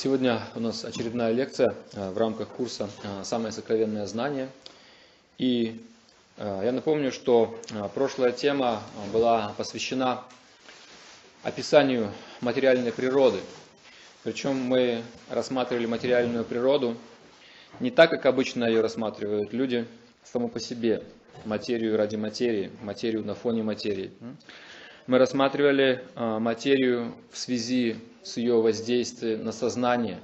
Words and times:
Сегодня 0.00 0.40
у 0.54 0.60
нас 0.60 0.84
очередная 0.84 1.32
лекция 1.32 1.74
э, 1.94 2.10
в 2.10 2.18
рамках 2.18 2.46
курса 2.46 2.88
э, 3.02 3.24
«Самое 3.24 3.50
сокровенное 3.50 4.06
знание». 4.06 4.48
И 5.38 5.84
э, 6.36 6.60
я 6.66 6.70
напомню, 6.70 7.10
что 7.10 7.58
прошлая 7.96 8.30
тема 8.30 8.80
была 9.12 9.52
посвящена 9.56 10.22
описанию 11.42 12.12
материальной 12.40 12.92
природы. 12.92 13.40
Причем 14.22 14.54
мы 14.54 15.02
рассматривали 15.30 15.86
материальную 15.86 16.44
природу 16.44 16.96
не 17.80 17.90
так, 17.90 18.08
как 18.10 18.24
обычно 18.26 18.66
ее 18.66 18.82
рассматривают 18.82 19.52
люди, 19.52 19.84
само 20.22 20.46
по 20.46 20.60
себе, 20.60 21.02
материю 21.44 21.96
ради 21.96 22.14
материи, 22.14 22.70
материю 22.82 23.24
на 23.24 23.34
фоне 23.34 23.64
материи. 23.64 24.12
Мы 25.08 25.16
рассматривали 25.16 26.04
материю 26.16 27.14
в 27.32 27.38
связи 27.38 27.96
с 28.22 28.36
ее 28.36 28.60
воздействием 28.60 29.42
на 29.42 29.52
сознание. 29.52 30.18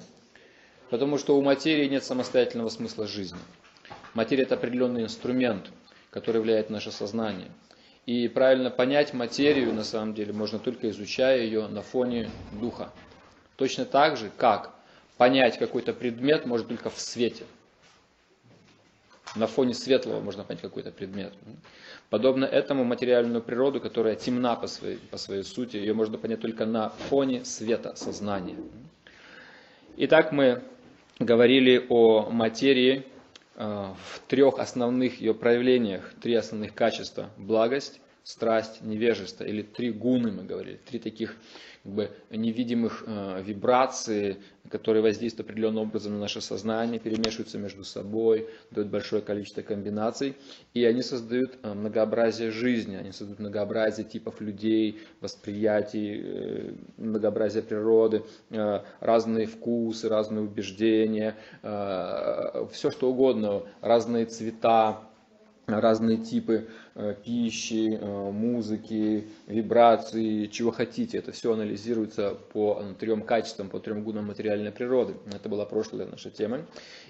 Потому 0.90 1.16
что 1.16 1.38
у 1.38 1.40
материи 1.40 1.86
нет 1.86 2.04
самостоятельного 2.04 2.68
смысла 2.68 3.06
жизни. 3.06 3.38
Материя– 4.12 4.42
это 4.44 4.56
определенный 4.56 5.04
инструмент, 5.04 5.70
который 6.10 6.42
влияет 6.42 6.68
на 6.68 6.74
наше 6.74 6.92
сознание. 6.92 7.48
И 8.04 8.28
правильно 8.28 8.68
понять 8.68 9.14
материю, 9.14 9.72
на 9.72 9.84
самом 9.84 10.12
деле, 10.12 10.34
можно 10.34 10.58
только 10.58 10.90
изучая 10.90 11.40
ее 11.40 11.66
на 11.66 11.80
фоне 11.80 12.28
духа. 12.52 12.92
Точно 13.56 13.86
так 13.86 14.18
же, 14.18 14.30
как 14.36 14.74
понять 15.16 15.56
какой-то 15.56 15.94
предмет 15.94 16.44
можно 16.44 16.68
только 16.68 16.90
в 16.90 17.00
свете. 17.00 17.44
На 19.34 19.46
фоне 19.48 19.74
светлого 19.74 20.20
можно 20.20 20.44
понять 20.44 20.62
какой-то 20.62 20.92
предмет. 20.92 21.32
Подобно 22.08 22.44
этому 22.44 22.84
материальную 22.84 23.42
природу, 23.42 23.80
которая 23.80 24.14
темна 24.14 24.54
по 24.54 24.68
своей, 24.68 24.98
по 24.98 25.16
своей 25.16 25.42
сути, 25.42 25.76
ее 25.76 25.92
можно 25.92 26.18
понять 26.18 26.40
только 26.40 26.66
на 26.66 26.90
фоне 26.90 27.44
света 27.44 27.96
сознания. 27.96 28.56
Итак, 29.96 30.30
мы 30.30 30.62
говорили 31.18 31.84
о 31.88 32.30
материи 32.30 33.06
э, 33.56 33.64
в 33.64 34.20
трех 34.28 34.58
основных 34.60 35.20
ее 35.20 35.34
проявлениях, 35.34 36.12
три 36.20 36.34
основных 36.34 36.74
качества. 36.74 37.30
Благость, 37.36 38.00
страсть, 38.24 38.80
невежество, 38.80 39.44
или 39.44 39.62
три 39.62 39.92
гуны 39.92 40.32
мы 40.32 40.44
говорили, 40.44 40.80
три 40.86 40.98
таких 40.98 41.36
как 41.82 41.92
бы, 41.92 42.10
невидимых 42.30 43.04
э, 43.06 43.42
вибрации, 43.42 44.38
которые 44.70 45.02
воздействуют 45.02 45.50
определенным 45.50 45.82
образом 45.82 46.14
на 46.14 46.20
наше 46.20 46.40
сознание, 46.40 46.98
перемешиваются 46.98 47.58
между 47.58 47.84
собой, 47.84 48.48
дают 48.70 48.88
большое 48.88 49.20
количество 49.20 49.60
комбинаций, 49.60 50.36
и 50.72 50.82
они 50.86 51.02
создают 51.02 51.58
э, 51.62 51.74
многообразие 51.74 52.50
жизни, 52.50 52.96
они 52.96 53.12
создают 53.12 53.40
многообразие 53.40 54.06
типов 54.06 54.40
людей, 54.40 55.00
восприятий, 55.20 56.22
э, 56.24 56.72
многообразие 56.96 57.62
природы, 57.62 58.22
э, 58.48 58.80
разные 59.00 59.46
вкусы, 59.46 60.08
разные 60.08 60.44
убеждения, 60.44 61.36
э, 61.62 62.66
все 62.72 62.90
что 62.90 63.10
угодно, 63.10 63.64
разные 63.82 64.24
цвета, 64.24 65.02
разные 65.66 66.18
типы 66.18 66.68
пищи, 67.24 67.98
э, 68.00 68.30
музыки, 68.30 69.26
вибрации, 69.46 70.46
чего 70.46 70.70
хотите. 70.70 71.18
Это 71.18 71.32
все 71.32 71.52
анализируется 71.52 72.36
по 72.52 72.80
э, 72.80 72.94
трем 72.94 73.22
качествам, 73.22 73.68
по 73.68 73.80
трем 73.80 74.04
гунам 74.04 74.26
материальной 74.26 74.70
природы. 74.70 75.14
Это 75.34 75.48
была 75.48 75.66
прошлая 75.66 76.06
наша 76.06 76.30
тема. 76.30 76.66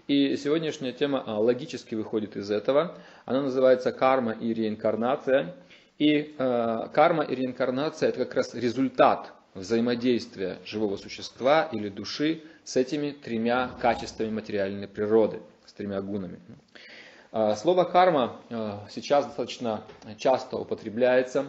И 0.09 0.37
сегодняшняя 0.37 0.93
тема 0.93 1.23
логически 1.27 1.95
выходит 1.95 2.37
из 2.37 2.51
этого. 2.51 2.97
Она 3.27 3.43
называется 3.43 3.93
карма 3.93 4.33
и 4.33 4.55
реинкарнация. 4.55 5.55
И 5.99 6.35
э, 6.37 6.89
карма 6.93 7.23
и 7.25 7.35
реинкарнация 7.35 8.09
это 8.09 8.25
как 8.25 8.35
раз 8.35 8.55
результат 8.55 9.33
взаимодействия 9.55 10.59
живого 10.65 10.97
существа 10.97 11.69
или 11.71 11.89
души 11.89 12.43
с 12.65 12.77
этими 12.77 13.11
тремя 13.11 13.71
качествами 13.81 14.31
материальной 14.31 14.89
природы, 14.89 15.41
с 15.67 15.73
тремя 15.73 16.01
гунами. 16.01 16.41
А, 17.37 17.57
слово 17.57 17.83
карма 17.83 18.37
а, 18.49 18.87
сейчас 18.89 19.27
достаточно 19.27 19.83
часто 20.19 20.57
употребляется, 20.57 21.47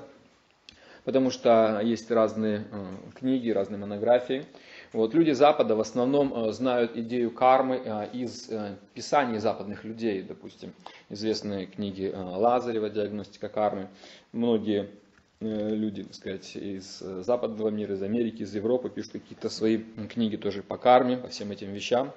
потому 1.04 1.30
что 1.30 1.80
есть 1.84 2.10
разные 2.10 2.66
а, 2.72 2.88
книги, 3.14 3.52
разные 3.52 3.78
монографии. 3.78 4.48
Вот, 4.94 5.14
люди 5.14 5.30
Запада 5.30 5.76
в 5.76 5.80
основном 5.80 6.52
знают 6.54 6.98
идею 6.98 7.30
кармы 7.30 8.10
из 8.14 8.50
писаний 8.96 9.38
западных 9.38 9.84
людей, 9.84 10.24
допустим, 10.24 10.74
известные 11.10 11.68
книги 11.68 12.12
Лазарева 12.16 12.90
«Диагностика 12.90 13.48
кармы». 13.50 13.90
Многие 14.32 14.90
люди, 15.42 16.04
так 16.04 16.16
сказать, 16.16 16.56
из 16.56 17.00
западного 17.00 17.70
мира, 17.70 17.94
из 17.94 18.02
Америки, 18.02 18.42
из 18.44 18.56
Европы 18.56 18.90
пишут 18.90 19.12
какие-то 19.14 19.50
свои 19.50 19.84
книги 20.10 20.38
тоже 20.38 20.64
по 20.64 20.78
карме, 20.78 21.18
по 21.18 21.28
всем 21.28 21.52
этим 21.52 21.74
вещам. 21.74 22.12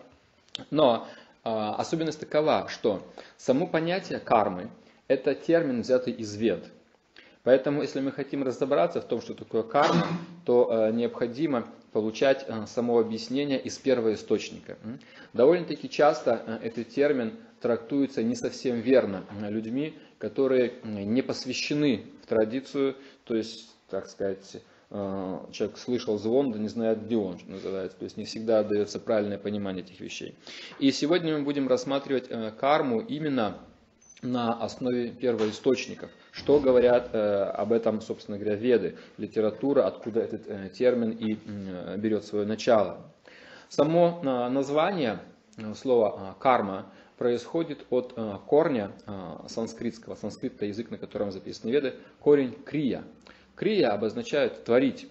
Но 0.70 1.06
особенность 1.42 2.20
такова, 2.20 2.68
что 2.68 3.02
само 3.36 3.66
понятие 3.66 4.18
кармы– 4.18 4.70
это 5.08 5.34
термин, 5.34 5.80
взятый 5.80 6.12
из 6.12 6.34
вед. 6.36 6.70
Поэтому, 7.48 7.80
если 7.80 8.00
мы 8.00 8.12
хотим 8.12 8.42
разобраться 8.42 9.00
в 9.00 9.06
том, 9.06 9.22
что 9.22 9.32
такое 9.32 9.62
карма, 9.62 10.06
то 10.44 10.68
э, 10.70 10.92
необходимо 10.92 11.66
получать 11.92 12.44
э, 12.46 12.66
само 12.66 12.98
объяснение 12.98 13.58
из 13.58 13.78
первого 13.78 14.12
источника. 14.12 14.76
Довольно-таки 15.32 15.88
часто 15.88 16.42
э, 16.46 16.66
этот 16.66 16.90
термин 16.90 17.38
трактуется 17.62 18.22
не 18.22 18.34
совсем 18.34 18.80
верно 18.80 19.24
людьми, 19.40 19.98
которые 20.18 20.74
не 20.84 21.22
посвящены 21.22 22.04
в 22.22 22.26
традицию, 22.26 22.96
то 23.24 23.34
есть, 23.34 23.74
так 23.88 24.08
сказать, 24.08 24.60
человек 24.90 25.76
слышал 25.76 26.18
звон, 26.18 26.50
да 26.50 26.58
не 26.58 26.68
знает, 26.68 27.04
где 27.04 27.16
он, 27.16 27.38
что 27.38 27.50
называется. 27.50 27.98
То 27.98 28.04
есть 28.04 28.16
не 28.16 28.24
всегда 28.24 28.62
дается 28.62 28.98
правильное 28.98 29.36
понимание 29.36 29.84
этих 29.84 30.00
вещей. 30.00 30.34
И 30.78 30.90
сегодня 30.92 31.36
мы 31.36 31.44
будем 31.44 31.68
рассматривать 31.68 32.26
э, 32.30 32.52
карму 32.58 33.00
именно 33.00 33.58
на 34.22 34.54
основе 34.54 35.10
первоисточников. 35.10 36.10
Что 36.32 36.58
говорят 36.58 37.10
э, 37.12 37.18
об 37.18 37.72
этом, 37.72 38.00
собственно 38.00 38.38
говоря, 38.38 38.56
веды, 38.56 38.96
литература, 39.18 39.86
откуда 39.86 40.20
этот 40.20 40.72
термин 40.72 41.10
и 41.10 41.36
берет 41.98 42.24
свое 42.24 42.46
начало. 42.46 43.12
Само 43.68 44.20
название 44.22 45.20
слова 45.74 46.34
карма 46.40 46.90
происходит 47.18 47.84
от 47.90 48.14
корня 48.46 48.92
санскритского, 49.46 50.14
санскрит 50.14 50.54
это 50.54 50.64
язык, 50.64 50.90
на 50.90 50.96
котором 50.96 51.30
записаны 51.30 51.70
веды, 51.70 51.94
корень 52.20 52.56
крия. 52.64 53.04
Крия 53.58 53.88
обозначает 53.90 54.62
творить. 54.62 55.08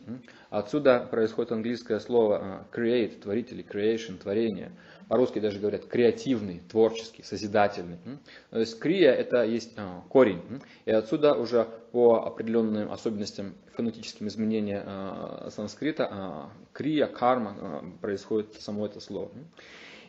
Отсюда 0.49 1.01
происходит 1.01 1.51
английское 1.51 1.99
слово 1.99 2.65
э, 2.71 2.77
create, 2.77 3.19
творить 3.19 3.51
или 3.51 3.61
creation, 3.61 4.17
творение. 4.17 4.71
По-русски 5.09 5.39
даже 5.39 5.59
говорят 5.59 5.85
креативный, 5.85 6.61
творческий, 6.69 7.23
созидательный. 7.23 7.97
То 8.49 8.59
есть 8.59 8.79
крия 8.79 9.11
это 9.11 9.43
есть 9.43 9.73
э, 9.75 9.85
корень. 10.07 10.41
И 10.85 10.91
отсюда 10.91 11.33
уже 11.33 11.67
по 11.91 12.25
определенным 12.25 12.89
особенностям 12.89 13.53
фонетическим 13.73 14.29
изменения 14.29 14.81
э, 14.85 15.49
санскрита 15.51 16.49
крия, 16.71 17.07
карма 17.07 17.83
происходит 17.99 18.53
само 18.61 18.85
это 18.85 19.01
слово. 19.01 19.29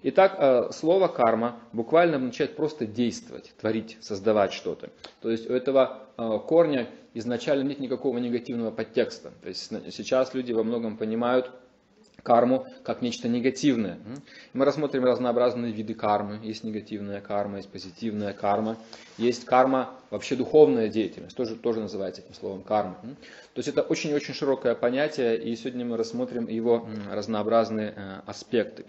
Итак, 0.02 0.72
слово 0.72 1.08
карма 1.08 1.60
буквально 1.72 2.16
означает 2.16 2.56
просто 2.56 2.86
действовать, 2.86 3.52
творить, 3.60 3.98
создавать 4.00 4.52
что-то. 4.52 4.90
То 5.20 5.30
есть 5.30 5.48
у 5.48 5.52
этого 5.52 6.06
корня 6.46 6.88
изначально 7.14 7.68
нет 7.68 7.80
никакого 7.80 8.18
негативного 8.18 8.70
подтекста. 8.70 9.32
То 9.42 9.48
есть 9.48 9.72
сейчас 9.92 10.34
люди 10.34 10.52
во 10.52 10.62
многом 10.62 10.96
понимают 10.96 11.50
карму 12.22 12.66
как 12.82 13.00
нечто 13.00 13.28
негативное. 13.28 13.98
Мы 14.52 14.64
рассмотрим 14.64 15.04
разнообразные 15.04 15.72
виды 15.72 15.94
кармы. 15.94 16.40
Есть 16.42 16.64
негативная 16.64 17.20
карма, 17.20 17.58
есть 17.58 17.70
позитивная 17.70 18.32
карма. 18.32 18.76
Есть 19.16 19.44
карма, 19.46 19.94
вообще 20.10 20.36
духовная 20.36 20.88
деятельность, 20.88 21.36
тоже, 21.36 21.56
тоже 21.56 21.80
называется 21.80 22.20
этим 22.22 22.34
словом 22.34 22.62
карма. 22.62 22.98
То 23.54 23.58
есть 23.58 23.68
это 23.68 23.82
очень-очень 23.82 24.34
широкое 24.34 24.74
понятие, 24.74 25.42
и 25.42 25.56
сегодня 25.56 25.86
мы 25.86 25.96
рассмотрим 25.96 26.48
его 26.48 26.88
разнообразные 27.10 27.94
э, 27.96 28.20
аспекты. 28.26 28.84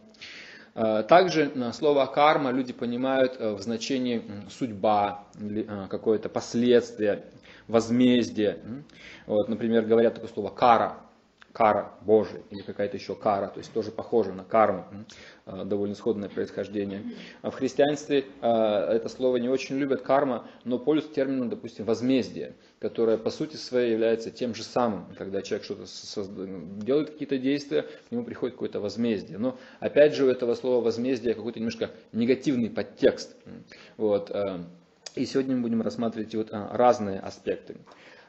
Э, 0.80 1.04
также 1.04 1.52
э, 1.54 1.72
слово 1.74 2.06
карма 2.06 2.52
люди 2.52 2.72
понимают 2.72 3.38
в 3.38 3.60
значении 3.60 4.24
судьба 4.50 5.26
или 5.38 5.68
какое-то 5.90 6.30
последствие 6.30 7.26
возмездие. 7.68 8.60
Вот, 9.28 9.50
например, 9.50 9.86
говорят 9.86 10.16
такое 10.16 10.30
слово 10.30 10.50
кара, 10.50 10.98
кара 11.54 11.92
Божия 12.02 12.42
или 12.52 12.62
какая-то 12.62 12.98
еще 12.98 13.16
кара, 13.16 13.48
то 13.48 13.60
есть 13.60 13.74
тоже 13.74 13.92
похоже 13.92 14.34
на 14.34 14.44
карму, 14.44 14.86
э, 15.46 15.64
довольно 15.66 15.96
сходное 15.96 16.30
происхождение. 16.30 17.04
А 17.42 17.50
в 17.50 17.56
христианстве 17.56 18.26
э, 18.42 18.48
это 18.48 19.10
слово 19.10 19.38
не 19.38 19.50
очень 19.50 19.78
любят 19.78 20.02
карма, 20.02 20.48
но 20.64 20.78
пользуются 20.78 21.16
термином, 21.16 21.50
допустим, 21.50 21.86
возмездие, 21.86 22.54
которое 22.80 23.18
по 23.18 23.30
сути 23.30 23.56
своей 23.56 23.92
является 23.92 24.32
тем 24.32 24.54
же 24.54 24.64
самым, 24.64 25.06
когда 25.18 25.42
человек 25.42 25.66
что-то 25.66 25.86
делает 26.82 27.12
какие-то 27.12 27.38
действия, 27.38 27.84
к 27.84 28.12
нему 28.12 28.24
приходит 28.24 28.56
какое-то 28.56 28.80
возмездие. 28.80 29.38
Но 29.38 29.58
опять 29.80 30.14
же 30.14 30.26
у 30.26 30.30
этого 30.30 30.56
слова 30.56 30.84
возмездие 30.84 31.34
какой-то 31.34 31.60
немножко 31.60 31.90
негативный 32.12 32.70
подтекст. 32.70 33.36
Вот. 33.98 34.30
Э, 34.32 34.60
и 35.16 35.26
сегодня 35.26 35.56
мы 35.56 35.64
будем 35.64 35.82
рассматривать 35.82 36.36
вот 36.36 36.50
разные 36.52 37.20
аспекты. 37.20 37.78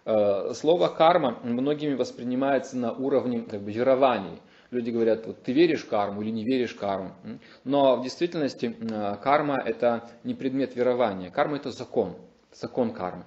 Э, 0.04 0.52
слово 0.54 0.88
карма 0.88 1.38
многими 1.42 1.94
воспринимается 1.94 2.76
на 2.76 2.92
уровне 2.92 3.42
как 3.42 3.60
бы, 3.60 3.72
верований. 3.72 4.40
Люди 4.70 4.90
говорят, 4.90 5.26
вот 5.26 5.42
ты 5.42 5.52
веришь 5.52 5.82
в 5.82 5.88
карму 5.88 6.22
или 6.22 6.30
не 6.30 6.44
веришь 6.44 6.74
в 6.74 6.78
карму. 6.78 7.12
Но 7.64 7.96
в 7.96 8.02
действительности 8.02 8.76
э, 8.80 9.16
карма 9.22 9.60
это 9.64 10.08
не 10.24 10.34
предмет 10.34 10.76
верования. 10.76 11.30
Карма 11.30 11.56
это 11.56 11.70
закон. 11.70 12.16
Закон 12.52 12.92
кармы. 12.92 13.24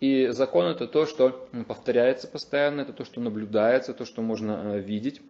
И 0.00 0.28
закон 0.28 0.66
это 0.66 0.86
то, 0.86 1.06
что 1.06 1.48
повторяется 1.66 2.26
постоянно, 2.26 2.82
это 2.82 2.92
то, 2.92 3.04
что 3.04 3.20
наблюдается, 3.20 3.92
то, 3.92 4.04
что 4.04 4.22
можно 4.22 4.52
э, 4.64 4.80
видеть. 4.80 5.20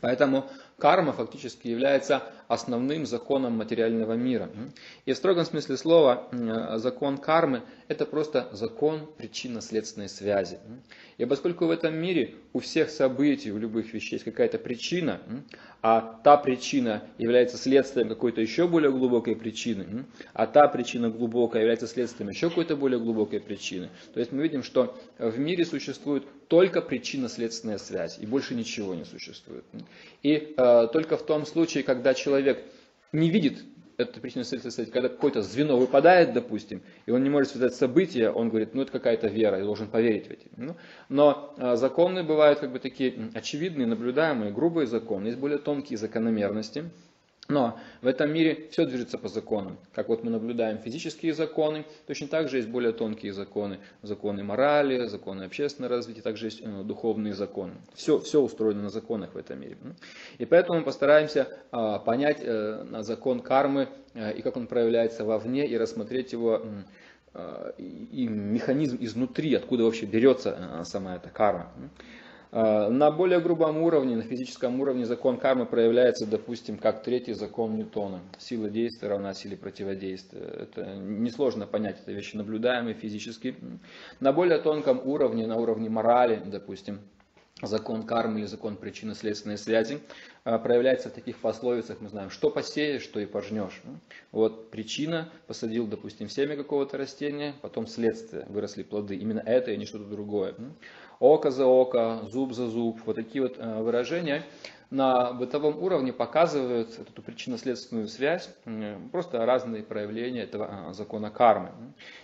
Поэтому 0.00 0.46
карма 0.80 1.12
фактически 1.12 1.68
является 1.68 2.22
основным 2.48 3.06
законом 3.06 3.52
материального 3.52 4.14
мира. 4.14 4.50
И 5.04 5.12
в 5.12 5.16
строгом 5.16 5.44
смысле 5.44 5.76
слова 5.76 6.28
закон 6.78 7.18
кармы– 7.18 7.62
это 7.88 8.06
просто 8.06 8.48
закон 8.52 9.08
причинно-следственной 9.18 10.08
связи. 10.08 10.58
И 11.18 11.24
поскольку 11.26 11.66
в 11.66 11.70
этом 11.70 11.94
мире 11.94 12.34
у 12.52 12.58
всех 12.58 12.90
событий, 12.90 13.52
у 13.52 13.58
любых 13.58 13.92
вещей 13.92 14.14
есть 14.14 14.24
какая-то 14.24 14.58
причина, 14.58 15.20
а 15.82 16.20
та 16.24 16.36
причина 16.36 17.02
является 17.18 17.56
следствием 17.56 18.08
какой-то 18.08 18.40
еще 18.40 18.66
более 18.66 18.90
глубокой 18.90 19.36
причины, 19.36 20.06
а 20.32 20.46
та 20.46 20.66
причина 20.68 21.08
глубокая 21.08 21.62
является 21.62 21.86
следствием 21.86 22.30
еще 22.30 22.48
какой-то 22.48 22.76
более 22.76 22.98
глубокой 22.98 23.40
причины, 23.40 23.90
то 24.12 24.20
есть 24.20 24.32
мы 24.32 24.42
видим, 24.42 24.62
что 24.62 24.98
в 25.18 25.38
мире 25.38 25.64
существует 25.64 26.24
только 26.48 26.82
причинно-следственная 26.82 27.78
связь, 27.78 28.18
и 28.18 28.26
больше 28.26 28.54
ничего 28.54 28.94
не 28.94 29.04
существует. 29.04 29.64
И 30.22 30.32
э, 30.32 30.52
только 30.92 31.16
в 31.16 31.24
том 31.24 31.46
случае, 31.46 31.82
когда 31.82 32.14
человек 32.14 32.62
не 33.12 33.30
видит 33.30 33.64
это 34.00 34.20
причина 34.20 34.44
следствия, 34.44 34.86
когда 34.86 35.08
какое-то 35.08 35.42
звено 35.42 35.76
выпадает, 35.76 36.32
допустим, 36.32 36.82
и 37.06 37.10
он 37.10 37.22
не 37.22 37.30
может 37.30 37.50
связать 37.50 37.74
события, 37.74 38.30
он 38.30 38.48
говорит, 38.48 38.74
ну 38.74 38.82
это 38.82 38.92
какая-то 38.92 39.28
вера, 39.28 39.58
я 39.58 39.64
должен 39.64 39.88
поверить 39.88 40.28
в 40.28 40.30
эти. 40.30 40.48
Ну, 40.56 40.76
но 41.08 41.54
а, 41.58 41.76
законы 41.76 42.22
бывают 42.22 42.60
как 42.60 42.72
бы 42.72 42.78
такие 42.78 43.30
очевидные, 43.34 43.86
наблюдаемые, 43.86 44.52
грубые 44.52 44.86
законы, 44.86 45.26
есть 45.26 45.38
более 45.38 45.58
тонкие 45.58 45.98
закономерности. 45.98 46.90
Но 47.50 47.78
в 48.00 48.06
этом 48.06 48.32
мире 48.32 48.68
все 48.70 48.86
движется 48.86 49.18
по 49.18 49.28
законам. 49.28 49.78
Как 49.92 50.08
вот 50.08 50.24
мы 50.24 50.30
наблюдаем 50.30 50.78
физические 50.78 51.34
законы, 51.34 51.84
точно 52.06 52.28
так 52.28 52.48
же 52.48 52.58
есть 52.58 52.68
более 52.68 52.92
тонкие 52.92 53.32
законы. 53.32 53.80
Законы 54.02 54.42
морали, 54.44 55.06
законы 55.06 55.44
общественного 55.44 55.96
развития, 55.96 56.22
также 56.22 56.46
есть 56.46 56.60
э, 56.62 56.82
духовные 56.84 57.34
законы. 57.34 57.74
Все, 57.94 58.18
все 58.20 58.40
устроено 58.40 58.82
на 58.82 58.90
законах 58.90 59.34
в 59.34 59.36
этом 59.36 59.60
мире. 59.60 59.76
И 60.38 60.44
поэтому 60.44 60.78
мы 60.78 60.84
постараемся 60.84 61.48
а, 61.72 61.98
понять 61.98 62.38
э, 62.40 62.86
закон 63.00 63.40
кармы 63.40 63.88
э, 64.14 64.34
и 64.34 64.42
как 64.42 64.56
он 64.56 64.66
проявляется 64.66 65.24
вовне, 65.24 65.66
и 65.66 65.76
рассмотреть 65.76 66.32
его 66.32 66.62
и 67.78 68.26
механизм 68.26 68.96
изнутри, 68.98 69.54
откуда 69.54 69.84
вообще 69.84 70.04
берется 70.04 70.82
сама 70.84 71.14
эта 71.14 71.28
карма. 71.28 71.70
А, 72.52 72.88
на 72.88 73.10
более 73.10 73.40
грубом 73.40 73.78
уровне, 73.78 74.16
на 74.16 74.22
физическом 74.22 74.80
уровне 74.80 75.06
закон 75.06 75.38
кармы 75.38 75.66
проявляется, 75.66 76.26
допустим, 76.26 76.78
как 76.78 77.02
третий 77.02 77.32
закон 77.32 77.76
Ньютона. 77.76 78.20
Сила 78.38 78.68
действия 78.68 79.08
равна 79.08 79.34
силе 79.34 79.56
противодействия. 79.56 80.40
Это 80.40 80.96
несложно 80.96 81.66
понять, 81.66 82.00
это 82.00 82.12
вещи 82.12 82.36
наблюдаемые 82.36 82.94
физически. 82.94 83.54
На 84.18 84.32
более 84.32 84.58
тонком 84.58 85.00
уровне, 85.04 85.46
на 85.46 85.56
уровне 85.56 85.88
морали, 85.88 86.42
допустим, 86.44 87.00
закон 87.62 88.04
кармы 88.04 88.40
или 88.40 88.46
закон 88.46 88.76
причинно-следственной 88.76 89.58
связи 89.58 90.00
а, 90.44 90.58
проявляется 90.58 91.10
в 91.10 91.12
таких 91.12 91.36
пословицах, 91.36 92.00
мы 92.00 92.08
знаем, 92.08 92.30
что 92.30 92.50
посеешь, 92.50 93.02
что 93.02 93.20
и 93.20 93.26
пожнешь. 93.26 93.82
Вот 94.32 94.70
причина, 94.70 95.28
посадил, 95.46 95.86
допустим, 95.86 96.28
семя 96.28 96.56
какого-то 96.56 96.96
растения, 96.96 97.54
потом 97.60 97.86
следствие, 97.86 98.46
выросли 98.48 98.82
плоды. 98.82 99.16
Именно 99.16 99.40
это 99.40 99.72
и 99.72 99.76
не 99.76 99.84
что-то 99.84 100.04
другое 100.04 100.54
око 101.20 101.50
за 101.50 101.66
око, 101.66 102.22
зуб 102.28 102.52
за 102.52 102.66
зуб. 102.66 103.00
Вот 103.06 103.14
такие 103.14 103.42
вот 103.42 103.56
э, 103.58 103.82
выражения 103.82 104.42
на 104.90 105.32
бытовом 105.32 105.80
уровне 105.80 106.12
показывают 106.12 106.98
эту 106.98 107.22
причинно-следственную 107.22 108.08
связь, 108.08 108.50
просто 109.12 109.46
разные 109.46 109.84
проявления 109.84 110.42
этого 110.42 110.88
э, 110.90 110.94
закона 110.94 111.30
кармы. 111.30 111.70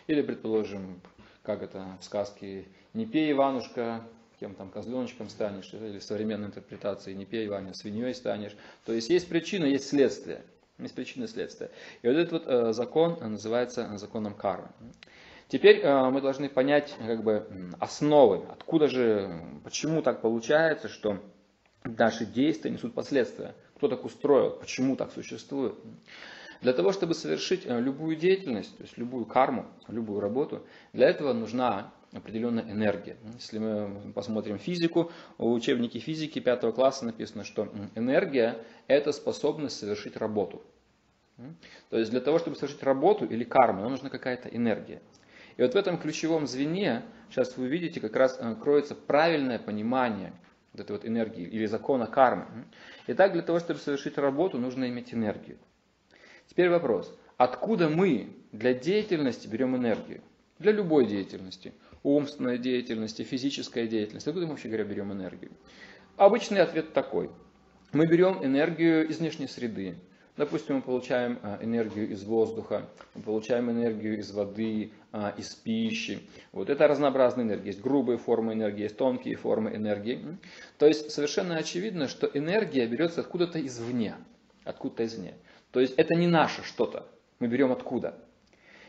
Или, 0.08 0.22
предположим, 0.22 1.00
как 1.44 1.62
это 1.62 1.86
в 2.00 2.04
сказке 2.04 2.66
«Не 2.94 3.06
пей, 3.06 3.30
Иванушка, 3.30 4.02
кем 4.40 4.54
там, 4.54 4.70
козленочком 4.70 5.28
станешь», 5.28 5.72
или 5.72 5.98
в 5.98 6.02
современной 6.02 6.48
интерпретации 6.48 7.12
«Не 7.12 7.26
пей, 7.26 7.46
Иваня, 7.46 7.74
свиньей 7.74 8.14
станешь». 8.14 8.56
То 8.84 8.92
есть 8.92 9.10
есть 9.10 9.28
причина, 9.28 9.66
есть 9.66 9.88
следствие. 9.88 10.42
Есть 10.78 10.94
причина 10.94 11.24
и 11.24 11.28
следствие. 11.28 11.70
И 12.02 12.08
вот 12.08 12.16
этот 12.16 12.32
вот 12.32 12.42
э, 12.46 12.72
закон 12.72 13.16
называется 13.20 13.96
законом 13.96 14.34
кармы. 14.34 14.68
Теперь 15.48 15.80
э, 15.80 16.10
мы 16.10 16.20
должны 16.20 16.48
понять 16.48 16.94
как 16.98 17.22
бы, 17.22 17.46
основы, 17.78 18.44
откуда 18.50 18.88
же, 18.88 19.40
почему 19.62 20.02
так 20.02 20.20
получается, 20.20 20.88
что 20.88 21.22
наши 21.84 22.26
действия 22.26 22.70
несут 22.70 22.94
последствия. 22.94 23.54
Кто 23.76 23.88
так 23.88 24.04
устроил, 24.04 24.50
почему 24.50 24.96
так 24.96 25.12
существует. 25.12 25.74
Для 26.62 26.72
того, 26.72 26.92
чтобы 26.92 27.14
совершить 27.14 27.64
э, 27.64 27.80
любую 27.80 28.16
деятельность, 28.16 28.76
то 28.76 28.82
есть 28.82 28.98
любую 28.98 29.24
карму, 29.24 29.66
любую 29.86 30.20
работу, 30.20 30.66
для 30.92 31.08
этого 31.08 31.32
нужна 31.32 31.92
определенная 32.12 32.64
энергия. 32.64 33.16
Если 33.34 33.58
мы 33.58 34.12
посмотрим 34.12 34.58
физику, 34.58 35.12
в 35.38 35.52
учебнике 35.52 35.98
физики 35.98 36.40
5 36.40 36.74
класса 36.74 37.04
написано, 37.04 37.44
что 37.44 37.68
энергия– 37.94 38.58
это 38.88 39.12
способность 39.12 39.78
совершить 39.78 40.16
работу. 40.16 40.62
То 41.90 41.98
есть 41.98 42.10
для 42.10 42.20
того, 42.20 42.38
чтобы 42.38 42.56
совершить 42.56 42.82
работу 42.82 43.26
или 43.26 43.44
карму, 43.44 43.82
нам 43.82 43.90
нужна 43.90 44.08
какая-то 44.08 44.48
энергия. 44.48 45.02
И 45.56 45.62
вот 45.62 45.72
в 45.72 45.76
этом 45.76 45.98
ключевом 45.98 46.46
звене, 46.46 47.02
сейчас 47.30 47.56
вы 47.56 47.64
увидите, 47.64 48.00
как 48.00 48.14
раз 48.14 48.38
э, 48.38 48.54
кроется 48.60 48.94
правильное 48.94 49.58
понимание 49.58 50.32
вот 50.72 50.82
этой 50.82 50.92
вот 50.92 51.06
энергии 51.06 51.44
или 51.44 51.66
закона 51.66 52.06
кармы. 52.06 52.46
Итак, 53.06 53.32
для 53.32 53.42
того, 53.42 53.58
чтобы 53.58 53.80
совершить 53.80 54.18
работу, 54.18 54.58
нужно 54.58 54.88
иметь 54.88 55.14
энергию. 55.14 55.58
Теперь 56.48 56.68
вопрос. 56.68 57.16
Откуда 57.38 57.88
мы 57.88 58.36
для 58.52 58.74
деятельности 58.74 59.48
берем 59.48 59.76
энергию? 59.76 60.20
Для 60.58 60.72
любой 60.72 61.06
деятельности. 61.06 61.72
Умственной 62.02 62.58
деятельности, 62.58 63.22
физической 63.22 63.88
деятельности. 63.88 64.28
Откуда 64.28 64.46
мы 64.46 64.52
вообще 64.52 64.68
говоря 64.68 64.84
берем 64.84 65.12
энергию? 65.12 65.52
Обычный 66.16 66.60
ответ 66.60 66.92
такой. 66.92 67.30
Мы 67.92 68.06
берем 68.06 68.44
энергию 68.44 69.08
из 69.08 69.18
внешней 69.18 69.48
среды. 69.48 69.96
Допустим, 70.36 70.76
мы 70.76 70.82
получаем 70.82 71.38
а, 71.42 71.58
энергию 71.62 72.10
из 72.10 72.22
воздуха, 72.22 72.86
мы 73.14 73.22
получаем 73.22 73.70
энергию 73.70 74.18
из 74.18 74.30
воды, 74.32 74.92
а, 75.10 75.32
из 75.38 75.54
пищи. 75.54 76.20
Вот 76.52 76.68
это 76.68 76.86
разнообразная 76.86 77.44
энергия. 77.44 77.68
Есть 77.68 77.80
грубые 77.80 78.18
формы 78.18 78.52
энергии, 78.52 78.82
есть 78.82 78.98
тонкие 78.98 79.36
формы 79.36 79.74
энергии. 79.74 80.36
То 80.76 80.86
есть 80.86 81.10
совершенно 81.10 81.56
очевидно, 81.56 82.06
что 82.06 82.30
энергия 82.34 82.86
берется 82.86 83.22
откуда-то 83.22 83.64
извне. 83.66 84.16
Откуда-то 84.64 85.06
извне. 85.06 85.34
То 85.70 85.80
есть 85.80 85.94
это 85.96 86.14
не 86.14 86.26
наше 86.26 86.62
что-то. 86.64 87.06
Мы 87.38 87.46
берем 87.46 87.72
откуда. 87.72 88.14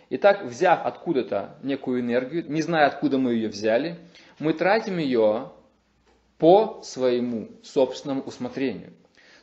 Итак, 0.10 0.44
взяв 0.44 0.86
откуда-то 0.86 1.58
некую 1.64 2.02
энергию, 2.02 2.50
не 2.50 2.62
зная, 2.62 2.88
откуда 2.88 3.18
мы 3.18 3.34
ее 3.34 3.48
взяли, 3.48 3.98
мы 4.40 4.52
тратим 4.52 4.98
ее 4.98 5.52
по 6.38 6.82
своему 6.84 7.50
собственному 7.64 8.22
усмотрению. 8.24 8.92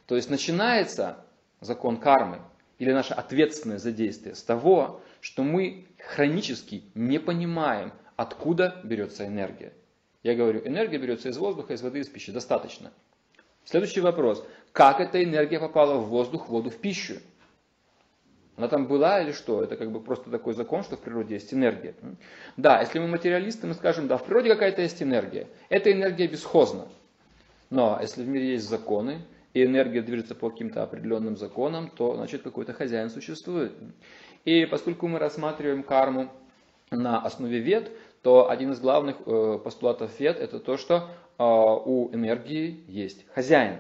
То 0.06 0.16
есть 0.16 0.28
начинается 0.28 1.24
закон 1.64 1.99
кармы 1.99 2.40
или 2.78 2.92
наша 2.92 3.14
ответственность 3.14 3.85
за 3.85 3.92
действие 3.92 4.35
с 4.35 4.42
того, 4.42 5.00
что 5.21 5.42
мы 5.42 5.87
хронически 5.99 6.85
не 6.94 7.18
понимаем, 7.18 7.92
откуда 8.16 8.80
берется 8.85 9.26
энергия. 9.26 9.73
Я 10.23 10.35
говорю, 10.35 10.61
энергия 10.64 10.99
берется 10.99 11.28
из 11.28 11.37
воздуха, 11.37 11.75
из 11.75 11.83
воды, 11.83 12.00
из 12.00 12.09
пищи. 12.09 12.33
Достаточно. 12.33 12.92
Следующий 13.64 14.00
вопрос. 14.00 14.47
Как 14.73 15.00
эта 15.00 15.23
энергия 15.23 15.61
попала 15.61 15.99
в 15.99 16.09
воздух, 16.09 16.47
в 16.47 16.49
воду, 16.50 16.71
в 16.71 16.76
пищу? 16.76 17.16
Она 18.56 18.68
там 18.68 18.87
была 18.87 19.21
или 19.21 19.33
что? 19.33 19.62
Это 19.62 19.76
как 19.76 19.90
бы 19.90 20.00
просто 20.00 20.30
такой 20.30 20.54
закон, 20.54 20.85
что 20.85 20.97
в 20.97 21.00
природе 21.00 21.35
есть 21.35 21.52
энергия. 21.52 21.94
Да, 22.56 22.80
если 22.80 23.00
мы 23.00 23.09
материалисты, 23.09 23.66
мы 23.66 23.75
скажем, 23.75 24.06
да, 24.06 24.16
в 24.16 24.25
природе 24.25 24.49
какая-то 24.49 24.83
есть 24.83 25.02
энергия. 25.02 25.49
Эта 25.68 25.90
энергия 25.90 26.28
бесхозна. 26.28 26.87
Но 27.71 27.99
если 28.00 28.23
в 28.23 28.28
мире 28.28 28.52
есть 28.52 28.68
законы, 28.68 29.23
и 29.54 29.64
энергия 29.64 30.02
движется 30.02 30.34
по 30.34 30.50
каким-то 30.50 30.82
определенным 30.82 31.37
законам, 31.37 31.88
то 31.88 32.14
значит 32.16 32.42
какой-то 32.42 32.73
хозяин 32.73 33.08
существует. 33.08 33.73
И 34.44 34.66
поскольку 34.66 35.08
мы 35.08 35.18
рассматриваем 35.18 35.82
карму 35.82 36.30
на 36.90 37.20
основе 37.20 37.61
вет, 37.61 37.90
то 38.23 38.50
один 38.50 38.73
из 38.73 38.80
главных 38.80 39.16
э, 39.25 39.58
постулатов 39.62 40.18
вет 40.18 40.38
это 40.38 40.58
то, 40.58 40.76
что 40.76 40.96
э, 40.96 41.42
у 41.44 42.11
энергии 42.12 42.84
есть 42.88 43.25
хозяин. 43.32 43.78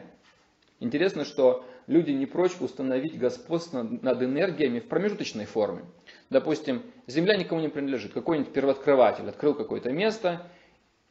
Интересно, 0.80 1.24
что 1.24 1.64
люди 1.86 2.12
не 2.12 2.26
прочь 2.26 2.52
установить 2.60 3.18
господство 3.18 3.82
над 3.82 4.22
энергиями 4.22 4.78
в 4.78 4.86
промежуточной 4.88 5.44
форме. 5.44 5.84
Допустим, 6.30 6.82
Земля 7.06 7.36
никому 7.36 7.60
не 7.60 7.68
принадлежит. 7.68 8.12
Какой-нибудь 8.12 8.52
первооткрыватель 8.52 9.28
открыл 9.28 9.54
какое-то 9.54 9.90
место, 9.92 10.46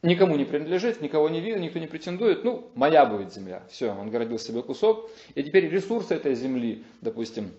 никому 0.03 0.35
не 0.35 0.45
принадлежит, 0.45 1.01
никого 1.01 1.29
не 1.29 1.39
видно, 1.39 1.61
никто 1.61 1.79
не 1.79 1.87
претендует, 1.87 2.43
ну, 2.43 2.69
моя 2.75 3.05
будет 3.05 3.33
земля. 3.33 3.63
Все, 3.69 3.91
он 3.91 4.09
городил 4.11 4.37
себе 4.37 4.61
кусок. 4.61 5.09
И 5.33 5.41
теперь 5.41 5.67
ресурсы 5.69 6.13
этой 6.13 6.35
земли, 6.35 6.83
допустим, 7.01 7.51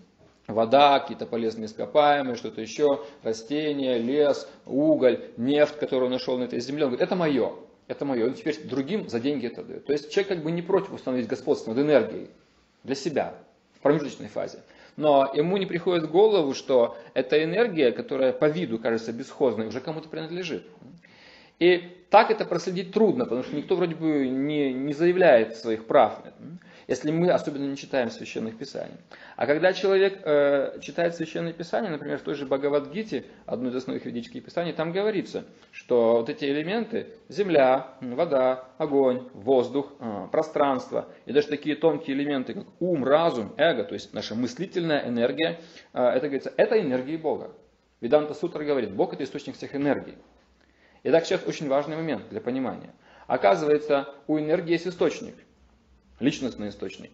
вода, 0.47 1.01
какие-то 1.01 1.27
полезные 1.27 1.67
ископаемые, 1.67 2.37
что-то 2.37 2.61
еще, 2.61 3.01
растения, 3.23 3.99
лес, 3.99 4.49
уголь, 4.67 5.25
нефть, 5.37 5.79
которую 5.79 6.07
он 6.07 6.13
нашел 6.13 6.39
на 6.39 6.45
этой 6.45 6.61
земле, 6.61 6.85
он 6.85 6.91
говорит, 6.91 7.07
это 7.07 7.17
мое. 7.17 7.53
это 7.89 8.05
мое, 8.05 8.27
он 8.27 8.35
теперь 8.35 8.63
другим 8.63 9.09
за 9.09 9.21
деньги 9.21 9.47
это 9.47 9.65
дает. 9.65 9.87
То 9.87 9.93
есть 9.93 10.11
человек 10.11 10.29
как 10.29 10.43
бы 10.43 10.53
не 10.53 10.63
против 10.63 10.93
установить 10.93 11.27
господство 11.27 11.73
над 11.73 11.83
энергией 11.83 12.29
для 12.83 12.95
себя 12.95 13.35
в 13.75 13.81
промежуточной 13.81 14.29
фазе. 14.29 14.59
Но 14.97 15.31
ему 15.35 15.57
не 15.57 15.67
приходит 15.67 16.05
в 16.05 16.11
голову, 16.11 16.55
что 16.55 16.97
эта 17.15 17.43
энергия, 17.43 17.91
которая 17.91 18.33
по 18.33 18.45
виду 18.45 18.79
кажется 18.79 19.13
бесхозной, 19.13 19.67
уже 19.67 19.81
кому-то 19.81 20.09
принадлежит. 20.09 20.67
И 21.59 22.07
так 22.11 22.31
это 22.31 22.45
проследить 22.45 22.93
трудно, 22.93 23.25
потому 23.25 23.43
что 23.43 23.57
никто 23.57 23.77
вроде 23.77 23.95
бы 23.95 24.29
не, 24.29 24.73
не 24.73 24.93
заявляет 24.93 25.57
своих 25.57 25.87
прав 25.87 26.21
если 26.87 27.11
мы 27.11 27.31
особенно 27.31 27.67
не 27.67 27.77
читаем 27.77 28.11
священных 28.11 28.57
писаний. 28.57 28.97
А 29.37 29.47
когда 29.47 29.73
человек 29.73 30.21
э, 30.25 30.79
читает 30.81 31.15
священные 31.15 31.53
писания, 31.53 31.91
например, 31.91 32.19
в 32.19 32.23
той 32.23 32.35
же 32.35 32.47
Бхагавадгите, 32.47 33.25
одной 33.47 33.71
из 33.71 33.77
основных 33.77 34.05
ведических 34.05 34.45
писаний, 34.45 34.73
там 34.73 34.93
говорится, 34.93 35.45
что 35.73 36.19
вот 36.19 36.29
эти 36.29 36.45
элементы, 36.45 37.09
земля, 37.29 37.95
вода, 38.01 38.69
огонь, 38.79 39.29
воздух, 39.33 39.93
э, 39.99 40.29
пространство, 40.31 41.09
и 41.27 41.33
даже 41.33 41.49
такие 41.49 41.77
тонкие 41.77 42.17
элементы, 42.17 42.55
как 42.55 42.67
ум, 42.81 43.05
разум, 43.05 43.55
эго, 43.57 43.85
то 43.85 43.95
есть 43.95 44.13
наша 44.13 44.35
мыслительная 44.35 45.09
энергия, 45.09 45.61
э, 45.93 46.03
это, 46.03 46.27
говорится, 46.27 46.53
это 46.57 46.81
энергии 46.81 47.17
Бога. 47.17 47.51
Веданта 48.01 48.35
Сутра 48.35 48.63
говорит, 48.65 48.93
Бог 48.93 49.15
это 49.15 49.25
источник 49.25 49.57
всех 49.57 49.75
энергий. 49.75 50.15
И 51.05 51.11
так 51.11 51.25
сейчас 51.25 51.47
очень 51.47 51.69
важный 51.69 51.97
момент 51.97 52.29
для 52.31 52.41
понимания. 52.41 52.91
Оказывается, 53.29 54.09
у 54.27 54.39
энергии 54.39 54.73
есть 54.73 54.89
источник– 54.89 55.37
личностный 56.21 56.71
источник. 56.71 57.11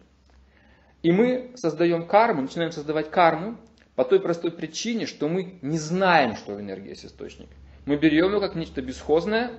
И 1.03 1.11
мы 1.11 1.51
создаем 1.55 2.07
карму, 2.07 2.41
начинаем 2.41 2.71
создавать 2.71 3.09
карму 3.11 3.57
по 3.95 4.03
той 4.03 4.19
простой 4.19 4.51
причине, 4.51 5.05
что 5.05 5.27
мы 5.27 5.59
не 5.61 5.77
знаем, 5.77 6.35
что 6.35 6.53
в 6.53 6.59
энергии 6.59 6.89
есть 6.89 7.05
источник. 7.05 7.49
Мы 7.85 7.97
берем 7.97 8.29
его 8.29 8.39
как 8.39 8.55
нечто 8.55 8.81
бесхозное 8.81 9.51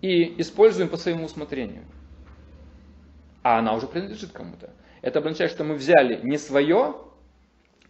и 0.00 0.40
используем 0.40 0.88
по 0.88 0.96
своему 0.96 1.24
усмотрению. 1.24 1.84
А 3.42 3.58
она 3.58 3.74
уже 3.74 3.86
принадлежит 3.86 4.32
кому-то. 4.32 4.70
Это 5.00 5.20
означает, 5.20 5.50
что 5.50 5.64
мы 5.64 5.74
взяли 5.74 6.20
не 6.22 6.38
свое 6.38 6.96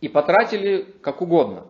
и 0.00 0.08
потратили 0.08 0.82
как 1.02 1.20
угодно. 1.20 1.66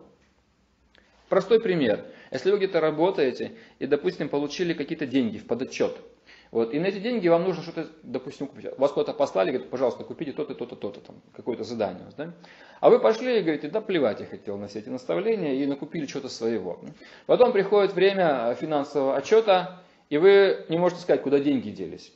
Простой 1.27 1.59
пример. 1.59 2.05
Если 2.31 2.51
вы 2.51 2.57
где-то 2.57 2.79
работаете 2.79 3.53
и, 3.79 3.87
допустим, 3.87 4.29
получили 4.29 4.73
какие-то 4.73 5.05
деньги 5.05 5.37
в 5.37 5.47
подотчет– 5.47 5.97
вот, 6.51 6.73
и 6.73 6.79
на 6.79 6.87
эти 6.87 6.97
деньги 6.97 7.27
вам 7.27 7.43
нужно 7.43 7.61
что-то, 7.61 7.87
допустим, 8.01 8.47
купить. 8.47 8.65
Вас 8.77 8.91
куда-то 8.91 9.13
послали, 9.13 9.51
говорят, 9.51 9.69
пожалуйста, 9.69 10.03
купите 10.03 10.31
то-то, 10.31 10.55
то-то, 10.55 10.75
то-то, 10.75 10.99
там, 10.99 11.21
какое-то 11.33 11.63
задание. 11.63 12.07
Да? 12.17 12.33
А 12.79 12.89
вы 12.89 12.99
пошли 12.99 13.39
и 13.39 13.41
говорите, 13.41 13.69
да 13.69 13.81
плевать 13.81 14.19
я 14.19 14.25
хотел 14.25 14.57
на 14.57 14.67
все 14.67 14.79
эти 14.79 14.89
наставления, 14.89 15.53
и 15.53 15.67
накупили 15.67 16.07
что-то 16.07 16.27
своего. 16.27 16.79
Потом 17.27 17.51
приходит 17.51 17.93
время 17.93 18.55
финансового 18.55 19.15
отчета, 19.15 19.83
и 20.09 20.17
вы 20.17 20.65
не 20.69 20.79
можете 20.79 21.01
сказать, 21.01 21.21
куда 21.21 21.39
деньги 21.39 21.69
делись. 21.69 22.11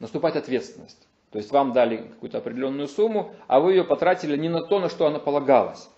Наступает 0.00 0.36
ответственность. 0.36 1.08
То 1.30 1.38
есть 1.38 1.50
вам 1.50 1.72
дали 1.72 1.96
какую-то 1.96 2.38
определенную 2.38 2.88
сумму, 2.88 3.34
а 3.46 3.58
вы 3.60 3.72
ее 3.72 3.84
потратили 3.84 4.36
не 4.36 4.50
на 4.50 4.62
то, 4.62 4.80
на 4.80 4.90
что 4.90 5.06
она 5.06 5.18
полагалась. 5.18 5.88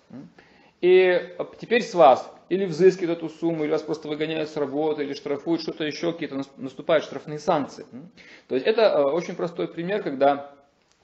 И 0.81 1.37
теперь 1.59 1.83
с 1.83 1.95
вас 1.95 2.33
или 2.51 2.67
взыскивают 2.67 3.19
эту 3.19 3.29
сумму, 3.31 3.65
или 3.65 3.71
вас 3.71 3.83
просто 3.83 4.09
выгоняют 4.09 4.51
с 4.51 4.57
работы, 4.57 5.05
или 5.05 5.15
штрафуют, 5.15 5.63
что-то 5.63 5.85
еще, 5.85 6.13
какие-то 6.13 6.43
наступают 6.57 7.05
штрафные 7.05 7.39
санкции. 7.39 7.87
То 8.49 8.57
есть 8.57 8.67
это 8.67 8.83
э, 8.83 9.03
очень 9.05 9.37
простой 9.37 9.69
пример, 9.69 10.03
когда 10.03 10.53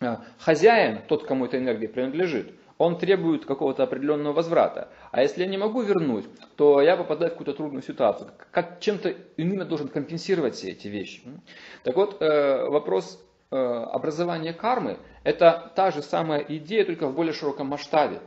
э, 0.00 0.16
хозяин, 0.38 1.02
тот, 1.06 1.24
кому 1.24 1.46
эта 1.46 1.56
энергия 1.56 1.88
принадлежит, 1.88 2.52
он 2.78 2.98
требует 2.98 3.46
какого-то 3.46 3.84
определенного 3.84 4.34
возврата. 4.34 4.90
А 5.12 5.22
если 5.22 5.42
я 5.42 5.48
не 5.48 5.56
могу 5.56 5.82
вернуть, 5.82 6.26
то 6.56 6.82
я 6.82 6.96
попадаю 6.96 7.30
в 7.30 7.34
какую-то 7.34 7.54
трудную 7.54 7.82
ситуацию. 7.82 8.32
Как 8.50 8.80
чем-то 8.80 9.14
иным 9.36 9.60
я 9.60 9.64
должен 9.64 9.86
компенсировать 9.88 10.56
все 10.56 10.72
эти 10.72 10.88
вещи. 10.88 11.22
Так 11.84 11.94
вот, 11.94 12.20
э, 12.20 12.68
вопрос 12.68 13.24
образование 13.50 14.52
кармы– 14.52 14.98
это 15.24 15.72
та 15.74 15.90
же 15.90 16.02
самая 16.02 16.40
идея, 16.40 16.84
только 16.84 17.06
в 17.06 17.14
более 17.14 17.32
широком 17.32 17.68
масштабе. 17.68 18.20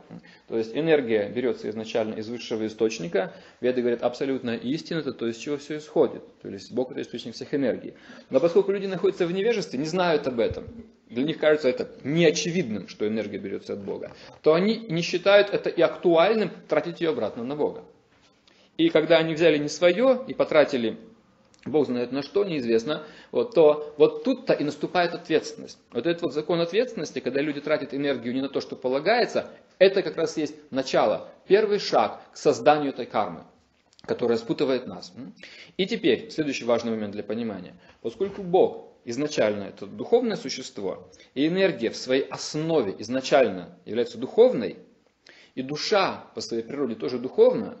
То 0.48 0.56
есть 0.56 0.76
энергия 0.76 1.28
берется 1.28 1.68
изначально 1.70 2.14
из 2.14 2.28
высшего 2.28 2.66
источника. 2.66 3.32
Веды 3.60 3.80
говорят, 3.80 4.02
абсолютная 4.02 4.56
истина, 4.56 5.00
это 5.00 5.12
то, 5.12 5.26
из 5.26 5.36
чего 5.36 5.56
все 5.56 5.78
исходит. 5.78 6.22
То 6.40 6.48
есть 6.48 6.72
Бог– 6.72 6.90
это 6.92 7.02
источник 7.02 7.34
всех 7.34 7.54
энергий. 7.54 7.94
Но 8.30 8.40
поскольку 8.40 8.72
люди 8.72 8.86
находятся 8.86 9.26
в 9.26 9.32
невежестве, 9.32 9.78
не 9.78 9.86
знают 9.86 10.26
об 10.26 10.40
этом, 10.40 10.64
для 11.08 11.24
них 11.24 11.38
кажется 11.38 11.68
это 11.68 11.88
неочевидным, 12.04 12.88
что 12.88 13.06
энергия 13.06 13.38
берется 13.38 13.74
от 13.74 13.80
Бога, 13.80 14.12
то 14.42 14.54
они 14.54 14.78
не 14.88 15.02
считают 15.02 15.50
это 15.50 15.68
и 15.68 15.82
актуальным 15.82 16.50
тратить 16.68 17.00
ее 17.00 17.10
обратно 17.10 17.44
на 17.44 17.56
Бога. 17.56 17.84
И 18.76 18.88
когда 18.88 19.18
они 19.18 19.34
взяли 19.34 19.58
не 19.58 19.68
свое 19.68 20.20
и 20.26 20.32
потратили 20.32 20.96
Бог 21.66 21.86
знает 21.86 22.10
на 22.10 22.22
что, 22.22 22.44
неизвестно, 22.44 23.04
вот, 23.32 23.54
то 23.54 23.94
вот 23.98 24.24
тут-то 24.24 24.54
и 24.54 24.64
наступает 24.64 25.14
ответственность. 25.14 25.78
Вот 25.92 26.06
этот 26.06 26.22
вот 26.22 26.32
закон 26.32 26.60
ответственности, 26.60 27.18
когда 27.18 27.42
люди 27.42 27.60
тратят 27.60 27.92
энергию 27.92 28.32
не 28.32 28.40
на 28.40 28.48
то, 28.48 28.60
что 28.60 28.76
полагается, 28.76 29.50
это 29.78 30.02
как 30.02 30.16
раз 30.16 30.36
есть 30.36 30.54
начало, 30.70 31.28
первый 31.46 31.78
шаг 31.78 32.22
к 32.32 32.36
созданию 32.36 32.92
этой 32.92 33.04
кармы, 33.04 33.44
которая 34.06 34.38
спутывает 34.38 34.86
нас. 34.86 35.12
И 35.76 35.86
теперь, 35.86 36.30
следующий 36.30 36.64
важный 36.64 36.92
момент 36.92 37.12
для 37.12 37.22
понимания. 37.22 37.74
Поскольку 38.00 38.42
Бог 38.42 38.88
изначально 39.04 39.64
это 39.64 39.86
духовное 39.86 40.36
существо, 40.36 41.10
и 41.34 41.46
энергия 41.46 41.90
в 41.90 41.96
своей 41.96 42.22
основе 42.22 42.94
изначально 42.98 43.76
является 43.84 44.16
духовной, 44.16 44.78
и 45.54 45.62
душа 45.62 46.24
по 46.34 46.40
своей 46.40 46.62
природе 46.62 46.94
тоже 46.94 47.18
духовная, 47.18 47.76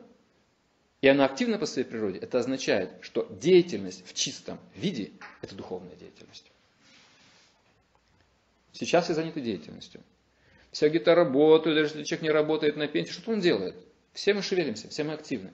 и 1.00 1.08
она 1.08 1.24
активна 1.24 1.58
по 1.58 1.66
своей 1.66 1.88
природе, 1.88 2.18
это 2.18 2.38
означает, 2.38 2.90
что 3.00 3.26
деятельность 3.30 4.06
в 4.06 4.12
чистом 4.12 4.58
виде– 4.74 5.12
это 5.42 5.54
духовная 5.54 5.96
деятельность. 5.96 6.50
Сейчас 8.72 9.04
все 9.04 9.14
заняты 9.14 9.40
деятельностью. 9.40 10.02
Все 10.72 10.88
где-то 10.88 11.14
работают, 11.14 11.76
даже 11.76 11.94
если 11.94 12.04
человек 12.04 12.22
не 12.22 12.30
работает 12.30 12.76
на 12.76 12.86
пенсии, 12.86 13.12
что 13.12 13.32
он 13.32 13.40
делает? 13.40 13.74
Все 14.12 14.34
мы 14.34 14.42
шевелимся, 14.42 14.88
все 14.88 15.04
мы 15.04 15.14
активны. 15.14 15.52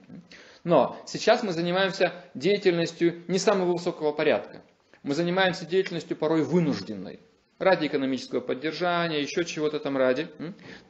Но 0.65 1.01
сейчас 1.07 1.43
мы 1.43 1.53
занимаемся 1.53 2.13
деятельностью 2.35 3.23
не 3.29 3.39
самого 3.39 3.73
высокого 3.73 4.13
порядка. 4.13 4.63
Мы 5.03 5.15
занимаемся 5.15 5.65
деятельностью 5.65 6.17
порой 6.17 6.43
вынужденной. 6.43 7.21
Ради 7.59 7.87
экономического 7.87 8.41
поддержания, 8.41 9.23
еще 9.23 9.45
чего-то 9.45 9.79
там 9.79 9.97
ради. 9.97 10.29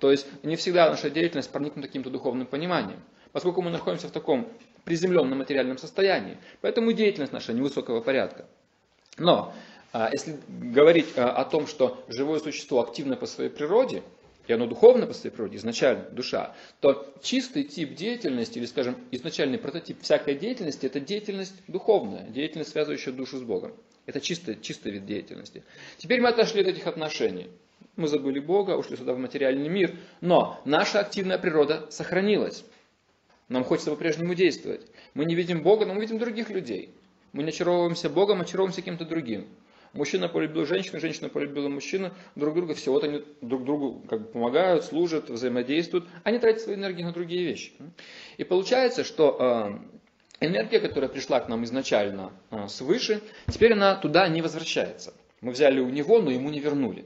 То 0.01 0.11
есть 0.11 0.27
не 0.43 0.57
всегда 0.57 0.91
наша 0.91 1.11
деятельность 1.11 1.51
проникнута 1.51 1.87
каким-то 1.87 2.11
духовным 2.11 2.47
пониманием 2.47 3.03
поскольку 3.37 3.61
мы 3.61 3.69
находимся 3.71 4.09
в 4.09 4.13
таком 4.13 4.49
приземленном 4.85 5.37
материальном 5.37 5.77
состоянии. 5.77 6.39
Поэтому 6.63 6.91
деятельность 6.95 7.35
наша 7.35 7.53
невысокого 7.53 8.01
порядка. 8.01 8.47
Но 9.19 9.53
а, 9.93 10.09
если 10.11 10.39
говорить 10.49 11.09
а, 11.17 11.33
о 11.33 11.45
том, 11.45 11.67
что 11.67 12.03
живое 12.09 12.39
существо 12.39 12.81
активно 12.81 13.15
по 13.15 13.27
своей 13.27 13.51
природе, 13.51 14.03
и 14.47 14.55
оно 14.55 14.67
духовно 14.67 15.07
по 15.07 15.13
своей 15.13 15.37
природе, 15.37 15.59
изначально 15.59 16.09
душа, 16.13 16.55
то 16.81 17.13
чистый 17.21 17.65
тип 17.65 17.95
деятельности, 17.95 18.57
или, 18.57 18.65
скажем, 18.65 18.97
изначальный 19.11 19.59
прототип 19.59 20.01
всякой 20.01 20.37
деятельности, 20.37 20.87
это 20.87 20.99
деятельность 20.99 21.57
духовная, 21.67 22.25
деятельность, 22.31 22.71
связывающая 22.71 23.13
душу 23.13 23.37
с 23.37 23.43
Богом. 23.43 23.75
Это 24.07 24.19
чистый, 24.19 24.59
чистый 24.63 24.93
вид 24.93 25.05
деятельности. 25.05 25.63
Теперь 25.99 26.23
мы 26.23 26.31
отошли 26.31 26.63
от 26.63 26.69
этих 26.69 26.87
отношений. 26.87 27.49
Мы 27.97 28.09
забыли 28.09 28.41
Бога, 28.41 28.79
ушли 28.79 28.97
сюда 28.97 29.13
в 29.13 29.19
материальный 29.19 29.69
мир, 29.69 29.95
но 30.23 30.59
наша 30.65 31.01
активная 31.01 31.37
природа 31.37 31.87
сохранилась. 31.91 32.65
Нам 33.49 33.65
хочется 33.65 33.91
по-прежнему 33.91 34.35
действовать. 34.35 34.87
Мы 35.15 35.25
не 35.25 35.35
видим 35.35 35.63
Бога, 35.63 35.87
но 35.87 35.95
мы 35.95 36.01
видим 36.01 36.19
других 36.19 36.51
людей. 36.51 36.95
Мы 37.33 37.43
не 37.43 37.51
очаровываемся 37.51 38.11
Богом, 38.11 38.41
очаровываемся 38.41 38.83
кем-то 38.83 39.05
другим. 39.05 39.47
Мужчина 39.93 40.29
полюбил 40.29 40.67
женщину, 40.67 41.01
женщина 41.01 41.29
полюбила 41.29 41.69
мужчину, 41.69 42.13
друг 42.35 42.55
друга 42.55 42.75
все, 42.75 42.93
вот 42.93 43.05
они 43.05 43.25
друг 43.41 43.65
другу 43.65 44.03
как 44.09 44.23
бы 44.23 44.27
помогают, 44.29 44.85
служат, 44.85 45.31
взаимодействуют, 45.31 46.07
они 46.23 46.39
тратят 46.39 46.63
свою 46.63 46.79
энергию 46.79 47.07
на 47.07 47.13
другие 47.13 47.45
вещи. 47.45 47.73
И 48.37 48.45
получается, 48.45 49.05
что 49.05 49.81
э, 50.41 50.45
энергия, 50.45 50.81
которая 50.81 51.09
пришла 51.09 51.41
к 51.41 51.49
нам 51.49 51.65
изначально 51.65 52.33
э, 52.51 52.69
свыше, 52.69 53.23
теперь 53.49 53.73
она 53.73 53.95
туда 53.95 54.29
не 54.29 54.43
возвращается. 54.43 55.15
Мы 55.41 55.53
взяли 55.53 55.81
у 55.81 55.89
него, 55.89 56.21
но 56.21 56.31
ему 56.31 56.51
не 56.51 56.61
вернули. 56.61 57.05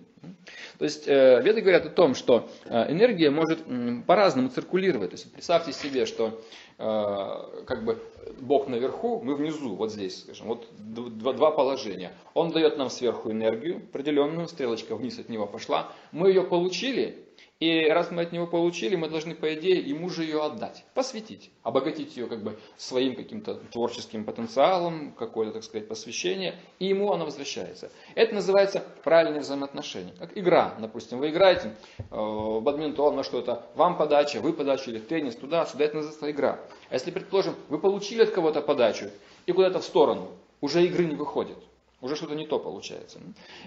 То 0.78 0.84
есть 0.84 1.08
э, 1.08 1.40
веды 1.42 1.60
говорят 1.60 1.86
о 1.86 1.90
том, 1.90 2.14
что 2.14 2.48
э, 2.64 2.92
энергия 2.92 3.30
может 3.30 3.64
по-разному 4.06 4.48
циркулировать. 4.48 5.10
То 5.10 5.16
есть 5.16 5.32
представьте 5.32 5.72
себе, 5.72 6.06
что 6.06 6.40
э, 6.78 7.64
как 7.66 7.84
бы 7.84 8.02
Бог 8.40 8.68
наверху, 8.68 9.20
мы 9.22 9.34
внизу, 9.34 9.74
вот 9.74 9.92
здесь, 9.92 10.20
скажем, 10.20 10.46
вот 10.48 10.66
два, 10.76 11.50
положения. 11.50 12.12
Он 12.34 12.50
дает 12.50 12.78
нам 12.78 12.90
сверху 12.90 13.30
энергию 13.30 13.78
определенную, 13.78 14.48
стрелочка 14.48 14.94
вниз 14.96 15.18
от 15.18 15.28
него 15.28 15.46
пошла. 15.46 15.92
Мы 16.12 16.28
ее 16.28 16.42
получили, 16.42 17.18
и 17.60 17.88
раз 17.88 18.10
мы 18.10 18.22
от 18.22 18.32
него 18.32 18.46
получили, 18.46 18.96
мы 18.96 19.10
должны, 19.10 19.34
по 19.34 19.52
идее, 19.54 19.80
ему 19.80 20.08
же 20.08 20.24
ее 20.24 20.42
отдать, 20.42 20.82
посвятить, 20.94 21.50
обогатить 21.62 22.16
ее 22.16 22.26
как 22.26 22.42
бы 22.42 22.58
своим 22.78 23.14
каким-то 23.14 23.56
творческим 23.70 24.24
потенциалом, 24.24 25.12
какое-то, 25.12 25.52
так 25.52 25.64
сказать, 25.64 25.86
посвящение, 25.86 26.58
и 26.78 26.86
ему 26.86 27.12
она 27.12 27.26
возвращается. 27.26 27.92
Это 28.14 28.34
называется 28.34 28.82
правильное 29.04 29.40
взаимоотношение. 29.40 30.14
Как 30.18 30.38
игра, 30.38 30.74
допустим, 30.80 31.18
вы 31.18 31.28
играете 31.28 31.76
э, 31.98 32.02
в 32.10 32.62
бадминтон 32.62 33.14
на 33.14 33.22
что-то, 33.22 33.66
вам 33.74 33.98
подача, 33.98 34.40
вы 34.40 34.54
подача 34.54 34.90
или 34.90 34.98
теннис, 34.98 35.36
туда, 35.36 35.66
сюда, 35.66 35.84
это 35.84 35.96
называется 35.96 36.30
игра. 36.30 36.60
А 36.88 36.94
если, 36.94 37.10
предположим, 37.10 37.54
вы 37.68 37.78
получили 37.78 38.22
от 38.22 38.30
кого-то 38.30 38.62
подачу 38.62 39.10
и 39.44 39.52
куда-то 39.52 39.80
в 39.80 39.84
сторону, 39.84 40.30
уже 40.62 40.82
игры 40.86 41.04
не 41.04 41.14
выходит. 41.14 41.58
Уже 42.00 42.16
что-то 42.16 42.34
не 42.34 42.46
то 42.46 42.58
получается. 42.58 43.20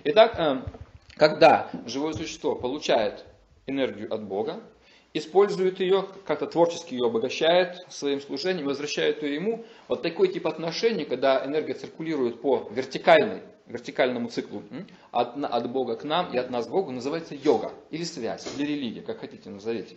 Итак, 0.03 0.39
э, 0.39 0.63
когда 1.15 1.69
живое 1.85 2.13
существо 2.13 2.55
получает 2.55 3.23
энергию 3.67 4.13
от 4.13 4.23
Бога, 4.23 4.61
использует 5.13 5.79
ее, 5.79 6.07
как-то 6.25 6.47
творчески 6.47 6.93
ее 6.93 7.07
обогащает 7.07 7.85
своим 7.89 8.19
служением, 8.19 8.65
возвращает 8.65 9.23
ее 9.23 9.35
ему. 9.35 9.65
Вот 9.87 10.01
такой 10.01 10.27
тип 10.29 10.47
отношений, 10.47 11.05
когда 11.05 11.45
энергия 11.45 11.73
циркулирует 11.73 12.41
по 12.41 12.67
вертикальной, 12.71 13.41
вертикальному 13.67 14.29
циклу 14.29 14.63
от, 15.11 15.37
от 15.37 15.71
Бога 15.71 15.95
к 15.95 16.03
нам 16.03 16.33
и 16.33 16.37
от 16.37 16.49
нас 16.49 16.67
к 16.67 16.69
Богу, 16.69 16.91
называется 16.91 17.35
йога 17.35 17.71
или 17.91 18.03
связь, 18.03 18.47
или 18.57 18.65
религия, 18.65 19.01
как 19.01 19.19
хотите 19.19 19.49
назовите. 19.49 19.95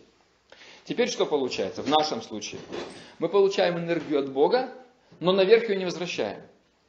Теперь 0.85 1.09
что 1.09 1.27
получается 1.27 1.83
в 1.83 1.89
нашем 1.89 2.23
случае? 2.23 2.61
Мы 3.19 3.29
получаем 3.29 3.79
энергию 3.79 4.21
от 4.21 4.31
Бога, 4.31 4.73
но 5.19 5.33
наверх 5.33 5.69
ее 5.69 5.77
не 5.77 5.85
возвращаем. 5.85 6.43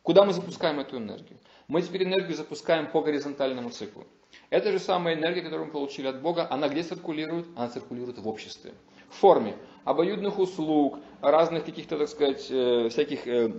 Куда 0.04 0.24
мы 0.24 0.34
запускаем 0.34 0.80
эту 0.80 0.98
энергию? 0.98 1.38
Мы 1.68 1.82
теперь 1.82 2.04
энергию 2.04 2.36
запускаем 2.36 2.92
по 2.92 3.02
горизонтальному 3.02 3.72
циклу. 3.72 4.06
Эта 4.50 4.72
же 4.72 4.80
самая 4.80 5.16
энергия, 5.16 5.42
которую 5.42 5.68
мы 5.68 5.74
получили 5.74 6.08
от 6.08 6.22
Бога, 6.22 6.48
она 6.50 6.70
где 6.70 6.82
циркулирует? 6.82 7.48
Она 7.56 7.68
циркулирует 7.68 8.18
в 8.18 8.28
обществе. 8.28 8.74
В 9.10 9.16
форме 9.16 9.56
обоюдных 9.84 10.40
услуг, 10.40 11.00
разных 11.22 11.66
каких-то, 11.66 11.98
так 11.98 12.08
сказать, 12.08 12.48
э, 12.50 12.88
всяких 12.90 13.28
э, 13.28 13.52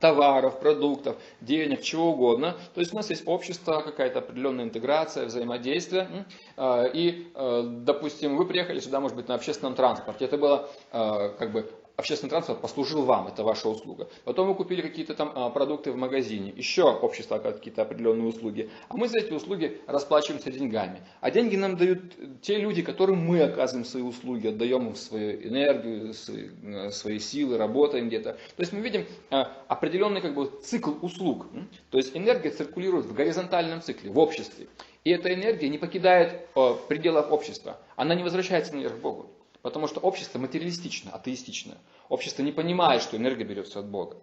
товаров, 0.00 0.60
продуктов, 0.60 1.16
денег, 1.40 1.80
чего 1.80 2.12
угодно. 2.12 2.56
То 2.74 2.80
есть 2.80 2.92
у 2.92 2.96
нас 2.96 3.08
есть 3.08 3.22
общество, 3.26 3.80
какая-то 3.80 4.18
определенная 4.18 4.66
интеграция, 4.66 5.26
взаимодействие. 5.26 6.26
Э, 6.56 6.90
и, 6.92 7.32
допустим, 7.34 8.36
вы 8.36 8.46
приехали 8.46 8.80
сюда, 8.80 9.00
может 9.00 9.16
быть, 9.16 9.28
на 9.28 9.34
общественном 9.34 9.74
транспорте. 9.74 10.26
Это 10.26 10.36
было 10.36 10.68
как 10.90 11.52
бы 11.52 11.70
общественный 11.98 12.30
транспорт 12.30 12.60
послужил 12.60 13.04
вам, 13.04 13.26
это 13.26 13.42
ваша 13.42 13.68
услуга. 13.68 14.08
Потом 14.24 14.46
вы 14.46 14.54
купили 14.54 14.82
какие-то 14.82 15.14
там 15.14 15.32
а, 15.34 15.50
продукты 15.50 15.90
в 15.90 15.96
магазине, 15.96 16.54
еще 16.56 16.84
общество 16.84 17.38
какие-то 17.38 17.82
определенные 17.82 18.28
услуги. 18.28 18.70
А 18.88 18.96
мы 18.96 19.08
за 19.08 19.18
эти 19.18 19.32
услуги 19.32 19.80
расплачиваемся 19.88 20.52
деньгами. 20.52 21.00
А 21.20 21.32
деньги 21.32 21.56
нам 21.56 21.76
дают 21.76 22.00
те 22.40 22.56
люди, 22.56 22.82
которым 22.82 23.18
мы 23.18 23.42
оказываем 23.42 23.84
свои 23.84 24.04
услуги, 24.04 24.46
отдаем 24.46 24.86
им 24.86 24.94
свою 24.94 25.42
энергию, 25.42 26.14
свои, 26.14 27.16
э, 27.16 27.18
силы, 27.18 27.58
работаем 27.58 28.06
где-то. 28.06 28.34
То 28.34 28.60
есть 28.60 28.72
мы 28.72 28.78
видим 28.78 29.04
а, 29.30 29.50
определенный 29.66 30.20
как 30.20 30.34
бы, 30.34 30.52
цикл 30.62 30.92
услуг. 31.02 31.46
То 31.90 31.98
есть 31.98 32.16
энергия 32.16 32.50
циркулирует 32.50 33.06
в 33.06 33.12
горизонтальном 33.12 33.82
цикле, 33.82 34.12
в 34.12 34.18
обществе. 34.20 34.68
И 35.02 35.10
эта 35.10 35.34
энергия 35.34 35.68
не 35.68 35.78
покидает 35.78 36.46
э, 36.54 36.74
пределов 36.86 37.32
общества. 37.32 37.76
Она 37.96 38.14
не 38.14 38.22
возвращается 38.22 38.72
наверх 38.76 38.94
к 38.94 39.00
Богу. 39.00 39.30
Потому 39.68 39.86
что 39.86 40.00
общество 40.00 40.38
материалистично, 40.38 41.10
атеистично. 41.12 41.76
Общество 42.08 42.42
не 42.42 42.52
понимает, 42.52 43.02
что 43.02 43.18
энергия 43.18 43.44
берется 43.44 43.80
от 43.80 43.86
Бога. 43.86 44.16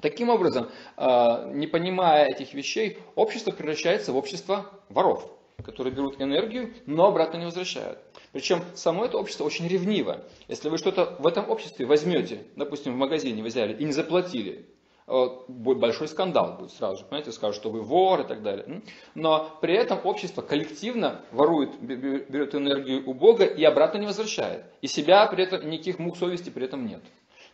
Таким 0.00 0.30
образом, 0.30 0.70
а, 0.96 1.44
не 1.52 1.66
понимая 1.66 2.24
этих 2.24 2.54
вещей, 2.54 2.96
общество 3.14 3.50
превращается 3.50 4.14
в 4.14 4.16
общество 4.16 4.64
воров, 4.88 5.30
которые 5.62 5.92
берут 5.92 6.22
энергию, 6.22 6.72
но 6.86 7.04
обратно 7.08 7.36
не 7.36 7.44
возвращают. 7.44 7.98
Причем 8.32 8.64
само 8.74 9.04
это 9.04 9.18
общество 9.18 9.44
очень 9.44 9.68
ревниво. 9.68 10.24
Если 10.48 10.70
вы 10.70 10.78
что-то 10.78 11.16
в 11.18 11.26
этом 11.26 11.50
обществе 11.50 11.84
возьмете, 11.84 12.46
допустим, 12.56 12.94
в 12.94 12.96
магазине 12.96 13.42
вы 13.42 13.48
взяли 13.48 13.76
и 13.76 13.84
не 13.84 13.92
заплатили, 13.92 14.64
Э, 15.10 15.28
большой 15.48 16.06
скандал 16.06 16.56
будет 16.58 16.70
сразу 16.72 16.98
же, 16.98 17.04
понимаете, 17.04 17.32
скажут, 17.32 17.56
что 17.56 17.70
вы 17.70 17.80
вор 17.80 18.20
и 18.20 18.24
так 18.24 18.42
далее. 18.42 18.82
Но 19.14 19.56
при 19.62 19.74
этом 19.74 20.00
общество 20.04 20.42
коллективно 20.42 21.22
ворует, 21.32 21.80
берет 21.80 22.54
энергию 22.54 23.08
у 23.08 23.14
Бога 23.14 23.44
и 23.44 23.64
обратно 23.64 23.98
не 23.98 24.06
возвращает. 24.06 24.64
И 24.82 24.86
себя 24.86 25.26
при 25.26 25.44
этом, 25.44 25.68
никаких 25.70 25.98
мук 25.98 26.18
совести 26.18 26.50
при 26.50 26.66
этом 26.66 26.86
нет. 26.86 27.02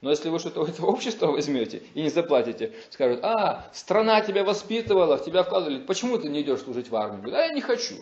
Но 0.00 0.10
если 0.10 0.28
вы 0.28 0.40
что-то 0.40 0.62
у 0.62 0.66
этого 0.66 0.86
общества 0.86 1.28
возьмете 1.28 1.82
и 1.94 2.02
не 2.02 2.10
заплатите, 2.10 2.72
скажут, 2.90 3.20
а, 3.22 3.70
страна 3.72 4.20
тебя 4.20 4.42
воспитывала, 4.42 5.16
в 5.16 5.24
тебя 5.24 5.44
вкладывали, 5.44 5.78
почему 5.78 6.18
ты 6.18 6.28
не 6.28 6.42
идешь 6.42 6.60
служить 6.60 6.90
в 6.90 6.96
армию? 6.96 7.22
Говорит, 7.22 7.38
а 7.38 7.46
я 7.46 7.54
не 7.54 7.60
хочу. 7.60 7.94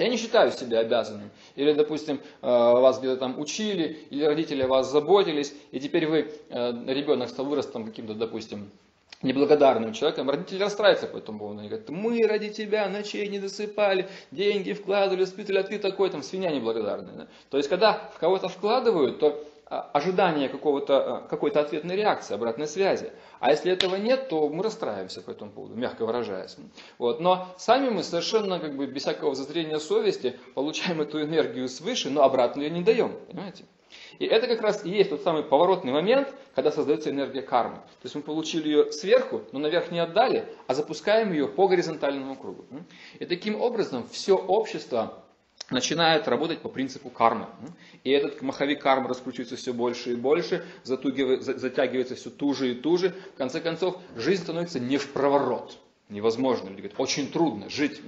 Я 0.00 0.08
не 0.08 0.16
считаю 0.16 0.50
себя 0.50 0.78
обязанным. 0.78 1.30
Или, 1.56 1.74
допустим, 1.74 2.20
э, 2.40 2.46
вас 2.46 2.98
где-то 3.00 3.18
там 3.18 3.38
учили, 3.38 3.98
или 4.08 4.24
родители 4.24 4.62
вас 4.62 4.90
заботились, 4.90 5.52
и 5.72 5.78
теперь 5.78 6.06
вы, 6.06 6.32
э, 6.48 6.72
ребенок 6.86 7.28
стал 7.28 7.44
вырос 7.44 7.66
там 7.66 7.84
каким-то, 7.84 8.14
допустим, 8.14 8.70
неблагодарным 9.20 9.92
человеком, 9.92 10.30
родители 10.30 10.62
расстраиваются 10.62 11.06
по 11.06 11.18
этому 11.18 11.38
поводу. 11.38 11.60
Они 11.60 11.68
говорят, 11.68 11.90
мы 11.90 12.26
ради 12.26 12.48
тебя 12.48 12.88
ночей 12.88 13.28
не 13.28 13.38
досыпали, 13.38 14.08
деньги 14.30 14.72
вкладывали, 14.72 15.20
воспитывали, 15.20 15.58
а 15.58 15.64
ты 15.64 15.78
такой 15.78 16.08
там 16.08 16.22
свинья 16.22 16.50
неблагодарная. 16.50 17.12
Да? 17.12 17.26
То 17.50 17.58
есть, 17.58 17.68
когда 17.68 18.10
в 18.14 18.18
кого-то 18.18 18.48
вкладывают, 18.48 19.18
то 19.18 19.44
ожидание 19.70 20.48
какого-то, 20.48 21.18
а, 21.18 21.20
какой-то 21.20 21.60
ответной 21.60 21.94
реакции, 21.94 22.34
обратной 22.34 22.66
связи. 22.66 23.12
А 23.38 23.50
если 23.50 23.70
этого 23.70 23.94
нет, 23.94 24.28
то 24.28 24.48
мы 24.48 24.64
расстраиваемся 24.64 25.22
по 25.22 25.30
этому 25.30 25.52
поводу, 25.52 25.76
мягко 25.76 26.04
выражаясь. 26.04 26.56
Вот. 26.98 27.20
Но 27.20 27.46
сами 27.56 27.88
мы 27.88 28.02
совершенно 28.02 28.58
как 28.58 28.76
бы 28.76 28.86
без 28.86 29.02
всякого 29.02 29.34
зазрения 29.36 29.78
совести 29.78 30.38
получаем 30.54 31.00
эту 31.00 31.22
энергию 31.22 31.68
свыше, 31.68 32.10
но 32.10 32.22
обратно 32.22 32.62
ее 32.62 32.70
не 32.70 32.82
даем. 32.82 33.16
Понимаете? 33.28 33.64
И 34.18 34.26
это 34.26 34.48
как 34.48 34.60
раз 34.60 34.84
и 34.84 34.90
есть 34.90 35.10
тот 35.10 35.22
самый 35.22 35.44
поворотный 35.44 35.92
момент, 35.92 36.34
когда 36.54 36.72
создается 36.72 37.10
энергия 37.10 37.42
кармы. 37.42 37.76
То 37.76 38.04
есть 38.04 38.14
мы 38.14 38.22
получили 38.22 38.68
ее 38.68 38.92
сверху, 38.92 39.42
но 39.52 39.60
наверх 39.60 39.92
не 39.92 40.00
отдали, 40.00 40.46
а 40.66 40.74
запускаем 40.74 41.32
ее 41.32 41.46
по 41.46 41.68
горизонтальному 41.68 42.36
кругу. 42.36 42.64
И 43.18 43.24
таким 43.24 43.60
образом 43.60 44.06
все 44.08 44.36
общество 44.36 45.24
начинает 45.68 46.26
работать 46.28 46.60
по 46.60 46.68
принципу 46.68 47.10
кармы. 47.10 47.46
И 48.04 48.10
этот 48.10 48.40
маховик 48.42 48.80
кармы 48.80 49.08
раскручивается 49.08 49.56
все 49.56 49.72
больше 49.72 50.12
и 50.12 50.16
больше, 50.16 50.64
затягивается 50.84 52.14
все 52.14 52.30
туже 52.30 52.72
и 52.72 52.74
туже. 52.74 53.14
В 53.34 53.38
конце 53.38 53.60
концов, 53.60 53.98
жизнь 54.16 54.42
становится 54.42 54.80
не 54.80 54.96
в 54.96 55.10
проворот 55.12 55.78
невозможно, 56.10 56.68
люди 56.68 56.82
говорят, 56.82 57.00
очень 57.00 57.30
трудно 57.30 57.70
жить. 57.70 58.00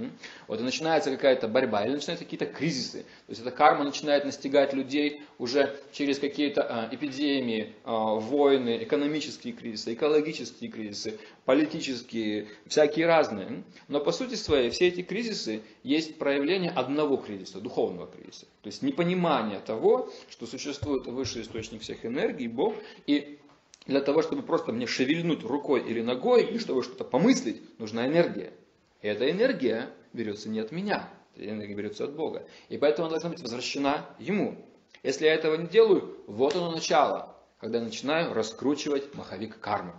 Вот 0.48 0.60
и 0.60 0.62
начинается 0.62 1.10
какая-то 1.10 1.48
борьба, 1.48 1.84
или 1.84 1.94
начинаются 1.94 2.24
какие-то 2.24 2.46
кризисы. 2.46 3.02
То 3.02 3.30
есть 3.30 3.40
эта 3.40 3.50
карма 3.50 3.84
начинает 3.84 4.24
настигать 4.24 4.74
людей 4.74 5.22
уже 5.38 5.76
через 5.92 6.18
какие-то 6.18 6.62
а, 6.62 6.88
эпидемии, 6.90 7.72
а, 7.84 8.14
войны, 8.14 8.78
экономические 8.82 9.52
кризисы, 9.52 9.94
экологические 9.94 10.70
кризисы, 10.70 11.18
политические, 11.44 12.48
всякие 12.66 13.06
разные. 13.06 13.62
Но 13.88 14.00
по 14.00 14.12
сути 14.12 14.34
своей 14.34 14.70
все 14.70 14.88
эти 14.88 15.02
кризисы 15.02 15.62
есть 15.82 16.18
проявление 16.18 16.70
одного 16.70 17.16
кризиса, 17.16 17.60
духовного 17.60 18.06
кризиса. 18.08 18.46
То 18.62 18.68
есть 18.68 18.82
непонимание 18.82 19.60
того, 19.60 20.10
что 20.30 20.46
существует 20.46 21.06
высший 21.06 21.42
источник 21.42 21.82
всех 21.82 22.04
энергий, 22.04 22.48
Бог, 22.48 22.74
и 23.06 23.38
для 23.86 24.00
того, 24.00 24.22
чтобы 24.22 24.42
просто 24.42 24.72
мне 24.72 24.86
шевельнуть 24.86 25.42
рукой 25.44 25.80
или 25.80 26.00
ногой, 26.00 26.44
и 26.44 26.58
чтобы 26.58 26.82
что-то 26.82 27.04
помыслить, 27.04 27.62
нужна 27.78 28.06
энергия. 28.06 28.52
И 29.00 29.08
эта 29.08 29.30
энергия 29.30 29.90
берется 30.12 30.48
не 30.48 30.60
от 30.60 30.72
меня, 30.72 31.08
эта 31.36 31.50
энергия 31.50 31.74
берется 31.74 32.04
от 32.04 32.14
Бога. 32.14 32.46
И 32.68 32.78
поэтому 32.78 33.06
она 33.06 33.12
должна 33.12 33.30
быть 33.30 33.42
возвращена 33.42 34.06
Ему. 34.18 34.56
Если 35.02 35.24
я 35.24 35.34
этого 35.34 35.56
не 35.56 35.66
делаю, 35.66 36.16
вот 36.28 36.54
оно 36.54 36.70
начало, 36.70 37.34
когда 37.58 37.78
я 37.78 37.84
начинаю 37.84 38.32
раскручивать 38.34 39.14
маховик 39.14 39.58
кармы. 39.58 39.94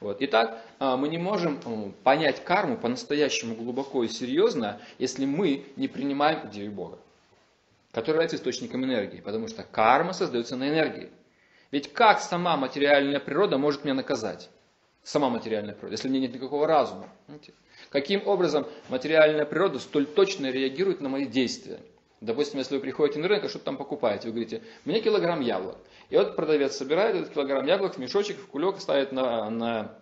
Вот. 0.00 0.18
Итак, 0.20 0.62
а, 0.78 0.96
мы 0.98 1.08
не 1.08 1.16
можем 1.16 1.94
понять 2.02 2.44
карму 2.44 2.76
по-настоящему 2.76 3.54
глубоко 3.54 4.04
и 4.04 4.08
серьезно, 4.08 4.80
если 4.98 5.24
мы 5.24 5.64
не 5.76 5.88
принимаем 5.88 6.50
идею 6.50 6.72
Бога, 6.72 6.98
который 7.92 8.16
является 8.16 8.36
источником 8.36 8.84
энергии, 8.84 9.20
потому 9.20 9.48
что 9.48 9.62
карма 9.62 10.12
создается 10.12 10.56
на 10.56 10.68
энергии. 10.68 11.10
Ведь 11.70 11.92
как 11.92 12.20
сама 12.20 12.56
материальная 12.56 13.20
природа 13.20 13.58
может 13.58 13.84
меня 13.84 13.94
наказать? 13.94 14.50
Сама 15.02 15.28
материальная 15.28 15.74
природа, 15.74 15.94
если 15.94 16.08
у 16.08 16.10
меня 16.10 16.22
нет 16.22 16.34
никакого 16.34 16.66
разума. 16.66 17.08
Каким 17.90 18.26
образом 18.26 18.66
материальная 18.88 19.44
природа 19.44 19.78
столь 19.78 20.06
точно 20.06 20.50
реагирует 20.50 21.00
на 21.00 21.08
мои 21.08 21.26
действия? 21.26 21.78
Допустим, 22.20 22.58
если 22.58 22.76
вы 22.76 22.80
приходите 22.80 23.20
на 23.20 23.28
рынок 23.28 23.44
и 23.44 23.48
что-то 23.48 23.66
там 23.66 23.76
покупаете, 23.76 24.28
вы 24.28 24.32
говорите, 24.32 24.62
мне 24.84 25.00
килограмм 25.00 25.40
яблок. 25.40 25.76
И 26.08 26.16
вот 26.16 26.34
продавец 26.34 26.76
собирает 26.76 27.14
этот 27.14 27.34
килограмм 27.34 27.66
яблок 27.66 27.94
в 27.94 27.98
мешочек, 27.98 28.38
в 28.38 28.46
кулек, 28.46 28.80
ставит 28.80 29.12
на, 29.12 29.50
на 29.50 29.94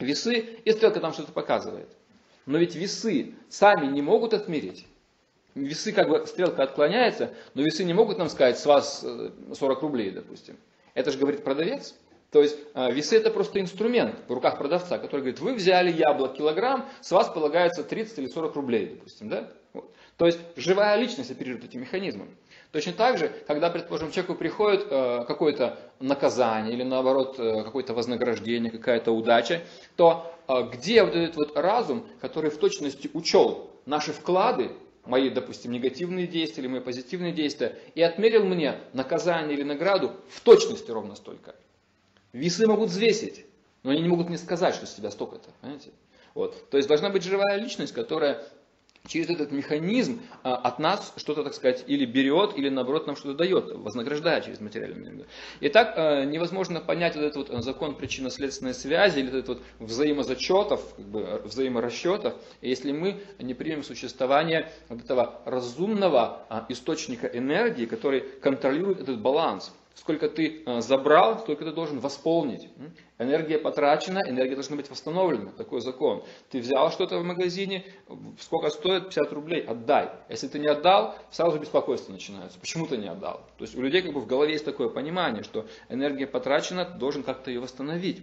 весы, 0.00 0.38
и 0.64 0.72
стрелка 0.72 1.00
там 1.00 1.12
что-то 1.12 1.32
показывает. 1.32 1.88
Но 2.46 2.58
ведь 2.58 2.74
весы 2.74 3.34
сами 3.50 3.86
не 3.86 4.00
могут 4.00 4.32
отмерить. 4.32 4.86
Весы, 5.54 5.92
как 5.92 6.08
бы, 6.08 6.26
стрелка 6.26 6.62
отклоняется, 6.62 7.34
но 7.54 7.62
весы 7.62 7.84
не 7.84 7.92
могут 7.92 8.16
нам 8.16 8.28
сказать, 8.28 8.58
с 8.58 8.64
вас 8.64 9.04
40 9.54 9.78
э, 9.78 9.80
рублей, 9.82 10.10
допустим. 10.10 10.56
Это 10.98 11.12
же 11.12 11.18
говорит 11.18 11.44
продавец. 11.44 11.94
То 12.32 12.42
есть 12.42 12.58
а, 12.74 12.90
весы 12.90 13.16
это 13.16 13.30
просто 13.30 13.60
инструмент 13.60 14.16
в 14.26 14.32
руках 14.32 14.58
продавца, 14.58 14.98
который 14.98 15.20
говорит, 15.20 15.38
вы 15.38 15.54
взяли 15.54 15.92
яблок 15.92 16.34
килограмм, 16.34 16.88
с 17.00 17.12
вас 17.12 17.28
полагается 17.28 17.84
30 17.84 18.18
или 18.18 18.26
40 18.26 18.56
рублей, 18.56 18.86
допустим. 18.96 19.28
Да? 19.28 19.48
Вот. 19.72 19.94
То 20.16 20.26
есть 20.26 20.40
живая 20.56 20.96
личность 20.96 21.30
оперирует 21.30 21.64
этим 21.64 21.82
механизмом. 21.82 22.28
Точно 22.72 22.92
так 22.94 23.16
же, 23.16 23.32
когда, 23.46 23.70
предположим, 23.70 24.10
человеку 24.10 24.34
приходит 24.34 24.88
э, 24.90 25.24
какое-то 25.24 25.78
наказание 26.00 26.74
или 26.74 26.82
наоборот 26.82 27.38
э, 27.38 27.62
какое-то 27.62 27.94
вознаграждение, 27.94 28.72
какая-то 28.72 29.12
удача, 29.12 29.62
то 29.94 30.34
э, 30.48 30.68
где 30.72 31.04
вот 31.04 31.14
этот 31.14 31.36
вот 31.36 31.56
разум, 31.56 32.08
который 32.20 32.50
в 32.50 32.58
точности 32.58 33.08
учел 33.14 33.70
наши 33.86 34.12
вклады 34.12 34.72
мои, 35.08 35.30
допустим, 35.30 35.72
негативные 35.72 36.26
действия 36.26 36.62
или 36.62 36.70
мои 36.70 36.80
позитивные 36.80 37.32
действия, 37.32 37.78
и 37.94 38.02
отмерил 38.02 38.44
мне 38.44 38.78
наказание 38.92 39.56
или 39.56 39.64
награду 39.64 40.14
в 40.28 40.40
точности 40.42 40.90
ровно 40.90 41.16
столько. 41.16 41.56
Весы 42.32 42.66
могут 42.66 42.90
взвесить, 42.90 43.46
но 43.82 43.90
они 43.90 44.02
не 44.02 44.08
могут 44.08 44.28
мне 44.28 44.36
сказать, 44.36 44.74
что 44.74 44.86
с 44.86 44.94
тебя 44.94 45.10
столько-то. 45.10 45.50
Понимаете? 45.62 45.90
Вот. 46.34 46.68
То 46.70 46.76
есть 46.76 46.88
должна 46.88 47.08
быть 47.08 47.24
живая 47.24 47.56
личность, 47.56 47.94
которая 47.94 48.44
через 49.08 49.30
этот 49.30 49.50
механизм 49.50 50.20
а, 50.42 50.54
от 50.54 50.78
нас 50.78 51.12
что-то, 51.16 51.42
так 51.42 51.54
сказать, 51.54 51.84
или 51.86 52.04
берет, 52.04 52.56
или 52.56 52.68
наоборот 52.68 53.06
нам 53.06 53.16
что-то 53.16 53.34
дает, 53.34 53.72
вознаграждая 53.74 54.40
через 54.40 54.60
материальный 54.60 55.10
мир. 55.10 55.26
Итак, 55.60 55.94
а, 55.96 56.24
невозможно 56.24 56.80
понять 56.80 57.16
вот 57.16 57.24
этот 57.24 57.48
вот 57.48 57.64
закон 57.64 57.94
причинно-следственной 57.94 58.74
связи, 58.74 59.20
или 59.20 59.28
этот 59.28 59.48
вот 59.48 59.62
взаимозачетов, 59.80 60.94
как 60.94 61.06
бы 61.06 61.42
взаиморасчетов, 61.44 62.34
если 62.60 62.92
мы 62.92 63.20
не 63.38 63.54
примем 63.54 63.82
существование 63.82 64.70
вот 64.88 65.02
этого 65.02 65.40
разумного 65.44 66.44
а, 66.48 66.66
источника 66.68 67.26
энергии, 67.26 67.86
который 67.86 68.20
контролирует 68.20 69.00
этот 69.00 69.20
баланс. 69.20 69.72
Сколько 69.98 70.28
ты 70.28 70.62
забрал, 70.78 71.40
столько 71.40 71.64
ты 71.64 71.72
должен 71.72 71.98
восполнить. 71.98 72.68
Энергия 73.18 73.58
потрачена, 73.58 74.22
энергия 74.28 74.54
должна 74.54 74.76
быть 74.76 74.88
восстановлена. 74.88 75.50
Такой 75.50 75.80
закон. 75.80 76.22
Ты 76.50 76.60
взял 76.60 76.92
что-то 76.92 77.18
в 77.18 77.24
магазине, 77.24 77.84
сколько 78.40 78.70
стоит? 78.70 79.06
50 79.06 79.32
рублей, 79.32 79.60
отдай. 79.60 80.10
Если 80.28 80.46
ты 80.46 80.60
не 80.60 80.68
отдал, 80.68 81.16
сразу 81.32 81.58
беспокойство 81.58 82.12
начинается. 82.12 82.60
Почему 82.60 82.86
ты 82.86 82.96
не 82.96 83.08
отдал? 83.08 83.40
То 83.58 83.64
есть 83.64 83.76
у 83.76 83.82
людей 83.82 84.02
как 84.02 84.12
бы 84.12 84.20
в 84.20 84.26
голове 84.28 84.52
есть 84.52 84.64
такое 84.64 84.88
понимание, 84.88 85.42
что 85.42 85.66
энергия 85.88 86.28
потрачена, 86.28 86.84
ты 86.84 86.96
должен 86.96 87.24
как-то 87.24 87.50
ее 87.50 87.58
восстановить. 87.58 88.22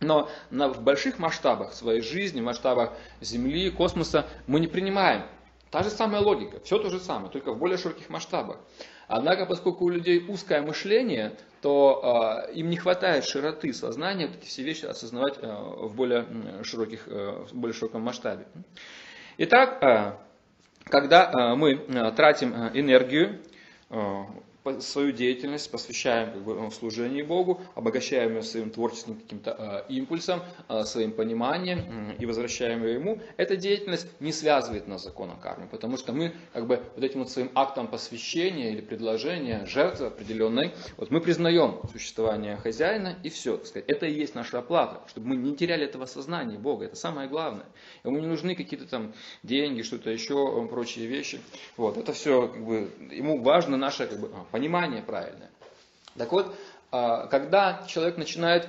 Но 0.00 0.28
на, 0.50 0.68
в 0.68 0.82
больших 0.82 1.18
масштабах 1.18 1.72
своей 1.72 2.02
жизни, 2.02 2.42
в 2.42 2.44
масштабах 2.44 2.92
Земли, 3.22 3.70
космоса 3.70 4.26
мы 4.46 4.60
не 4.60 4.66
принимаем. 4.66 5.22
Та 5.70 5.82
же 5.82 5.88
самая 5.88 6.20
логика, 6.20 6.60
все 6.60 6.78
то 6.78 6.90
же 6.90 7.00
самое, 7.00 7.30
только 7.30 7.52
в 7.52 7.58
более 7.58 7.78
широких 7.78 8.10
масштабах. 8.10 8.58
Однако, 9.08 9.46
поскольку 9.46 9.86
у 9.86 9.88
людей 9.88 10.22
узкое 10.28 10.60
мышление, 10.60 11.32
то 11.62 12.46
э, 12.48 12.52
им 12.52 12.68
не 12.68 12.76
хватает 12.76 13.24
широты 13.24 13.72
сознания 13.72 14.26
вот 14.26 14.36
эти 14.36 14.46
все 14.46 14.62
вещи 14.62 14.84
осознавать 14.84 15.38
э, 15.40 15.46
в, 15.46 15.94
более 15.94 16.26
широких, 16.62 17.08
э, 17.08 17.44
в 17.50 17.54
более 17.54 17.74
широком 17.74 18.02
масштабе. 18.02 18.46
Итак, 19.38 19.82
э, 19.82 20.12
когда 20.84 21.30
э, 21.30 21.54
мы 21.54 21.72
э, 21.72 22.12
тратим 22.12 22.52
э, 22.52 22.70
энергию, 22.74 23.40
э, 23.88 24.24
свою 24.80 25.12
деятельность 25.12 25.70
посвящаем 25.70 26.32
как 26.32 26.42
бы, 26.42 26.70
служению 26.70 27.26
Богу, 27.26 27.60
обогащаем 27.74 28.36
ее 28.36 28.42
своим 28.42 28.70
творческим 28.70 29.16
каким-то 29.16 29.84
э, 29.88 29.92
импульсом, 29.92 30.42
э, 30.68 30.84
своим 30.84 31.12
пониманием 31.12 31.78
э, 31.78 32.16
и 32.18 32.26
возвращаем 32.26 32.84
ее 32.84 32.94
ему, 32.94 33.20
эта 33.36 33.56
деятельность 33.56 34.08
не 34.20 34.32
связывает 34.32 34.86
нас 34.86 35.02
с 35.02 35.04
законом 35.04 35.38
кармы, 35.40 35.68
потому 35.68 35.96
что 35.96 36.12
мы 36.12 36.32
как 36.52 36.66
бы 36.66 36.82
вот 36.94 37.04
этим 37.04 37.20
вот 37.20 37.30
своим 37.30 37.50
актом 37.54 37.88
посвящения 37.88 38.72
или 38.72 38.80
предложения, 38.80 39.64
жертвы 39.66 40.06
определенной, 40.06 40.74
вот 40.96 41.10
мы 41.10 41.20
признаем 41.20 41.80
существование 41.92 42.56
хозяина 42.56 43.16
и 43.22 43.28
все, 43.30 43.56
так 43.56 43.66
сказать, 43.66 43.88
это 43.88 44.06
и 44.06 44.12
есть 44.12 44.34
наша 44.34 44.58
оплата, 44.58 45.00
чтобы 45.08 45.28
мы 45.28 45.36
не 45.36 45.56
теряли 45.56 45.84
этого 45.84 46.06
сознания 46.06 46.58
Бога, 46.58 46.84
это 46.84 46.96
самое 46.96 47.28
главное. 47.28 47.66
Ему 48.04 48.18
не 48.18 48.26
нужны 48.26 48.54
какие-то 48.54 48.86
там 48.86 49.14
деньги, 49.42 49.82
что-то 49.82 50.10
еще, 50.10 50.66
прочие 50.68 51.06
вещи. 51.06 51.40
Вот, 51.76 51.96
это 51.96 52.12
все, 52.12 52.48
как 52.48 52.64
бы, 52.64 52.90
ему 53.10 53.42
важно 53.42 53.76
наше 53.76 54.06
как 54.06 54.20
бы, 54.20 54.30
понимание 54.58 55.02
правильное. 55.02 55.50
Так 56.16 56.32
вот, 56.32 56.58
а, 56.90 57.28
когда 57.28 57.84
человек 57.86 58.16
начинает 58.16 58.68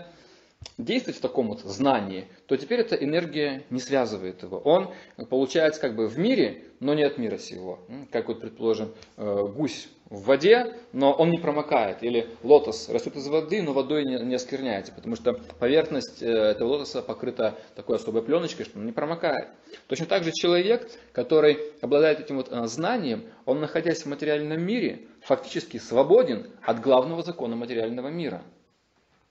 действовать 0.80 1.18
в 1.18 1.22
таком 1.22 1.50
вот 1.50 1.62
знании, 1.62 2.28
то 2.48 2.56
теперь 2.58 2.80
эта 2.80 2.96
энергия 2.96 3.64
не 3.70 3.80
связывает 3.80 4.42
его. 4.44 4.60
Он 4.60 4.94
получается 5.30 5.80
как 5.80 5.96
бы 5.96 6.08
в 6.08 6.18
мире, 6.18 6.64
но 6.80 6.94
не 6.94 7.04
от 7.04 7.18
мира 7.18 7.38
сего. 7.38 7.80
Как 8.12 8.30
вот, 8.30 8.40
предположим, 8.42 8.94
э, 9.18 9.48
гусь 9.56 9.90
в 10.10 10.24
воде, 10.24 10.74
но 10.94 11.12
он 11.12 11.32
не 11.32 11.38
промокает. 11.38 12.02
Или 12.02 12.30
лотос 12.44 12.90
растет 12.90 13.16
из 13.18 13.28
воды, 13.28 13.62
но 13.62 13.74
водой 13.74 14.06
не, 14.06 14.20
не 14.24 14.36
оскверняется, 14.36 14.94
потому 14.94 15.16
что 15.16 15.34
поверхность 15.60 16.24
э, 16.24 16.28
этого 16.28 16.70
лотоса 16.70 17.02
покрыта 17.02 17.56
такой 17.76 17.98
особой 17.98 18.22
пленочкой, 18.22 18.66
что 18.66 18.80
он 18.80 18.86
не 18.86 18.94
промокает. 18.94 19.50
Точно 19.88 20.06
так 20.06 20.24
же 20.24 20.32
человек, 20.32 20.90
который 21.12 21.60
обладает 21.82 22.22
этим 22.22 22.38
вот 22.38 22.48
э, 22.52 22.68
знанием, 22.68 23.26
он, 23.46 23.60
находясь 23.60 24.04
в 24.04 24.06
материальном 24.08 24.62
мире, 24.62 25.08
фактически 25.22 25.78
свободен 25.78 26.50
от 26.64 26.80
главного 26.80 27.22
закона 27.22 27.58
материального 27.58 28.08
мира, 28.08 28.44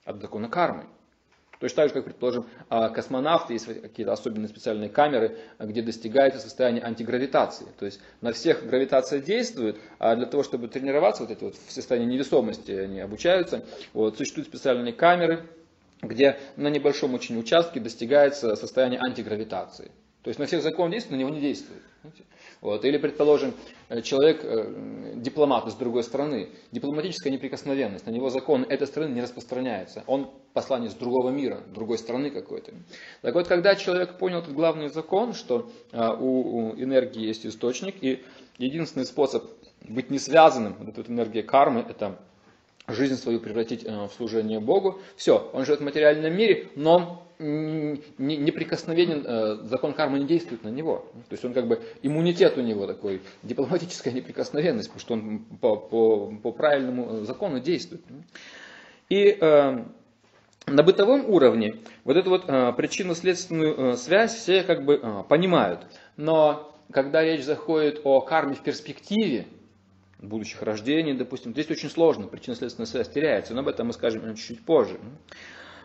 от 0.05 0.21
закона 0.21 0.49
кармы. 0.49 0.85
Точно 1.61 1.77
так 1.77 1.89
же, 1.89 1.95
как, 1.95 2.05
предположим, 2.05 2.47
а, 2.69 2.89
космонавты, 2.89 3.55
есть 3.55 3.67
какие-то 3.67 4.13
особенные 4.13 4.49
специальные 4.49 4.89
камеры, 4.89 5.39
где 5.59 5.83
достигается 5.83 6.41
состояние 6.41 6.85
антигравитации. 6.85 7.67
То 7.79 7.87
есть 7.87 8.01
на 8.21 8.33
всех 8.33 8.65
гравитация 8.65 9.21
действует, 9.21 9.77
а 9.99 10.15
для 10.15 10.27
того, 10.27 10.45
чтобы 10.45 10.69
тренироваться 10.69 11.23
вот 11.23 11.33
это 11.33 11.47
вот 11.47 11.57
в 11.57 11.73
состоянии 11.73 12.07
невесомости, 12.07 12.71
они 12.71 13.01
обучаются. 13.01 13.65
Вот, 13.93 14.17
существуют 14.17 14.49
специальные 14.49 14.93
камеры, 14.93 15.49
где 16.01 16.39
на 16.57 16.69
небольшом 16.69 17.15
очень 17.15 17.39
участке 17.39 17.81
достигается 17.81 18.55
состояние 18.55 19.01
антигравитации. 19.01 19.91
То 20.23 20.29
есть 20.29 20.39
на 20.39 20.47
всех 20.47 20.63
закон 20.63 20.91
действует, 20.91 21.17
на 21.17 21.21
него 21.21 21.31
не 21.31 21.41
действует. 21.41 21.83
Вот. 22.61 22.85
Или, 22.85 22.99
предположим, 22.99 23.55
э, 23.89 24.03
человек, 24.03 24.41
э, 24.43 25.13
дипломат 25.17 25.67
из 25.69 25.75
другой 25.75 26.03
страны, 26.03 26.49
дипломатическая 26.73 27.33
неприкосновенность, 27.33 28.07
на 28.07 28.11
него 28.11 28.31
закон 28.31 28.65
этой 28.69 28.87
страны 28.87 29.13
не 29.13 29.21
распространяется. 29.21 30.03
Он 30.07 30.31
посланец 30.53 30.95
другого 30.95 31.31
мира, 31.31 31.61
другой 31.73 31.99
страны 31.99 32.31
какой-то. 32.31 32.73
Так 33.23 33.35
вот, 33.35 33.47
когда 33.47 33.77
человек 33.77 34.19
понял 34.19 34.39
этот 34.39 34.55
главный 34.55 34.89
закон, 34.89 35.35
что 35.35 35.71
э, 35.93 36.17
у, 36.19 36.75
энергии 36.75 37.27
есть 37.27 37.47
источник, 37.47 37.97
и 38.03 38.25
единственный 38.59 39.07
способ 39.07 39.45
быть 39.83 40.11
не 40.11 40.19
связанным, 40.19 40.75
вот 40.81 40.99
эта 40.99 41.11
энергия 41.11 41.45
кармы, 41.45 41.85
это 41.89 42.19
жизнь 42.89 43.17
свою 43.17 43.39
превратить 43.39 43.85
в 43.85 44.11
служение 44.17 44.59
Богу. 44.59 44.99
Все, 45.15 45.49
он 45.53 45.65
живет 45.65 45.81
в 45.81 45.85
материальном 45.85 46.35
мире, 46.35 46.69
но 46.75 47.28
неприкосновенен, 47.39 49.25
э, 49.27 49.59
закон 49.65 49.93
кармы 49.95 50.19
не 50.19 50.27
действует 50.27 50.65
на 50.65 50.69
него. 50.69 51.07
То 51.29 51.35
есть 51.35 51.45
он 51.45 51.55
как 51.55 51.69
бы, 51.69 51.81
иммунитет 52.03 52.59
у 52.59 52.61
него 52.61 52.87
такой, 52.87 53.23
дипломатическая 53.43 54.13
неприкосновенность, 54.13 54.89
потому 54.89 55.01
что 55.01 55.15
он 55.15 55.39
по, 55.61 55.77
по, 55.77 56.33
по 56.43 56.53
правильному 56.53 57.25
закону 57.25 57.61
действует. 57.61 58.03
И 59.09 59.39
э, 59.41 59.85
на 60.67 60.83
бытовом 60.83 61.31
уровне 61.31 61.77
вот 62.05 62.17
эту 62.17 62.31
вот 62.31 62.45
э, 62.49 62.73
причинно-следственную 62.77 63.97
связь 63.97 64.35
все 64.35 64.63
как 64.65 64.85
бы 64.85 65.25
понимают. 65.29 65.87
Но 66.17 66.75
когда 66.93 67.23
речь 67.23 67.45
заходит 67.45 68.01
о 68.05 68.21
карме 68.21 68.55
в 68.55 68.63
перспективе, 68.63 69.47
будущих 70.19 70.63
рождений, 70.63 71.15
допустим, 71.15 71.53
здесь 71.53 71.71
очень 71.71 71.91
сложно, 71.91 72.27
причинно-следственная 72.27 72.87
связь 72.87 73.09
теряется, 73.09 73.55
но 73.55 73.61
об 73.61 73.69
этом 73.69 73.87
мы 73.89 73.93
скажем 73.93 74.35
чуть-чуть 74.35 74.65
позже. 74.65 74.99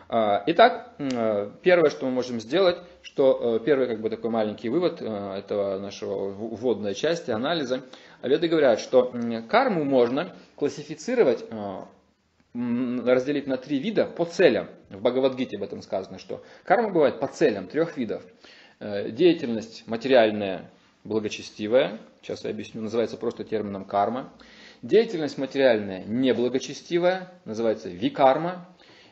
А, 0.08 0.42
итак, 0.46 0.92
э, 0.98 1.50
первое, 1.62 1.90
что 1.90 2.06
мы 2.06 2.12
можем 2.12 2.40
сделать, 2.40 2.76
что 3.02 3.58
э, 3.60 3.64
первый 3.64 3.86
как 3.86 4.00
бы 4.00 4.10
такой 4.10 4.30
маленький 4.30 4.68
вывод 4.68 5.00
э, 5.00 5.34
этого 5.38 5.78
нашего 5.78 6.30
вводной 6.30 6.94
части 6.94 7.30
анализа, 7.30 7.82
веды 8.22 8.48
говорят, 8.48 8.80
что 8.80 9.14
карму 9.48 9.84
можно 9.84 10.34
классифицировать, 10.56 11.44
разделить 12.54 13.46
на 13.46 13.56
три 13.56 13.78
вида 13.78 14.04
по 14.04 14.24
целям. 14.24 14.68
В 14.90 15.00
Бхагавадгите 15.00 15.56
об 15.56 15.62
этом 15.62 15.82
сказано, 15.82 16.18
что 16.18 16.42
карма 16.64 16.90
бывает 16.90 17.18
по 17.18 17.26
целям 17.26 17.66
трех 17.66 17.96
видов. 17.96 18.22
Деятельность 18.80 19.86
материальная, 19.86 20.70
благочестивая, 21.02 21.98
сейчас 22.22 22.44
я 22.44 22.50
объясню, 22.50 22.80
называется 22.82 23.16
просто 23.16 23.44
термином 23.44 23.84
карма. 23.84 24.32
Деятельность 24.82 25.38
материальная 25.38 26.04
неблагочестивая, 26.04 27.32
называется 27.44 27.88
викарма, 27.88 28.68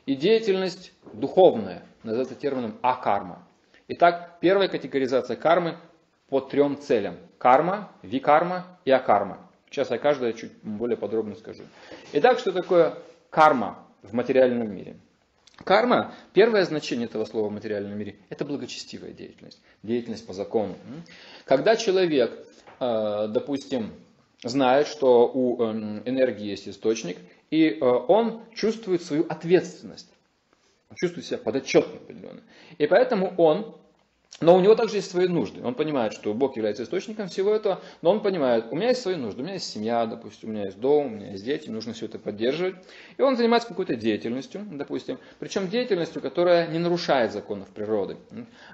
и 0.07 0.15
деятельность 0.15 0.93
духовная, 1.13 1.83
называется 2.03 2.35
термином 2.35 2.79
акарма. 2.83 3.47
Итак, 3.89 4.39
первая 4.41 4.69
категоризация 4.69 5.37
кармы 5.37 5.77
по 6.29 6.41
трем 6.41 6.79
целям. 6.81 7.17
Карма, 7.39 7.91
викарма 8.03 8.67
и 8.85 8.91
акарма. 8.91 9.39
Сейчас 9.71 9.91
я 9.91 9.99
каждое 9.99 10.33
чуть 10.33 10.53
более 10.63 10.97
подробно 10.97 11.35
скажу. 11.35 11.63
Итак, 12.13 12.39
что 12.39 12.53
такое 12.53 12.95
карма 13.31 13.79
в 14.03 14.13
материальном 14.13 14.75
мире? 14.75 14.97
Карма, 15.65 16.15
первое 16.33 16.65
значение 16.65 17.07
этого 17.07 17.25
слова 17.25 17.49
в 17.49 17.53
материальном 17.53 17.97
мире, 17.97 18.17
это 18.31 18.45
благочестивая 18.45 19.13
деятельность, 19.13 19.61
деятельность 19.83 20.27
по 20.27 20.33
закону. 20.33 20.77
Когда 21.45 21.77
человек, 21.77 22.33
э, 22.81 23.29
допустим, 23.29 23.93
знает, 24.43 24.87
что 24.89 25.31
у 25.33 25.63
эм, 25.63 26.03
энергии 26.05 26.47
есть 26.47 26.69
источник, 26.69 27.19
и 27.53 27.69
э, 27.69 27.85
он 27.85 28.41
чувствует 28.55 29.03
свою 29.03 29.27
ответственность. 29.29 30.09
Он 30.89 30.97
чувствует 30.97 31.27
себя 31.27 31.39
подотчетным 31.39 32.03
определенно. 32.03 32.43
И 32.79 32.87
поэтому 32.87 33.35
он 33.37 33.77
но 34.41 34.57
у 34.57 34.61
него 34.61 34.75
также 34.75 34.97
есть 34.97 35.11
свои 35.11 35.29
нужды. 35.29 35.61
Он 35.63 35.75
понимает, 35.75 36.13
что 36.13 36.35
Бог 36.35 36.57
является 36.57 36.83
источником 36.83 37.29
всего 37.29 37.55
этого, 37.55 37.81
но 38.03 38.11
он 38.11 38.21
понимает, 38.21 38.67
у 38.71 38.77
меня 38.77 38.89
есть 38.89 39.03
свои 39.03 39.17
нужды, 39.17 39.41
у 39.41 39.45
меня 39.45 39.55
есть 39.55 39.71
семья, 39.71 40.07
допустим, 40.07 40.49
у 40.49 40.53
меня 40.53 40.65
есть 40.65 40.79
дом, 40.79 41.07
у 41.07 41.11
меня 41.11 41.31
есть 41.33 41.45
дети, 41.45 41.69
нужно 41.69 41.93
все 41.93 42.07
это 42.07 42.19
поддерживать. 42.19 42.75
И 43.17 43.23
он 43.23 43.37
занимается 43.37 43.69
какой-то 43.69 43.95
деятельностью, 43.95 44.67
допустим, 44.71 45.19
причем 45.39 45.69
деятельностью, 45.69 46.21
которая 46.21 46.67
не 46.67 46.79
нарушает 46.79 47.33
законов 47.33 47.69
природы. 47.69 48.17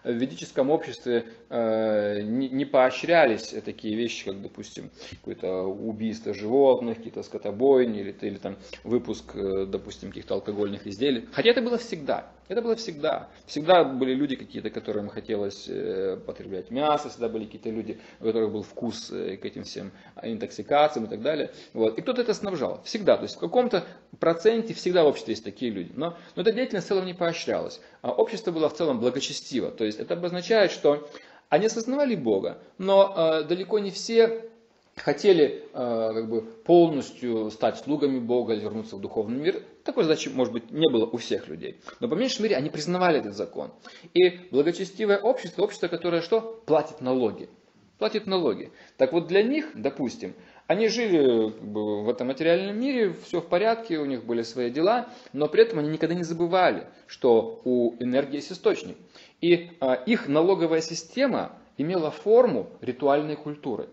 В 0.04 0.12
ведическом 0.12 0.70
обществе 0.70 1.26
э, 1.50 2.22
не, 2.22 2.64
поощрялись 2.64 3.54
такие 3.64 3.96
вещи, 3.96 4.24
как, 4.24 4.40
допустим, 4.40 4.90
какое-то 5.10 5.64
убийство 5.64 6.32
животных, 6.32 6.96
какие-то 6.96 7.22
скотобойни 7.22 8.00
или, 8.00 8.16
или 8.20 8.38
там 8.38 8.56
выпуск, 8.84 9.32
э, 9.34 9.66
допустим, 9.66 10.08
каких-то 10.08 10.34
алкогольных 10.34 10.86
изделий. 10.86 11.28
Хотя 11.32 11.50
это 11.50 11.62
было 11.62 11.78
всегда. 11.78 12.30
Это 12.48 12.62
было 12.62 12.76
всегда. 12.76 13.28
Всегда 13.46 13.84
были 13.84 14.14
люди 14.14 14.34
какие-то, 14.34 14.70
которым 14.70 15.08
хотелось 15.08 15.66
э, 15.68 16.18
потреблять 16.26 16.70
мясо, 16.70 17.10
всегда 17.10 17.28
были 17.28 17.44
какие-то 17.44 17.68
люди, 17.68 18.00
у 18.20 18.24
которых 18.24 18.50
был 18.50 18.62
вкус 18.62 19.10
э, 19.10 19.36
к 19.36 19.44
этим 19.44 19.64
всем 19.64 19.92
интоксикациям 20.22 21.06
и 21.06 21.08
так 21.08 21.20
далее. 21.20 21.52
Вот. 21.74 21.98
И 21.98 22.02
кто-то 22.02 22.22
это 22.22 22.32
снабжал. 22.32 22.82
Всегда. 22.84 23.16
То 23.16 23.24
есть 23.24 23.36
в 23.36 23.40
каком-то 23.40 23.84
проценте 24.18 24.72
всегда 24.72 25.04
в 25.04 25.08
обществе 25.08 25.32
есть 25.32 25.44
такие 25.44 25.70
люди. 25.70 25.92
Но, 25.94 26.16
но 26.36 26.42
эта 26.42 26.52
деятельность 26.52 26.86
в 26.86 26.88
целом 26.88 27.04
не 27.04 27.14
поощрялась. 27.14 27.80
А 28.00 28.12
общество 28.12 28.50
было 28.50 28.68
в 28.70 28.74
целом 28.74 28.98
благочестиво. 28.98 29.70
То 29.70 29.84
есть 29.84 30.00
это 30.00 30.14
обозначает, 30.14 30.72
что 30.72 31.08
они 31.50 31.66
осознавали 31.66 32.14
Бога, 32.14 32.58
но 32.78 33.14
э, 33.14 33.44
далеко 33.44 33.78
не 33.78 33.90
все 33.90 34.50
хотели 34.96 35.64
э, 35.72 36.10
как 36.14 36.28
бы 36.28 36.42
полностью 36.42 37.50
стать 37.50 37.78
слугами 37.78 38.18
Бога 38.18 38.54
вернуться 38.54 38.96
в 38.96 39.00
духовный 39.00 39.38
мир, 39.38 39.62
такой 39.88 40.04
задачи, 40.04 40.28
может 40.28 40.52
быть, 40.52 40.70
не 40.70 40.86
было 40.90 41.06
у 41.06 41.16
всех 41.16 41.48
людей. 41.48 41.80
Но 42.00 42.08
по 42.08 42.14
меньшей 42.14 42.42
мере 42.42 42.56
они 42.56 42.68
признавали 42.68 43.20
этот 43.20 43.34
закон. 43.34 43.72
И 44.12 44.48
благочестивое 44.50 45.18
общество, 45.18 45.62
общество, 45.62 45.88
которое 45.88 46.20
что? 46.20 46.62
Платит 46.66 47.00
налоги. 47.00 47.48
Платит 47.96 48.26
налоги. 48.26 48.70
Так 48.98 49.14
вот 49.14 49.28
для 49.28 49.42
них, 49.42 49.70
допустим, 49.74 50.34
они 50.66 50.88
жили 50.88 51.54
в 51.58 52.06
этом 52.10 52.26
материальном 52.26 52.78
мире, 52.78 53.14
все 53.24 53.40
в 53.40 53.46
порядке, 53.46 53.96
у 53.98 54.04
них 54.04 54.24
были 54.24 54.42
свои 54.42 54.70
дела, 54.70 55.08
но 55.32 55.48
при 55.48 55.62
этом 55.62 55.78
они 55.78 55.88
никогда 55.88 56.14
не 56.14 56.22
забывали, 56.22 56.86
что 57.06 57.62
у 57.64 57.94
энергии 57.98 58.36
есть 58.36 58.52
источник. 58.52 58.98
И 59.40 59.70
а, 59.80 59.94
их 59.94 60.28
налоговая 60.28 60.82
система 60.82 61.52
имела 61.78 62.10
форму 62.10 62.68
ритуальной 62.82 63.36
культуры. 63.36 63.88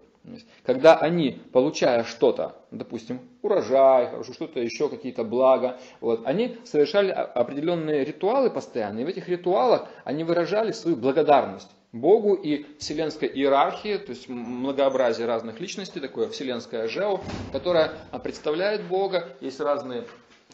Когда 0.65 0.97
они, 0.97 1.41
получая 1.53 2.03
что-то, 2.03 2.55
допустим, 2.71 3.19
урожай, 3.41 4.09
что-то 4.23 4.59
еще, 4.59 4.89
какие-то 4.89 5.23
блага, 5.23 5.77
вот, 6.01 6.25
они 6.25 6.57
совершали 6.63 7.11
определенные 7.11 8.03
ритуалы 8.03 8.49
постоянно, 8.49 8.99
и 8.99 9.03
в 9.03 9.07
этих 9.07 9.29
ритуалах 9.29 9.88
они 10.03 10.23
выражали 10.23 10.71
свою 10.71 10.97
благодарность 10.97 11.69
Богу 11.91 12.33
и 12.33 12.65
вселенской 12.77 13.29
иерархии, 13.29 13.97
то 13.97 14.09
есть 14.09 14.27
многообразие 14.27 15.27
разных 15.27 15.61
личностей, 15.61 16.01
такое 16.01 16.27
вселенское 16.27 16.88
жео, 16.88 17.21
которое 17.53 17.91
представляет 18.21 18.83
Бога, 18.83 19.29
есть 19.39 19.61
разные 19.61 20.03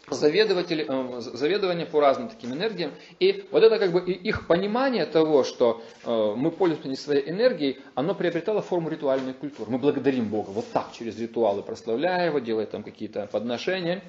заведователи, 0.10 0.86
э, 0.88 1.22
заведование 1.22 1.86
по 1.86 2.00
разным 2.00 2.30
таким 2.30 2.54
энергиям. 2.54 2.92
И 3.20 3.46
вот 3.52 3.64
это 3.64 3.80
как 3.80 3.92
бы 3.92 4.00
их 4.12 4.48
понимание 4.48 5.06
того, 5.06 5.44
что 5.44 5.82
э, 6.04 6.34
мы 6.36 6.52
пользуемся 6.52 6.90
не 6.90 6.96
своей 6.96 7.30
энергией, 7.30 7.80
оно 7.96 8.16
приобретало 8.16 8.62
форму 8.62 8.90
ритуальной 8.90 9.34
культуры. 9.34 9.72
Мы 9.72 9.78
благодарим 9.78 10.26
Бога 10.26 10.50
вот 10.50 10.66
так, 10.72 10.92
через 10.94 11.20
ритуалы, 11.20 11.62
прославляя 11.62 12.28
его, 12.28 12.40
делая 12.40 12.66
там 12.66 12.84
какие-то 12.84 13.28
подношения. 13.32 14.04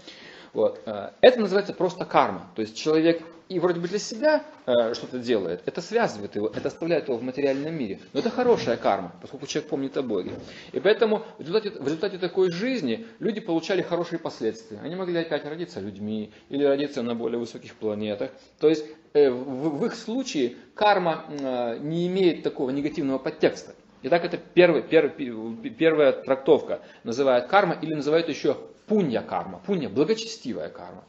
Вот. 0.52 0.80
Э, 0.86 1.10
это 1.20 1.40
называется 1.40 1.72
просто 1.72 2.04
карма. 2.04 2.50
То 2.54 2.62
есть 2.62 2.76
человек 2.76 3.22
и 3.52 3.58
вроде 3.58 3.80
бы 3.80 3.88
для 3.88 3.98
себя 3.98 4.44
э, 4.66 4.94
что-то 4.94 5.18
делает, 5.18 5.62
это 5.66 5.82
связывает 5.82 6.34
его, 6.36 6.48
это 6.48 6.68
оставляет 6.68 7.08
его 7.08 7.18
в 7.18 7.22
материальном 7.22 7.74
мире. 7.74 8.00
Но 8.12 8.20
это 8.20 8.30
хорошая 8.30 8.76
карма, 8.76 9.12
поскольку 9.20 9.46
человек 9.46 9.68
помнит 9.68 9.96
о 9.96 10.02
Боге. 10.02 10.32
И 10.72 10.80
поэтому 10.80 11.22
в 11.38 11.40
результате, 11.40 11.70
в 11.70 11.84
результате 11.84 12.18
такой 12.18 12.50
жизни 12.50 13.06
люди 13.18 13.40
получали 13.40 13.82
хорошие 13.82 14.18
последствия. 14.18 14.78
Они 14.82 14.94
могли 14.94 15.18
опять 15.18 15.44
родиться 15.44 15.80
людьми 15.80 16.32
или 16.48 16.64
родиться 16.64 17.02
на 17.02 17.14
более 17.14 17.38
высоких 17.38 17.74
планетах. 17.74 18.30
То 18.58 18.68
есть 18.68 18.86
э, 19.12 19.28
в, 19.28 19.78
в 19.78 19.84
их 19.84 19.94
случае 19.94 20.56
карма 20.74 21.26
э, 21.28 21.78
не 21.80 22.06
имеет 22.06 22.42
такого 22.42 22.70
негативного 22.70 23.18
подтекста. 23.18 23.74
Итак, 24.04 24.24
это 24.24 24.36
первый, 24.36 24.82
первый, 24.82 25.70
первая 25.70 26.12
трактовка. 26.12 26.80
Называют 27.04 27.46
карма 27.46 27.76
или 27.80 27.94
называют 27.94 28.28
еще 28.28 28.56
пунья 28.92 29.22
карма. 29.22 29.58
Пунья– 29.64 29.88
благочестивая 29.88 30.68
карма. 30.68 31.02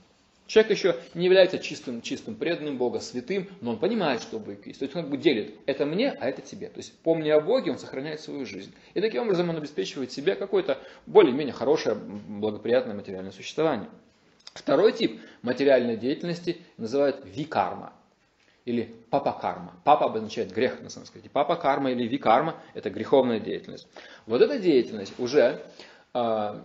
Человек 0.47 0.71
еще 0.71 0.95
не 1.15 1.25
является 1.25 1.59
чистым, 1.59 2.01
чистым 2.01 2.35
преданным 2.35 2.77
Бога, 2.77 3.01
святым, 3.01 3.49
но 3.59 3.71
он 3.71 3.77
понимает, 3.77 4.21
что 4.21 4.39
Бог 4.39 4.65
есть. 4.65 4.79
То 4.79 4.85
есть 4.85 4.95
он 4.95 5.01
как 5.01 5.11
бы 5.11 5.17
делит, 5.17 5.55
это 5.65 5.85
мне, 5.85 6.11
а 6.11 6.29
это 6.29 6.41
тебе. 6.41 6.69
То 6.69 6.77
есть 6.77 6.97
помня 6.99 7.35
о 7.35 7.41
Боге, 7.41 7.71
он 7.71 7.77
сохраняет 7.77 8.21
свою 8.21 8.45
жизнь. 8.45 8.73
И 8.93 9.01
таким 9.01 9.23
образом 9.23 9.49
он 9.49 9.57
обеспечивает 9.57 10.13
себе 10.13 10.35
какое-то 10.35 10.77
более-менее 11.07 11.51
хорошее, 11.51 11.95
благоприятное 11.95 12.95
материальное 12.95 13.33
существование. 13.33 13.89
Второй 14.53 14.93
тип 14.93 15.19
материальной 15.41 15.97
деятельности 15.97 16.61
называют 16.77 17.21
викарма 17.25 17.91
или 18.63 18.95
папа-карма. 19.09 19.73
Папа 19.83 20.05
обозначает 20.05 20.53
грех 20.53 20.79
на 20.81 20.89
санскрите. 20.89 21.29
Папа-карма 21.29 21.91
или 21.91 22.07
викарма– 22.07 22.55
это 22.75 22.89
греховная 22.89 23.41
деятельность. 23.41 23.89
Вот 24.25 24.41
эта 24.41 24.57
деятельность 24.57 25.19
уже 25.19 25.61
э, 26.13 26.61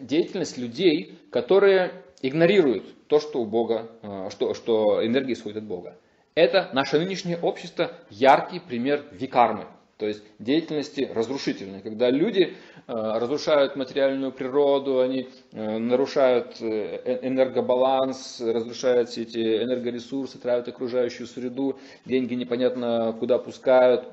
деятельность 0.00 0.58
людей, 0.58 1.18
которые 1.30 1.92
игнорируют 2.22 2.84
то, 3.08 3.20
что 3.20 3.40
у 3.40 3.46
Бога, 3.46 3.90
э, 4.02 4.28
что, 4.30 4.54
что 4.54 5.04
энергия 5.04 5.34
исходит 5.34 5.58
от 5.58 5.64
Бога. 5.64 5.96
Это 6.34 6.70
наше 6.72 6.98
нынешнее 6.98 7.38
общество 7.38 7.90
яркий 8.08 8.60
пример 8.60 9.04
викармы, 9.10 9.66
то 9.96 10.06
есть 10.06 10.22
деятельности 10.38 11.10
разрушительной, 11.12 11.80
когда 11.82 12.08
люди 12.08 12.54
э, 12.86 12.92
разрушают 12.92 13.76
материальную 13.76 14.32
природу, 14.32 15.00
они 15.00 15.28
э, 15.52 15.78
нарушают 15.78 16.60
энергобаланс, 16.60 18.40
разрушают 18.40 19.08
все 19.08 19.22
эти 19.22 19.38
энергоресурсы, 19.38 20.38
травят 20.38 20.68
окружающую 20.68 21.26
среду, 21.26 21.78
деньги 22.04 22.34
непонятно 22.34 23.14
куда 23.18 23.38
пускают, 23.38 24.04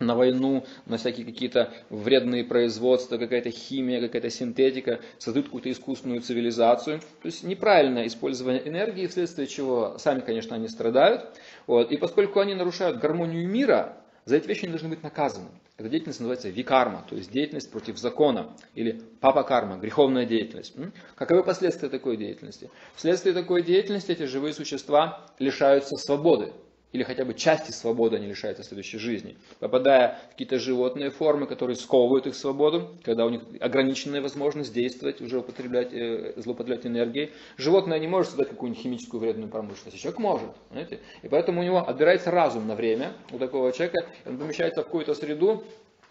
на 0.00 0.14
войну, 0.16 0.64
на 0.86 0.96
всякие 0.96 1.26
какие-то 1.26 1.72
вредные 1.90 2.42
производства, 2.42 3.18
какая-то 3.18 3.50
химия, 3.50 4.00
какая-то 4.00 4.30
синтетика, 4.30 5.00
создают 5.18 5.46
какую-то 5.46 5.70
искусственную 5.70 6.22
цивилизацию. 6.22 7.00
То 7.00 7.26
есть 7.26 7.44
неправильное 7.44 8.06
использование 8.06 8.66
энергии, 8.66 9.06
вследствие 9.06 9.46
чего 9.46 9.98
сами, 9.98 10.20
конечно, 10.20 10.56
они 10.56 10.68
страдают. 10.68 11.26
Вот. 11.66 11.92
И 11.92 11.98
поскольку 11.98 12.40
они 12.40 12.54
нарушают 12.54 12.98
гармонию 12.98 13.46
мира, 13.46 13.98
за 14.24 14.36
эти 14.36 14.46
вещи 14.48 14.64
они 14.64 14.72
должны 14.72 14.88
быть 14.88 15.02
наказаны. 15.02 15.48
Эта 15.76 15.88
деятельность 15.88 16.20
называется 16.20 16.50
викарма, 16.50 17.06
то 17.08 17.16
есть 17.16 17.30
деятельность 17.30 17.70
против 17.70 17.98
закона, 17.98 18.54
или 18.74 19.00
папа-карма, 19.20 19.78
греховная 19.78 20.26
деятельность. 20.26 20.74
Каковы 21.14 21.42
последствия 21.42 21.88
такой 21.88 22.18
деятельности? 22.18 22.70
Вследствие 22.96 23.34
такой 23.34 23.62
деятельности 23.62 24.12
эти 24.12 24.24
живые 24.24 24.52
существа 24.52 25.26
лишаются 25.38 25.96
свободы 25.96 26.52
или 26.92 27.02
хотя 27.04 27.24
бы 27.24 27.34
части 27.34 27.70
свободы 27.70 28.16
они 28.16 28.26
лишаются 28.26 28.62
в 28.62 28.66
следующей 28.66 28.98
жизни, 28.98 29.36
попадая 29.60 30.18
в 30.26 30.30
какие-то 30.30 30.58
животные 30.58 31.10
формы, 31.10 31.46
которые 31.46 31.76
сковывают 31.76 32.26
их 32.26 32.34
свободу, 32.34 32.96
когда 33.02 33.26
у 33.26 33.30
них 33.30 33.42
ограниченная 33.60 34.20
возможность 34.20 34.72
действовать, 34.72 35.20
уже 35.20 35.38
употреблять, 35.38 35.92
э, 35.92 36.34
злоупотреблять 36.36 36.86
энергией. 36.86 37.30
Животное 37.56 37.98
не 37.98 38.08
может 38.08 38.30
создать 38.30 38.48
какую-нибудь 38.48 38.82
химическую 38.82 39.20
вредную 39.20 39.48
промышленность, 39.48 40.00
человек 40.00 40.18
может. 40.18 40.50
Знаете? 40.70 41.00
И 41.22 41.28
поэтому 41.28 41.60
у 41.60 41.64
него 41.64 41.78
отбирается 41.78 42.30
разум 42.30 42.66
на 42.66 42.74
время 42.74 43.12
у 43.32 43.38
такого 43.38 43.72
человека, 43.72 44.06
он 44.26 44.38
помещается 44.38 44.82
в 44.82 44.84
какую-то 44.84 45.14
среду, 45.14 45.62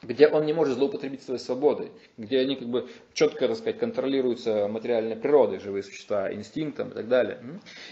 где 0.01 0.29
он 0.29 0.45
не 0.45 0.53
может 0.53 0.77
злоупотребить 0.77 1.23
своей 1.23 1.41
свободой, 1.41 1.91
где 2.17 2.39
они 2.39 2.55
как 2.55 2.69
бы 2.69 2.87
четко, 3.13 3.49
так 3.49 3.57
сказать, 3.57 3.79
контролируются 3.79 4.69
материальной 4.69 5.17
природой, 5.17 5.59
живые 5.59 5.83
существа, 5.83 6.33
инстинктом 6.33 6.89
и 6.89 6.93
так 6.93 7.09
далее. 7.09 7.39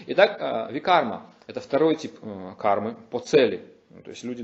Итак, 0.06 0.38
а, 0.40 0.70
викарма– 0.72 1.30
это 1.48 1.60
второй 1.60 1.96
тип 1.96 2.18
э, 2.22 2.54
кармы 2.58 2.94
по 3.10 3.18
цели. 3.18 3.62
То 4.04 4.10
есть 4.10 4.22
люди 4.22 4.42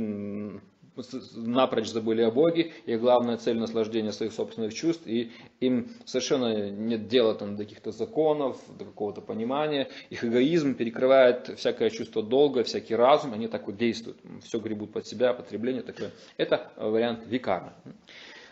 напрочь 1.34 1.88
забыли 1.88 2.22
о 2.22 2.30
Боге, 2.30 2.72
и 2.86 2.96
главная 2.96 3.36
цель 3.36 3.58
наслаждения 3.58 4.12
своих 4.12 4.32
собственных 4.32 4.72
чувств, 4.72 5.02
и 5.06 5.32
им 5.60 5.90
совершенно 6.04 6.70
нет 6.70 7.08
дела 7.08 7.34
там, 7.34 7.56
до 7.56 7.64
каких-то 7.64 7.90
законов, 7.92 8.56
до 8.78 8.84
какого-то 8.84 9.20
понимания. 9.20 9.88
Их 10.10 10.24
эгоизм 10.24 10.74
перекрывает 10.74 11.58
всякое 11.58 11.90
чувство 11.90 12.22
долга, 12.22 12.62
всякий 12.62 12.94
разум, 12.94 13.34
они 13.34 13.48
так 13.48 13.66
вот 13.66 13.76
действуют, 13.76 14.18
все 14.42 14.58
гребут 14.58 14.92
под 14.92 15.06
себя, 15.06 15.34
потребление 15.34 15.82
такое. 15.82 16.10
Это 16.36 16.70
вариант 16.76 17.26
викармы. 17.26 17.72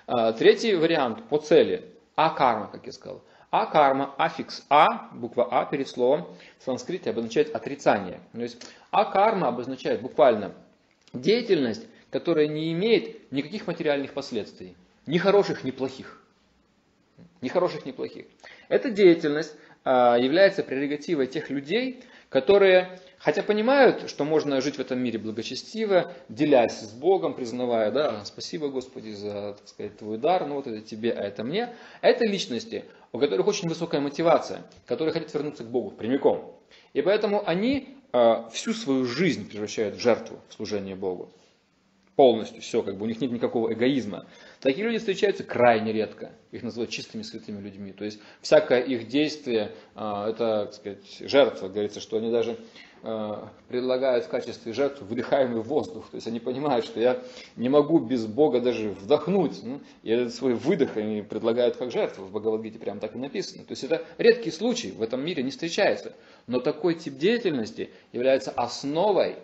А, 0.06 0.32
третий 0.32 0.74
вариант 0.74 1.22
по 1.28 1.38
цели, 1.38 1.84
а-карма, 2.16 2.68
как 2.70 2.84
я 2.86 2.92
сказал. 2.92 3.22
А-карма, 3.52 4.14
аффикс 4.16 4.64
А, 4.70 5.10
буква 5.12 5.46
А 5.50 5.66
перед 5.66 5.86
словом, 5.86 6.26
в 6.58 6.64
санскрите 6.64 7.10
обозначает 7.10 7.54
отрицание. 7.54 8.18
То 8.32 8.40
есть 8.40 8.66
А-карма 8.90 9.48
обозначает 9.48 10.00
буквально 10.00 10.52
деятельность, 11.12 11.86
которая 12.10 12.46
не 12.46 12.72
имеет 12.72 13.30
никаких 13.30 13.66
материальных 13.66 14.14
последствий. 14.14 14.74
Ни 15.06 15.18
хороших, 15.18 15.64
ни 15.64 15.70
плохих. 15.70 16.20
Ни 17.42 17.48
хороших, 17.48 17.84
ни 17.84 17.92
плохих. 17.92 18.24
Эта 18.68 18.90
деятельность 18.90 19.54
является 19.84 20.62
прерогативой 20.62 21.26
тех 21.26 21.50
людей, 21.50 22.02
которые, 22.30 23.00
хотя 23.18 23.42
понимают, 23.42 24.08
что 24.08 24.24
можно 24.24 24.60
жить 24.62 24.76
в 24.76 24.80
этом 24.80 24.98
мире 24.98 25.18
благочестиво, 25.18 26.14
делясь 26.30 26.80
с 26.80 26.92
Богом, 26.92 27.34
признавая, 27.34 27.90
да, 27.90 28.24
спасибо 28.24 28.68
Господи 28.68 29.10
за, 29.10 29.56
так 29.58 29.68
сказать, 29.68 29.98
твой 29.98 30.16
дар, 30.16 30.46
ну 30.46 30.54
вот 30.54 30.66
это 30.66 30.80
тебе, 30.80 31.12
а 31.12 31.22
это 31.22 31.44
мне, 31.44 31.74
это 32.00 32.24
личности, 32.24 32.84
у 33.12 33.18
которых 33.18 33.46
очень 33.46 33.68
высокая 33.68 34.00
мотивация, 34.00 34.62
которые 34.86 35.12
хотят 35.12 35.32
вернуться 35.34 35.64
к 35.64 35.70
Богу 35.70 35.90
прямиком. 35.90 36.58
И 36.94 37.02
поэтому 37.02 37.46
они 37.46 37.96
э, 38.12 38.48
всю 38.52 38.72
свою 38.72 39.04
жизнь 39.04 39.48
превращают 39.48 39.96
в 39.96 40.00
жертву 40.00 40.40
в 40.48 40.54
служение 40.54 40.96
Богу. 40.96 41.30
Полностью 42.16 42.60
все, 42.60 42.82
как 42.82 42.98
бы 42.98 43.04
у 43.04 43.08
них 43.08 43.20
нет 43.20 43.32
никакого 43.32 43.72
эгоизма. 43.72 44.26
Такие 44.60 44.84
люди 44.84 44.98
встречаются 44.98 45.44
крайне 45.44 45.92
редко. 45.92 46.32
Их 46.50 46.62
называют 46.62 46.90
чистыми 46.90 47.22
святыми 47.22 47.60
людьми. 47.60 47.92
То 47.92 48.04
есть 48.04 48.20
всякое 48.40 48.80
их 48.80 49.08
действие 49.08 49.72
э, 49.94 50.26
это, 50.28 50.66
так 50.66 50.74
сказать, 50.74 51.18
жертва. 51.20 51.68
Говорится, 51.68 52.00
что 52.00 52.16
они 52.16 52.30
даже 52.30 52.58
предлагают 53.02 54.26
в 54.26 54.28
качестве 54.28 54.72
жертвы 54.72 55.06
выдыхаемый 55.06 55.60
воздух. 55.60 56.08
То 56.10 56.14
есть 56.16 56.28
они 56.28 56.38
понимают, 56.38 56.84
что 56.84 57.00
я 57.00 57.20
не 57.56 57.68
могу 57.68 57.98
без 57.98 58.26
Бога 58.26 58.60
даже 58.60 58.90
вдохнуть. 58.90 59.60
Ну, 59.64 59.80
и 60.04 60.10
этот 60.10 60.32
свой 60.32 60.54
выдох 60.54 60.96
они 60.96 61.22
предлагают 61.22 61.76
как 61.76 61.90
жертву. 61.90 62.26
В 62.26 62.30
Бхагавадгите 62.30 62.78
прямо 62.78 63.00
так 63.00 63.16
и 63.16 63.18
написано. 63.18 63.64
То 63.64 63.72
есть 63.72 63.82
это 63.82 64.04
редкий 64.18 64.52
случай, 64.52 64.92
в 64.92 65.02
этом 65.02 65.24
мире 65.24 65.42
не 65.42 65.50
встречается. 65.50 66.12
Но 66.46 66.60
такой 66.60 66.94
тип 66.94 67.18
деятельности 67.18 67.90
является 68.12 68.52
основой 68.52 69.36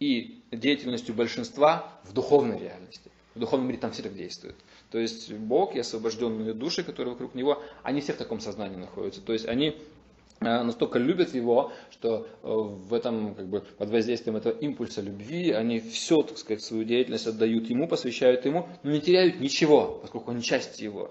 и 0.00 0.40
деятельностью 0.50 1.14
большинства 1.14 1.92
в 2.04 2.14
духовной 2.14 2.58
реальности. 2.58 3.10
В 3.34 3.38
духовном 3.38 3.68
мире 3.68 3.80
там 3.80 3.90
все 3.90 4.02
так 4.02 4.14
действуют. 4.14 4.56
То 4.90 4.98
есть 4.98 5.30
Бог 5.30 5.74
и 5.76 5.80
освобожденные 5.80 6.54
души, 6.54 6.84
которые 6.84 7.12
вокруг 7.12 7.34
Него, 7.34 7.60
они 7.82 8.00
все 8.00 8.14
в 8.14 8.16
таком 8.16 8.40
сознании 8.40 8.76
находятся. 8.76 9.20
То 9.20 9.32
есть 9.34 9.46
они 9.46 9.76
Э, 9.76 10.03
настолько 10.44 10.98
любят 10.98 11.34
его, 11.34 11.72
что 11.90 12.26
э, 12.42 12.48
в 12.48 12.92
этом, 12.92 13.34
как 13.34 13.48
бы, 13.48 13.60
под 13.60 13.90
воздействием 13.90 14.36
этого 14.36 14.52
импульса 14.52 15.00
любви, 15.00 15.50
они 15.50 15.80
все, 15.80 16.22
так 16.22 16.38
сказать, 16.38 16.62
свою 16.62 16.84
деятельность 16.84 17.26
отдают 17.26 17.68
ему, 17.70 17.88
посвящают 17.88 18.44
ему, 18.44 18.68
но 18.82 18.90
не 18.90 19.00
теряют 19.00 19.40
ничего, 19.40 19.98
поскольку 20.02 20.30
они 20.30 20.42
часть 20.42 20.80
его. 20.80 21.10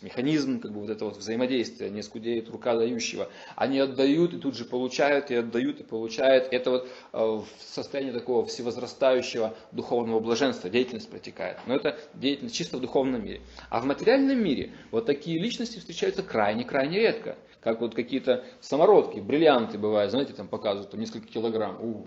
Механизм 0.00 0.60
как 0.60 0.72
бы, 0.72 0.80
вот 0.80 0.88
этого 0.88 1.10
вот 1.10 1.18
взаимодействия, 1.18 1.90
не 1.90 2.02
скудеет 2.02 2.48
рука 2.48 2.74
дающего. 2.74 3.28
Они 3.56 3.78
отдают 3.78 4.32
и 4.32 4.38
тут 4.38 4.56
же 4.56 4.64
получают, 4.64 5.30
и 5.30 5.34
отдают, 5.34 5.80
и 5.80 5.82
получают. 5.82 6.48
Это 6.50 6.70
вот 6.70 6.88
э, 7.12 7.18
в 7.18 7.46
состоянии 7.60 8.12
такого 8.12 8.46
всевозрастающего 8.46 9.54
духовного 9.72 10.20
блаженства 10.20 10.70
деятельность 10.70 11.10
протекает. 11.10 11.58
Но 11.66 11.74
это 11.74 11.98
деятельность 12.14 12.54
чисто 12.54 12.78
в 12.78 12.80
духовном 12.80 13.22
мире. 13.22 13.42
А 13.68 13.80
в 13.80 13.84
материальном 13.84 14.42
мире 14.42 14.72
вот 14.92 15.04
такие 15.04 15.38
личности 15.38 15.78
встречаются 15.78 16.22
крайне-крайне 16.22 16.98
редко 16.98 17.36
как 17.66 17.80
вот 17.80 17.96
какие-то 17.96 18.44
самородки, 18.60 19.18
бриллианты 19.18 19.76
бывают, 19.76 20.12
знаете, 20.12 20.32
там 20.32 20.46
показывают, 20.46 20.92
там 20.92 21.00
несколько 21.00 21.26
килограмм, 21.26 21.82
у, 21.82 22.06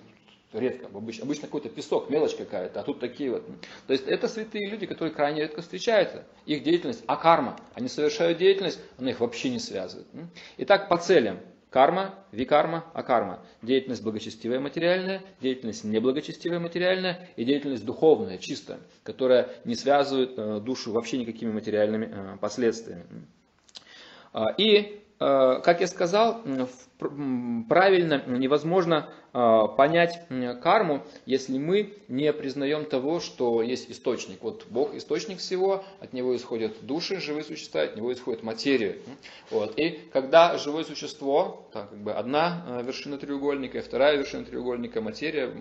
редко, 0.54 0.88
обычно, 0.88 1.26
обычно 1.26 1.48
какой-то 1.48 1.68
песок, 1.68 2.10
мелочь 2.10 2.34
какая-то, 2.34 2.80
а 2.80 2.84
тут 2.84 3.02
такие 3.02 3.30
вот. 3.30 3.46
То 3.86 3.92
есть 3.92 4.08
это 4.08 4.30
святые 4.30 4.70
люди, 4.70 4.86
которые 4.86 5.14
крайне 5.14 5.42
редко 5.42 5.62
встречаются. 5.62 6.24
Их 6.46 6.64
деятельность, 6.64 7.04
а 7.08 7.18
карма, 7.18 7.58
они 7.74 7.90
совершают 7.90 8.38
деятельность, 8.38 8.80
она 8.98 9.10
их 9.10 9.20
вообще 9.20 9.50
не 9.50 9.60
связывает. 9.60 10.08
Итак, 10.60 10.88
по 10.88 10.98
целям. 10.98 11.40
Карма, 11.70 12.16
викарма, 12.32 12.86
акарма. 12.94 13.46
Деятельность 13.62 14.02
благочестивая 14.02 14.62
материальная, 14.62 15.22
деятельность 15.42 15.84
неблагочестивая 15.84 16.60
материальная 16.60 17.30
и 17.36 17.44
деятельность 17.44 17.86
духовная, 17.86 18.38
чистая, 18.38 18.80
которая 19.04 19.50
не 19.66 19.76
связывает 19.76 20.32
э, 20.38 20.62
душу 20.62 20.94
вообще 20.94 21.18
никакими 21.18 21.52
материальными 21.52 22.10
э, 22.12 22.38
последствиями. 22.40 23.06
А, 24.34 24.48
и 24.58 24.99
Э, 24.99 24.99
как 25.20 25.82
я 25.82 25.88
сказал, 25.88 26.42
правильно 27.00 28.24
невозможно 28.28 29.10
э, 29.34 29.68
понять 29.78 30.22
карму, 30.62 31.06
если 31.26 31.58
мы 31.58 31.94
не 32.10 32.32
признаем 32.34 32.86
того, 32.86 33.22
что 33.22 33.62
есть 33.62 33.90
источник. 33.90 34.40
Вот 34.42 34.66
Бог 34.70 34.94
источник 34.94 35.40
всего, 35.40 35.86
от 36.02 36.12
него 36.12 36.36
исходят 36.36 36.86
души, 36.86 37.22
живые 37.22 37.46
существа, 37.46 37.84
от 37.84 37.96
него 37.96 38.12
исходит 38.12 38.44
материя. 38.44 38.98
Вот. 39.50 39.80
И 39.80 40.02
когда 40.12 40.58
живое 40.58 40.84
существо, 40.84 41.70
там 41.72 41.88
как 41.88 42.00
бы 42.00 42.12
одна 42.12 42.66
э, 42.68 42.84
вершина 42.84 43.18
треугольника 43.18 43.78
и 43.78 43.82
вторая 43.82 44.18
вершина 44.18 44.44
треугольника, 44.44 45.00
материя, 45.00 45.54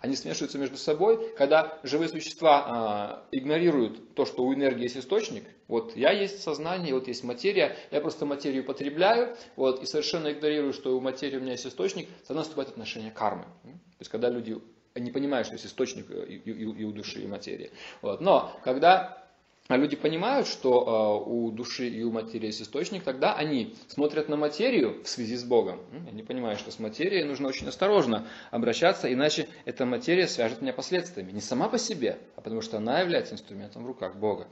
они 0.00 0.16
смешиваются 0.16 0.58
между 0.58 0.76
собой, 0.76 1.32
когда 1.38 1.78
живые 1.84 2.08
существа 2.08 3.24
игнорируют 3.30 4.14
то, 4.14 4.24
что 4.24 4.42
у 4.42 4.52
энергии 4.52 4.82
есть 4.82 4.96
источник, 4.96 5.44
вот 5.72 5.96
я 5.96 6.10
есть 6.10 6.42
сознание, 6.42 6.92
вот 6.92 7.08
есть 7.08 7.24
материя, 7.24 7.76
я 7.90 8.02
просто 8.02 8.26
материю 8.26 8.62
потребляю, 8.62 9.36
вот, 9.56 9.82
и 9.82 9.86
совершенно 9.86 10.30
игнорирую, 10.30 10.71
что 10.72 10.96
у 10.96 11.00
материи 11.00 11.36
у 11.36 11.40
меня 11.40 11.52
есть 11.52 11.66
источник, 11.66 12.08
тогда 12.26 12.40
наступает 12.40 12.70
отношение 12.70 13.10
кармы. 13.10 13.44
То 13.62 13.98
есть, 14.00 14.10
когда 14.10 14.28
люди 14.28 14.60
не 14.94 15.10
понимают, 15.10 15.46
что 15.46 15.54
есть 15.54 15.66
источник 15.66 16.10
и, 16.10 16.34
и, 16.36 16.50
и 16.50 16.84
у 16.84 16.92
души, 16.92 17.22
и 17.22 17.26
материи. 17.26 17.70
Вот. 18.02 18.20
Но 18.20 18.54
когда 18.62 19.21
а 19.68 19.76
люди 19.76 19.94
понимают, 19.96 20.48
что 20.48 21.22
э, 21.26 21.30
у 21.30 21.50
души 21.52 21.88
и 21.88 22.02
у 22.02 22.10
материи 22.10 22.46
есть 22.46 22.60
источник, 22.60 23.04
тогда 23.04 23.34
они 23.34 23.74
смотрят 23.86 24.28
на 24.28 24.36
материю 24.36 25.02
в 25.04 25.08
связи 25.08 25.36
с 25.36 25.44
Богом. 25.44 25.80
Они 26.10 26.22
понимают, 26.22 26.58
что 26.58 26.70
с 26.70 26.78
материей 26.78 27.24
нужно 27.24 27.48
очень 27.48 27.68
осторожно 27.68 28.26
обращаться, 28.50 29.12
иначе 29.12 29.48
эта 29.64 29.86
материя 29.86 30.26
свяжет 30.26 30.62
меня 30.62 30.72
последствиями. 30.72 31.30
Не 31.30 31.40
сама 31.40 31.68
по 31.68 31.78
себе, 31.78 32.18
а 32.36 32.40
потому 32.40 32.60
что 32.60 32.78
она 32.78 33.00
является 33.00 33.34
инструментом 33.34 33.84
в 33.84 33.86
руках 33.86 34.16
Бога. 34.16 34.48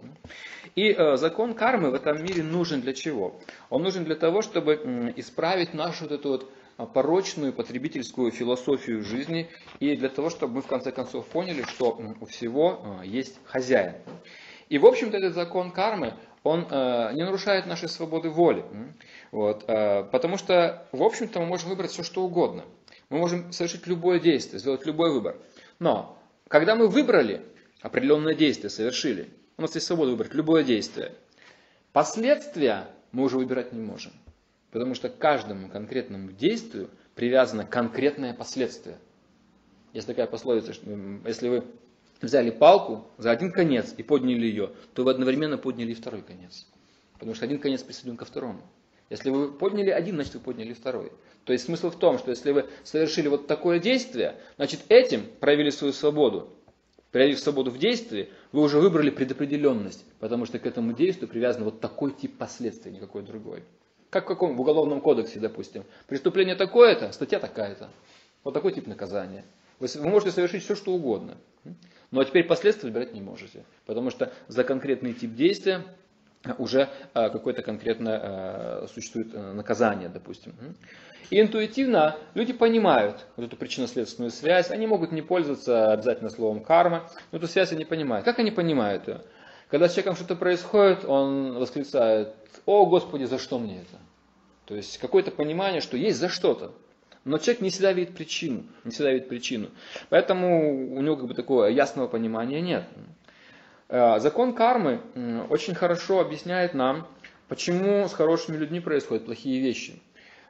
И 0.76 0.92
э, 0.92 1.16
закон 1.16 1.54
кармы 1.54 1.90
в 1.90 1.94
этом 1.94 2.22
мире 2.22 2.44
нужен 2.44 2.80
для 2.80 2.94
чего? 2.94 3.40
Он 3.68 3.82
нужен 3.82 4.04
для 4.04 4.14
того, 4.14 4.42
чтобы 4.42 5.12
исправить 5.16 5.74
нашу 5.74 6.04
вот 6.04 6.12
эту 6.12 6.28
вот 6.28 6.50
а, 6.76 6.86
порочную 6.86 7.52
потребительскую 7.52 8.30
философию 8.30 9.02
жизни 9.02 9.50
и 9.80 9.96
для 9.96 10.08
того, 10.08 10.30
чтобы 10.30 10.54
мы 10.54 10.62
в 10.62 10.66
конце 10.66 10.92
концов 10.92 11.26
поняли, 11.26 11.62
что 11.64 12.00
у 12.20 12.26
всего 12.26 13.00
есть 13.04 13.38
хозяин. 13.44 13.96
И, 14.70 14.78
в 14.78 14.86
общем-то, 14.86 15.18
этот 15.18 15.34
закон 15.34 15.72
кармы, 15.72 16.14
он 16.44 16.66
э, 16.70 17.10
не 17.12 17.24
нарушает 17.24 17.66
нашей 17.66 17.88
свободы 17.88 18.30
воли. 18.30 18.64
Вот, 19.32 19.64
э, 19.66 20.04
потому 20.04 20.38
что, 20.38 20.86
в 20.92 21.02
общем-то, 21.02 21.40
мы 21.40 21.46
можем 21.46 21.70
выбрать 21.70 21.90
все, 21.90 22.04
что 22.04 22.22
угодно. 22.22 22.64
Мы 23.10 23.18
можем 23.18 23.52
совершить 23.52 23.88
любое 23.88 24.20
действие, 24.20 24.60
сделать 24.60 24.86
любой 24.86 25.12
выбор. 25.12 25.36
Но, 25.80 26.16
когда 26.46 26.76
мы 26.76 26.86
выбрали 26.86 27.42
определенное 27.82 28.34
действие, 28.34 28.70
совершили, 28.70 29.28
у 29.58 29.62
нас 29.62 29.74
есть 29.74 29.88
свобода 29.88 30.12
выбрать 30.12 30.34
любое 30.34 30.62
действие. 30.62 31.12
Последствия 31.92 32.86
мы 33.10 33.24
уже 33.24 33.38
выбирать 33.38 33.72
не 33.72 33.80
можем. 33.80 34.12
Потому 34.70 34.94
что 34.94 35.08
к 35.08 35.18
каждому 35.18 35.68
конкретному 35.68 36.30
действию 36.30 36.90
привязано 37.16 37.66
конкретное 37.66 38.34
последствие. 38.34 38.98
Есть 39.92 40.06
такая 40.06 40.28
пословица, 40.28 40.72
что 40.72 40.88
если 41.26 41.48
вы 41.48 41.64
взяли 42.20 42.50
палку 42.50 43.06
за 43.18 43.30
один 43.30 43.52
конец 43.52 43.94
и 43.96 44.02
подняли 44.02 44.46
ее, 44.46 44.70
то 44.94 45.04
вы 45.04 45.10
одновременно 45.10 45.58
подняли 45.58 45.92
и 45.92 45.94
второй 45.94 46.22
конец. 46.22 46.66
Потому 47.14 47.34
что 47.34 47.44
один 47.44 47.58
конец 47.58 47.82
присоединен 47.82 48.16
ко 48.16 48.24
второму. 48.24 48.62
Если 49.10 49.30
вы 49.30 49.50
подняли 49.52 49.90
один, 49.90 50.14
значит 50.14 50.34
вы 50.34 50.40
подняли 50.40 50.72
второй. 50.72 51.12
То 51.44 51.52
есть 51.52 51.64
смысл 51.64 51.90
в 51.90 51.98
том, 51.98 52.18
что 52.18 52.30
если 52.30 52.52
вы 52.52 52.66
совершили 52.84 53.28
вот 53.28 53.46
такое 53.46 53.78
действие, 53.78 54.36
значит 54.56 54.80
этим 54.88 55.26
проявили 55.40 55.70
свою 55.70 55.92
свободу. 55.92 56.48
Проявив 57.10 57.40
свободу 57.40 57.72
в 57.72 57.78
действии, 57.78 58.28
вы 58.52 58.62
уже 58.62 58.78
выбрали 58.78 59.10
предопределенность, 59.10 60.04
потому 60.20 60.46
что 60.46 60.60
к 60.60 60.66
этому 60.66 60.92
действию 60.92 61.28
привязан 61.28 61.64
вот 61.64 61.80
такой 61.80 62.12
тип 62.12 62.38
последствий, 62.38 62.92
никакой 62.92 63.22
другой. 63.22 63.64
Как 64.10 64.24
в 64.24 64.28
каком 64.28 64.56
в 64.56 64.60
уголовном 64.60 65.00
кодексе, 65.00 65.40
допустим. 65.40 65.84
Преступление 66.06 66.54
такое-то, 66.54 67.10
статья 67.10 67.40
такая-то. 67.40 67.90
Вот 68.44 68.54
такой 68.54 68.72
тип 68.72 68.86
наказания. 68.86 69.44
Вы, 69.80 69.88
вы 69.96 70.08
можете 70.08 70.30
совершить 70.30 70.62
все, 70.62 70.76
что 70.76 70.92
угодно. 70.92 71.36
Ну 72.10 72.20
а 72.20 72.24
теперь 72.24 72.44
последствия 72.44 72.88
выбирать 72.88 73.12
не 73.14 73.20
можете, 73.20 73.64
потому 73.86 74.10
что 74.10 74.32
за 74.48 74.64
конкретный 74.64 75.12
тип 75.12 75.34
действия 75.34 75.84
уже 76.58 76.88
а, 77.14 77.28
какое-то 77.28 77.62
конкретное 77.62 78.20
а, 78.22 78.86
существует 78.92 79.34
э, 79.34 79.52
наказание, 79.52 80.08
допустим. 80.08 80.54
И 81.28 81.40
интуитивно 81.40 82.16
люди 82.34 82.52
понимают 82.52 83.26
вот 83.36 83.46
эту 83.46 83.56
причинно-следственную 83.56 84.30
связь, 84.30 84.70
они 84.70 84.86
могут 84.86 85.12
не 85.12 85.22
пользоваться 85.22 85.92
обязательно 85.92 86.30
словом 86.30 86.64
карма, 86.64 87.08
но 87.30 87.38
эту 87.38 87.46
связь 87.46 87.72
они 87.72 87.84
понимают. 87.84 88.24
Как 88.24 88.38
они 88.38 88.50
понимают 88.50 89.06
ее? 89.06 89.20
Когда 89.68 89.88
с 89.88 89.92
человеком 89.92 90.16
что-то 90.16 90.34
происходит, 90.34 91.04
он 91.04 91.54
восклицает, 91.54 92.34
о 92.66 92.86
Господи, 92.86 93.24
за 93.24 93.38
что 93.38 93.60
мне 93.60 93.82
это? 93.82 94.00
То 94.64 94.74
есть 94.74 94.98
какое-то 94.98 95.30
понимание, 95.30 95.80
что 95.80 95.96
есть 95.96 96.18
за 96.18 96.28
что-то. 96.28 96.72
Но 97.24 97.38
человек 97.38 97.60
не 97.60 97.70
всегда 97.70 97.92
видит 97.92 98.14
причину, 98.14 98.64
не 98.84 98.90
всегда 98.90 99.12
видит 99.12 99.28
причину. 99.28 99.68
Поэтому 100.08 100.94
у 100.96 101.00
него 101.02 101.16
как 101.16 101.26
бы 101.26 101.34
такого 101.34 101.66
ясного 101.66 102.08
понимания 102.08 102.60
нет. 102.60 102.84
Э, 103.90 104.20
закон 104.20 104.54
кармы 104.54 105.00
очень 105.50 105.74
хорошо 105.74 106.20
объясняет 106.20 106.74
нам, 106.74 107.08
почему 107.48 108.08
с 108.08 108.12
хорошими 108.14 108.56
людьми 108.56 108.80
происходят 108.80 109.24
плохие 109.24 109.60
вещи. 109.60 110.00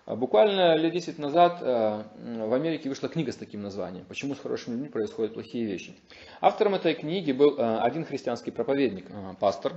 Э, 0.07 0.15
буквально 0.15 0.77
лет 0.77 0.93
10 0.93 1.19
назад 1.19 1.59
э, 1.63 2.03
в 2.19 2.53
Америке 2.53 2.91
вышла 2.91 3.09
книга 3.09 3.33
с 3.33 3.37
таким 3.37 3.63
названием 3.63 4.05
«Почему 4.05 4.35
с 4.35 4.39
хорошими 4.41 4.75
людьми 4.75 4.89
происходят 4.91 5.33
плохие 5.33 5.65
вещи». 5.65 5.97
Автором 6.43 6.75
этой 6.75 6.95
книги 6.95 7.33
был 7.33 7.57
один 7.59 8.05
христианский 8.05 8.51
проповедник, 8.51 9.07
пастор, 9.41 9.73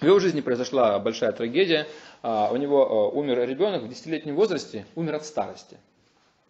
В 0.00 0.04
его 0.04 0.18
жизни 0.20 0.42
произошла 0.42 0.98
большая 0.98 1.32
трагедия. 1.32 1.86
У 2.22 2.56
него 2.56 3.10
умер 3.10 3.46
ребенок 3.48 3.82
в 3.82 3.86
10-летнем 3.86 4.34
возрасте, 4.34 4.86
умер 4.94 5.16
от 5.16 5.24
старости. 5.24 5.78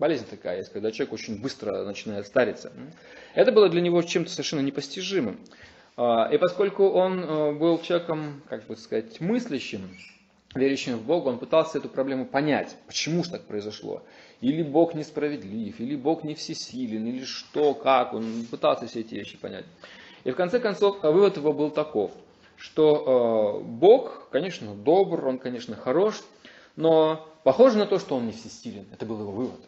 Болезнь 0.01 0.25
такая 0.25 0.57
есть, 0.57 0.73
когда 0.73 0.91
человек 0.91 1.13
очень 1.13 1.43
быстро 1.43 1.85
начинает 1.85 2.27
стариться. 2.27 2.73
Это 3.35 3.53
было 3.53 3.69
для 3.69 3.83
него 3.83 4.01
чем-то 4.01 4.31
совершенно 4.31 4.61
непостижимым. 4.61 5.39
И 5.99 6.39
поскольку 6.41 6.89
он 6.89 7.59
был 7.59 7.79
человеком, 7.83 8.41
как 8.49 8.67
бы 8.67 8.77
сказать, 8.79 9.21
мыслящим, 9.21 9.83
верующим 10.55 10.97
в 10.97 11.03
Бога, 11.03 11.29
он 11.29 11.39
пытался 11.39 11.77
эту 11.77 11.91
проблему 11.91 12.25
понять, 12.25 12.75
почему 12.87 13.23
же 13.23 13.31
так 13.31 13.45
произошло. 13.45 14.03
Или 14.41 14.63
Бог 14.63 14.95
несправедлив, 14.95 15.79
или 15.79 15.97
Бог 15.97 16.25
не 16.25 16.35
всесилен, 16.35 17.07
или 17.07 17.25
что, 17.25 17.75
как. 17.75 18.15
Он 18.15 18.47
пытался 18.51 18.87
все 18.87 19.01
эти 19.01 19.17
вещи 19.17 19.37
понять. 19.37 19.67
И 20.25 20.31
в 20.31 20.35
конце 20.35 20.61
концов 20.61 21.03
вывод 21.03 21.37
его 21.37 21.53
был 21.53 21.71
таков, 21.71 22.13
что 22.57 23.61
э, 23.61 23.65
Бог, 23.65 24.31
конечно, 24.31 24.75
добр, 24.75 25.27
он, 25.27 25.39
конечно, 25.39 25.77
хорош, 25.77 26.23
но 26.77 27.29
похоже 27.45 27.77
на 27.77 27.85
то, 27.85 27.99
что 27.99 28.17
он 28.17 28.25
не 28.25 28.33
всесилен. 28.33 28.87
Это 28.93 29.05
был 29.05 29.21
его 29.21 29.33
вывод. 29.33 29.61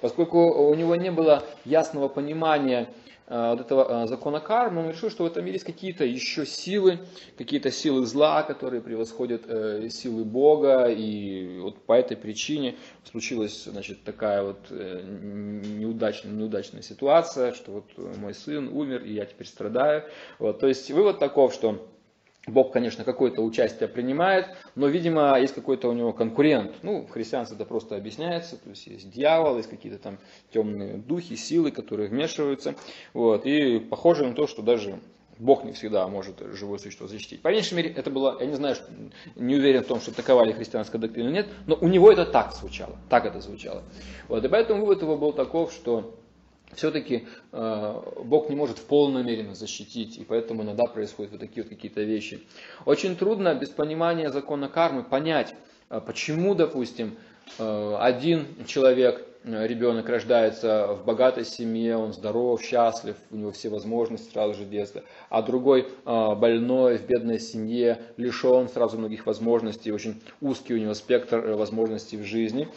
Поскольку 0.00 0.68
у 0.68 0.74
него 0.74 0.96
не 0.96 1.10
было 1.10 1.44
ясного 1.64 2.08
понимания 2.08 2.88
Э, 3.32 3.52
вот 3.52 3.60
этого 3.60 4.04
э, 4.04 4.06
закона 4.08 4.40
кармы, 4.40 4.82
он 4.82 4.90
решил, 4.90 5.10
что 5.10 5.24
в 5.24 5.26
этом 5.26 5.42
мире 5.44 5.54
есть 5.54 5.64
какие-то 5.64 6.04
еще 6.04 6.44
силы, 6.44 6.98
какие-то 7.38 7.70
силы 7.70 8.04
зла, 8.04 8.42
которые 8.42 8.82
превосходят 8.82 9.44
э, 9.46 9.88
силы 9.88 10.24
Бога, 10.24 10.86
и 10.86 11.58
вот 11.60 11.82
по 11.86 11.94
этой 11.94 12.16
причине 12.16 12.76
случилась 13.10 13.64
значит, 13.64 14.04
такая 14.04 14.42
вот 14.42 14.70
неудачная, 14.70 16.30
неудачная 16.30 16.82
ситуация, 16.82 17.54
что 17.54 17.72
вот 17.72 18.18
мой 18.18 18.34
сын 18.34 18.68
умер, 18.68 19.02
и 19.04 19.14
я 19.14 19.24
теперь 19.24 19.46
страдаю. 19.46 20.04
Вот, 20.38 20.60
то 20.60 20.66
есть 20.66 20.90
вывод 20.90 21.18
таков, 21.18 21.54
что 21.54 21.88
Бог, 22.46 22.72
конечно, 22.72 23.04
какое-то 23.04 23.40
участие 23.40 23.88
принимает, 23.88 24.46
но, 24.74 24.88
видимо, 24.88 25.38
есть 25.38 25.54
какой-то 25.54 25.88
у 25.88 25.92
него 25.92 26.12
конкурент. 26.12 26.74
Ну, 26.82 27.06
в 27.06 27.10
христианстве 27.10 27.56
это 27.56 27.64
просто 27.64 27.96
объясняется, 27.96 28.56
то 28.56 28.70
есть 28.70 28.86
есть 28.88 29.10
дьявол, 29.10 29.58
есть 29.58 29.70
какие-то 29.70 29.98
там 29.98 30.18
темные 30.52 30.96
духи, 30.96 31.36
силы, 31.36 31.70
которые 31.70 32.08
вмешиваются. 32.08 32.74
Вот, 33.12 33.46
и 33.46 33.78
похоже 33.78 34.26
на 34.26 34.34
то, 34.34 34.48
что 34.48 34.60
даже 34.60 34.98
Бог 35.38 35.62
не 35.62 35.72
всегда 35.72 36.08
может 36.08 36.40
живое 36.52 36.78
существо 36.78 37.06
защитить. 37.06 37.42
По 37.42 37.48
меньшей 37.48 37.74
мере, 37.74 37.90
это 37.90 38.10
было, 38.10 38.36
я 38.40 38.46
не 38.46 38.54
знаю, 38.54 38.74
не 39.36 39.54
уверен 39.54 39.84
в 39.84 39.86
том, 39.86 40.00
что 40.00 40.12
такова 40.12 40.42
ли 40.44 40.52
христианская 40.52 40.98
доктрина 40.98 41.28
или 41.28 41.34
нет, 41.34 41.48
но 41.66 41.76
у 41.80 41.86
него 41.86 42.10
это 42.10 42.26
так 42.26 42.52
звучало, 42.52 42.96
так 43.08 43.24
это 43.24 43.40
звучало. 43.40 43.84
Вот, 44.26 44.44
и 44.44 44.48
поэтому 44.48 44.80
вывод 44.80 45.02
его 45.02 45.16
был 45.16 45.32
таков, 45.32 45.72
что 45.72 46.16
все-таки 46.74 47.26
э, 47.52 48.02
Бог 48.24 48.48
не 48.48 48.56
может 48.56 48.78
в 48.78 48.84
полной 48.84 49.22
мере 49.22 49.42
нас 49.42 49.58
защитить, 49.58 50.18
и 50.18 50.24
поэтому 50.24 50.62
иногда 50.62 50.84
происходят 50.84 51.32
вот 51.32 51.40
такие 51.40 51.62
вот 51.62 51.70
какие-то 51.70 52.02
вещи. 52.02 52.42
Очень 52.84 53.16
трудно 53.16 53.54
без 53.54 53.68
понимания 53.68 54.30
закона 54.30 54.68
кармы 54.68 55.02
понять, 55.02 55.54
э, 55.90 56.00
почему, 56.04 56.54
допустим, 56.54 57.16
э, 57.58 57.96
один 57.98 58.46
человек 58.66 59.26
ребенок 59.44 60.08
рождается 60.08 60.94
в 60.94 61.04
богатой 61.04 61.44
семье, 61.44 61.96
он 61.96 62.12
здоров, 62.12 62.62
счастлив, 62.62 63.16
у 63.30 63.36
него 63.36 63.52
все 63.52 63.68
возможности 63.68 64.30
сразу 64.32 64.54
же 64.54 64.64
детства, 64.64 65.02
а 65.28 65.42
другой 65.42 65.82
э, 65.82 66.34
больной 66.34 66.98
в 66.98 67.06
бедной 67.06 67.40
семье, 67.40 68.00
лишен 68.16 68.68
сразу 68.68 68.98
многих 68.98 69.26
возможностей, 69.26 69.92
очень 69.92 70.20
узкий 70.40 70.74
у 70.74 70.78
него 70.78 70.94
спектр 70.94 71.38
э, 71.38 71.54
возможностей 71.54 72.16
в 72.16 72.24
жизни. 72.24 72.68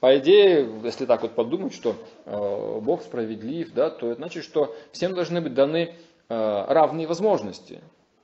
По 0.00 0.16
идее, 0.18 0.68
если 0.82 1.06
так 1.06 1.22
вот 1.22 1.34
подумать, 1.34 1.74
что 1.74 1.96
Бог 2.26 3.02
справедлив, 3.02 3.72
да, 3.72 3.90
то 3.90 4.10
это 4.10 4.20
значит, 4.20 4.44
что 4.44 4.74
всем 4.92 5.14
должны 5.14 5.40
быть 5.40 5.54
даны 5.54 5.94
равные 6.28 7.06
возможности. 7.06 7.80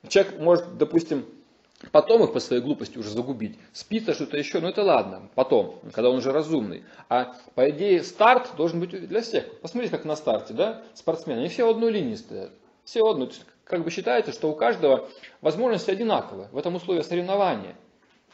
Человек 0.09 0.39
может, 0.41 0.78
допустим, 0.78 1.24
Потом 1.93 2.22
их 2.22 2.33
по 2.33 2.41
своей 2.41 2.62
глупости 2.62 2.99
уже 2.99 3.09
загубить. 3.09 3.59
Спит, 3.72 4.09
а 4.09 4.14
что-то 4.14 4.37
еще, 4.37 4.61
ну 4.61 4.68
это 4.68 4.83
ладно, 4.83 5.31
потом, 5.35 5.81
когда 5.93 6.11
он 6.11 6.18
уже 6.18 6.31
разумный. 6.31 6.85
А 7.09 7.35
по 7.55 7.70
идее 7.70 8.03
старт 8.03 8.51
должен 8.57 8.81
быть 8.81 8.91
для 8.91 9.22
всех. 9.22 9.61
Посмотрите, 9.61 9.97
как 9.97 10.05
на 10.05 10.14
старте, 10.14 10.53
да, 10.53 10.83
спортсмены, 10.95 11.39
они 11.41 11.49
все 11.49 11.66
в 11.66 11.70
одной 11.70 11.91
линии 11.91 12.16
стоят. 12.16 12.53
Все 12.85 13.03
в 13.03 13.07
одной. 13.07 13.31
Как 13.64 13.83
бы 13.83 13.91
считается, 13.91 14.33
что 14.33 14.51
у 14.51 14.55
каждого 14.55 15.09
возможности 15.41 15.91
одинаковые. 15.91 16.49
В 16.53 16.59
этом 16.59 16.74
условии 16.74 17.03
соревнования. 17.03 17.74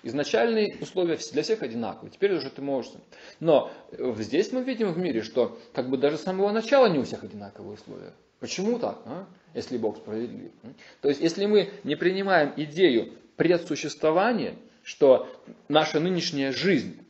Изначальные 0.02 0.78
условия 0.80 1.18
для 1.32 1.42
всех 1.42 1.62
одинаковые. 1.62 2.10
Теперь 2.10 2.34
уже 2.34 2.50
ты 2.50 2.62
можешь. 2.62 2.92
Но 3.38 3.70
здесь 4.18 4.50
мы 4.50 4.62
видим 4.62 4.92
в 4.92 4.98
мире, 4.98 5.22
что 5.22 5.58
как 5.72 5.88
бы 5.88 5.98
даже 5.98 6.18
с 6.18 6.22
самого 6.22 6.50
начала 6.50 6.86
не 6.86 6.98
у 6.98 7.04
всех 7.04 7.22
одинаковые 7.22 7.74
условия. 7.74 8.12
Почему 8.40 8.78
так, 8.78 8.98
а? 9.06 9.26
если 9.54 9.78
Бог 9.78 9.96
справедлив? 9.96 10.52
То 11.00 11.08
есть, 11.08 11.20
если 11.20 11.46
мы 11.46 11.70
не 11.84 11.96
принимаем 11.96 12.52
идею 12.56 13.12
предсуществование, 13.36 14.56
что 14.82 15.28
наша 15.68 16.00
нынешняя 16.00 16.52
жизнь, 16.52 17.00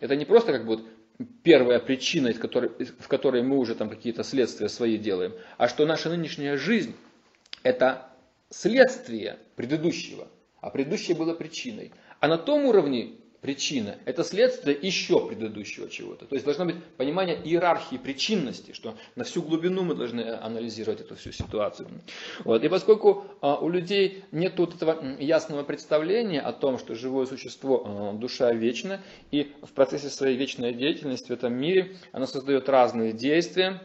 это 0.00 0.16
не 0.16 0.24
просто 0.24 0.52
как 0.52 0.66
бы 0.66 0.76
вот 0.76 0.88
первая 1.42 1.78
причина, 1.80 2.28
из 2.28 2.38
которой, 2.38 2.70
в 2.98 3.08
которой 3.08 3.42
мы 3.42 3.58
уже 3.58 3.74
там 3.74 3.90
какие-то 3.90 4.22
следствия 4.22 4.68
свои 4.68 4.96
делаем, 4.96 5.34
а 5.56 5.68
что 5.68 5.86
наша 5.86 6.08
нынешняя 6.08 6.56
жизнь 6.56 6.94
это 7.62 8.08
следствие 8.50 9.38
предыдущего, 9.56 10.28
а 10.60 10.70
предыдущее 10.70 11.16
было 11.16 11.34
причиной. 11.34 11.92
А 12.20 12.28
на 12.28 12.38
том 12.38 12.64
уровне 12.64 13.16
причина– 13.40 13.96
это 14.04 14.24
следствие 14.24 14.76
еще 14.80 15.26
предыдущего 15.26 15.88
чего-то. 15.88 16.26
То 16.26 16.34
есть 16.34 16.44
должно 16.44 16.64
быть 16.64 16.76
понимание 16.96 17.36
иерархии 17.36 17.96
причинности, 17.96 18.72
что 18.72 18.96
на 19.16 19.24
всю 19.24 19.42
глубину 19.42 19.82
мы 19.82 19.94
должны 19.94 20.22
анализировать 20.22 21.00
эту 21.00 21.14
всю 21.16 21.32
ситуацию. 21.32 21.88
Вот. 22.44 22.64
И 22.64 22.68
поскольку 22.68 23.26
а, 23.40 23.56
у 23.56 23.68
людей 23.68 24.24
нет 24.32 24.58
вот 24.58 24.74
этого 24.74 25.16
ясного 25.20 25.62
представления 25.62 26.40
о 26.40 26.52
том, 26.52 26.78
что 26.78 26.94
живое 26.94 27.26
существо, 27.26 27.82
а, 27.84 28.12
душа 28.12 28.52
вечна, 28.52 29.00
и 29.30 29.52
в 29.62 29.72
процессе 29.72 30.08
своей 30.08 30.36
вечной 30.36 30.74
деятельности 30.74 31.28
в 31.28 31.30
этом 31.30 31.54
мире 31.54 31.96
она 32.12 32.26
создает 32.26 32.68
разные 32.68 33.12
действия, 33.12 33.80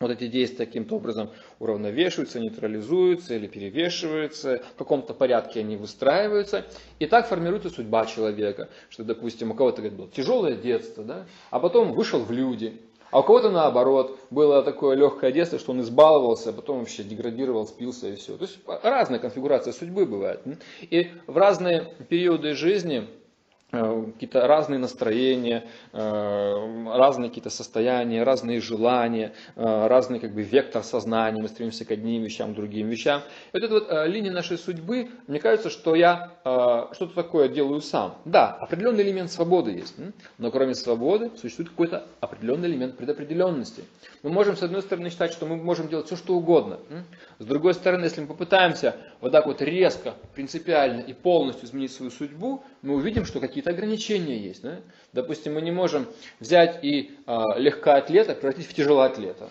вот 0.00 0.10
эти 0.10 0.28
действия 0.28 0.64
каким-то 0.64 0.96
образом 0.96 1.28
уравновешиваются, 1.58 2.40
нейтрализуются 2.40 3.34
или 3.34 3.46
перевешиваются, 3.46 4.62
в 4.74 4.78
каком-то 4.78 5.12
порядке 5.12 5.60
они 5.60 5.76
выстраиваются. 5.76 6.64
И 6.98 7.06
так 7.06 7.28
формируется 7.28 7.68
судьба 7.68 8.06
человека. 8.06 8.70
Что, 8.88 9.04
допустим, 9.04 9.50
у 9.50 9.54
кого-то 9.54 9.82
говорит, 9.82 9.98
было 9.98 10.08
тяжелое 10.08 10.56
детство, 10.56 11.04
да? 11.04 11.26
а 11.50 11.60
потом 11.60 11.92
вышел 11.92 12.20
в 12.20 12.30
люди. 12.30 12.80
А 13.10 13.20
у 13.20 13.22
кого-то 13.24 13.50
наоборот, 13.50 14.18
было 14.30 14.62
такое 14.62 14.96
легкое 14.96 15.32
детство, 15.32 15.58
что 15.58 15.72
он 15.72 15.80
избаловался, 15.80 16.50
а 16.50 16.52
потом 16.52 16.78
вообще 16.78 17.02
деградировал, 17.02 17.66
спился 17.66 18.08
и 18.08 18.16
все. 18.16 18.36
То 18.38 18.44
есть 18.44 18.58
разная 18.82 19.18
конфигурация 19.18 19.72
судьбы 19.72 20.06
бывает. 20.06 20.40
И 20.80 21.10
в 21.26 21.36
разные 21.36 21.92
периоды 22.08 22.54
жизни 22.54 23.06
какие-то 23.70 24.46
разные 24.46 24.78
настроения, 24.78 25.64
э, 25.92 26.96
разные 26.96 27.28
какие-то 27.28 27.50
состояния, 27.50 28.22
разные 28.22 28.60
желания, 28.60 29.32
э, 29.56 29.86
разный 29.86 30.18
как 30.18 30.32
бы 30.34 30.42
вектор 30.42 30.82
сознания, 30.82 31.40
мы 31.40 31.48
стремимся 31.48 31.84
к 31.84 31.90
одним 31.90 32.22
вещам, 32.22 32.52
к 32.52 32.56
другим 32.56 32.88
вещам. 32.88 33.22
И 33.52 33.58
вот 33.58 33.62
эта 33.62 33.74
вот 33.74 34.08
линия 34.08 34.32
нашей 34.32 34.58
судьбы, 34.58 35.08
мне 35.26 35.38
кажется, 35.38 35.70
что 35.70 35.94
я 35.94 36.30
что-то 36.42 37.14
такое 37.14 37.48
делаю 37.48 37.80
сам. 37.80 38.16
Да, 38.24 38.50
определенный 38.60 39.02
элемент 39.02 39.30
свободы 39.30 39.72
есть, 39.72 39.94
но 40.38 40.50
кроме 40.50 40.74
свободы 40.74 41.30
существует 41.36 41.70
какой-то 41.70 42.06
определенный 42.20 42.68
элемент 42.68 42.96
предопределенности. 42.96 43.84
Мы 44.22 44.30
можем, 44.30 44.56
с 44.56 44.62
одной 44.62 44.82
стороны, 44.82 45.10
считать, 45.10 45.32
что 45.32 45.46
мы 45.46 45.56
можем 45.56 45.88
делать 45.88 46.06
все, 46.06 46.16
что 46.16 46.34
угодно. 46.34 46.78
С 47.38 47.44
другой 47.44 47.74
стороны, 47.74 48.04
если 48.04 48.20
мы 48.20 48.26
попытаемся 48.26 48.96
вот 49.20 49.32
так 49.32 49.46
вот 49.46 49.62
резко, 49.62 50.14
принципиально 50.34 51.00
и 51.00 51.12
полностью 51.12 51.66
изменить 51.66 51.92
свою 51.92 52.10
судьбу, 52.10 52.64
мы 52.82 52.94
увидим, 52.94 53.24
что 53.24 53.40
какие-то 53.40 53.70
ограничения 53.70 54.38
есть. 54.38 54.62
Да? 54.62 54.80
Допустим, 55.12 55.54
мы 55.54 55.62
не 55.62 55.70
можем 55.70 56.06
взять 56.38 56.82
и 56.84 57.10
э, 57.26 57.38
легкоатлета 57.56 58.34
превратить 58.34 58.66
в 58.66 58.74
тяжелоатлета. 58.74 59.50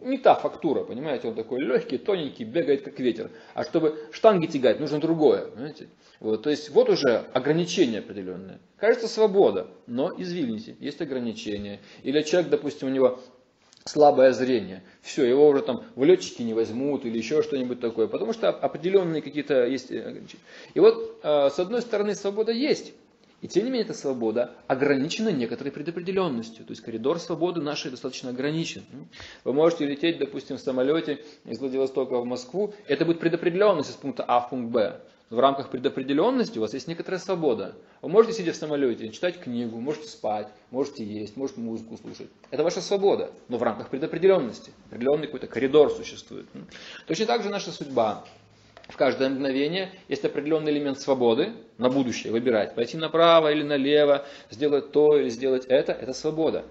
Не 0.00 0.16
та 0.16 0.34
фактура, 0.34 0.82
понимаете, 0.82 1.28
он 1.28 1.34
такой 1.34 1.60
легкий, 1.60 1.98
тоненький, 1.98 2.44
бегает 2.44 2.82
как 2.82 2.98
ветер. 2.98 3.30
А 3.52 3.64
чтобы 3.64 3.98
штанги 4.12 4.46
тягать, 4.46 4.80
нужно 4.80 4.98
другое. 4.98 5.46
Понимаете? 5.46 5.88
Вот, 6.20 6.42
то 6.42 6.50
есть 6.50 6.70
вот 6.70 6.88
уже 6.88 7.26
ограничения 7.34 7.98
определенные. 7.98 8.60
Кажется 8.78 9.08
свобода, 9.08 9.68
но 9.86 10.10
извините, 10.16 10.74
есть 10.80 11.02
ограничения. 11.02 11.80
Или 12.02 12.22
человек, 12.22 12.50
допустим, 12.50 12.88
у 12.88 12.90
него 12.90 13.20
слабое 13.84 14.32
зрение. 14.32 14.82
Все, 15.02 15.24
его 15.24 15.48
уже 15.48 15.62
там 15.62 15.84
в 15.94 16.04
летчики 16.04 16.42
не 16.42 16.54
возьмут 16.54 17.04
или 17.04 17.16
еще 17.16 17.42
что-нибудь 17.42 17.80
такое, 17.80 18.06
потому 18.06 18.32
что 18.32 18.48
определенные 18.50 19.22
какие-то 19.22 19.66
есть 19.66 19.90
ограничения. 19.90 20.42
И 20.74 20.80
вот 20.80 21.20
э, 21.22 21.50
с 21.50 21.58
одной 21.58 21.82
стороны 21.82 22.14
свобода 22.14 22.52
есть, 22.52 22.92
и 23.40 23.48
тем 23.48 23.64
не 23.64 23.70
менее 23.70 23.86
эта 23.86 23.94
свобода 23.94 24.52
ограничена 24.66 25.30
некоторой 25.30 25.72
предопределенностью. 25.72 26.64
То 26.66 26.72
есть 26.72 26.82
коридор 26.82 27.18
свободы 27.18 27.62
нашей 27.62 27.90
достаточно 27.90 28.30
ограничен. 28.30 28.82
Вы 29.44 29.54
можете 29.54 29.86
лететь, 29.86 30.18
допустим, 30.18 30.58
в 30.58 30.60
самолете 30.60 31.24
из 31.46 31.58
Владивостока 31.58 32.18
в 32.20 32.26
Москву. 32.26 32.74
Это 32.86 33.06
будет 33.06 33.18
предопределенность 33.18 33.90
из 33.90 33.94
пункта 33.94 34.24
А 34.28 34.40
в 34.40 34.50
пункт 34.50 34.70
Б 34.70 35.00
в 35.30 35.38
рамках 35.38 35.70
предопределенности 35.70 36.58
у 36.58 36.60
вас 36.60 36.74
есть 36.74 36.88
некоторая 36.88 37.20
свобода. 37.20 37.76
Вы 38.02 38.08
можете, 38.08 38.36
сидя 38.36 38.52
в 38.52 38.56
самолете, 38.56 39.08
читать 39.10 39.38
книгу, 39.38 39.78
можете 39.78 40.08
спать, 40.08 40.48
можете 40.72 41.04
есть, 41.04 41.36
можете 41.36 41.60
музыку 41.60 41.96
слушать. 41.96 42.28
Это 42.50 42.64
ваша 42.64 42.80
свобода, 42.80 43.30
но 43.48 43.56
в 43.56 43.62
рамках 43.62 43.90
предопределенности. 43.90 44.72
Определенный 44.90 45.26
какой-то 45.26 45.46
коридор 45.46 45.92
существует. 45.92 46.46
Точно 47.06 47.26
так 47.26 47.44
же 47.44 47.48
наша 47.48 47.70
судьба. 47.70 48.24
в 48.88 48.96
каждое 48.96 49.28
мгновение 49.28 49.92
есть 50.08 50.24
определенный 50.24 50.72
элемент 50.72 50.98
свободы 50.98 51.52
на 51.78 51.88
будущее, 51.88 52.32
выбирать, 52.32 52.74
пойти 52.74 52.96
направо 52.96 53.52
или 53.52 53.62
налево, 53.62 54.26
сделать 54.50 54.90
то 54.90 55.16
или 55.16 55.28
сделать 55.28 55.64
это, 55.66 55.92
это 55.92 56.12
свобода. 56.12 56.64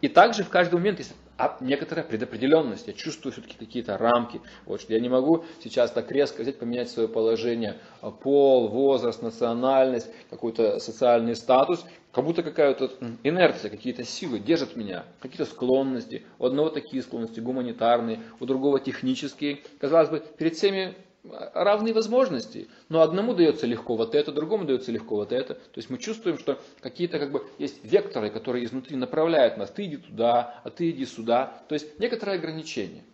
И 0.00 0.08
также 0.08 0.42
в 0.42 0.48
каждый 0.48 0.74
момент 0.74 0.98
есть 0.98 1.14
некоторая 1.60 2.04
предопределенность, 2.04 2.86
я 2.86 2.92
чувствую 2.92 3.32
все-таки 3.32 3.56
какие-то 3.56 3.96
рамки, 3.98 4.40
вот, 4.66 4.80
что 4.80 4.92
я 4.92 5.00
не 5.00 5.08
могу 5.08 5.44
сейчас 5.62 5.90
так 5.90 6.10
резко 6.10 6.42
взять, 6.42 6.58
поменять 6.58 6.90
свое 6.90 7.08
положение, 7.08 7.78
а, 8.00 8.10
пол, 8.10 8.68
возраст, 8.68 9.22
национальность, 9.22 10.08
какой-то 10.30 10.78
социальный 10.78 11.34
статус, 11.34 11.84
как 12.12 12.24
будто 12.24 12.42
какая-то 12.42 12.90
инерция, 13.22 13.70
какие-то 13.70 14.04
силы 14.04 14.38
держат 14.38 14.76
меня, 14.76 15.04
какие-то 15.20 15.46
склонности, 15.46 16.24
у 16.38 16.44
одного 16.44 16.68
такие 16.68 17.02
склонности 17.02 17.40
гуманитарные, 17.40 18.20
у 18.38 18.44
другого 18.44 18.78
технические. 18.80 19.60
Казалось 19.80 20.10
бы, 20.10 20.22
перед 20.38 20.54
всеми 20.54 20.94
равные 21.24 21.94
возможности, 21.94 22.68
но 22.88 23.00
одному 23.00 23.34
дается 23.34 23.66
легко 23.66 23.96
вот 23.96 24.14
это, 24.14 24.32
другому 24.32 24.64
дается 24.64 24.90
легко 24.90 25.16
вот 25.16 25.32
это. 25.32 25.54
То 25.54 25.76
есть 25.76 25.88
мы 25.88 25.98
чувствуем, 25.98 26.38
что 26.38 26.60
какие-то 26.80 27.18
как 27.18 27.30
бы 27.30 27.46
есть 27.58 27.84
векторы, 27.84 28.30
которые 28.30 28.64
изнутри 28.64 28.96
направляют 28.96 29.56
нас. 29.56 29.70
Ты 29.70 29.84
иди 29.84 29.98
туда, 29.98 30.60
а 30.64 30.70
ты 30.70 30.90
иди 30.90 31.06
сюда. 31.06 31.62
То 31.68 31.74
есть 31.74 31.98
некоторые 31.98 32.38
ограничения. 32.38 33.04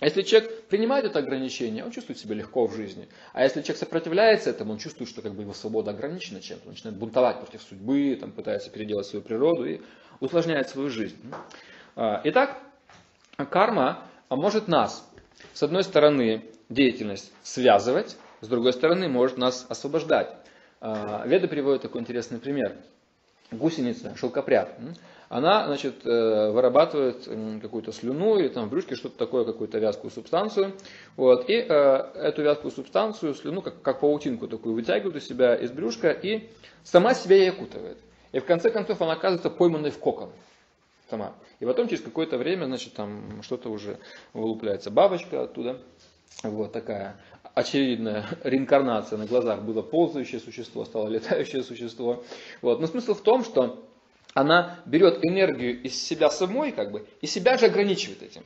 А 0.00 0.04
если 0.04 0.22
человек 0.22 0.66
принимает 0.66 1.06
это 1.06 1.18
ограничение, 1.18 1.84
он 1.84 1.90
чувствует 1.90 2.20
себя 2.20 2.36
легко 2.36 2.66
в 2.66 2.76
жизни. 2.76 3.08
А 3.32 3.42
если 3.42 3.62
человек 3.62 3.78
сопротивляется 3.78 4.50
этому, 4.50 4.72
он 4.72 4.78
чувствует, 4.78 5.10
что 5.10 5.22
как 5.22 5.34
бы 5.34 5.42
его 5.42 5.54
свобода 5.54 5.90
ограничена 5.90 6.40
чем-то, 6.40 6.66
он 6.66 6.74
начинает 6.74 6.96
бунтовать 6.96 7.40
против 7.40 7.62
судьбы, 7.62 8.16
там, 8.20 8.30
пытается 8.30 8.70
переделать 8.70 9.06
свою 9.06 9.24
природу 9.24 9.64
и 9.64 9.80
усложняет 10.20 10.68
свою 10.68 10.88
жизнь. 10.88 11.16
А, 11.96 12.20
итак, 12.22 12.62
карма 13.50 14.04
может 14.28 14.68
нас, 14.68 15.04
с 15.52 15.64
одной 15.64 15.82
стороны, 15.82 16.44
деятельность 16.68 17.32
связывать, 17.42 18.16
с 18.40 18.48
другой 18.48 18.72
стороны, 18.72 19.08
может 19.08 19.38
нас 19.38 19.66
освобождать. 19.68 20.34
А, 20.80 21.24
Веда 21.26 21.48
приводит 21.48 21.82
такой 21.82 22.00
интересный 22.00 22.38
пример. 22.38 22.76
Гусеница, 23.50 24.14
шелкопряд, 24.16 24.78
она 25.30 25.66
значит, 25.66 26.06
э, 26.06 26.50
вырабатывает 26.50 27.28
какую-то 27.62 27.92
слюну 27.92 28.38
или 28.38 28.48
там 28.48 28.66
в 28.66 28.70
брюшке 28.70 28.94
что-то 28.94 29.16
такое, 29.18 29.44
какую-то 29.44 29.78
вязкую 29.78 30.10
субстанцию. 30.10 30.74
Вот, 31.16 31.48
и 31.48 31.54
э, 31.54 31.66
эту 31.66 32.42
вязкую 32.42 32.70
субстанцию, 32.70 33.34
слюну, 33.34 33.62
как, 33.62 33.80
как 33.82 34.00
паутинку 34.00 34.48
такую, 34.48 34.74
вытягивает 34.74 35.16
у 35.16 35.20
себя 35.20 35.54
из 35.54 35.70
брюшка 35.70 36.10
и 36.10 36.48
сама 36.82 37.14
себя 37.14 37.36
ей 37.36 37.50
окутывает. 37.50 37.98
И 38.32 38.38
в 38.38 38.44
конце 38.44 38.70
концов 38.70 39.00
она 39.02 39.12
оказывается 39.12 39.50
пойманной 39.50 39.90
в 39.90 39.98
кокон 39.98 40.30
сама. 41.10 41.34
И 41.60 41.64
потом 41.64 41.88
через 41.88 42.02
какое-то 42.02 42.38
время, 42.38 42.66
значит, 42.66 42.94
там 42.94 43.42
что-то 43.42 43.70
уже 43.70 43.98
вылупляется 44.32 44.90
бабочка 44.90 45.42
оттуда. 45.42 45.78
Вот 46.42 46.72
такая 46.72 47.16
очевидная 47.54 48.24
реинкарнация 48.44 49.18
на 49.18 49.26
глазах. 49.26 49.62
Было 49.62 49.82
ползающее 49.82 50.40
существо, 50.40 50.84
стало 50.84 51.08
летающее 51.08 51.62
существо. 51.62 52.24
Вот. 52.62 52.80
Но 52.80 52.86
смысл 52.86 53.14
в 53.14 53.22
том, 53.22 53.44
что 53.44 53.84
она 54.34 54.80
берет 54.86 55.24
энергию 55.24 55.82
из 55.82 56.00
себя 56.00 56.30
самой, 56.30 56.72
как 56.72 56.92
бы, 56.92 57.06
и 57.20 57.26
себя 57.26 57.58
же 57.58 57.66
ограничивает 57.66 58.22
этим 58.22 58.42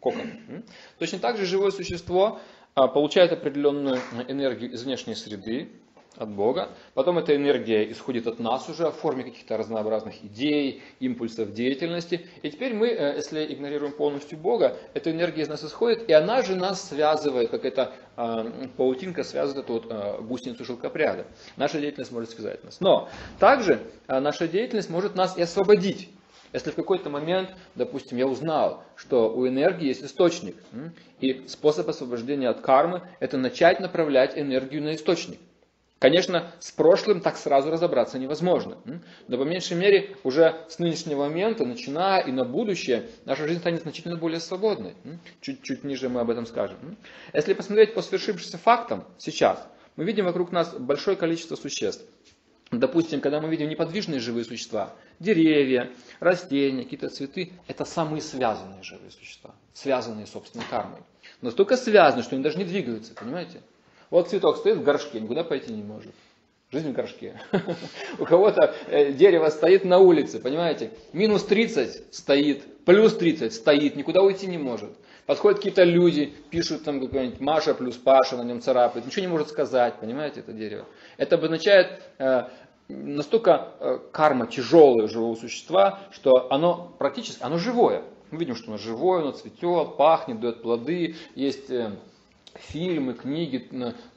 коконом. 0.00 0.64
Точно 0.98 1.18
так 1.18 1.36
же 1.36 1.46
живое 1.46 1.70
существо 1.70 2.40
а, 2.74 2.88
получает 2.88 3.32
определенную 3.32 3.98
энергию 4.28 4.72
из 4.72 4.82
внешней 4.82 5.14
среды, 5.14 5.70
от 6.16 6.28
Бога. 6.28 6.68
Потом 6.94 7.18
эта 7.18 7.34
энергия 7.34 7.90
исходит 7.90 8.26
от 8.26 8.38
нас 8.38 8.68
уже 8.68 8.90
в 8.90 8.92
форме 8.92 9.24
каких-то 9.24 9.56
разнообразных 9.56 10.24
идей, 10.24 10.82
импульсов 11.00 11.52
деятельности. 11.52 12.26
И 12.42 12.50
теперь 12.50 12.74
мы, 12.74 12.88
э, 12.88 13.16
если 13.16 13.52
игнорируем 13.52 13.92
полностью 13.92 14.38
Бога, 14.38 14.76
эта 14.94 15.10
энергия 15.10 15.42
из 15.42 15.48
нас 15.48 15.64
исходит, 15.64 16.08
и 16.08 16.12
она 16.12 16.42
же 16.42 16.54
нас 16.56 16.88
связывает, 16.88 17.50
как 17.50 17.64
эта 17.64 17.92
э, 18.16 18.68
паутинка 18.76 19.24
связывает 19.24 19.64
эту 19.64 19.72
вот, 19.74 19.86
э, 19.90 20.22
гусеницу 20.22 20.64
шелкопряда. 20.64 21.26
Наша 21.56 21.80
деятельность 21.80 22.12
может 22.12 22.30
связать 22.30 22.62
нас. 22.64 22.80
Но 22.80 23.08
также 23.38 23.80
э, 24.06 24.18
наша 24.18 24.48
деятельность 24.48 24.90
может 24.90 25.14
нас 25.14 25.36
и 25.36 25.42
освободить. 25.42 26.10
Если 26.52 26.70
в 26.70 26.74
какой-то 26.74 27.08
момент, 27.08 27.50
допустим, 27.74 28.18
я 28.18 28.26
узнал, 28.26 28.84
что 28.94 29.34
у 29.34 29.48
энергии 29.48 29.86
есть 29.86 30.04
источник, 30.04 30.54
и 31.18 31.44
способ 31.48 31.88
освобождения 31.88 32.50
от 32.50 32.60
кармы– 32.60 33.00
это 33.20 33.38
начать 33.38 33.80
направлять 33.80 34.36
энергию 34.36 34.82
на 34.82 34.94
источник. 34.94 35.38
Конечно, 36.02 36.50
с 36.58 36.72
прошлым 36.72 37.20
так 37.20 37.36
сразу 37.36 37.70
разобраться 37.70 38.18
невозможно. 38.18 38.76
Но 39.28 39.38
по 39.38 39.44
меньшей 39.44 39.76
мере 39.76 40.16
уже 40.24 40.56
с 40.68 40.80
нынешнего 40.80 41.28
момента, 41.28 41.64
начиная 41.64 42.22
и 42.22 42.32
на 42.32 42.44
будущее, 42.44 43.04
наша 43.24 43.46
жизнь 43.46 43.60
станет 43.60 43.82
значительно 43.82 44.16
более 44.16 44.40
свободной. 44.40 44.96
Чуть-чуть 45.40 45.84
ниже 45.84 46.08
мы 46.08 46.22
об 46.22 46.30
этом 46.30 46.44
скажем. 46.44 46.98
Если 47.32 47.54
посмотреть 47.54 47.94
по 47.94 48.02
свершившимся 48.02 48.58
фактам 48.58 49.04
сейчас, 49.16 49.64
мы 49.94 50.02
видим 50.02 50.24
вокруг 50.24 50.50
нас 50.50 50.74
большое 50.74 51.16
количество 51.16 51.54
существ. 51.54 52.04
Допустим, 52.72 53.20
когда 53.20 53.40
мы 53.40 53.48
видим 53.48 53.68
неподвижные 53.68 54.18
живые 54.18 54.44
существа, 54.44 54.92
деревья, 55.20 55.88
растения, 56.18 56.82
какие-то 56.82 57.10
цветы, 57.10 57.52
это 57.68 57.84
самые 57.84 58.22
связанные 58.22 58.82
живые 58.82 59.12
существа, 59.12 59.54
связанные 59.72 60.26
собственной 60.26 60.64
кармой. 60.68 60.98
Настолько 61.42 61.76
связаны, 61.76 62.24
что 62.24 62.34
они 62.34 62.42
даже 62.42 62.58
не 62.58 62.64
двигаются, 62.64 63.14
понимаете? 63.14 63.60
Вот 64.12 64.28
цветок 64.28 64.58
стоит 64.58 64.76
в 64.76 64.84
горшке, 64.84 65.20
никуда 65.20 65.42
пойти 65.42 65.72
не 65.72 65.82
может. 65.82 66.12
Жизнь 66.70 66.90
в 66.90 66.92
горшке. 66.92 67.40
У 68.18 68.26
кого-то 68.26 68.74
э, 68.88 69.10
дерево 69.12 69.48
стоит 69.48 69.86
на 69.86 70.00
улице, 70.00 70.38
понимаете? 70.38 70.90
Минус 71.14 71.44
30 71.44 72.14
стоит, 72.14 72.84
плюс 72.84 73.16
30 73.16 73.54
стоит, 73.54 73.96
никуда 73.96 74.20
уйти 74.20 74.46
не 74.46 74.58
может. 74.58 74.90
Подходят 75.24 75.60
какие-то 75.60 75.84
люди, 75.84 76.30
пишут 76.50 76.84
там 76.84 77.00
какой-нибудь 77.00 77.40
Маша 77.40 77.72
плюс 77.72 77.96
Паша, 77.96 78.36
на 78.36 78.42
нем 78.42 78.60
царапает, 78.60 79.06
ничего 79.06 79.22
не 79.22 79.28
может 79.28 79.48
сказать, 79.48 79.94
понимаете, 79.94 80.40
это 80.40 80.52
дерево. 80.52 80.84
Это 81.16 81.36
обозначает 81.36 82.02
э, 82.18 82.48
настолько 82.88 83.68
э, 83.80 83.98
карма 84.12 84.46
тяжелая 84.46 85.08
живого 85.08 85.36
существа, 85.36 86.00
что 86.10 86.52
оно 86.52 86.94
практически, 86.98 87.42
оно 87.42 87.56
живое. 87.56 88.02
Мы 88.30 88.40
видим, 88.40 88.56
что 88.56 88.72
оно 88.72 88.76
живое, 88.76 89.22
оно 89.22 89.30
цветет, 89.30 89.96
пахнет, 89.96 90.38
дает 90.38 90.60
плоды, 90.60 91.16
есть 91.34 91.70
фильмы, 92.54 93.14
книги, 93.14 93.68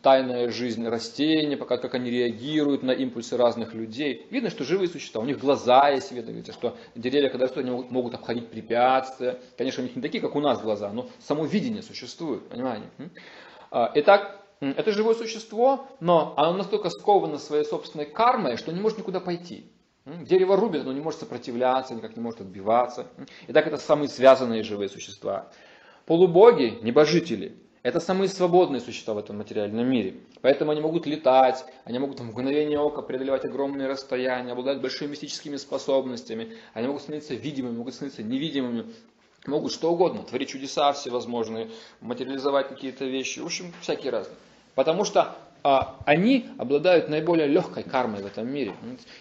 тайная 0.01 0.49
жизнь 0.49 0.87
растений, 0.87 1.55
пока 1.55 1.77
как 1.77 1.93
они 1.95 2.09
реагируют 2.09 2.83
на 2.83 2.91
импульсы 2.91 3.37
разных 3.37 3.73
людей. 3.73 4.27
Видно, 4.29 4.49
что 4.49 4.63
живые 4.63 4.89
существа, 4.89 5.21
у 5.21 5.25
них 5.25 5.39
глаза 5.39 5.89
есть, 5.89 6.11
видно, 6.11 6.53
что 6.53 6.77
деревья, 6.95 7.29
когда 7.29 7.45
растут, 7.45 7.65
они 7.65 7.71
могут 7.71 8.13
обходить 8.13 8.49
препятствия. 8.49 9.39
Конечно, 9.57 9.83
у 9.83 9.85
них 9.85 9.95
не 9.95 10.01
такие, 10.01 10.21
как 10.21 10.35
у 10.35 10.39
нас 10.39 10.61
глаза, 10.61 10.91
но 10.91 11.09
само 11.19 11.45
видение 11.45 11.81
существует, 11.81 12.47
понимаете? 12.49 12.85
А, 13.71 13.91
итак, 13.95 14.41
это 14.59 14.91
живое 14.91 15.15
существо, 15.15 15.87
но 15.99 16.33
оно 16.37 16.57
настолько 16.57 16.89
сковано 16.89 17.37
своей 17.37 17.65
собственной 17.65 18.05
кармой, 18.05 18.57
что 18.57 18.71
не 18.71 18.79
может 18.79 18.97
никуда 18.97 19.19
пойти. 19.19 19.71
Дерево 20.05 20.55
рубит, 20.55 20.81
оно 20.81 20.93
не 20.93 21.01
может 21.01 21.21
сопротивляться, 21.21 21.95
никак 21.95 22.15
не 22.15 22.21
может 22.21 22.39
отбиваться. 22.41 23.07
Итак, 23.47 23.65
это 23.65 23.77
самые 23.77 24.07
связанные 24.07 24.61
живые 24.61 24.87
существа. 24.87 25.49
Полубоги, 26.05 26.77
небожители, 26.83 27.57
это 27.85 27.99
самые 27.99 28.29
свободные 28.29 28.81
существа 28.81 29.13
в 29.13 29.19
этом 29.19 29.37
материальном 29.37 29.87
мире. 29.87 30.15
Поэтому 30.41 30.71
они 30.71 30.81
могут 30.81 31.05
летать, 31.05 31.63
они 31.83 31.99
могут 31.99 32.19
в 32.19 32.23
мгновение 32.23 32.79
ока 32.79 33.03
преодолевать 33.03 33.45
огромные 33.45 33.87
расстояния, 33.87 34.53
обладать 34.53 34.81
большими 34.81 35.11
мистическими 35.11 35.55
способностями, 35.55 36.57
они 36.73 36.87
могут 36.87 37.03
становиться 37.03 37.35
видимыми, 37.35 37.77
могут 37.77 37.93
становиться 37.93 38.23
невидимыми, 38.23 38.91
могут 39.45 39.71
что 39.71 39.91
угодно, 39.91 40.23
творить 40.23 40.49
чудеса 40.49 40.93
всевозможные, 40.93 41.69
материализовать 42.01 42.69
какие-то 42.69 43.05
вещи, 43.05 43.37
в 43.37 43.45
общем, 43.45 43.71
всякие 43.81 44.11
разные. 44.11 44.37
Потому 44.73 45.05
что 45.05 45.37
они 45.65 46.45
обладают 46.59 47.09
наиболее 47.09 47.47
легкой 47.47 47.81
кармой 47.81 48.21
в 48.21 48.25
этом 48.27 48.47
мире. 48.47 48.75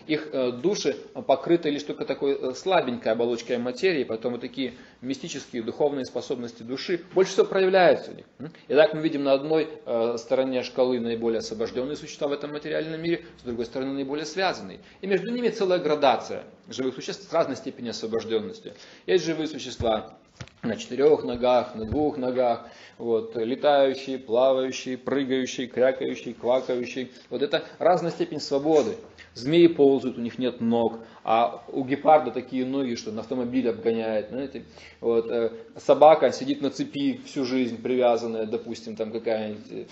Их 0.07 0.29
э, 0.31 0.53
души 0.53 0.95
покрыты 1.27 1.71
лишь 1.71 1.85
только 1.85 2.05
такой 2.05 2.35
э, 2.35 2.53
слабенькой 2.53 3.13
оболочкой 3.13 3.57
материи, 3.57 4.05
поэтому 4.05 4.39
такие 4.39 4.75
мистические 5.01 5.63
духовные 5.63 6.05
способности 6.05 6.63
души 6.63 7.03
больше 7.15 7.33
всего 7.33 7.47
проявляются 7.47 8.11
у 8.11 8.15
них. 8.15 8.27
И 8.69 8.75
так 8.75 8.93
мы 8.93 9.01
видим 9.01 9.25
на 9.25 9.33
одной 9.33 9.69
э, 9.87 10.17
стороне 10.19 10.63
шкалы 10.63 11.01
наиболее 11.01 11.39
освобожденные 11.39 11.97
существа 11.97 12.29
в 12.29 12.33
этом 12.33 12.53
материальном 12.53 13.01
мире, 13.01 13.25
с 13.41 13.43
другой 13.43 13.65
стороны 13.65 13.95
наиболее 13.95 14.27
связанные. 14.27 14.81
И 15.01 15.07
между 15.07 15.31
ними 15.31 15.49
целая 15.49 15.79
градация 15.79 16.45
живых 16.69 16.95
существ 16.95 17.27
с 17.27 17.33
разной 17.33 17.57
степенью 17.57 17.93
освобожденности. 17.93 18.75
Есть 19.07 19.25
живые 19.25 19.49
существа, 19.49 20.19
на 20.63 20.77
четырех 20.77 21.25
ногах, 21.25 21.75
на 21.75 21.85
двух 21.85 22.17
ногах, 22.17 22.69
вот, 22.99 23.37
летающие, 23.37 24.19
плавающие, 24.19 24.97
прыгающие, 24.97 25.67
крякающие, 25.67 26.35
квакающие. 26.35 27.09
Вот 27.31 27.43
это 27.43 27.65
разная 27.79 28.11
степень 28.11 28.41
свободы. 28.41 28.97
Змеи 29.35 29.67
ползают, 29.67 30.17
у 30.17 30.21
них 30.21 30.39
нет 30.39 30.61
ног, 30.61 31.01
а 31.25 31.65
у 31.69 31.85
гепарда 31.85 32.31
такие 32.31 32.65
ноги, 32.65 32.95
что 32.95 33.11
на 33.11 33.21
автомобиле 33.21 33.71
обгоняет. 33.71 34.29
Знаете? 34.29 34.65
Вот, 35.01 35.29
э, 35.29 35.51
собака 35.77 36.31
сидит 36.31 36.63
на 36.63 36.71
цепи 36.71 37.21
всю 37.27 37.45
жизнь 37.45 37.83
привязанная, 37.83 38.47
допустим, 38.47 38.95
там 38.95 39.11
какая-нибудь 39.11 39.89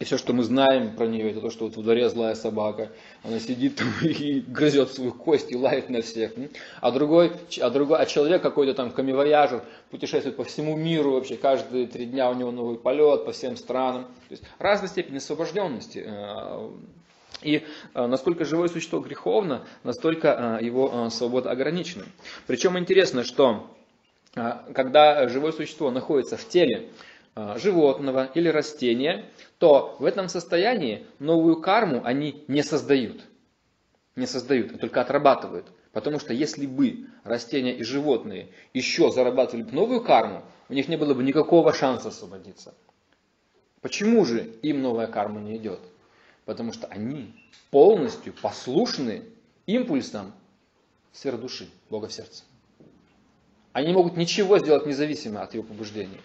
И 0.00 0.04
все, 0.04 0.16
что 0.16 0.32
мы 0.32 0.44
знаем 0.44 0.96
про 0.96 1.06
нее, 1.06 1.30
это 1.30 1.42
то, 1.42 1.50
что 1.50 1.66
вот 1.66 1.76
во 1.76 1.82
дворе 1.82 2.08
злая 2.08 2.34
собака. 2.34 2.90
Она 3.22 3.38
сидит 3.38 3.82
и 4.02 4.40
грызет 4.40 4.92
свою 4.92 5.12
кость 5.12 5.52
и 5.52 5.56
лает 5.56 5.90
на 5.90 6.00
всех. 6.00 6.32
А 6.80 6.90
другой, 6.90 7.32
а 7.60 7.68
другой, 7.68 7.98
а 7.98 8.06
человек 8.06 8.40
какой-то 8.40 8.72
там 8.72 8.92
камевояжер, 8.92 9.62
путешествует 9.90 10.36
по 10.36 10.44
всему 10.44 10.74
миру 10.74 11.12
вообще, 11.12 11.36
каждые 11.36 11.86
три 11.86 12.06
дня 12.06 12.30
у 12.30 12.34
него 12.34 12.50
новый 12.50 12.78
полет 12.78 13.26
по 13.26 13.32
всем 13.32 13.58
странам. 13.58 14.04
То 14.28 14.32
есть 14.32 14.42
разной 14.58 14.88
степени 14.88 15.18
освобожденности. 15.18 16.02
Э, 16.06 16.70
и 17.42 17.62
э, 17.92 18.06
насколько 18.06 18.46
живое 18.46 18.68
существо 18.68 19.00
греховно, 19.00 19.66
настолько 19.84 20.58
э, 20.62 20.64
его 20.64 21.10
свобода 21.10 21.50
ограничена. 21.50 22.06
Причем 22.46 22.78
интересно, 22.78 23.22
что 23.22 23.76
когда 24.32 25.28
живое 25.28 25.52
существо 25.52 25.90
находится 25.90 26.36
в 26.36 26.48
теле, 26.48 26.88
животного 27.56 28.30
или 28.34 28.48
растения, 28.48 29.26
то 29.58 29.96
в 29.98 30.04
этом 30.04 30.28
состоянии 30.28 31.06
новую 31.18 31.60
карму 31.60 32.02
они 32.04 32.44
не 32.48 32.62
создают. 32.62 33.22
Не 34.16 34.26
создают, 34.26 34.72
а 34.74 34.78
только 34.78 35.00
отрабатывают. 35.00 35.66
Потому 35.92 36.20
что 36.20 36.32
если 36.32 36.66
бы 36.66 37.06
растения 37.24 37.74
и 37.74 37.82
животные 37.82 38.48
еще 38.74 39.10
зарабатывали 39.10 39.62
бы 39.64 39.72
новую 39.72 40.02
карму, 40.02 40.42
у 40.68 40.74
них 40.74 40.88
не 40.88 40.96
было 40.96 41.14
бы 41.14 41.22
никакого 41.22 41.72
шанса 41.72 42.08
освободиться. 42.08 42.74
Почему 43.80 44.24
же 44.24 44.44
им 44.62 44.82
новая 44.82 45.06
карма 45.06 45.40
не 45.40 45.56
идет? 45.56 45.80
Потому 46.44 46.72
что 46.72 46.86
они 46.86 47.34
полностью 47.70 48.32
послушны 48.32 49.24
импульсам 49.66 50.32
сфер 51.12 51.38
души, 51.38 51.68
Бога 51.88 52.08
в 52.08 52.12
сердце. 52.12 52.44
Они 53.72 53.88
не 53.88 53.94
могут 53.94 54.16
ничего 54.16 54.58
сделать 54.58 54.86
независимо 54.86 55.42
от 55.42 55.54
его 55.54 55.64
побуждений. 55.64 56.20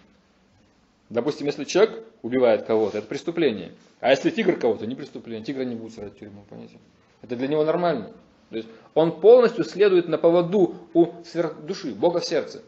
Допустим, 1.09 1.45
если 1.45 1.63
человек 1.65 2.03
убивает 2.23 2.65
кого-то, 2.65 2.97
это 2.97 3.07
преступление. 3.07 3.73
А 3.99 4.09
если 4.09 4.29
тигр 4.29 4.57
кого-то, 4.57 4.87
не 4.87 4.95
преступление. 4.95 5.45
Тигра 5.45 5.63
не 5.63 5.75
будет 5.75 5.93
сажать 5.93 6.13
в 6.13 6.19
тюрьму, 6.19 6.43
понимаете? 6.49 6.77
Это 7.21 7.35
для 7.35 7.47
него 7.47 7.63
нормально. 7.63 8.11
То 8.49 8.57
есть 8.57 8.69
он 8.93 9.19
полностью 9.19 9.63
следует 9.63 10.07
на 10.07 10.17
поводу 10.17 10.75
у 10.93 11.07
сверхдуши, 11.23 11.93
Бога 11.93 12.19
в 12.19 12.25
сердце. 12.25 12.61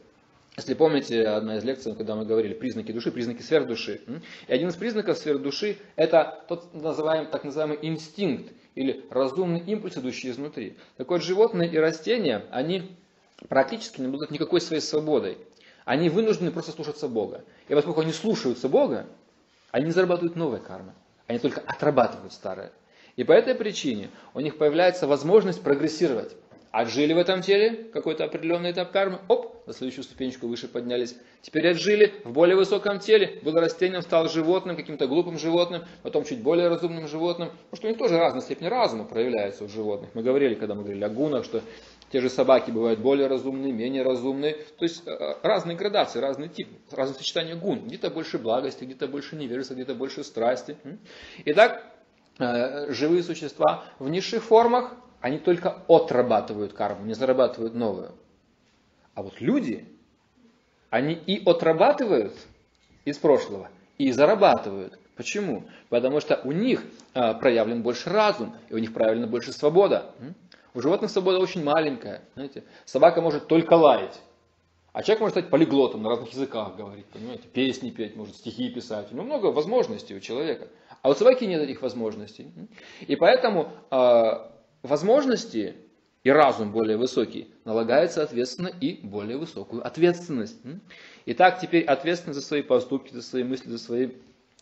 Если 0.55 0.73
помните, 0.73 1.23
одна 1.23 1.57
из 1.57 1.63
лекций, 1.63 1.95
когда 1.95 2.15
мы 2.15 2.25
говорили 2.25 2.55
признаки 2.55 2.91
души, 2.91 3.11
признаки 3.11 3.43
сверхдуши. 3.43 4.01
И 4.47 4.51
один 4.51 4.69
из 4.69 4.75
признаков 4.75 5.17
сверхдуши– 5.17 5.77
это 5.95 6.43
тот 6.47 6.73
называемый, 6.73 7.29
так 7.29 7.43
называемый 7.43 7.77
инстинкт 7.83 8.51
или 8.73 9.05
разумный 9.11 9.59
импульс, 9.59 9.97
идущий 9.97 10.31
изнутри. 10.31 10.75
Так 10.97 11.09
вот, 11.09 11.21
животные 11.21 11.71
и 11.71 11.77
растения, 11.77 12.45
они 12.49 12.97
практически 13.49 14.01
не 14.01 14.07
обладают 14.07 14.31
никакой 14.31 14.59
своей 14.61 14.81
свободой. 14.81 15.37
Они 15.87 16.09
вынуждены 16.09 16.51
просто 16.51 16.73
слушаться 16.73 17.07
Бога. 17.07 17.45
И 17.69 17.73
поскольку 17.73 18.01
они 18.01 18.11
слушаются 18.11 18.67
Бога, 18.67 19.05
они 19.71 19.89
зарабатывают 19.89 20.35
новые 20.35 20.59
кармы. 20.59 20.91
Они 21.27 21.39
только 21.39 21.61
отрабатывают 21.65 22.33
старые. 22.33 22.71
И 23.15 23.23
по 23.23 23.31
этой 23.31 23.55
причине 23.55 24.09
у 24.33 24.41
них 24.41 24.57
появляется 24.57 25.07
возможность 25.07 25.63
прогрессировать. 25.63 26.35
Отжили 26.71 27.13
в 27.13 27.17
этом 27.17 27.41
теле 27.41 27.85
какой-то 27.93 28.25
определенный 28.25 28.71
этап 28.71 28.91
кармы, 28.91 29.19
оп, 29.29 29.65
на 29.65 29.71
следующую 29.71 30.03
ступенечку 30.03 30.47
выше 30.47 30.67
поднялись. 30.67 31.15
Теперь 31.41 31.69
отжили 31.69 32.13
в 32.25 32.33
более 32.33 32.57
высоком 32.57 32.99
теле, 32.99 33.39
был 33.41 33.53
растением, 33.53 34.01
стал 34.01 34.27
животным, 34.27 34.75
каким-то 34.75 35.07
глупым 35.07 35.39
животным, 35.39 35.85
потом 36.03 36.25
чуть 36.25 36.41
более 36.41 36.67
разумным 36.67 37.07
животным. 37.07 37.49
Потому 37.69 37.77
что 37.77 37.87
у 37.87 37.89
них 37.91 37.97
тоже 37.97 38.19
разная 38.19 38.41
степень 38.41 38.67
разума 38.67 39.05
проявляется 39.05 39.63
у 39.63 39.69
животных. 39.69 40.09
Мы 40.13 40.21
говорили, 40.21 40.55
когда 40.55 40.75
мы 40.75 40.83
говорили 40.83 41.05
о 41.05 41.09
гунах, 41.09 41.45
что 41.45 41.61
те 42.11 42.21
же 42.21 42.29
собаки 42.29 42.71
бывают 42.71 42.99
более 42.99 43.27
разумные, 43.27 43.73
менее 43.73 44.03
разумные. 44.03 44.53
То 44.53 44.83
есть 44.83 45.05
э, 45.05 45.35
разные 45.43 45.75
градации, 45.75 46.19
разный 46.19 46.47
тип, 46.47 46.69
разное 46.91 47.17
сочетание 47.17 47.55
гун. 47.55 47.85
Где-то 47.85 48.09
больше 48.09 48.37
благости, 48.37 48.85
где-то 48.85 49.07
больше 49.07 49.35
невежества, 49.35 49.73
где-то 49.73 49.93
больше 49.93 50.23
страсти. 50.23 50.77
Итак, 51.45 51.83
э, 52.39 52.91
живые 52.93 53.23
существа 53.23 53.83
в 53.99 54.09
низших 54.09 54.43
формах, 54.43 54.93
они 55.19 55.37
только 55.37 55.83
отрабатывают 55.87 56.73
карму, 56.73 57.05
не 57.05 57.13
зарабатывают 57.13 57.73
новую. 57.73 58.13
А 59.13 59.23
вот 59.23 59.41
люди, 59.41 59.85
они 60.89 61.13
и 61.13 61.43
отрабатывают 61.43 62.33
из 63.03 63.17
прошлого, 63.17 63.69
и 63.97 64.11
зарабатывают. 64.11 64.97
Почему? 65.17 65.63
Потому 65.89 66.21
что 66.21 66.39
у 66.43 66.51
них 66.51 66.83
э, 67.15 67.33
проявлен 67.33 67.81
больше 67.81 68.09
разум, 68.09 68.55
и 68.69 68.75
у 68.75 68.77
них 68.77 68.93
проявлена 68.93 69.27
больше 69.27 69.51
свобода. 69.51 70.13
У 70.77 70.79
животных 70.79 71.09
свобода 71.09 71.39
очень 71.39 71.63
маленькая. 71.63 72.21
Знаете? 72.35 72.63
Собака 72.85 73.19
может 73.19 73.47
только 73.47 73.73
лаять. 73.73 74.21
А 74.93 75.01
человек 75.01 75.21
может 75.21 75.33
стать 75.33 75.49
полиглотом, 75.49 76.03
на 76.03 76.09
разных 76.09 76.31
языках 76.31 76.75
говорить, 76.75 77.07
понимаете, 77.07 77.47
песни 77.51 77.89
петь, 77.89 78.15
может 78.15 78.35
стихи 78.35 78.69
писать. 78.69 79.07
У 79.09 79.15
него 79.15 79.25
много 79.25 79.47
возможностей 79.47 80.15
у 80.15 80.19
человека. 80.19 80.67
А 81.01 81.09
у 81.09 81.15
собаки 81.15 81.45
нет 81.45 81.63
этих 81.63 81.81
возможностей. 81.81 82.51
И 83.07 83.15
поэтому 83.15 83.71
э, 83.89 84.31
возможности 84.83 85.77
и 86.23 86.29
разум 86.29 86.71
более 86.71 86.97
высокий 86.97 87.51
налагает, 87.65 88.11
соответственно, 88.11 88.67
и 88.67 88.99
более 89.01 89.37
высокую 89.37 89.83
ответственность. 89.83 90.59
Итак, 91.25 91.59
теперь 91.59 91.85
ответственность 91.85 92.39
за 92.39 92.45
свои 92.45 92.61
поступки, 92.61 93.15
за 93.15 93.23
свои 93.23 93.43
мысли, 93.43 93.67
за 93.69 93.79
свои 93.79 94.11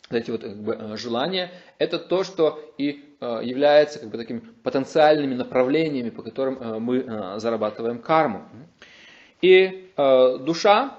эти 0.09 0.31
вот 0.31 0.41
как 0.41 0.57
бы, 0.57 0.77
э, 0.79 0.97
желания, 0.97 1.51
это 1.79 1.97
то, 1.97 2.23
что 2.23 2.59
и 2.77 3.15
э, 3.19 3.39
является 3.43 3.99
как 3.99 4.09
бы 4.09 4.17
такими 4.17 4.39
потенциальными 4.63 5.33
направлениями, 5.33 6.09
по 6.09 6.21
которым 6.21 6.57
э, 6.59 6.79
мы 6.79 7.39
зарабатываем 7.39 7.99
карму. 7.99 8.43
И 9.41 9.91
душа 9.95 10.97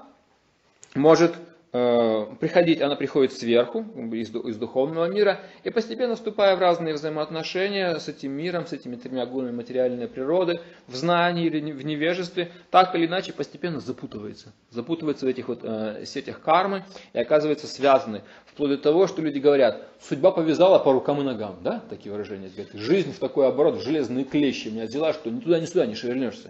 может 0.95 1.33
приходить, 1.71 2.81
она 2.81 2.95
приходит 2.95 3.33
сверху, 3.33 3.85
из, 4.13 4.33
из 4.33 4.57
духовного 4.57 5.05
мира, 5.05 5.41
и 5.63 5.69
постепенно 5.69 6.15
вступая 6.15 6.55
в 6.55 6.59
разные 6.59 6.93
взаимоотношения 6.93 7.99
с 7.99 8.07
этим 8.07 8.31
миром, 8.31 8.65
с 8.65 8.73
этими 8.73 8.95
тремя 8.95 9.25
гунами 9.25 9.51
материальной 9.53 10.07
природы, 10.07 10.61
в 10.87 10.95
знании 10.95 11.45
или 11.45 11.71
в 11.71 11.83
невежестве, 11.83 12.51
так 12.71 12.95
или 12.95 13.05
иначе 13.05 13.33
постепенно 13.33 13.79
запутывается. 13.79 14.53
Запутывается 14.71 15.25
в 15.25 15.29
этих 15.29 15.49
вот 15.49 15.59
э, 15.63 16.05
сетях 16.05 16.41
кармы 16.41 16.83
и 17.13 17.19
оказывается 17.19 17.67
связаны. 17.67 18.23
Вплоть 18.57 18.71
до 18.71 18.77
того, 18.79 19.05
что 19.05 19.21
люди 19.21 19.37
говорят, 19.37 19.83
судьба 20.01 20.31
повязала 20.31 20.79
по 20.79 20.91
рукам 20.91 21.21
и 21.21 21.23
ногам, 21.23 21.57
да, 21.61 21.79
такие 21.91 22.11
выражения. 22.11 22.49
Говорят, 22.49 22.73
жизнь 22.73 23.13
в 23.13 23.19
такой 23.19 23.47
оборот, 23.47 23.75
в 23.75 23.83
железные 23.83 24.25
клещи 24.25 24.69
меня 24.69 24.85
взяла, 24.85 25.13
что 25.13 25.29
ни 25.29 25.39
туда, 25.39 25.59
ни 25.59 25.65
сюда 25.65 25.85
не 25.85 25.93
шевельнешься. 25.93 26.49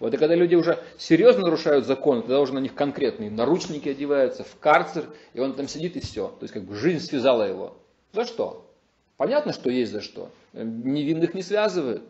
Вот 0.00 0.12
и 0.12 0.16
когда 0.16 0.34
люди 0.34 0.56
уже 0.56 0.80
серьезно 0.98 1.42
нарушают 1.42 1.86
закон, 1.86 2.22
тогда 2.22 2.40
уже 2.40 2.54
на 2.54 2.58
них 2.58 2.74
конкретные 2.74 3.30
наручники 3.30 3.88
одеваются, 3.88 4.42
в 4.42 4.58
карцер, 4.58 5.04
и 5.32 5.38
он 5.38 5.52
там 5.52 5.68
сидит 5.68 5.94
и 5.94 6.00
все. 6.00 6.26
То 6.26 6.42
есть 6.42 6.52
как 6.52 6.64
бы 6.64 6.74
жизнь 6.74 7.06
связала 7.06 7.44
его. 7.44 7.76
За 8.12 8.24
что? 8.24 8.68
Понятно, 9.16 9.52
что 9.52 9.70
есть 9.70 9.92
за 9.92 10.00
что. 10.00 10.30
Невинных 10.54 11.34
не 11.34 11.42
связывают. 11.42 12.02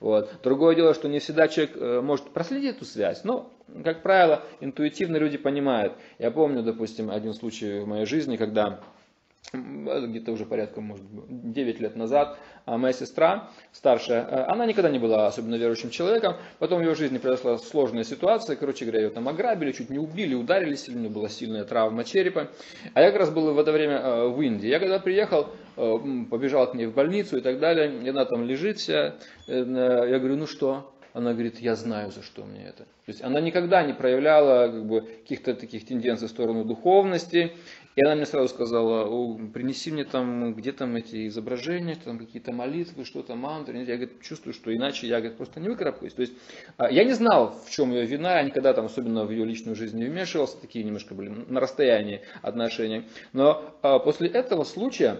Вот. 0.00 0.30
Другое 0.42 0.74
дело, 0.74 0.94
что 0.94 1.08
не 1.08 1.18
всегда 1.18 1.48
человек 1.48 1.76
э, 1.76 2.00
может 2.00 2.30
проследить 2.30 2.76
эту 2.76 2.86
связь, 2.86 3.22
но, 3.22 3.52
как 3.84 4.02
правило, 4.02 4.42
интуитивно 4.60 5.16
люди 5.16 5.38
понимают. 5.38 5.94
Я 6.18 6.30
помню, 6.30 6.62
допустим, 6.62 7.10
один 7.10 7.34
случай 7.34 7.80
в 7.80 7.86
моей 7.86 8.06
жизни, 8.06 8.36
когда 8.36 8.80
где-то 9.52 10.32
уже 10.32 10.44
порядка, 10.44 10.80
может 10.80 11.04
быть, 11.04 11.52
9 11.52 11.80
лет 11.80 11.96
назад, 11.96 12.38
а 12.66 12.76
моя 12.76 12.92
сестра 12.92 13.48
старшая, 13.72 14.22
э, 14.24 14.44
она 14.48 14.66
никогда 14.66 14.90
не 14.90 14.98
была 14.98 15.26
особенно 15.26 15.54
верующим 15.54 15.88
человеком, 15.88 16.36
потом 16.58 16.80
в 16.80 16.82
ее 16.82 16.94
жизни 16.94 17.16
произошла 17.16 17.56
сложная 17.56 18.04
ситуация, 18.04 18.56
короче 18.56 18.84
говоря, 18.84 19.04
ее 19.04 19.10
там 19.10 19.26
ограбили, 19.26 19.72
чуть 19.72 19.88
не 19.88 19.98
убили, 19.98 20.34
ударили 20.34 20.74
сильно, 20.74 21.08
была 21.08 21.30
сильная 21.30 21.64
травма 21.64 22.04
черепа, 22.04 22.50
а 22.92 23.00
я 23.00 23.10
как 23.10 23.20
раз 23.20 23.30
был 23.30 23.54
в 23.54 23.58
это 23.58 23.72
время 23.72 23.98
э, 23.98 24.28
в 24.28 24.40
Индии. 24.42 24.68
Я 24.68 24.80
когда 24.80 24.98
приехал, 24.98 25.48
э, 25.76 25.98
побежал 26.30 26.70
к 26.70 26.74
ней 26.74 26.86
в 26.86 26.94
больницу 26.94 27.38
и 27.38 27.40
так 27.40 27.58
далее, 27.58 28.02
и 28.02 28.08
она 28.08 28.26
там 28.26 28.44
лежит 28.44 28.78
вся, 28.78 29.14
я 29.46 30.18
говорю, 30.18 30.36
ну 30.36 30.46
что? 30.46 30.92
Она 31.12 31.32
говорит, 31.32 31.60
я 31.60 31.74
знаю, 31.74 32.10
за 32.10 32.22
что 32.22 32.44
мне 32.44 32.64
это. 32.64 32.84
То 32.84 33.12
есть 33.12 33.22
она 33.22 33.40
никогда 33.40 33.82
не 33.82 33.92
проявляла 33.92 34.68
как 34.70 34.86
бы, 34.86 35.00
каких-то 35.00 35.54
таких 35.54 35.86
тенденций 35.86 36.28
в 36.28 36.30
сторону 36.30 36.64
духовности, 36.64 37.52
и 37.96 38.02
она 38.04 38.14
мне 38.14 38.26
сразу 38.26 38.48
сказала, 38.48 39.36
принеси 39.52 39.90
мне 39.90 40.04
там, 40.04 40.54
где 40.54 40.70
там 40.70 40.94
эти 40.94 41.26
изображения, 41.26 41.96
там 41.96 42.18
какие-то 42.18 42.52
молитвы, 42.52 43.04
что-то, 43.04 43.34
мантры. 43.34 43.78
Я 43.78 43.96
говорит, 43.96 44.20
чувствую, 44.22 44.54
что 44.54 44.72
иначе 44.72 45.08
я 45.08 45.18
говорит, 45.18 45.36
просто 45.36 45.58
не 45.58 45.68
выкарабкаюсь. 45.68 46.12
То 46.12 46.22
есть 46.22 46.34
а, 46.76 46.90
я 46.90 47.02
не 47.02 47.12
знал, 47.12 47.58
в 47.66 47.70
чем 47.70 47.90
ее 47.90 48.06
вина, 48.06 48.36
я 48.38 48.44
никогда 48.44 48.72
там 48.72 48.86
особенно 48.86 49.24
в 49.24 49.32
ее 49.32 49.44
личную 49.44 49.74
жизнь 49.74 49.98
не 49.98 50.04
вмешивался, 50.04 50.60
такие 50.60 50.84
немножко 50.84 51.14
были 51.14 51.28
на 51.28 51.58
расстоянии 51.58 52.20
отношения. 52.40 53.02
Но 53.32 53.74
а, 53.82 53.98
после 53.98 54.28
этого 54.28 54.62
случая 54.62 55.18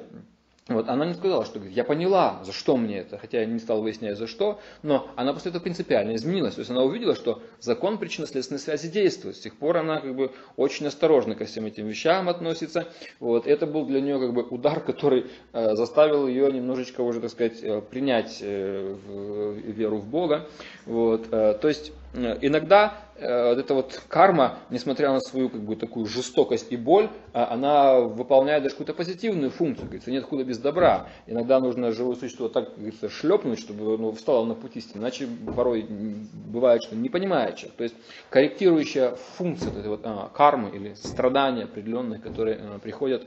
вот, 0.68 0.88
она 0.88 1.06
не 1.06 1.14
сказала, 1.14 1.46
что 1.46 1.58
говорит, 1.58 1.76
я 1.76 1.82
поняла, 1.82 2.40
за 2.44 2.52
что 2.52 2.76
мне 2.76 2.98
это, 2.98 3.16
хотя 3.16 3.40
я 3.40 3.46
не 3.46 3.58
стал 3.58 3.80
выяснять 3.80 4.18
за 4.18 4.26
что, 4.26 4.60
но 4.82 5.10
она 5.16 5.32
после 5.32 5.48
этого 5.48 5.62
принципиально 5.62 6.14
изменилась. 6.14 6.54
То 6.54 6.60
есть 6.60 6.70
она 6.70 6.82
увидела, 6.82 7.14
что 7.14 7.42
закон 7.58 7.96
причинно-следственной 7.96 8.58
связи 8.58 8.88
действует. 8.88 9.36
С 9.36 9.40
тех 9.40 9.56
пор 9.56 9.78
она 9.78 10.00
как 10.00 10.14
бы 10.14 10.30
очень 10.56 10.86
осторожно 10.86 11.34
ко 11.34 11.46
всем 11.46 11.64
этим 11.64 11.86
вещам 11.86 12.28
относится. 12.28 12.88
Вот, 13.18 13.46
это 13.46 13.66
был 13.66 13.86
для 13.86 14.02
нее 14.02 14.18
как 14.20 14.34
бы 14.34 14.42
удар, 14.42 14.80
который 14.80 15.26
э, 15.54 15.74
заставил 15.74 16.26
ее 16.28 16.52
немножечко 16.52 17.00
уже, 17.00 17.20
так 17.20 17.30
сказать, 17.30 17.60
э, 17.62 17.80
принять 17.80 18.38
э, 18.42 18.94
веру 19.08 19.98
в 19.98 20.06
Бога. 20.06 20.48
Вот. 20.84 21.30
То 21.30 21.68
есть 21.68 21.92
иногда 22.14 22.94
вот 23.14 23.58
эта 23.58 23.74
вот 23.74 24.00
карма, 24.08 24.58
несмотря 24.70 25.12
на 25.12 25.20
свою 25.20 25.48
как 25.48 25.60
бы, 25.60 25.74
такую 25.74 26.06
жестокость 26.06 26.70
и 26.70 26.76
боль, 26.76 27.08
она 27.32 27.98
выполняет 27.98 28.62
даже 28.62 28.76
какую-то 28.76 28.94
позитивную 28.94 29.50
функцию. 29.50 29.86
Говорится, 29.86 30.10
нет 30.10 30.24
худа 30.24 30.44
без 30.44 30.58
добра. 30.58 31.08
Иногда 31.26 31.58
нужно 31.58 31.90
живое 31.90 32.14
существо 32.16 32.48
так, 32.48 32.76
говорится, 32.76 33.08
шлепнуть, 33.08 33.58
чтобы 33.58 33.98
ну, 33.98 34.12
встало 34.12 34.44
на 34.44 34.54
пути 34.54 34.78
истины. 34.78 35.02
Иначе 35.02 35.26
порой 35.54 35.84
бывает, 35.88 36.82
что 36.84 36.94
не 36.94 37.08
понимает 37.08 37.56
человек. 37.56 37.76
То 37.76 37.84
есть 37.84 37.96
корректирующая 38.30 39.16
функция 39.36 39.70
этой 39.70 39.88
вот, 39.88 40.00
а, 40.04 40.30
кармы 40.32 40.70
или 40.70 40.94
страдания 40.94 41.64
определенные, 41.64 42.20
которые 42.20 42.56
а, 42.56 42.78
приходят 42.78 43.26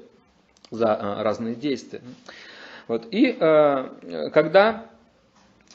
за 0.70 0.96
а, 0.96 1.24
разные 1.24 1.56
действия. 1.56 2.02
Вот. 2.88 3.08
И 3.12 3.38
а, 3.40 4.30
когда 4.34 4.86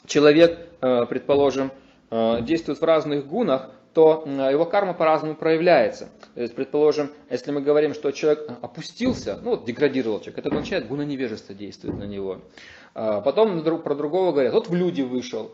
человек, 0.07 0.57
а, 0.81 1.05
предположим, 1.05 1.67
а, 1.67 1.86
действует 2.09 2.79
в 2.79 2.83
разных 2.83 3.27
гунах, 3.27 3.71
то 3.93 4.23
его 4.27 4.65
карма 4.65 4.93
по-разному 4.93 5.35
проявляется. 5.35 6.09
То 6.35 6.41
есть, 6.41 6.53
предположим, 6.53 7.09
если 7.31 7.51
мы 7.51 7.61
говорим, 7.61 7.93
что 7.93 8.11
человек 8.11 8.47
опустился, 8.61 9.39
ну 9.41 9.51
вот 9.51 9.65
деградировал 9.65 10.19
человек, 10.19 10.37
это 10.37 10.49
означает 10.49 10.87
гуна 10.87 11.03
невежества 11.03 11.55
действует 11.55 11.97
на 11.97 12.03
него. 12.03 12.41
А 12.99 13.21
потом 13.21 13.63
про 13.83 13.93
другого 13.93 14.31
говорят, 14.31 14.55
вот 14.55 14.69
в 14.69 14.73
люди 14.73 15.03
вышел, 15.03 15.51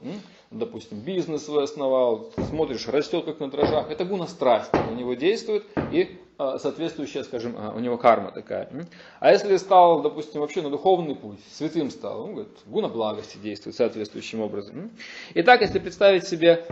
допустим, 0.50 1.00
бизнес 1.02 1.44
свой 1.44 1.66
основал, 1.66 2.32
смотришь, 2.48 2.88
растет 2.88 3.26
как 3.26 3.42
на 3.42 3.52
дрожжах, 3.52 3.92
это 3.92 4.06
гуна 4.06 4.28
страсть 4.28 4.72
на 4.72 4.96
него 4.96 5.14
действует 5.16 5.66
и 5.92 6.22
а, 6.38 6.58
соответствующая, 6.58 7.26
скажем, 7.26 7.56
а, 7.58 7.74
у 7.76 7.80
него 7.80 7.98
карма 7.98 8.32
такая. 8.32 8.70
А 9.20 9.34
если 9.34 9.58
стал, 9.58 10.02
допустим, 10.02 10.40
вообще 10.40 10.62
на 10.62 10.70
духовный 10.70 11.16
путь, 11.16 11.40
святым 11.52 11.92
стал, 11.92 12.24
он 12.24 12.32
говорит, 12.36 12.54
гуна 12.66 12.88
благости 12.88 13.36
действует 13.36 13.76
соответствующим 13.76 14.40
образом. 14.40 14.92
Итак, 15.34 15.60
если 15.60 15.80
представить 15.80 16.26
себе, 16.26 16.64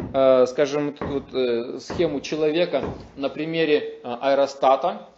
скажем, 0.48 0.96
вот, 1.02 1.34
э, 1.34 1.80
схему 1.80 2.22
человека 2.22 2.82
на 3.18 3.28
примере 3.28 4.00
аэростата, 4.04 5.10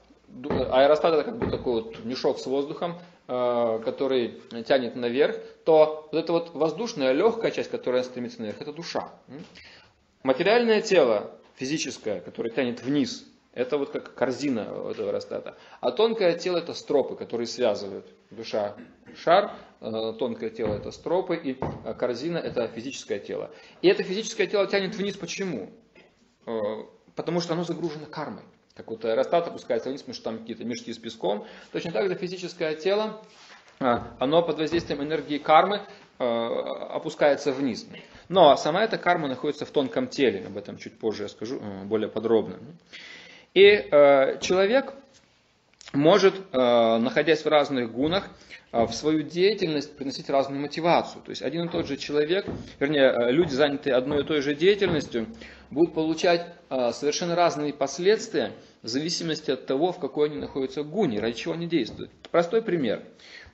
аэростат 0.71 1.13
это 1.13 1.23
как 1.23 1.37
бы 1.37 1.51
такой 1.51 1.83
вот 1.83 2.03
мешок 2.05 2.39
с 2.39 2.47
воздухом, 2.47 2.95
Э, 2.95 3.12
который 3.25 4.41
тянет 4.67 4.95
наверх, 4.95 5.37
то 5.63 6.09
вот 6.11 6.19
эта 6.19 6.33
вот 6.33 6.53
воздушная 6.53 7.13
легкая 7.13 7.51
часть, 7.51 7.71
которая 7.71 8.03
стремится 8.03 8.41
наверх, 8.41 8.61
это 8.61 8.73
душа. 8.73 9.13
Материальное 10.23 10.81
тело, 10.81 11.31
физическое, 11.55 12.19
которое 12.19 12.49
тянет 12.49 12.81
вниз, 12.81 13.25
это 13.53 13.77
вот 13.77 13.91
как 13.91 14.15
корзина 14.15 14.61
этого 14.89 15.11
растата. 15.11 15.55
А 15.79 15.91
тонкое 15.91 16.37
тело 16.37 16.57
это 16.57 16.73
стропы, 16.73 17.15
которые 17.15 17.45
связывают. 17.45 18.05
Душа 18.31 18.75
шар, 19.15 19.51
э, 19.79 20.13
тонкое 20.17 20.49
тело 20.49 20.73
это 20.73 20.91
стропы, 20.91 21.35
и 21.35 21.57
э, 21.59 21.93
корзина 21.93 22.39
это 22.39 22.67
физическое 22.67 23.19
тело. 23.19 23.51
И 23.81 23.87
это 23.87 24.01
физическое 24.01 24.47
тело 24.47 24.65
тянет 24.65 24.95
вниз 24.95 25.17
почему? 25.17 25.69
Потому 27.15 27.39
что 27.39 27.53
оно 27.53 27.63
загружено 27.63 28.05
кармой 28.05 28.43
как 28.75 28.89
вот 28.89 29.05
аэростат 29.05 29.47
опускается 29.47 29.89
вниз, 29.89 30.01
потому 30.01 30.15
что 30.15 30.23
там 30.23 30.39
какие-то 30.39 30.65
мешки 30.65 30.91
с 30.91 30.97
песком. 30.97 31.45
Точно 31.71 31.91
так 31.91 32.07
же 32.07 32.15
физическое 32.15 32.75
тело, 32.75 33.21
а, 33.79 34.15
оно 34.19 34.41
под 34.41 34.57
воздействием 34.57 35.03
энергии 35.03 35.37
кармы 35.37 35.81
а, 36.19 36.95
опускается 36.95 37.51
вниз. 37.51 37.87
Но 38.29 38.55
сама 38.55 38.83
эта 38.83 38.97
карма 38.97 39.27
находится 39.27 39.65
в 39.65 39.71
тонком 39.71 40.07
теле, 40.07 40.45
об 40.47 40.57
этом 40.57 40.77
чуть 40.77 40.97
позже 40.97 41.23
я 41.23 41.29
скажу 41.29 41.59
а, 41.61 41.83
более 41.85 42.09
подробно. 42.09 42.59
И 43.53 43.87
человек 44.41 44.95
может, 45.93 46.33
находясь 46.51 47.45
в 47.45 47.47
разных 47.47 47.91
гунах, 47.91 48.27
в 48.71 48.91
свою 48.91 49.21
деятельность 49.21 49.95
приносить 49.95 50.29
разную 50.29 50.59
мотивацию. 50.59 51.21
То 51.23 51.29
есть 51.29 51.43
один 51.43 51.67
и 51.67 51.69
тот 51.69 51.85
же 51.85 51.95
человек, 51.95 52.45
вернее, 52.79 53.31
люди, 53.31 53.53
занятые 53.53 53.95
одной 53.95 54.21
и 54.21 54.25
той 54.25 54.41
же 54.41 54.55
деятельностью, 54.55 55.27
будут 55.69 55.93
получать 55.93 56.47
совершенно 56.69 57.35
разные 57.35 57.71
последствия 57.71 58.51
в 58.81 58.87
зависимости 58.87 59.51
от 59.51 59.67
того, 59.67 59.91
в 59.91 59.99
какой 59.99 60.29
они 60.29 60.37
находятся 60.37 60.83
гуне, 60.83 61.19
ради 61.19 61.37
чего 61.37 61.53
они 61.53 61.67
действуют. 61.67 62.11
Простой 62.31 62.63
пример. 62.63 63.03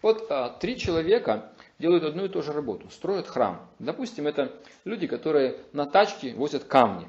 Вот 0.02 0.32
три 0.62 0.78
человека 0.78 1.52
делают 1.80 2.06
одну 2.06 2.26
и 2.26 2.30
ту 2.30 2.42
же 2.42 2.54
работу, 2.54 2.90
строят 2.90 3.28
храм. 3.28 3.70
Допустим, 3.80 4.28
это 4.28 4.54
люди, 4.86 5.08
которые 5.08 5.58
на 5.74 5.86
тачке 5.86 6.34
возят 6.34 6.64
камни. 6.64 7.08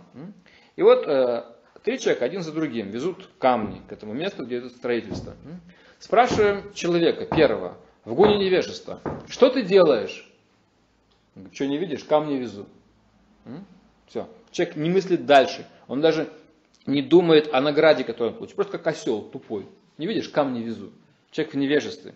И 0.74 0.82
вот 0.82 1.06
э, 1.06 1.44
три 1.82 1.98
человека 1.98 2.24
один 2.24 2.42
за 2.42 2.52
другим 2.52 2.90
везут 2.90 3.28
камни 3.38 3.82
к 3.88 3.92
этому 3.92 4.12
месту, 4.12 4.44
где 4.44 4.58
идет 4.58 4.72
строительство. 4.72 5.34
Спрашиваем 5.98 6.72
человека 6.74 7.26
первого, 7.26 7.76
в 8.04 8.14
гуне 8.14 8.38
невежества, 8.38 9.00
что 9.28 9.50
ты 9.50 9.62
делаешь? 9.62 10.26
Что 11.52 11.66
не 11.66 11.78
видишь, 11.78 12.04
камни 12.04 12.36
везу. 12.36 12.66
Все. 14.06 14.28
Человек 14.50 14.76
не 14.76 14.90
мыслит 14.90 15.26
дальше. 15.26 15.66
Он 15.86 16.00
даже 16.00 16.28
не 16.86 17.02
думает 17.02 17.52
о 17.52 17.60
награде, 17.60 18.04
которую 18.04 18.32
он 18.32 18.36
получит. 18.38 18.56
Просто 18.56 18.78
как 18.78 18.86
осел 18.88 19.22
тупой. 19.22 19.66
Не 19.98 20.06
видишь, 20.06 20.28
камни 20.28 20.60
везу. 20.60 20.90
Человек 21.30 21.54
в 21.54 21.56
невежестве. 21.56 22.14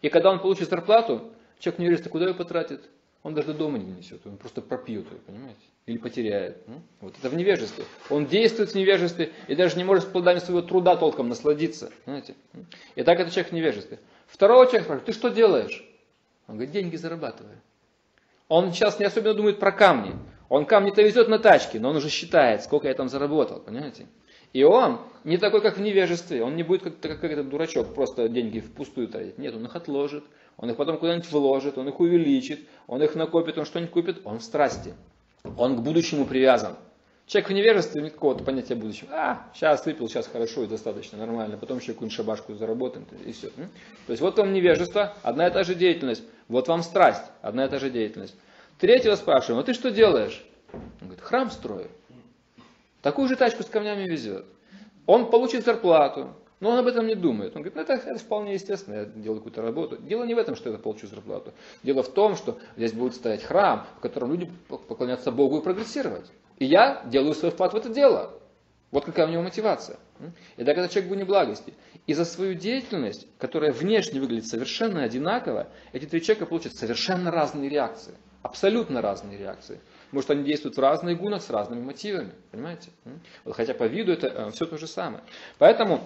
И 0.00 0.08
когда 0.08 0.30
он 0.30 0.40
получит 0.40 0.70
зарплату, 0.70 1.32
человек 1.58 1.78
в 1.78 1.82
невежестве 1.82 2.10
куда 2.10 2.28
ее 2.28 2.34
потратит? 2.34 2.88
Он 3.22 3.34
даже 3.34 3.48
до 3.48 3.54
дома 3.54 3.78
не 3.78 3.92
несет, 3.92 4.26
он 4.26 4.36
просто 4.36 4.60
пропьет 4.60 5.04
ее, 5.10 5.18
понимаете? 5.26 5.60
Или 5.86 5.98
потеряет. 5.98 6.58
Вот 7.00 7.14
это 7.18 7.28
в 7.28 7.34
невежестве. 7.34 7.84
Он 8.10 8.26
действует 8.26 8.70
в 8.70 8.74
невежестве 8.74 9.32
и 9.48 9.54
даже 9.54 9.76
не 9.76 9.84
может 9.84 10.04
с 10.04 10.06
плодами 10.06 10.38
своего 10.38 10.62
труда 10.62 10.96
толком 10.96 11.28
насладиться. 11.28 11.90
Понимаете? 12.04 12.34
И 12.94 13.02
так 13.02 13.18
это 13.18 13.30
человек 13.30 13.50
в 13.50 13.54
невежестве. 13.54 13.98
Второго 14.26 14.66
человека 14.66 14.84
спрашивает, 14.84 15.06
ты 15.06 15.12
что 15.12 15.30
делаешь? 15.30 15.84
Он 16.46 16.56
говорит, 16.56 16.72
деньги 16.72 16.96
зарабатываю. 16.96 17.60
Он 18.48 18.72
сейчас 18.72 18.98
не 18.98 19.04
особенно 19.04 19.34
думает 19.34 19.58
про 19.58 19.72
камни. 19.72 20.14
Он 20.48 20.64
камни-то 20.64 21.02
везет 21.02 21.28
на 21.28 21.38
тачке, 21.38 21.80
но 21.80 21.90
он 21.90 21.96
уже 21.96 22.08
считает, 22.08 22.62
сколько 22.62 22.88
я 22.88 22.94
там 22.94 23.08
заработал, 23.08 23.60
понимаете? 23.60 24.06
И 24.54 24.62
он 24.62 25.00
не 25.24 25.36
такой, 25.36 25.60
как 25.60 25.76
в 25.76 25.80
невежестве. 25.80 26.42
Он 26.42 26.56
не 26.56 26.62
будет 26.62 26.82
как, 26.82 27.00
как 27.00 27.24
этот 27.24 27.50
дурачок, 27.50 27.94
просто 27.94 28.28
деньги 28.28 28.60
впустую 28.60 29.08
тратить. 29.08 29.36
Нет, 29.36 29.54
он 29.54 29.66
их 29.66 29.76
отложит, 29.76 30.24
он 30.58 30.70
их 30.70 30.76
потом 30.76 30.98
куда-нибудь 30.98 31.30
вложит, 31.30 31.78
он 31.78 31.88
их 31.88 31.98
увеличит, 32.00 32.60
он 32.88 33.00
их 33.02 33.14
накопит, 33.14 33.56
он 33.58 33.64
что-нибудь 33.64 33.92
купит. 33.92 34.20
Он 34.24 34.40
в 34.40 34.42
страсти. 34.42 34.92
Он 35.56 35.76
к 35.76 35.80
будущему 35.80 36.26
привязан. 36.26 36.76
Человек 37.26 37.50
в 37.50 37.52
невежестве 37.52 38.02
нет 38.02 38.14
какого-то 38.14 38.42
понятия 38.42 38.74
будущего. 38.74 39.08
А, 39.12 39.46
сейчас 39.54 39.84
выпил, 39.86 40.08
сейчас 40.08 40.26
хорошо 40.26 40.64
и 40.64 40.66
достаточно, 40.66 41.16
нормально. 41.16 41.58
Потом 41.58 41.78
еще 41.78 41.92
какую-нибудь 41.92 42.16
шабашку 42.16 42.54
заработаем 42.54 43.06
и 43.24 43.32
все. 43.32 43.48
То 43.50 44.10
есть 44.10 44.20
вот 44.20 44.36
вам 44.38 44.52
невежество, 44.52 45.14
одна 45.22 45.46
и 45.46 45.52
та 45.52 45.62
же 45.62 45.74
деятельность. 45.74 46.24
Вот 46.48 46.66
вам 46.66 46.82
страсть, 46.82 47.24
одна 47.40 47.66
и 47.66 47.68
та 47.68 47.78
же 47.78 47.90
деятельность. 47.90 48.34
Третьего 48.78 49.14
спрашиваем, 49.14 49.60
а 49.60 49.62
ты 49.62 49.74
что 49.74 49.90
делаешь? 49.90 50.44
Он 50.72 50.80
говорит, 51.08 51.20
храм 51.20 51.50
строю. 51.50 51.88
Такую 53.02 53.28
же 53.28 53.36
тачку 53.36 53.62
с 53.62 53.66
камнями 53.66 54.08
везет. 54.08 54.44
Он 55.06 55.30
получит 55.30 55.64
зарплату, 55.64 56.34
но 56.60 56.70
он 56.70 56.78
об 56.78 56.86
этом 56.86 57.06
не 57.06 57.14
думает. 57.14 57.54
Он 57.54 57.62
говорит, 57.62 57.76
ну 57.76 57.82
это, 57.82 57.92
это 57.94 58.18
вполне 58.18 58.54
естественно, 58.54 58.94
я 58.96 59.04
делаю 59.04 59.38
какую-то 59.38 59.62
работу. 59.62 59.96
Дело 59.98 60.24
не 60.24 60.34
в 60.34 60.38
этом, 60.38 60.56
что 60.56 60.70
я 60.70 60.78
получу 60.78 61.06
зарплату. 61.06 61.52
Дело 61.82 62.02
в 62.02 62.12
том, 62.12 62.36
что 62.36 62.58
здесь 62.76 62.92
будет 62.92 63.14
стоять 63.14 63.42
храм, 63.42 63.86
в 63.98 64.00
котором 64.00 64.32
люди 64.32 64.50
поклонятся 64.68 65.30
Богу 65.30 65.58
и 65.58 65.62
прогрессировать. 65.62 66.26
И 66.58 66.64
я 66.64 67.02
делаю 67.06 67.34
свой 67.34 67.52
вклад 67.52 67.72
в 67.72 67.76
это 67.76 67.88
дело. 67.88 68.32
Вот 68.90 69.04
какая 69.04 69.26
у 69.26 69.30
него 69.30 69.42
мотивация. 69.42 69.98
И 70.56 70.64
так 70.64 70.76
этот 70.76 70.90
человек 70.90 71.08
будет 71.10 71.20
неблагости. 71.20 71.74
И 72.06 72.14
за 72.14 72.24
свою 72.24 72.54
деятельность, 72.54 73.26
которая 73.38 73.70
внешне 73.70 74.18
выглядит 74.18 74.46
совершенно 74.46 75.04
одинаково, 75.04 75.68
эти 75.92 76.06
три 76.06 76.22
человека 76.22 76.46
получат 76.46 76.74
совершенно 76.74 77.30
разные 77.30 77.68
реакции. 77.68 78.14
Абсолютно 78.42 79.02
разные 79.02 79.36
реакции. 79.36 79.80
Может, 80.10 80.30
они 80.30 80.44
действуют 80.44 80.76
в 80.76 80.80
разных 80.80 81.18
гунах 81.18 81.42
с 81.42 81.50
разными 81.50 81.82
мотивами. 81.82 82.32
Понимаете? 82.50 82.90
Вот, 83.44 83.56
хотя 83.56 83.74
по 83.74 83.84
виду 83.84 84.12
это 84.12 84.26
э, 84.28 84.50
все 84.52 84.64
то 84.64 84.78
же 84.78 84.86
самое. 84.86 85.22
Поэтому 85.58 86.00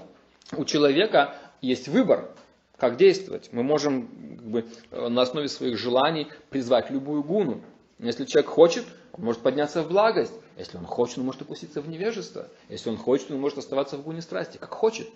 у 0.56 0.64
человека 0.64 1.34
есть 1.60 1.88
выбор, 1.88 2.30
как 2.76 2.96
действовать. 2.96 3.50
Мы 3.52 3.62
можем 3.62 4.08
как 4.38 4.50
бы, 4.50 4.64
э, 4.90 5.08
на 5.08 5.22
основе 5.22 5.48
своих 5.48 5.78
желаний 5.78 6.28
призвать 6.50 6.90
любую 6.90 7.22
гуну. 7.22 7.60
Если 7.98 8.24
человек 8.24 8.50
хочет, 8.50 8.84
он 9.12 9.24
может 9.24 9.42
подняться 9.42 9.82
в 9.82 9.88
благость. 9.88 10.32
Если 10.56 10.76
он 10.76 10.84
хочет, 10.84 11.18
он 11.18 11.24
может 11.24 11.42
опуститься 11.42 11.80
в 11.80 11.88
невежество. 11.88 12.48
Если 12.68 12.90
он 12.90 12.96
хочет, 12.96 13.30
он 13.30 13.40
может 13.40 13.58
оставаться 13.58 13.96
в 13.96 14.02
гуне 14.02 14.20
страсти, 14.20 14.58
как 14.58 14.70
хочет. 14.70 15.08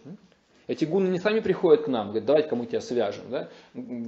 Эти 0.68 0.84
гуны 0.84 1.08
не 1.08 1.20
сами 1.20 1.40
приходят 1.40 1.84
к 1.84 1.88
нам, 1.88 2.08
говорят, 2.08 2.24
давайте-ка 2.24 2.56
мы 2.56 2.66
тебя 2.66 2.80
свяжем, 2.80 3.30
да, 3.30 3.48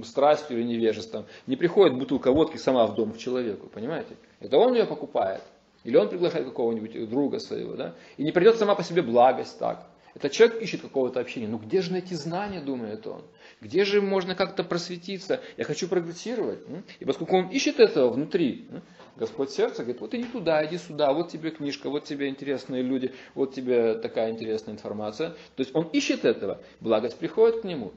страстью 0.03 0.57
или 0.57 0.65
невежеством. 0.65 1.25
Не 1.47 1.55
приходит 1.55 1.97
бутылка 1.97 2.31
водки 2.31 2.57
сама 2.57 2.85
в 2.85 2.95
дом 2.95 3.13
к 3.13 3.17
человеку, 3.17 3.67
понимаете? 3.67 4.15
Это 4.41 4.57
он 4.57 4.73
ее 4.73 4.85
покупает. 4.85 5.41
Или 5.85 5.95
он 5.95 6.09
приглашает 6.09 6.45
какого-нибудь 6.45 7.09
друга 7.09 7.39
своего, 7.39 7.75
да? 7.75 7.95
И 8.17 8.23
не 8.23 8.33
придет 8.33 8.57
сама 8.57 8.75
по 8.75 8.83
себе 8.83 9.01
благость 9.01 9.57
так. 9.57 9.85
Этот 10.15 10.31
человек 10.31 10.61
ищет 10.61 10.81
какого-то 10.81 11.19
общения. 11.19 11.47
Ну 11.47 11.57
где 11.57 11.81
же 11.81 11.91
найти 11.91 12.15
знания, 12.15 12.61
думает 12.61 13.05
он? 13.05 13.23
Где 13.61 13.85
же 13.85 14.01
можно 14.01 14.35
как-то 14.35 14.63
просветиться? 14.63 15.41
Я 15.57 15.65
хочу 15.65 15.87
прогрессировать. 15.87 16.59
И 16.99 17.05
поскольку 17.05 17.37
он 17.37 17.49
ищет 17.49 17.79
этого 17.79 18.09
внутри, 18.09 18.67
Господь 19.15 19.51
сердце 19.51 19.83
говорит, 19.83 20.01
вот 20.01 20.13
иди 20.13 20.23
туда, 20.23 20.65
иди 20.65 20.77
сюда, 20.77 21.13
вот 21.13 21.29
тебе 21.29 21.51
книжка, 21.51 21.89
вот 21.89 22.05
тебе 22.05 22.29
интересные 22.29 22.81
люди, 22.81 23.13
вот 23.35 23.53
тебе 23.53 23.95
такая 23.95 24.31
интересная 24.31 24.73
информация. 24.73 25.31
То 25.55 25.61
есть 25.63 25.75
он 25.75 25.87
ищет 25.87 26.25
этого, 26.25 26.61
благость 26.79 27.17
приходит 27.17 27.61
к 27.61 27.63
нему. 27.65 27.91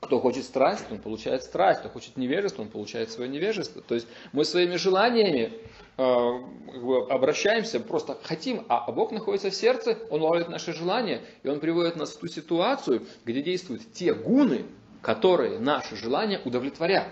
Кто 0.00 0.18
хочет 0.18 0.44
страсть, 0.44 0.84
он 0.90 0.98
получает 0.98 1.42
страсть. 1.42 1.80
Кто 1.80 1.90
хочет 1.90 2.16
невежество, 2.16 2.62
он 2.62 2.68
получает 2.68 3.10
свое 3.10 3.28
невежество. 3.28 3.82
То 3.82 3.94
есть 3.94 4.06
мы 4.32 4.44
своими 4.44 4.76
желаниями 4.76 5.52
бы 5.96 7.06
обращаемся, 7.10 7.78
просто 7.78 8.16
хотим, 8.22 8.64
а 8.68 8.90
Бог 8.90 9.12
находится 9.12 9.50
в 9.50 9.54
сердце, 9.54 9.98
Он 10.08 10.22
улавливает 10.22 10.48
наши 10.48 10.72
желания, 10.72 11.20
и 11.42 11.48
Он 11.48 11.60
приводит 11.60 11.96
нас 11.96 12.12
в 12.12 12.18
ту 12.18 12.28
ситуацию, 12.28 13.06
где 13.26 13.42
действуют 13.42 13.92
те 13.92 14.14
гуны, 14.14 14.64
которые 15.02 15.58
наши 15.58 15.96
желания 15.96 16.40
удовлетворят. 16.44 17.08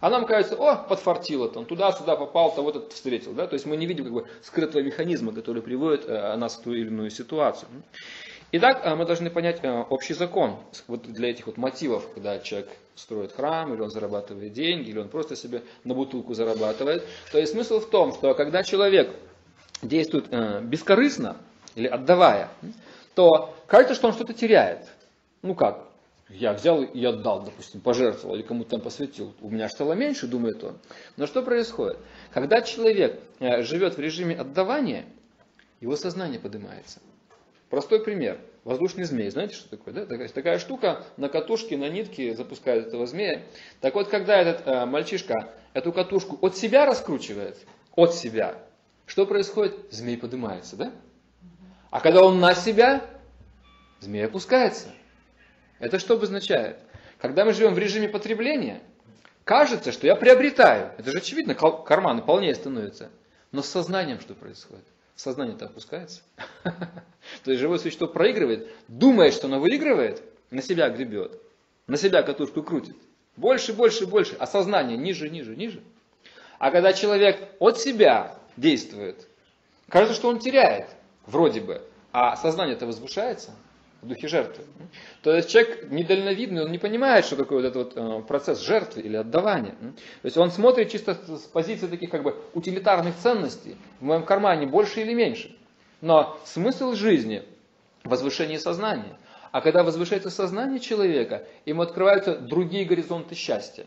А 0.00 0.10
нам 0.10 0.26
кажется, 0.26 0.56
о, 0.56 0.76
подфартило, 0.76 1.48
там, 1.48 1.64
туда-сюда 1.64 2.16
попал, 2.16 2.54
того-то 2.54 2.86
встретил. 2.90 3.32
Да? 3.32 3.46
То 3.46 3.54
есть 3.54 3.64
мы 3.64 3.78
не 3.78 3.86
видим 3.86 4.04
как 4.04 4.12
бы, 4.12 4.26
скрытого 4.42 4.82
механизма, 4.82 5.32
который 5.32 5.62
приводит 5.62 6.04
э, 6.06 6.36
нас 6.36 6.56
в 6.56 6.62
ту 6.62 6.74
или 6.74 6.88
иную 6.88 7.10
ситуацию. 7.10 7.68
Итак, 8.52 8.82
э, 8.84 8.94
мы 8.94 9.04
должны 9.04 9.28
понять 9.28 9.58
э, 9.62 9.82
общий 9.90 10.14
закон 10.14 10.56
вот 10.86 11.02
для 11.02 11.30
этих 11.30 11.46
вот 11.46 11.56
мотивов, 11.56 12.08
когда 12.14 12.38
человек 12.38 12.68
строит 12.94 13.32
храм, 13.32 13.74
или 13.74 13.80
он 13.80 13.90
зарабатывает 13.90 14.52
деньги, 14.52 14.90
или 14.90 14.98
он 14.98 15.08
просто 15.08 15.34
себе 15.34 15.62
на 15.82 15.94
бутылку 15.94 16.32
зарабатывает. 16.32 17.04
То 17.32 17.38
есть 17.38 17.52
смысл 17.52 17.80
в 17.80 17.90
том, 17.90 18.12
что 18.12 18.34
когда 18.34 18.62
человек 18.62 19.10
действует 19.82 20.26
э, 20.30 20.60
бескорыстно, 20.62 21.36
или 21.74 21.88
отдавая, 21.88 22.48
то 23.14 23.54
кажется, 23.66 23.94
что 23.94 24.08
он 24.08 24.14
что-то 24.14 24.32
теряет. 24.32 24.86
Ну 25.42 25.54
как? 25.54 25.84
Я 26.28 26.52
взял 26.52 26.82
и 26.82 27.04
отдал, 27.04 27.42
допустим, 27.42 27.80
пожертвовал 27.80 28.36
или 28.36 28.42
кому-то 28.42 28.70
там 28.70 28.80
посвятил. 28.80 29.34
У 29.40 29.50
меня 29.50 29.68
стало 29.68 29.92
меньше, 29.92 30.26
думает 30.26 30.62
он. 30.64 30.78
Но 31.16 31.26
что 31.26 31.42
происходит? 31.42 31.98
Когда 32.32 32.62
человек 32.62 33.20
живет 33.38 33.96
в 33.96 34.00
режиме 34.00 34.34
отдавания, 34.36 35.04
его 35.80 35.94
сознание 35.96 36.40
поднимается. 36.40 37.00
Простой 37.70 38.02
пример. 38.02 38.38
Воздушный 38.64 39.04
змей. 39.04 39.30
Знаете, 39.30 39.54
что 39.54 39.68
такое? 39.70 39.94
Да? 39.94 40.06
Такая, 40.06 40.28
такая 40.28 40.58
штука 40.58 41.04
на 41.16 41.28
катушке, 41.28 41.76
на 41.76 41.88
нитке 41.88 42.34
запускает 42.34 42.88
этого 42.88 43.06
змея. 43.06 43.42
Так 43.80 43.94
вот, 43.94 44.08
когда 44.08 44.36
этот 44.36 44.66
э, 44.66 44.86
мальчишка 44.86 45.52
эту 45.72 45.92
катушку 45.92 46.38
от 46.40 46.56
себя 46.56 46.86
раскручивает, 46.86 47.56
от 47.94 48.14
себя, 48.14 48.56
что 49.06 49.26
происходит? 49.26 49.74
Змей 49.90 50.16
поднимается, 50.16 50.76
да? 50.76 50.92
А 51.90 52.00
когда 52.00 52.24
он 52.24 52.40
на 52.40 52.54
себя, 52.54 53.04
змей 54.00 54.26
опускается. 54.26 54.88
Это 55.78 55.98
что 55.98 56.14
обозначает? 56.14 56.78
Когда 57.18 57.44
мы 57.44 57.52
живем 57.52 57.74
в 57.74 57.78
режиме 57.78 58.08
потребления, 58.08 58.82
кажется, 59.44 59.92
что 59.92 60.06
я 60.06 60.16
приобретаю. 60.16 60.92
Это 60.98 61.10
же 61.10 61.18
очевидно, 61.18 61.54
карманы 61.54 62.22
полнее 62.22 62.54
становятся. 62.54 63.10
Но 63.52 63.62
с 63.62 63.68
сознанием 63.68 64.20
что 64.20 64.34
происходит? 64.34 64.84
Сознание-то 65.16 65.66
опускается. 65.66 66.22
То 66.62 67.50
есть 67.50 67.60
живое 67.60 67.78
существо 67.78 68.06
проигрывает, 68.06 68.68
думает, 68.86 69.34
что 69.34 69.46
оно 69.46 69.58
выигрывает, 69.58 70.22
на 70.50 70.62
себя 70.62 70.88
гребет, 70.90 71.40
на 71.86 71.96
себя 71.96 72.22
катушку 72.22 72.62
крутит. 72.62 72.96
Больше, 73.36 73.72
больше, 73.72 74.06
больше. 74.06 74.36
А 74.38 74.46
сознание 74.46 74.96
ниже, 74.96 75.28
ниже, 75.28 75.56
ниже. 75.56 75.82
А 76.58 76.70
когда 76.70 76.92
человек 76.92 77.48
от 77.58 77.78
себя 77.78 78.38
действует, 78.56 79.26
кажется, 79.88 80.14
что 80.14 80.28
он 80.28 80.38
теряет, 80.38 80.86
вроде 81.26 81.60
бы, 81.60 81.82
а 82.12 82.36
сознание-то 82.36 82.86
возвышается– 82.86 83.52
в 84.06 84.08
духе 84.08 84.28
жертвы. 84.28 84.64
То 85.22 85.34
есть 85.34 85.50
человек 85.50 85.90
недальновидный, 85.90 86.64
он 86.64 86.70
не 86.70 86.78
понимает, 86.78 87.24
что 87.24 87.36
такое 87.36 87.60
вот 87.60 87.68
этот 87.68 87.96
вот 87.96 88.22
э, 88.22 88.22
процесс 88.22 88.60
жертвы 88.60 89.02
или 89.02 89.16
отдавания. 89.16 89.74
То 89.80 90.26
есть 90.26 90.36
он 90.36 90.50
смотрит 90.50 90.90
чисто 90.90 91.14
с 91.14 91.42
позиции 91.42 91.88
таких 91.88 92.10
как 92.10 92.22
бы 92.22 92.36
утилитарных 92.54 93.16
ценностей. 93.16 93.76
В 94.00 94.04
моем 94.04 94.24
кармане 94.24 94.66
больше 94.66 95.00
или 95.00 95.12
меньше. 95.12 95.54
Но 96.00 96.38
смысл 96.44 96.94
жизни– 96.94 97.42
возвышение 98.04 98.60
сознания. 98.60 99.18
А 99.50 99.60
когда 99.60 99.82
возвышается 99.82 100.30
сознание 100.30 100.78
человека, 100.78 101.44
ему 101.64 101.82
открываются 101.82 102.36
другие 102.36 102.84
горизонты 102.84 103.34
счастья 103.34 103.86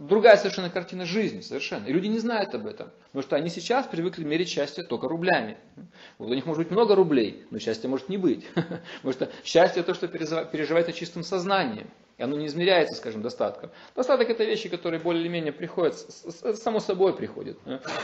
другая 0.00 0.36
совершенно 0.36 0.70
картина 0.70 1.04
жизни, 1.04 1.42
совершенно. 1.42 1.86
И 1.86 1.92
люди 1.92 2.06
не 2.06 2.18
знают 2.18 2.54
об 2.54 2.66
этом, 2.66 2.90
потому 3.12 3.22
что 3.22 3.36
они 3.36 3.50
сейчас 3.50 3.86
привыкли 3.86 4.24
мерить 4.24 4.48
счастье 4.48 4.82
только 4.82 5.06
рублями. 5.06 5.58
Вот 6.18 6.30
у 6.30 6.34
них 6.34 6.46
может 6.46 6.64
быть 6.64 6.70
много 6.72 6.94
рублей, 6.94 7.44
но 7.50 7.58
счастья 7.58 7.86
может 7.86 8.08
не 8.08 8.16
быть. 8.16 8.46
Потому 8.54 9.12
что 9.12 9.30
счастье 9.44 9.82
то, 9.82 9.94
что 9.94 10.08
переживается 10.08 10.92
чистым 10.92 11.22
сознанием. 11.22 11.88
И 12.16 12.22
оно 12.22 12.36
не 12.36 12.46
измеряется, 12.46 12.96
скажем, 12.96 13.22
достатком. 13.22 13.70
Достаток 13.96 14.28
это 14.28 14.44
вещи, 14.44 14.68
которые 14.68 15.00
более 15.00 15.22
или 15.22 15.28
менее 15.28 15.52
приходят, 15.52 15.96
само 15.96 16.80
собой 16.80 17.14
приходят. 17.14 17.58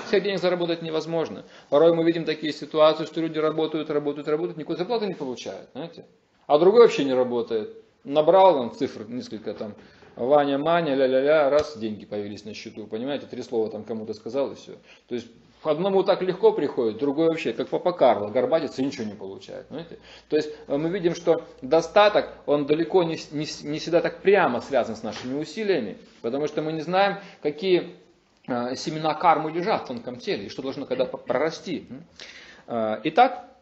Всех 0.06 0.22
денег 0.22 0.38
заработать 0.38 0.80
невозможно. 0.80 1.44
Порой 1.68 1.94
мы 1.94 2.02
видим 2.04 2.24
такие 2.24 2.52
ситуации, 2.52 3.04
что 3.04 3.20
люди 3.20 3.38
работают, 3.38 3.90
работают, 3.90 4.28
работают, 4.28 4.56
никакой 4.56 4.76
зарплаты 4.76 5.06
не 5.06 5.14
получают. 5.14 5.68
Знаете? 5.72 6.06
А 6.46 6.58
другой 6.58 6.82
вообще 6.82 7.04
не 7.04 7.12
работает. 7.12 7.76
Набрал 8.04 8.56
он 8.56 8.74
цифр 8.74 9.04
несколько 9.06 9.52
там 9.52 9.74
Ваня, 10.16 10.58
Маня, 10.58 10.94
ля-ля-ля, 10.94 11.50
раз, 11.50 11.76
деньги 11.76 12.06
появились 12.06 12.44
на 12.44 12.54
счету, 12.54 12.86
понимаете, 12.86 13.26
три 13.26 13.42
слова 13.42 13.70
там 13.70 13.84
кому-то 13.84 14.14
сказал 14.14 14.52
и 14.52 14.54
все. 14.54 14.72
То 15.08 15.14
есть 15.14 15.28
одному 15.68 16.02
так 16.02 16.22
легко 16.22 16.52
приходит, 16.52 16.98
другой 16.98 17.28
вообще, 17.28 17.52
как 17.52 17.68
папа 17.68 17.92
Карло, 17.92 18.28
горбатится 18.28 18.82
и 18.82 18.84
ничего 18.84 19.04
не 19.04 19.14
получает. 19.14 19.66
Понимаете? 19.66 19.98
То 20.28 20.36
есть 20.36 20.50
э, 20.66 20.76
мы 20.76 20.88
видим, 20.88 21.14
что 21.14 21.44
достаток, 21.62 22.32
он 22.46 22.66
далеко 22.66 23.02
не, 23.02 23.16
не, 23.32 23.46
не 23.68 23.78
всегда 23.78 24.00
так 24.00 24.22
прямо 24.22 24.60
связан 24.60 24.96
с 24.96 25.02
нашими 25.02 25.38
усилиями, 25.38 25.98
потому 26.22 26.46
что 26.46 26.62
мы 26.62 26.72
не 26.72 26.80
знаем, 26.80 27.18
какие 27.42 27.96
э, 28.48 28.74
семена 28.76 29.14
кармы 29.14 29.50
лежат 29.50 29.84
в 29.84 29.88
тонком 29.88 30.16
теле, 30.16 30.46
и 30.46 30.48
что 30.48 30.62
должно 30.62 30.86
когда 30.86 31.04
прорасти. 31.04 31.86
Э, 32.66 33.00
итак, 33.04 33.55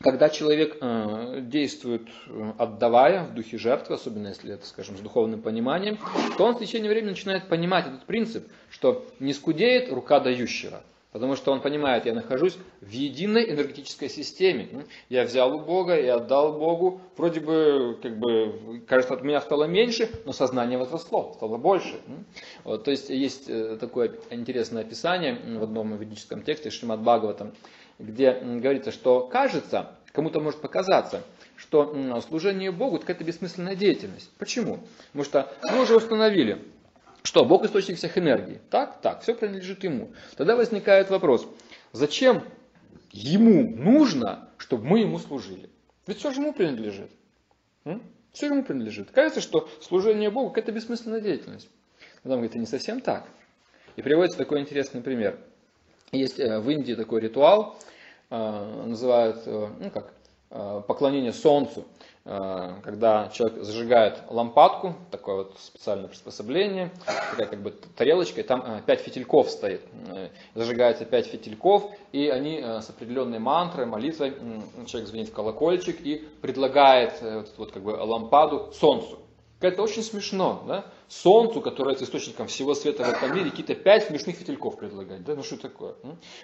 когда 0.00 0.28
человек 0.28 0.76
э, 0.80 1.40
действует 1.42 2.08
э, 2.26 2.52
отдавая 2.58 3.24
в 3.24 3.34
духе 3.34 3.58
жертвы, 3.58 3.94
особенно 3.94 4.28
если 4.28 4.54
это, 4.54 4.66
скажем, 4.66 4.96
с 4.96 5.00
духовным 5.00 5.40
пониманием, 5.40 5.98
то 6.36 6.44
он 6.44 6.56
в 6.56 6.58
течение 6.58 6.90
времени 6.90 7.10
начинает 7.10 7.48
понимать 7.48 7.86
этот 7.86 8.04
принцип, 8.04 8.48
что 8.70 9.06
не 9.20 9.32
скудеет 9.32 9.92
рука 9.92 10.20
дающего. 10.20 10.82
Потому 11.14 11.36
что 11.36 11.52
он 11.52 11.60
понимает, 11.60 12.06
я 12.06 12.12
нахожусь 12.12 12.58
в 12.80 12.90
единой 12.90 13.48
энергетической 13.48 14.08
системе. 14.08 14.84
Я 15.08 15.22
взял 15.22 15.54
у 15.54 15.60
Бога 15.60 15.96
и 15.96 16.08
отдал 16.08 16.58
Богу. 16.58 17.00
Вроде 17.16 17.38
бы, 17.38 17.96
как 18.02 18.18
бы, 18.18 18.82
кажется, 18.88 19.14
от 19.14 19.22
меня 19.22 19.40
стало 19.40 19.66
меньше, 19.66 20.10
но 20.24 20.32
сознание 20.32 20.76
возросло, 20.76 21.34
стало 21.36 21.56
больше. 21.56 22.00
Вот, 22.64 22.82
то 22.82 22.90
есть 22.90 23.10
есть 23.10 23.48
э, 23.48 23.76
такое 23.76 24.16
интересное 24.30 24.82
описание 24.82 25.38
в 25.56 25.62
одном 25.62 25.96
ведическом 25.96 26.42
тексте 26.42 26.70
Шримад 26.70 26.98
Бхагаватам, 26.98 27.52
где 27.98 28.32
говорится, 28.32 28.92
что 28.92 29.26
кажется, 29.26 29.96
кому-то 30.12 30.40
может 30.40 30.60
показаться, 30.60 31.22
что 31.56 32.20
служение 32.28 32.70
Богу 32.72 32.96
это 32.96 33.06
какая-то 33.06 33.24
бессмысленная 33.24 33.76
деятельность. 33.76 34.30
Почему? 34.38 34.80
Потому 35.12 35.24
что 35.24 35.52
мы 35.70 35.82
уже 35.82 35.96
установили, 35.96 36.64
что 37.22 37.44
Бог 37.44 37.64
источник 37.64 37.96
всех 37.96 38.18
энергий. 38.18 38.58
Так, 38.70 39.00
так, 39.00 39.22
все 39.22 39.34
принадлежит 39.34 39.84
Ему. 39.84 40.12
Тогда 40.36 40.56
возникает 40.56 41.10
вопрос, 41.10 41.46
зачем 41.92 42.42
Ему 43.12 43.70
нужно, 43.76 44.48
чтобы 44.58 44.84
мы 44.84 45.00
Ему 45.00 45.18
служили? 45.18 45.70
Ведь 46.06 46.18
все 46.18 46.32
же 46.32 46.40
Ему 46.40 46.52
принадлежит. 46.52 47.10
Все 48.32 48.46
Ему 48.46 48.64
принадлежит. 48.64 49.12
Кажется, 49.12 49.40
что 49.40 49.68
служение 49.80 50.30
Богу 50.30 50.48
какая-то 50.48 50.72
бессмысленная 50.72 51.20
деятельность. 51.20 51.68
Но 52.24 52.30
там 52.30 52.38
говорит, 52.38 52.50
это 52.50 52.58
не 52.58 52.66
совсем 52.66 53.00
так. 53.00 53.28
И 53.94 54.02
приводится 54.02 54.38
такой 54.38 54.60
интересный 54.60 55.00
пример. 55.00 55.38
Есть 56.14 56.38
э, 56.38 56.60
в 56.60 56.70
Индии 56.70 56.94
такой 56.94 57.20
ритуал, 57.20 57.76
э, 58.30 58.82
называют, 58.86 59.42
э, 59.46 59.68
ну 59.80 59.90
как, 59.90 60.12
поклонение 60.86 61.32
солнцу, 61.32 61.84
когда 62.22 63.28
человек 63.32 63.64
зажигает 63.64 64.22
лампадку, 64.30 64.94
такое 65.10 65.34
вот 65.34 65.56
специальное 65.58 66.06
приспособление, 66.06 66.92
такая 67.32 67.48
как 67.48 67.60
бы 67.60 67.72
тарелочка, 67.96 68.40
и 68.40 68.44
там 68.44 68.80
пять 68.86 69.00
фитильков 69.00 69.50
стоит. 69.50 69.80
Зажигается 70.54 71.06
пять 71.06 71.26
фитильков, 71.26 71.90
и 72.12 72.28
они 72.28 72.60
с 72.60 72.88
определенной 72.88 73.40
мантрой, 73.40 73.86
молитвой, 73.86 74.34
человек 74.86 75.08
звонит 75.08 75.30
в 75.30 75.32
колокольчик 75.32 76.00
и 76.00 76.24
предлагает 76.40 77.20
вот, 77.20 77.52
вот 77.56 77.72
как 77.72 77.82
бы 77.82 77.90
лампаду 77.90 78.70
солнцу. 78.74 79.18
Это 79.64 79.82
очень 79.82 80.02
смешно, 80.02 80.62
да? 80.68 80.84
Солнцу, 81.08 81.60
которое 81.60 81.96
с 81.96 82.02
источником 82.02 82.48
всего 82.48 82.74
света 82.74 83.04
в 83.04 83.08
этом 83.08 83.34
мире, 83.34 83.50
какие-то 83.50 83.74
пять 83.74 84.04
смешных 84.04 84.36
фитильков 84.36 84.76
предлагать. 84.76 85.24
Да, 85.24 85.34
ну 85.34 85.42
что 85.42 85.56
такое? 85.56 85.94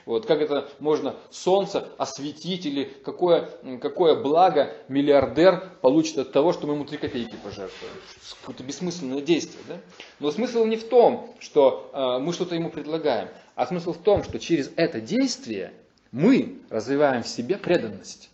Вот 0.07 0.27
как 0.27 0.41
это 0.41 0.69
можно 0.79 1.17
солнце 1.31 1.87
осветить 1.99 2.65
или 2.65 2.85
какое, 2.85 3.51
какое 3.81 4.15
благо 4.15 4.75
миллиардер 4.89 5.71
получит 5.83 6.19
от 6.19 6.33
того, 6.33 6.53
что 6.53 6.67
мы 6.67 6.75
ему 6.75 6.85
три 6.85 6.97
копейки 6.97 7.37
пожертвуем? 7.43 7.93
Какое-то 8.41 8.63
бессмысленное 8.63 9.21
действие. 9.21 9.63
Да? 9.69 9.77
Но 10.19 10.31
смысл 10.31 10.65
не 10.65 10.77
в 10.77 10.89
том, 10.89 11.35
что 11.41 11.91
э, 11.93 12.23
мы 12.23 12.33
что-то 12.33 12.55
ему 12.55 12.71
предлагаем, 12.71 13.29
а 13.55 13.67
смысл 13.67 13.93
в 13.93 13.99
том, 13.99 14.25
что 14.25 14.39
через 14.39 14.71
это 14.77 15.01
действие 15.01 15.75
мы 16.11 16.59
развиваем 16.71 17.23
в 17.23 17.29
себе 17.29 17.59
преданность. 17.59 18.31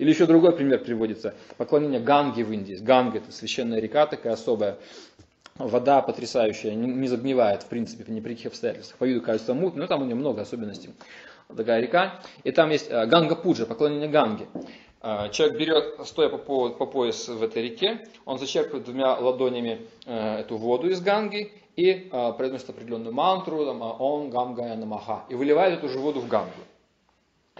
Или 0.00 0.12
еще 0.12 0.24
другой 0.24 0.56
пример 0.56 0.78
приводится. 0.78 1.34
Поклонение 1.58 2.00
Ганги 2.00 2.42
в 2.42 2.50
Индии. 2.50 2.74
Ганга 2.80 3.18
это 3.18 3.30
священная 3.30 3.80
река 3.80 4.06
такая 4.06 4.32
особая. 4.32 4.78
Вода 5.56 6.00
потрясающая, 6.00 6.74
не 6.74 7.06
загнивает, 7.06 7.64
в 7.64 7.66
принципе, 7.66 8.10
ни 8.10 8.20
при 8.20 8.32
каких 8.32 8.46
обстоятельствах. 8.46 8.96
По 8.96 9.04
виду 9.04 9.20
кажется 9.20 9.52
мутной, 9.52 9.82
но 9.82 9.86
там 9.88 10.00
у 10.00 10.06
нее 10.06 10.14
много 10.14 10.40
особенностей. 10.40 10.94
Такая 11.54 11.82
река. 11.82 12.22
И 12.44 12.50
там 12.50 12.70
есть 12.70 12.86
э, 12.88 13.04
Ганга 13.04 13.36
Пуджа, 13.36 13.66
поклонение 13.66 14.08
Ганги. 14.08 14.48
Э, 15.02 15.28
человек 15.32 15.58
берет, 15.58 16.06
стоя 16.06 16.30
по, 16.30 16.70
по 16.70 16.86
пояс 16.86 17.28
в 17.28 17.42
этой 17.42 17.62
реке, 17.62 18.00
он 18.24 18.38
зачерпывает 18.38 18.84
двумя 18.84 19.16
ладонями 19.16 19.86
э, 20.06 20.38
эту 20.38 20.56
воду 20.56 20.88
из 20.88 21.02
Ганги 21.02 21.52
и 21.76 22.08
а, 22.10 22.32
произносит 22.32 22.70
определенную 22.70 23.14
мантру, 23.14 23.64
там, 23.64 23.80
ॐ 23.82 24.28
गङ्गायै 24.30 24.76
नमः, 24.76 25.24
и 25.28 25.34
выливает 25.34 25.78
эту 25.78 25.88
же 25.88 25.98
воду 25.98 26.20
в 26.20 26.28
Гангу. 26.28 26.50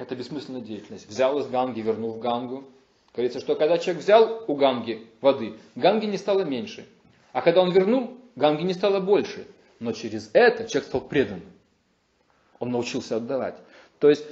Это 0.01 0.17
бессмысленная 0.17 0.63
деятельность. 0.63 1.07
Взял 1.07 1.39
из 1.39 1.47
Ганги, 1.47 1.81
вернул 1.81 2.13
в 2.13 2.21
Гангу. 2.21 2.65
Говорится, 3.13 3.39
что 3.39 3.55
когда 3.55 3.77
человек 3.77 4.03
взял 4.03 4.45
у 4.49 4.55
Ганги 4.55 5.07
воды, 5.21 5.57
Ганги 5.75 6.07
не 6.07 6.17
стало 6.17 6.41
меньше. 6.41 6.89
А 7.33 7.43
когда 7.43 7.61
он 7.61 7.71
вернул, 7.71 8.17
Ганги 8.35 8.63
не 8.63 8.73
стало 8.73 9.01
больше. 9.01 9.47
Но 9.79 9.93
через 9.93 10.31
это 10.33 10.67
человек 10.67 10.89
стал 10.89 11.03
преданным. 11.03 11.53
Он 12.59 12.71
научился 12.71 13.17
отдавать. 13.17 13.57
То 13.99 14.09
есть 14.09 14.25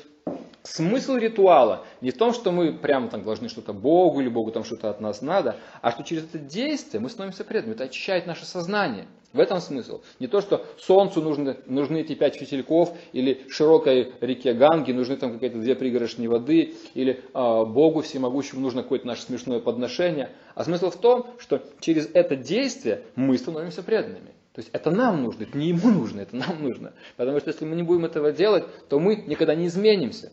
Смысл 0.62 1.16
ритуала 1.16 1.86
не 2.02 2.10
в 2.10 2.18
том, 2.18 2.34
что 2.34 2.52
мы 2.52 2.74
прямо 2.74 3.08
там 3.08 3.22
должны 3.22 3.48
что-то 3.48 3.72
Богу 3.72 4.20
или 4.20 4.28
Богу 4.28 4.50
там 4.50 4.64
что-то 4.64 4.90
от 4.90 5.00
нас 5.00 5.22
надо, 5.22 5.56
а 5.80 5.92
что 5.92 6.02
через 6.02 6.24
это 6.24 6.38
действие 6.38 7.00
мы 7.00 7.08
становимся 7.08 7.44
преданными. 7.44 7.74
Это 7.74 7.84
очищает 7.84 8.26
наше 8.26 8.44
сознание. 8.44 9.06
В 9.34 9.40
этом 9.40 9.60
смысл. 9.60 10.00
Не 10.20 10.26
то, 10.26 10.40
что 10.40 10.64
Солнцу 10.78 11.20
нужны, 11.20 11.58
нужны 11.66 11.98
эти 11.98 12.14
пять 12.14 12.36
фитильков, 12.36 12.96
или 13.12 13.46
широкой 13.50 14.14
реке 14.22 14.54
Ганги 14.54 14.92
нужны 14.92 15.16
там 15.16 15.34
какие-то 15.34 15.58
две 15.58 15.74
пригоршни 15.74 16.26
воды, 16.26 16.74
или 16.94 17.20
э, 17.34 17.64
Богу 17.66 18.00
всемогущему 18.00 18.62
нужно 18.62 18.82
какое-то 18.82 19.06
наше 19.06 19.22
смешное 19.22 19.60
подношение. 19.60 20.30
А 20.54 20.64
смысл 20.64 20.90
в 20.90 20.96
том, 20.96 21.26
что 21.38 21.62
через 21.80 22.08
это 22.14 22.36
действие 22.36 23.02
мы 23.16 23.36
становимся 23.36 23.82
преданными. 23.82 24.32
То 24.54 24.60
есть 24.60 24.70
это 24.72 24.90
нам 24.90 25.22
нужно, 25.22 25.42
это 25.42 25.58
не 25.58 25.68
ему 25.68 25.90
нужно, 25.90 26.22
это 26.22 26.34
нам 26.34 26.62
нужно. 26.62 26.92
Потому 27.16 27.38
что 27.38 27.50
если 27.50 27.66
мы 27.66 27.76
не 27.76 27.82
будем 27.82 28.06
этого 28.06 28.32
делать, 28.32 28.64
то 28.88 28.98
мы 28.98 29.14
никогда 29.14 29.54
не 29.54 29.66
изменимся. 29.66 30.32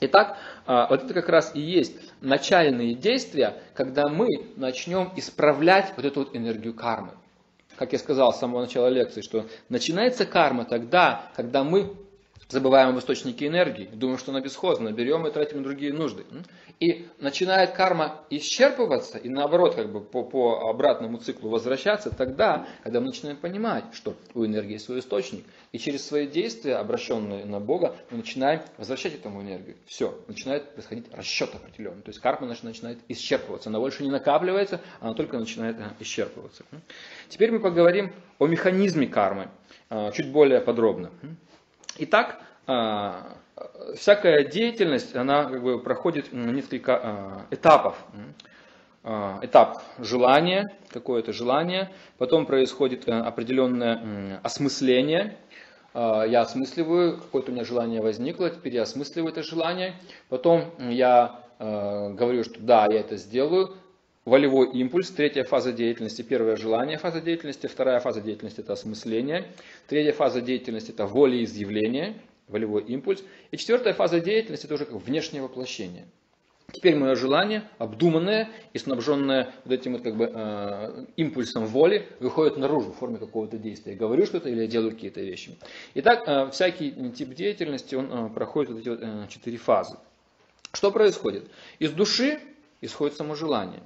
Итак, 0.00 0.38
а, 0.66 0.88
вот 0.88 1.04
это 1.04 1.14
как 1.14 1.28
раз 1.28 1.52
и 1.54 1.60
есть 1.60 1.94
начальные 2.20 2.94
действия, 2.94 3.54
когда 3.74 4.08
мы 4.08 4.26
начнем 4.56 5.12
исправлять 5.14 5.92
вот 5.96 6.04
эту 6.04 6.20
вот 6.20 6.34
энергию 6.34 6.74
кармы. 6.74 7.12
Как 7.76 7.92
я 7.92 7.98
сказал 7.98 8.32
с 8.32 8.38
самого 8.38 8.62
начала 8.62 8.88
лекции, 8.88 9.20
что 9.20 9.46
начинается 9.68 10.26
карма 10.26 10.64
тогда, 10.64 11.30
когда 11.34 11.64
мы 11.64 11.92
забываем 12.48 12.90
об 12.90 12.98
источнике 12.98 13.46
энергии, 13.46 13.88
думаем, 13.92 14.18
что 14.18 14.30
она 14.30 14.40
бесхозна, 14.40 14.92
берем 14.92 15.26
и 15.26 15.30
тратим 15.30 15.58
на 15.58 15.64
другие 15.64 15.92
нужды. 15.92 16.24
И 16.80 17.06
начинает 17.18 17.72
карма 17.72 18.22
исчерпываться 18.30 19.18
и 19.18 19.28
наоборот 19.28 19.74
как 19.74 19.92
бы 19.92 20.00
по, 20.00 20.24
по 20.24 20.68
обратному 20.68 21.18
циклу 21.18 21.48
возвращаться 21.48 22.10
тогда, 22.10 22.66
когда 22.82 23.00
мы 23.00 23.06
начинаем 23.06 23.36
понимать, 23.36 23.84
что 23.92 24.14
у 24.34 24.44
энергии 24.44 24.76
свой 24.76 24.98
источник. 24.98 25.44
И 25.72 25.78
через 25.78 26.04
свои 26.06 26.26
действия, 26.26 26.76
обращенные 26.76 27.44
на 27.44 27.60
Бога, 27.60 27.96
мы 28.10 28.18
начинаем 28.18 28.60
возвращать 28.76 29.14
этому 29.14 29.42
энергию. 29.42 29.76
Все, 29.86 30.18
начинает 30.26 30.74
происходить 30.74 31.06
расчет 31.12 31.54
определенный. 31.54 32.02
То 32.02 32.10
есть 32.10 32.20
карма 32.20 32.46
начинает 32.46 32.98
исчерпываться. 33.08 33.68
Она 33.68 33.78
больше 33.78 34.02
не 34.02 34.10
накапливается, 34.10 34.80
она 35.00 35.14
только 35.14 35.38
начинает 35.38 35.78
э, 35.78 35.84
исчерпываться. 36.00 36.64
Теперь 37.28 37.52
мы 37.52 37.60
поговорим 37.60 38.12
о 38.38 38.46
механизме 38.46 39.06
кармы 39.06 39.48
э, 39.90 40.10
чуть 40.12 40.30
более 40.30 40.60
подробно. 40.60 41.10
Итак, 41.96 42.40
а, 42.66 43.36
всякая 43.94 44.44
деятельность, 44.44 45.14
она 45.14 45.44
как 45.44 45.62
бы 45.62 45.78
проходит 45.78 46.32
несколько 46.32 46.96
а, 46.96 47.46
этапов. 47.52 47.96
А, 49.04 49.38
этап 49.42 49.80
желания, 49.98 50.72
какое-то 50.90 51.32
желание, 51.32 51.92
потом 52.18 52.46
происходит 52.46 53.06
э, 53.06 53.12
определенное 53.12 54.40
осмысление, 54.42 55.36
я 55.94 56.40
осмысливаю, 56.40 57.18
какое-то 57.18 57.52
у 57.52 57.54
меня 57.54 57.64
желание 57.64 58.00
возникло, 58.00 58.50
теперь 58.50 58.74
я 58.74 58.82
осмысливаю 58.82 59.30
это 59.30 59.44
желание, 59.44 59.94
потом 60.28 60.72
я 60.80 61.40
говорю, 61.60 62.42
что 62.42 62.58
да, 62.58 62.86
я 62.86 62.98
это 62.98 63.16
сделаю, 63.16 63.76
волевой 64.24 64.70
импульс, 64.72 65.10
третья 65.10 65.44
фаза 65.44 65.72
деятельности, 65.72 66.22
первое 66.22 66.56
желание 66.56 66.98
фаза 66.98 67.20
деятельности, 67.20 67.66
вторая 67.66 68.00
фаза 68.00 68.20
деятельности 68.20 68.60
это 68.60 68.72
осмысление, 68.72 69.48
третья 69.86 70.12
фаза 70.12 70.40
деятельности 70.40 70.90
это 70.90 71.06
волеизъявление, 71.06 72.14
волевой 72.48 72.82
импульс, 72.84 73.22
и 73.50 73.56
четвертая 73.56 73.94
фаза 73.94 74.20
деятельности 74.20 74.66
это 74.66 74.74
уже 74.74 74.86
как 74.86 74.96
внешнее 74.96 75.42
воплощение. 75.42 76.06
Теперь 76.72 76.96
мое 76.96 77.14
желание, 77.14 77.68
обдуманное 77.78 78.50
и 78.72 78.78
снабженное 78.78 79.52
вот 79.64 79.72
этим 79.72 79.92
вот 79.92 80.02
как 80.02 80.16
бы 80.16 80.30
э, 80.34 81.04
импульсом 81.16 81.66
воли, 81.66 82.08
выходит 82.18 82.56
наружу 82.56 82.90
в 82.90 82.96
форме 82.96 83.18
какого-то 83.18 83.58
действия. 83.58 83.92
Я 83.92 83.98
говорю 83.98 84.26
что-то 84.26 84.48
или 84.48 84.62
я 84.62 84.66
делаю 84.66 84.90
какие-то 84.90 85.20
вещи. 85.20 85.56
Итак, 85.94 86.24
э, 86.26 86.50
всякий 86.50 86.90
тип 87.10 87.34
деятельности, 87.34 87.94
он 87.94 88.10
э, 88.10 88.30
проходит 88.30 88.72
вот 88.72 88.80
эти 88.80 88.88
вот, 88.88 88.98
э, 89.00 89.26
четыре 89.28 89.58
фазы. 89.58 89.98
Что 90.72 90.90
происходит? 90.90 91.44
Из 91.78 91.92
души 91.92 92.40
исходит 92.80 93.16
само 93.16 93.36
желание. 93.36 93.82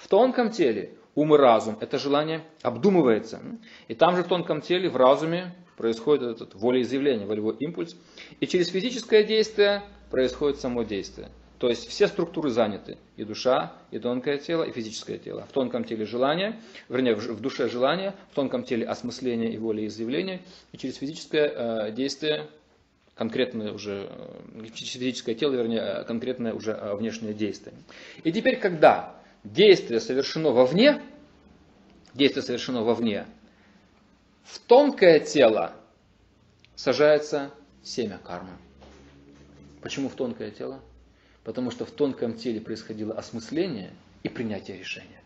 В 0.00 0.08
тонком 0.08 0.50
теле 0.50 0.94
ум 1.14 1.34
и 1.34 1.38
разум, 1.38 1.76
это 1.78 1.98
желание 1.98 2.42
обдумывается. 2.62 3.40
И 3.86 3.94
там 3.94 4.16
же 4.16 4.22
в 4.22 4.28
тонком 4.28 4.62
теле, 4.62 4.88
в 4.88 4.96
разуме, 4.96 5.54
происходит 5.76 6.22
этот 6.36 6.54
волеизъявление, 6.54 7.26
волевой 7.26 7.56
импульс. 7.60 7.94
И 8.40 8.46
через 8.46 8.68
физическое 8.68 9.24
действие 9.24 9.82
происходит 10.10 10.58
само 10.58 10.84
действие. 10.84 11.28
То 11.58 11.68
есть 11.68 11.86
все 11.86 12.06
структуры 12.08 12.48
заняты. 12.48 12.96
И 13.18 13.24
душа, 13.24 13.74
и 13.90 13.98
тонкое 13.98 14.38
тело, 14.38 14.64
и 14.64 14.72
физическое 14.72 15.18
тело. 15.18 15.46
В 15.46 15.52
тонком 15.52 15.84
теле 15.84 16.06
желание, 16.06 16.58
вернее, 16.88 17.14
в 17.14 17.40
душе 17.42 17.68
желание, 17.68 18.14
в 18.32 18.34
тонком 18.34 18.62
теле 18.64 18.86
осмысление 18.86 19.52
и 19.52 19.58
волеизъявление. 19.58 20.40
И 20.72 20.78
через 20.78 20.96
физическое 20.96 21.52
э, 21.54 21.92
действие 21.92 22.46
конкретное 23.14 23.72
уже, 23.72 24.08
э, 24.08 24.64
физическое 24.72 25.34
тело, 25.34 25.52
вернее, 25.52 26.04
конкретное 26.06 26.54
уже 26.54 26.72
э, 26.72 26.94
внешнее 26.94 27.34
действие. 27.34 27.74
И 28.24 28.32
теперь, 28.32 28.56
когда 28.56 29.19
действие 29.44 30.00
совершено 30.00 30.50
вовне, 30.50 31.02
действие 32.14 32.42
совершено 32.42 32.82
вовне, 32.82 33.26
в 34.44 34.58
тонкое 34.58 35.20
тело 35.20 35.72
сажается 36.74 37.50
семя 37.82 38.18
кармы. 38.24 38.50
Почему 39.82 40.08
в 40.08 40.14
тонкое 40.14 40.50
тело? 40.50 40.80
Потому 41.44 41.70
что 41.70 41.84
в 41.86 41.90
тонком 41.90 42.34
теле 42.34 42.60
происходило 42.60 43.14
осмысление 43.14 43.92
и 44.22 44.28
принятие 44.28 44.78
решения. 44.78 45.20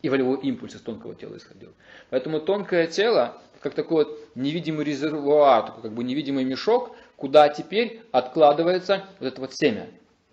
И 0.00 0.08
волевой 0.08 0.40
импульс 0.40 0.76
из 0.76 0.80
тонкого 0.80 1.14
тела 1.14 1.36
исходил. 1.36 1.72
Поэтому 2.08 2.40
тонкое 2.40 2.86
тело, 2.86 3.42
как 3.60 3.74
такой 3.74 4.04
вот 4.04 4.28
невидимый 4.34 4.84
резервуар, 4.84 5.66
такой 5.66 5.82
как 5.82 5.92
бы 5.92 6.04
невидимый 6.04 6.44
мешок, 6.44 6.96
куда 7.16 7.48
теперь 7.48 8.02
откладывается 8.12 9.04
вот 9.18 9.26
это 9.26 9.40
вот 9.40 9.54
семя 9.54 9.90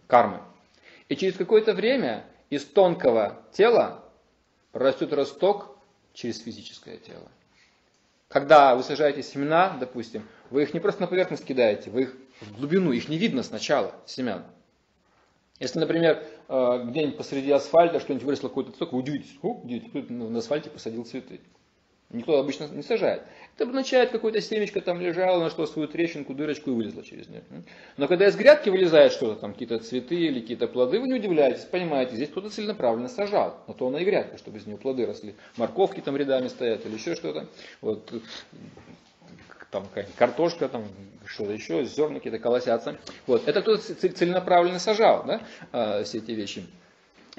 кармы. 0.07 0.39
И 1.09 1.15
через 1.15 1.35
какое-то 1.35 1.73
время 1.73 2.25
из 2.49 2.65
тонкого 2.65 3.41
тела 3.51 4.03
растет 4.73 5.13
росток 5.13 5.77
через 6.13 6.39
физическое 6.39 6.97
тело. 6.97 7.29
Когда 8.27 8.75
вы 8.75 8.83
сажаете 8.83 9.23
семена, 9.23 9.77
допустим, 9.79 10.27
вы 10.49 10.63
их 10.63 10.73
не 10.73 10.79
просто 10.79 11.01
на 11.01 11.07
поверхность 11.07 11.45
кидаете, 11.45 11.89
вы 11.89 12.03
их 12.03 12.17
в 12.41 12.57
глубину, 12.57 12.91
их 12.91 13.07
не 13.07 13.17
видно 13.17 13.43
сначала, 13.43 13.93
семян. 14.05 14.43
Если, 15.59 15.79
например, 15.79 16.21
э, 16.49 16.83
где-нибудь 16.85 17.17
посреди 17.17 17.51
асфальта 17.51 17.99
что-нибудь 17.99 18.25
выросло 18.25 18.49
какой-то 18.49 18.71
цветок, 18.71 18.91
вы 18.91 18.99
удивитесь, 18.99 19.37
о, 19.41 19.53
кто 19.53 20.13
на 20.13 20.39
асфальте 20.39 20.69
посадил 20.69 21.05
цветы. 21.05 21.39
Никто 22.11 22.37
обычно 22.37 22.67
не 22.67 22.83
сажает. 22.83 23.23
Это 23.55 23.63
обозначает, 23.63 24.11
какое-то 24.11 24.39
семечко 24.39 24.79
там 24.79 25.01
лежало, 25.01 25.41
нашло 25.41 25.65
свою 25.65 25.87
трещинку, 25.87 26.33
дырочку 26.33 26.69
и 26.69 26.73
вылезло 26.73 27.03
через 27.03 27.27
нее. 27.29 27.41
Но 27.97 28.07
когда 28.07 28.27
из 28.27 28.35
грядки 28.35 28.69
вылезает 28.69 29.11
что-то, 29.11 29.41
там 29.41 29.53
какие-то 29.53 29.79
цветы 29.79 30.15
или 30.15 30.39
какие-то 30.39 30.67
плоды, 30.67 30.99
вы 30.99 31.07
не 31.07 31.15
удивляетесь, 31.15 31.63
понимаете, 31.65 32.15
здесь 32.15 32.29
кто-то 32.29 32.49
целенаправленно 32.49 33.09
сажал. 33.09 33.57
На 33.67 33.73
то 33.73 33.87
она 33.87 34.01
и 34.01 34.05
грядка, 34.05 34.37
чтобы 34.37 34.59
из 34.59 34.67
нее 34.67 34.77
плоды 34.77 35.05
росли. 35.05 35.35
Морковки 35.57 35.99
там 35.99 36.15
рядами 36.15 36.47
стоят 36.47 36.85
или 36.85 36.93
еще 36.93 37.15
что-то. 37.15 37.47
Вот 37.81 38.11
там 39.71 39.85
какая-нибудь 39.87 40.15
картошка, 40.15 40.69
там 40.69 40.85
что-то 41.25 41.51
еще, 41.51 41.83
зерна 41.85 42.15
какие-то 42.15 42.39
колосятся. 42.39 42.97
Вот. 43.25 43.47
Это 43.47 43.61
кто-то 43.61 43.81
целенаправленно 43.81 44.79
сажал, 44.79 45.25
да, 45.25 45.41
а, 45.71 46.03
все 46.03 46.19
эти 46.19 46.31
вещи. 46.31 46.65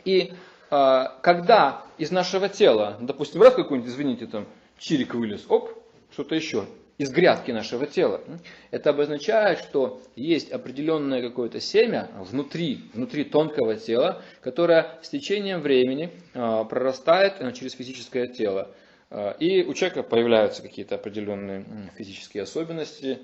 И 0.04 0.32
когда 0.68 1.84
из 1.98 2.10
нашего 2.10 2.48
тела, 2.48 2.96
допустим, 3.00 3.42
раз 3.42 3.54
какой-нибудь, 3.54 3.90
извините, 3.90 4.26
там, 4.26 4.46
чирик 4.78 5.14
вылез, 5.14 5.44
оп, 5.48 5.70
что-то 6.10 6.34
еще, 6.34 6.66
из 6.98 7.10
грядки 7.10 7.50
нашего 7.50 7.86
тела. 7.86 8.22
Это 8.70 8.90
обозначает, 8.90 9.58
что 9.58 10.00
есть 10.14 10.50
определенное 10.50 11.20
какое-то 11.20 11.60
семя 11.60 12.10
внутри, 12.18 12.80
внутри 12.94 13.24
тонкого 13.24 13.76
тела, 13.76 14.22
которое 14.40 14.98
с 15.02 15.10
течением 15.10 15.60
времени 15.60 16.10
а, 16.34 16.64
прорастает 16.64 17.34
э, 17.40 17.52
через 17.52 17.72
физическое 17.72 18.28
тело. 18.28 18.70
А, 19.10 19.32
и 19.38 19.62
у 19.62 19.74
человека 19.74 20.02
появляются 20.02 20.62
какие-то 20.62 20.94
определенные 20.94 21.66
физические 21.96 22.44
особенности, 22.44 23.18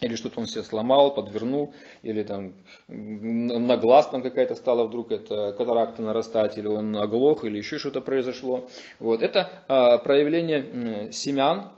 или 0.00 0.16
что-то 0.16 0.40
он 0.40 0.46
себе 0.46 0.62
сломал, 0.62 1.14
подвернул, 1.14 1.74
или 2.02 2.22
там 2.22 2.52
на 2.88 3.76
глаз 3.76 4.08
там 4.08 4.22
какая-то 4.22 4.54
стала 4.54 4.84
вдруг 4.84 5.12
это 5.12 5.52
катаракта 5.56 6.02
нарастать, 6.02 6.58
или 6.58 6.66
он 6.66 6.96
оглох, 6.96 7.44
или 7.44 7.58
еще 7.58 7.78
что-то 7.78 8.00
произошло. 8.00 8.68
Вот. 8.98 9.22
Это 9.22 9.50
а, 9.68 9.98
проявление 9.98 11.10
семян, 11.12 11.72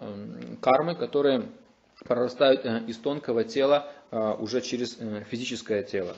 кармы, 0.60 0.94
которые 0.94 1.44
прорастают 2.04 2.64
э, 2.64 2.82
из 2.86 2.96
тонкого 2.96 3.44
тела 3.44 3.92
а, 4.10 4.34
уже 4.34 4.60
через 4.60 4.96
э, 4.98 5.24
физическое 5.28 5.82
тело. 5.82 6.16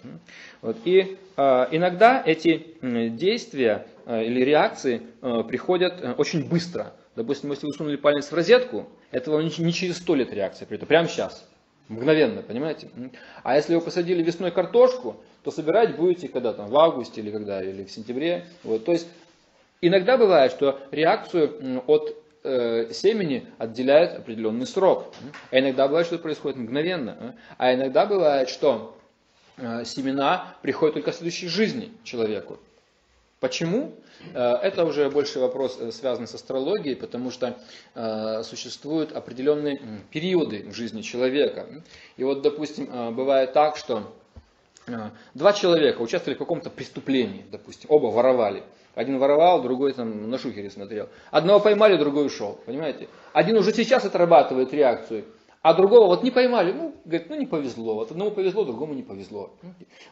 Вот. 0.61 0.77
И 0.85 1.19
а, 1.37 1.69
иногда 1.71 2.23
эти 2.25 2.77
действия 2.81 3.87
или 4.07 4.41
реакции 4.41 5.03
приходят 5.21 6.01
э, 6.01 6.13
очень 6.13 6.49
быстро. 6.49 6.93
Допустим, 7.15 7.51
если 7.51 7.67
вы 7.67 7.73
сунули 7.73 7.97
палец 7.97 8.31
в 8.31 8.35
розетку, 8.35 8.89
это 9.11 9.31
вам 9.31 9.45
не 9.45 9.73
через 9.73 9.99
сто 9.99 10.15
лет 10.15 10.33
реакция 10.33 10.67
придет, 10.67 10.89
прямо 10.89 11.07
сейчас. 11.07 11.49
Мгновенно, 11.93 12.43
понимаете? 12.43 12.89
А 13.43 13.57
если 13.57 13.75
вы 13.75 13.83
посадили 13.83 14.23
весной 14.23 14.51
картошку, 14.51 15.17
то 15.45 15.51
собирать 15.51 15.97
будете 15.97 16.29
когда 16.29 16.55
там, 16.55 16.69
в 16.71 16.77
августе 16.79 17.21
или 17.21 17.31
когда, 17.31 17.63
или 17.63 17.85
в 17.85 17.91
сентябре. 17.91 18.47
Вот. 18.65 18.85
То 18.85 18.93
есть 18.93 19.07
иногда 19.83 20.17
бывает, 20.17 20.53
что 20.53 20.81
реакцию 20.91 21.83
от 21.87 22.17
э, 22.45 22.93
семени 22.93 23.47
отделяет 23.59 24.19
определенный 24.19 24.67
срок. 24.67 25.13
А 25.51 25.59
иногда 25.59 25.87
бывает, 25.87 26.07
что 26.07 26.15
это 26.15 26.23
происходит 26.23 26.59
мгновенно. 26.59 27.37
А 27.59 27.75
иногда 27.75 28.07
бывает, 28.07 28.49
что 28.49 28.97
э, 29.59 29.85
семена 29.85 30.57
приходят 30.63 30.95
только 30.95 31.13
в 31.13 31.15
следующей 31.15 31.49
жизни 31.49 31.93
человеку. 32.05 32.59
Почему? 33.43 33.93
Э, 34.35 34.55
это 34.63 34.85
уже 34.85 35.11
больше 35.11 35.41
вопрос 35.41 35.77
э, 35.81 35.91
связан 35.91 36.29
с 36.29 36.35
астрологией, 36.35 36.95
потому 36.95 37.33
что 37.33 37.59
э, 37.97 38.45
существуют 38.45 39.11
определенные 39.11 39.81
периоды 40.13 40.65
в 40.69 40.75
жизни 40.75 41.03
человека. 41.03 41.67
И 42.17 42.23
вот, 42.23 42.43
допустим, 42.43 42.87
бывает 43.17 43.53
так, 43.53 43.77
что 43.77 44.15
два 45.35 45.53
человека 45.53 46.03
участвовали 46.03 46.37
в 46.37 46.39
каком-то 46.39 46.71
преступлении, 46.71 47.45
допустим, 47.51 47.91
оба 47.91 48.07
воровали. 48.07 48.63
Один 48.95 49.19
воровал, 49.19 49.61
другой 49.61 49.93
там 49.93 50.31
на 50.31 50.39
шухере 50.39 50.71
смотрел. 50.71 51.09
Одного 51.33 51.59
поймали, 51.59 51.97
другой 51.97 52.27
ушел. 52.27 52.61
Понимаете? 52.65 53.09
Один 53.33 53.57
уже 53.57 53.73
сейчас 53.75 54.05
отрабатывает 54.05 54.73
реакцию. 54.73 55.25
А 55.63 55.75
другого 55.75 56.09
вот 56.09 56.25
не 56.25 56.33
поймали, 56.33 56.73
ну, 56.73 56.93
говорит, 57.05 57.31
ну 57.31 57.37
не 57.37 57.47
повезло. 57.47 57.95
Вот 57.95 58.11
одному 58.11 58.33
повезло, 58.33 58.65
другому 58.65 58.95
не 58.95 59.05
повезло. 59.05 59.55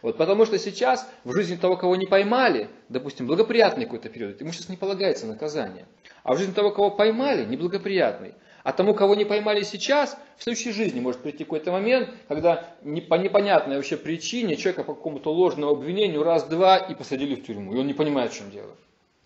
Вот, 0.01 0.17
потому 0.17 0.47
что 0.47 0.59
сейчас 0.59 1.09
в 1.25 1.35
жизни 1.35 1.57
того, 1.57 1.77
кого 1.77 1.97
не 1.97 2.07
поймали, 2.07 2.69
допустим, 2.89 3.27
благоприятный 3.27 3.85
какой-то 3.85 4.09
период, 4.09 4.41
ему 4.41 4.53
сейчас 4.53 4.69
не 4.69 4.77
полагается 4.77 5.27
наказание. 5.27 5.87
А 6.23 6.35
в 6.35 6.39
жизни 6.39 6.53
того, 6.53 6.71
кого 6.71 6.93
поймали, 6.93 7.45
неблагоприятный. 7.45 8.35
А 8.63 8.73
тому, 8.73 8.95
кого 8.95 9.17
не 9.17 9.25
поймали 9.25 9.63
сейчас, 9.63 10.17
в 10.37 10.45
следующей 10.45 10.71
жизни 10.71 11.01
может 11.01 11.21
прийти 11.23 11.43
какой-то 11.43 11.73
момент, 11.73 12.11
когда 12.29 12.77
не, 12.85 13.01
по 13.01 13.15
непонятной 13.15 13.77
вообще 13.77 13.97
причине 13.97 14.57
человека 14.57 14.85
по 14.85 14.95
какому-то 14.95 15.33
ложному 15.33 15.73
обвинению 15.73 16.23
раз-два 16.23 16.77
и 16.77 16.95
посадили 16.95 17.35
в 17.35 17.45
тюрьму. 17.45 17.75
И 17.75 17.79
он 17.79 17.89
не 17.89 17.95
понимает, 17.95 18.33
в 18.33 18.37
чем 18.37 18.51
дело. 18.53 18.71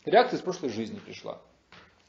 Реакция 0.06 0.38
из 0.38 0.42
прошлой 0.42 0.70
жизни 0.70 0.98
пришла. 1.04 1.38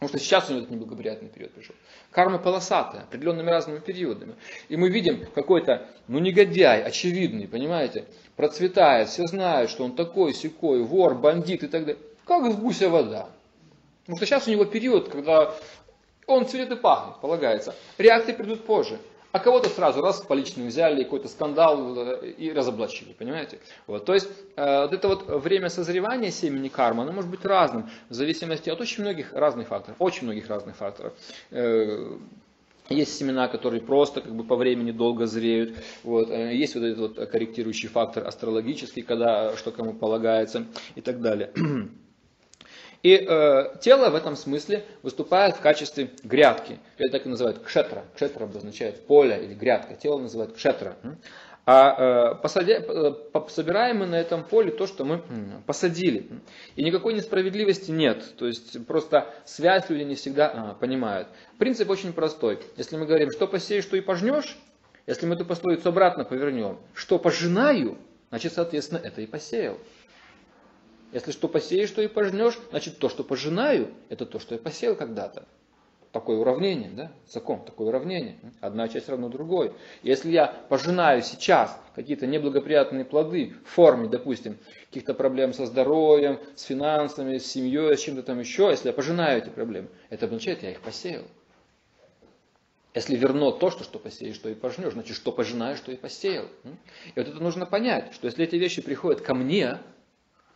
Потому 0.06 0.20
что 0.20 0.26
сейчас 0.28 0.50
у 0.50 0.54
него 0.54 0.60
этот 0.62 0.72
неблагоприятный 0.72 1.30
период 1.30 1.52
пришел. 1.54 1.74
Карма 2.12 2.38
полосатая, 2.38 3.02
определенными 3.02 3.50
разными 3.50 3.80
периодами. 3.80 4.36
И 4.70 4.78
мы 4.78 4.90
видим 4.90 5.26
какой-то, 5.34 5.88
ну, 6.08 6.20
негодяй, 6.20 6.84
очевидный, 6.84 7.48
понимаете, 7.48 8.06
процветает, 8.36 9.10
все 9.10 9.26
знают, 9.26 9.72
что 9.72 9.84
он 9.84 9.96
такой, 9.96 10.36
секой, 10.36 10.84
вор, 10.84 11.16
бандит 11.16 11.64
и 11.64 11.68
так 11.68 11.86
далее. 11.86 12.02
Как 12.26 12.46
из 12.46 12.56
гуся 12.56 12.88
вода. 12.90 13.30
Потому 14.02 14.18
что 14.18 14.28
сейчас 14.28 14.48
у 14.48 14.52
него 14.52 14.66
период, 14.66 15.10
когда 15.10 15.56
он 16.28 16.48
цвет 16.48 16.72
и 16.72 16.76
пахнет, 16.76 17.20
полагается. 17.20 17.74
Реакции 17.98 18.34
придут 18.34 18.64
позже. 18.64 19.00
А 19.36 19.40
кого-то 19.40 19.68
сразу 19.68 20.00
раз 20.02 20.22
по 20.22 20.32
личным 20.32 20.68
взяли, 20.68 21.04
какой-то 21.04 21.28
скандал 21.28 21.94
э, 21.98 22.30
и 22.38 22.54
разоблачили, 22.54 23.12
понимаете? 23.12 23.60
Вот, 23.86 24.06
то 24.06 24.14
есть 24.14 24.30
э, 24.56 24.84
вот 24.84 24.94
это 24.94 25.10
вот 25.10 25.28
время 25.44 25.68
созревания 25.68 26.32
семени 26.32 26.70
кармы, 26.70 27.04
оно 27.04 27.12
может 27.12 27.30
быть 27.30 27.44
разным, 27.44 27.90
в 28.08 28.14
зависимости 28.14 28.70
от 28.70 28.80
очень 28.80 29.04
многих 29.04 29.34
разных 29.34 29.68
факторов, 29.68 29.98
очень 30.00 30.24
многих 30.24 30.48
разных 30.48 30.78
факторов. 30.78 31.12
Э, 31.52 32.16
есть 32.88 33.18
семена, 33.18 33.50
которые 33.50 33.82
просто 33.82 34.22
как 34.22 34.34
бы 34.34 34.46
по 34.46 34.56
времени 34.56 34.92
долго 34.92 35.26
зреют. 35.26 35.76
Вот. 36.04 36.30
Э, 36.30 36.56
есть 36.56 36.76
вот 36.76 36.86
этот 36.86 37.00
вот 37.00 37.30
корректирующий 37.30 37.90
фактор 37.90 38.26
астрологический, 38.26 39.02
когда 39.02 39.54
что 39.58 39.74
кому 39.74 39.96
полагается 39.96 40.66
и 40.96 41.02
так 41.02 41.20
далее. 41.20 41.52
И 43.06 43.24
э, 43.24 43.78
тело 43.82 44.10
в 44.10 44.16
этом 44.16 44.36
смысле 44.36 44.84
выступает 45.04 45.58
в 45.58 45.62
качестве 45.62 46.10
грядки. 46.24 46.80
Это 46.98 47.12
так 47.12 47.28
и 47.28 47.30
называют 47.30 47.60
кшетра. 47.60 48.04
Кшетра 48.16 48.46
обозначает 48.46 49.06
поле 49.06 49.46
или 49.46 49.54
грядка. 49.54 49.94
Тело 49.94 50.18
называют 50.18 50.54
кшетра. 50.54 50.96
А 51.68 52.40
э, 52.42 52.62
э, 52.64 53.42
собираем 53.50 54.00
мы 54.00 54.08
на 54.08 54.16
этом 54.16 54.44
поле 54.44 54.72
то, 54.72 54.88
что 54.88 55.06
мы 55.06 55.22
посадили. 55.68 56.28
И 56.76 56.84
никакой 56.84 57.14
несправедливости 57.14 57.92
нет. 57.92 58.26
То 58.38 58.48
есть 58.48 58.84
просто 58.88 59.32
связь 59.46 59.88
люди 59.88 60.02
не 60.02 60.16
всегда 60.16 60.48
а, 60.48 60.74
понимают. 60.74 61.28
Принцип 61.60 61.92
очень 61.92 62.12
простой. 62.12 62.58
Если 62.76 62.98
мы 62.98 63.06
говорим, 63.06 63.30
что 63.30 63.46
посеешь, 63.46 63.84
что 63.84 63.98
и 63.98 64.02
пожнешь, 64.02 64.58
если 65.06 65.28
мы 65.28 65.36
эту 65.36 65.46
пословицу 65.46 65.90
обратно 65.90 66.26
повернем, 66.26 66.80
что 66.96 67.20
пожинаю, 67.20 68.00
значит, 68.30 68.54
соответственно, 68.54 69.00
это 69.04 69.22
и 69.22 69.28
посеял. 69.28 69.78
Если 71.16 71.32
что 71.32 71.48
посеешь, 71.48 71.92
то 71.92 72.02
и 72.02 72.10
пожнешь, 72.10 72.60
значит 72.72 72.98
то, 72.98 73.08
что 73.08 73.24
пожинаю, 73.24 73.90
это 74.10 74.26
то, 74.26 74.38
что 74.38 74.54
я 74.54 74.60
посеял 74.60 74.98
когда-то. 74.98 75.46
Такое 76.12 76.36
уравнение, 76.38 76.90
да? 76.90 77.10
Закон, 77.30 77.64
такое 77.64 77.88
уравнение. 77.88 78.36
Одна 78.60 78.90
часть 78.90 79.08
равна 79.08 79.30
другой. 79.30 79.72
Если 80.04 80.32
я 80.32 80.48
пожинаю 80.48 81.22
сейчас 81.22 81.80
какие-то 81.96 82.28
неблагоприятные 82.28 83.06
плоды 83.06 83.54
в 83.64 83.70
форме, 83.70 84.10
допустим, 84.10 84.58
каких-то 84.90 85.14
проблем 85.14 85.54
со 85.54 85.66
здоровьем, 85.66 86.38
с 86.58 86.64
финансами, 86.64 87.38
с 87.38 87.46
семьей, 87.46 87.96
с 87.96 88.02
чем-то 88.02 88.22
там 88.22 88.42
еще, 88.42 88.68
если 88.70 88.90
я 88.90 88.94
пожинаю 88.94 89.42
эти 89.42 89.48
проблемы, 89.48 89.88
это 90.10 90.26
означает, 90.26 90.64
я 90.64 90.72
их 90.72 90.82
посеял. 90.82 91.24
Если 92.94 93.16
верно 93.16 93.54
то, 93.54 93.72
что, 93.72 93.86
что 93.86 94.00
посеешь, 94.00 94.36
что 94.36 94.50
и 94.50 94.54
пожнешь, 94.54 94.92
значит, 94.92 95.16
что 95.16 95.32
пожинаешь, 95.32 95.78
что 95.78 95.94
и 95.94 95.96
посеял. 95.96 96.48
И 96.66 97.20
вот 97.20 97.30
это 97.30 97.40
нужно 97.42 97.66
понять, 97.66 98.14
что 98.14 98.28
если 98.28 98.44
эти 98.44 98.58
вещи 98.58 98.82
приходят 98.82 99.22
ко 99.22 99.34
мне, 99.34 99.80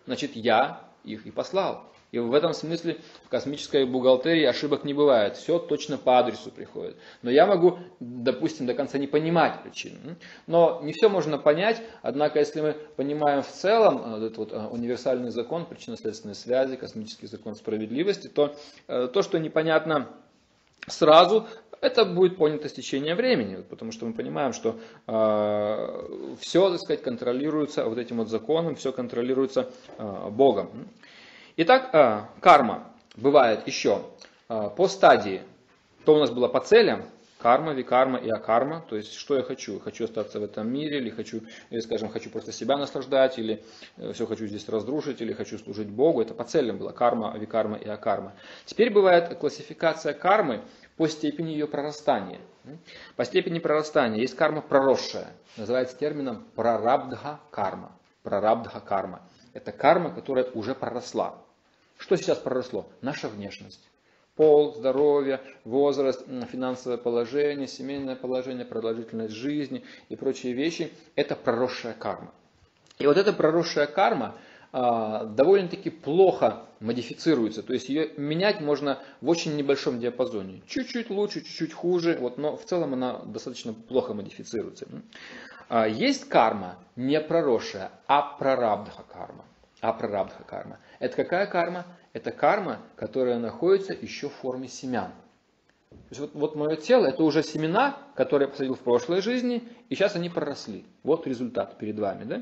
значит 0.10 0.36
я 0.36 0.82
их 1.04 1.28
и 1.28 1.32
послал. 1.32 1.84
И 2.12 2.18
в 2.18 2.34
этом 2.34 2.56
смысле 2.56 2.98
в 3.24 3.30
космической 3.30 3.86
бухгалтерии 3.86 4.44
ошибок 4.44 4.84
не 4.84 4.96
бывает. 4.96 5.38
Все 5.38 5.60
точно 5.60 6.00
по 6.00 6.18
адресу 6.18 6.50
приходит. 6.50 6.96
Но 7.22 7.30
я 7.30 7.46
могу, 7.46 7.78
допустим, 8.00 8.66
до 8.66 8.74
конца 8.74 8.98
не 8.98 9.06
понимать 9.06 9.62
причину. 9.62 10.16
Но 10.48 10.82
не 10.82 10.94
все 10.94 11.10
можно 11.10 11.38
понять. 11.38 11.84
Однако, 12.02 12.40
если 12.40 12.62
мы 12.62 12.72
понимаем 12.96 13.44
в 13.44 13.48
целом 13.48 14.16
э, 14.16 14.18
этот 14.18 14.38
вот 14.38 14.52
э, 14.52 14.58
универсальный 14.58 15.30
закон 15.30 15.68
причинно-следственной 15.68 16.34
связи, 16.34 16.78
космический 16.78 17.28
закон 17.28 17.56
справедливости, 17.56 18.28
то 18.28 18.56
э, 18.88 19.08
то, 19.14 19.22
что 19.22 19.38
непонятно 19.38 20.08
сразу, 20.88 21.46
это 21.82 22.06
будет 22.06 22.38
понято 22.38 22.68
с 22.68 22.74
течением 22.74 23.16
времени, 23.16 23.64
потому 23.70 23.92
что 23.92 24.06
мы 24.06 24.14
понимаем, 24.14 24.54
что 24.54 24.80
э, 25.08 26.36
все, 26.40 26.70
так 26.70 26.80
сказать, 26.80 27.02
контролируется 27.02 27.86
вот 27.86 27.98
этим 27.98 28.18
вот 28.18 28.30
законом, 28.30 28.76
все 28.76 28.92
контролируется 28.92 29.70
э, 29.98 30.30
Богом. 30.30 30.70
Итак, 31.58 31.90
э, 31.94 32.22
карма 32.42 32.92
бывает 33.16 33.68
еще 33.68 34.04
э, 34.50 34.70
по 34.76 34.88
стадии. 34.88 35.42
То 36.06 36.16
у 36.16 36.20
нас 36.20 36.32
было 36.32 36.48
по 36.48 36.60
целям, 36.60 37.04
карма, 37.40 37.74
викарма 37.74 38.20
и 38.20 38.30
акарма, 38.30 38.86
то 38.90 38.98
есть 38.98 39.14
что 39.14 39.36
я 39.36 39.44
хочу, 39.44 39.80
хочу 39.80 40.06
остаться 40.06 40.40
в 40.40 40.44
этом 40.44 40.72
мире, 40.72 40.98
или 40.98 41.10
хочу, 41.10 41.42
или, 41.70 41.80
скажем, 41.80 42.10
хочу 42.10 42.30
просто 42.30 42.52
себя 42.52 42.78
наслаждать, 42.78 43.40
или 43.40 43.64
э, 43.98 44.12
все 44.14 44.26
хочу 44.26 44.46
здесь 44.46 44.68
разрушить, 44.68 45.22
или 45.22 45.34
хочу 45.34 45.58
служить 45.58 45.88
Богу, 45.88 46.22
это 46.22 46.34
по 46.34 46.44
целям 46.44 46.78
было 46.78 46.92
карма, 46.92 47.36
викарма 47.38 47.78
и 47.78 47.88
акарма. 47.88 48.34
Теперь 48.66 48.92
бывает 48.92 49.38
классификация 49.38 50.14
кармы 50.14 50.62
по 51.00 51.08
степени 51.08 51.52
ее 51.52 51.66
прорастания. 51.66 52.42
По 53.16 53.24
степени 53.24 53.60
прорастания 53.60 54.20
есть 54.20 54.36
карма 54.36 54.62
проросшая, 54.62 55.32
называется 55.56 55.98
термином 55.98 56.44
прарабдха 56.56 57.40
карма. 57.52 57.94
Прарабдха 58.22 58.82
карма. 58.82 59.22
Это 59.54 59.72
карма, 59.72 60.14
которая 60.14 60.52
уже 60.52 60.76
проросла. 60.76 61.42
Что 61.98 62.18
сейчас 62.18 62.38
проросло? 62.40 62.86
Наша 63.00 63.30
внешность. 63.30 63.90
Пол, 64.36 64.76
здоровье, 64.76 65.40
возраст, 65.64 66.22
финансовое 66.52 66.98
положение, 66.98 67.68
семейное 67.68 68.18
положение, 68.18 68.66
продолжительность 68.66 69.34
жизни 69.34 69.86
и 70.10 70.18
прочие 70.18 70.52
вещи– 70.52 70.92
это 71.16 71.38
проросшая 71.38 71.94
карма. 71.94 72.34
И 72.98 73.08
вот 73.08 73.16
эта 73.16 73.32
проросшая 73.32 73.88
карма– 73.88 74.36
довольно-таки 74.72 75.90
плохо 75.90 76.64
модифицируется. 76.80 77.64
То 77.64 77.74
есть 77.74 77.90
ее 77.90 78.12
менять 78.18 78.62
можно 78.62 79.00
в 79.22 79.30
очень 79.30 79.56
небольшом 79.56 80.00
диапазоне. 80.00 80.62
Чуть-чуть 80.68 81.10
лучше, 81.10 81.42
чуть-чуть 81.42 81.74
хуже, 81.74 82.18
вот, 82.20 82.38
но 82.38 82.56
в 82.56 82.66
целом 82.66 82.94
она 82.94 83.20
достаточно 83.26 83.74
плохо 83.74 84.14
модифицируется. 84.14 84.88
А, 85.70 85.88
есть 85.88 86.30
карма 86.30 86.78
не 86.96 87.20
проросшая, 87.20 87.92
а 88.08 88.22
прарабдха 88.22 89.04
карма. 89.04 89.46
А 89.82 89.94
прарабдха 89.94 90.44
карма. 90.44 90.80
Это 91.00 91.16
какая 91.16 91.46
карма? 91.46 91.86
Это 92.14 92.32
карма, 92.32 92.80
которая 92.96 93.40
находится 93.40 93.94
еще 93.94 94.30
в 94.30 94.34
форме 94.34 94.68
семян. 94.68 95.12
То 95.90 95.96
есть 96.12 96.22
вот, 96.22 96.32
вот 96.34 96.56
мое 96.56 96.76
тело 96.76 97.06
это 97.06 97.24
уже 97.24 97.44
семена, 97.44 97.98
которые 98.16 98.48
я 98.48 98.52
посадил 98.52 98.76
в 98.76 98.80
прошлой 98.80 99.22
жизни, 99.22 99.68
и 99.90 99.96
сейчас 99.96 100.16
они 100.16 100.30
проросли. 100.30 100.86
Вот 101.04 101.28
результат 101.28 101.78
перед 101.78 102.00
вами. 102.00 102.24
Да? 102.24 102.42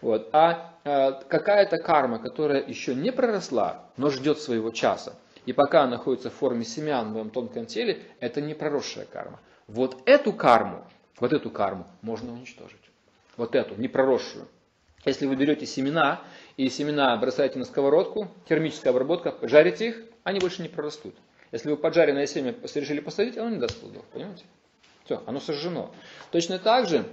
Вот. 0.00 0.28
А 0.32 0.74
э, 0.84 1.12
какая-то 1.28 1.78
карма, 1.78 2.18
которая 2.18 2.64
еще 2.64 2.94
не 2.94 3.12
проросла, 3.12 3.86
но 3.96 4.10
ждет 4.10 4.38
своего 4.38 4.70
часа, 4.70 5.14
и 5.46 5.52
пока 5.52 5.82
она 5.82 5.92
находится 5.96 6.30
в 6.30 6.34
форме 6.34 6.64
семян 6.64 7.10
в 7.10 7.12
моем 7.14 7.30
тонком 7.30 7.66
теле, 7.66 8.02
это 8.20 8.40
не 8.40 8.54
проросшая 8.54 9.06
карма. 9.06 9.40
Вот 9.66 9.96
эту 10.04 10.32
карму, 10.32 10.84
вот 11.20 11.32
эту 11.32 11.50
карму 11.50 11.86
можно 12.02 12.32
уничтожить. 12.32 12.76
Вот 13.36 13.54
эту, 13.54 13.74
не 13.80 13.88
проросшую. 13.88 14.46
Если 15.04 15.26
вы 15.26 15.36
берете 15.36 15.66
семена 15.66 16.20
и 16.56 16.68
семена 16.68 17.16
бросаете 17.16 17.58
на 17.58 17.64
сковородку, 17.64 18.28
термическая 18.48 18.92
обработка, 18.92 19.34
жарите 19.42 19.88
их, 19.88 20.02
они 20.24 20.40
больше 20.40 20.62
не 20.62 20.68
прорастут. 20.68 21.14
Если 21.52 21.70
вы 21.70 21.76
поджаренное 21.76 22.26
семя 22.26 22.54
решили 22.74 23.00
посадить, 23.00 23.38
оно 23.38 23.50
не 23.50 23.58
даст 23.58 23.80
плодов, 23.80 24.04
понимаете? 24.12 24.44
Все, 25.04 25.22
оно 25.26 25.40
сожжено. 25.40 25.90
Точно 26.30 26.58
так 26.58 26.86
же 26.86 27.06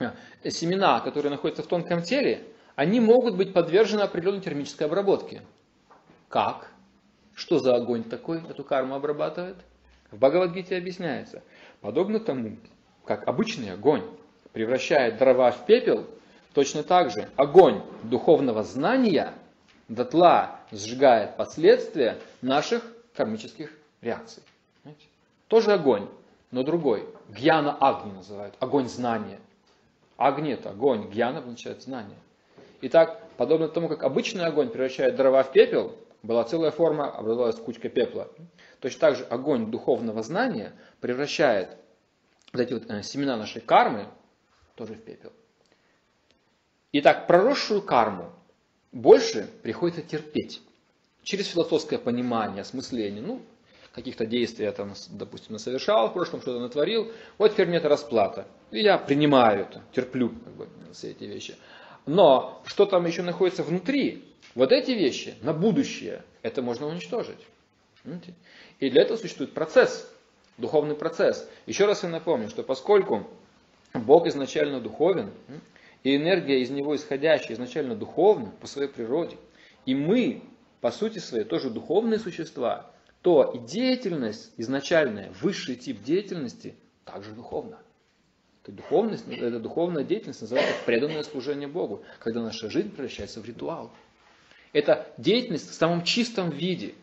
э, 0.00 0.50
семена, 0.50 1.00
которые 1.00 1.30
находятся 1.30 1.62
в 1.62 1.66
тонком 1.68 2.02
теле, 2.02 2.42
они 2.74 2.98
могут 2.98 3.36
быть 3.36 3.52
подвержены 3.52 4.00
определенной 4.00 4.40
термической 4.40 4.86
обработке. 4.86 5.42
Как? 6.28 6.70
Что 7.34 7.58
за 7.58 7.76
огонь 7.76 8.02
такой 8.02 8.42
эту 8.48 8.64
карму 8.64 8.94
обрабатывает? 8.94 9.56
В 10.10 10.16
Бхагавадгите 10.16 10.76
объясняется. 10.76 11.42
Подобно 11.80 12.18
тому, 12.18 12.56
как 13.04 13.28
обычный 13.28 13.72
огонь 13.72 14.02
превращает 14.52 15.18
дрова 15.18 15.52
в 15.52 15.66
пепел, 15.66 16.06
точно 16.52 16.82
так 16.82 17.10
же 17.10 17.28
огонь 17.36 17.82
духовного 18.02 18.64
знания 18.64 19.34
дотла 19.88 20.60
сжигает 20.72 21.36
последствия 21.36 22.18
наших 22.42 22.82
кармических 23.20 23.70
реакций. 24.00 24.42
Понимаете? 24.82 25.06
Тоже 25.48 25.72
огонь, 25.72 26.08
но 26.50 26.62
другой. 26.62 27.06
Гьяна 27.28 27.76
Агни 27.78 28.12
называют. 28.12 28.54
Огонь 28.60 28.88
знания. 28.88 29.38
Агни 30.16 30.52
это 30.52 30.70
огонь, 30.70 31.10
гьяна 31.10 31.40
означает 31.40 31.82
знание. 31.82 32.16
Итак, 32.80 33.22
подобно 33.36 33.68
тому, 33.68 33.88
как 33.88 34.04
обычный 34.04 34.46
огонь 34.46 34.70
превращает 34.70 35.16
дрова 35.16 35.42
в 35.42 35.52
пепел, 35.52 35.94
была 36.22 36.44
целая 36.44 36.70
форма, 36.70 37.10
образовалась 37.10 37.56
кучка 37.56 37.90
пепла. 37.90 38.26
Точно 38.80 39.00
так 39.00 39.16
же 39.16 39.24
огонь 39.24 39.70
духовного 39.70 40.22
знания 40.22 40.72
превращает 41.00 41.76
вот 42.54 42.62
эти 42.62 42.72
вот 42.72 42.90
э, 42.90 43.02
семена 43.02 43.36
нашей 43.36 43.60
кармы 43.60 44.06
тоже 44.76 44.94
в 44.94 45.02
пепел. 45.02 45.30
Итак, 46.92 47.26
проросшую 47.26 47.82
карму 47.82 48.32
больше 48.92 49.46
приходится 49.62 50.00
терпеть. 50.00 50.62
Через 51.22 51.48
философское 51.48 51.98
понимание, 51.98 52.62
осмысление. 52.62 53.22
Ну, 53.22 53.42
каких-то 53.92 54.26
действий 54.26 54.64
я 54.64 54.72
там, 54.72 54.94
допустим, 55.10 55.58
совершал 55.58 56.08
в 56.08 56.12
прошлом, 56.14 56.40
что-то 56.40 56.60
натворил. 56.60 57.12
Вот 57.38 57.52
теперь 57.52 57.66
мне 57.66 57.78
это 57.78 57.88
расплата. 57.88 58.46
И 58.70 58.80
я 58.80 58.98
принимаю 58.98 59.62
это, 59.62 59.82
терплю 59.92 60.30
как 60.30 60.54
бы, 60.54 60.68
все 60.92 61.10
эти 61.10 61.24
вещи. 61.24 61.56
Но 62.06 62.62
что 62.66 62.86
там 62.86 63.06
еще 63.06 63.22
находится 63.22 63.62
внутри, 63.62 64.24
вот 64.54 64.72
эти 64.72 64.92
вещи 64.92 65.34
на 65.42 65.52
будущее, 65.52 66.24
это 66.42 66.62
можно 66.62 66.86
уничтожить. 66.86 67.38
И 68.78 68.90
для 68.90 69.02
этого 69.02 69.16
существует 69.16 69.52
процесс, 69.52 70.10
духовный 70.56 70.94
процесс. 70.94 71.48
Еще 71.66 71.84
раз 71.84 72.02
я 72.02 72.08
напомню, 72.08 72.48
что 72.48 72.62
поскольку 72.62 73.28
Бог 73.92 74.26
изначально 74.26 74.80
духовен, 74.80 75.30
и 76.02 76.16
энергия 76.16 76.60
из 76.60 76.70
него 76.70 76.96
исходящая 76.96 77.54
изначально 77.54 77.94
духовна 77.94 78.52
по 78.60 78.66
своей 78.66 78.88
природе, 78.88 79.36
и 79.84 79.94
мы, 79.94 80.42
по 80.80 80.90
сути 80.90 81.18
своей, 81.18 81.44
тоже 81.44 81.70
духовные 81.70 82.18
существа, 82.18 82.90
то 83.22 83.52
и 83.54 83.58
деятельность 83.58 84.52
изначальная, 84.56 85.30
высший 85.40 85.76
тип 85.76 86.02
деятельности, 86.02 86.74
также 87.04 87.32
духовна. 87.32 87.78
Это 88.62 88.72
духовность, 88.72 89.24
это 89.28 89.58
духовная 89.58 90.04
деятельность 90.04 90.42
называется 90.42 90.74
преданное 90.86 91.22
служение 91.22 91.68
Богу, 91.68 92.02
когда 92.18 92.42
наша 92.42 92.70
жизнь 92.70 92.90
превращается 92.90 93.40
в 93.40 93.46
ритуал. 93.46 93.90
Это 94.72 95.12
деятельность 95.18 95.70
в 95.70 95.74
самом 95.74 96.04
чистом 96.04 96.50
виде. 96.50 96.94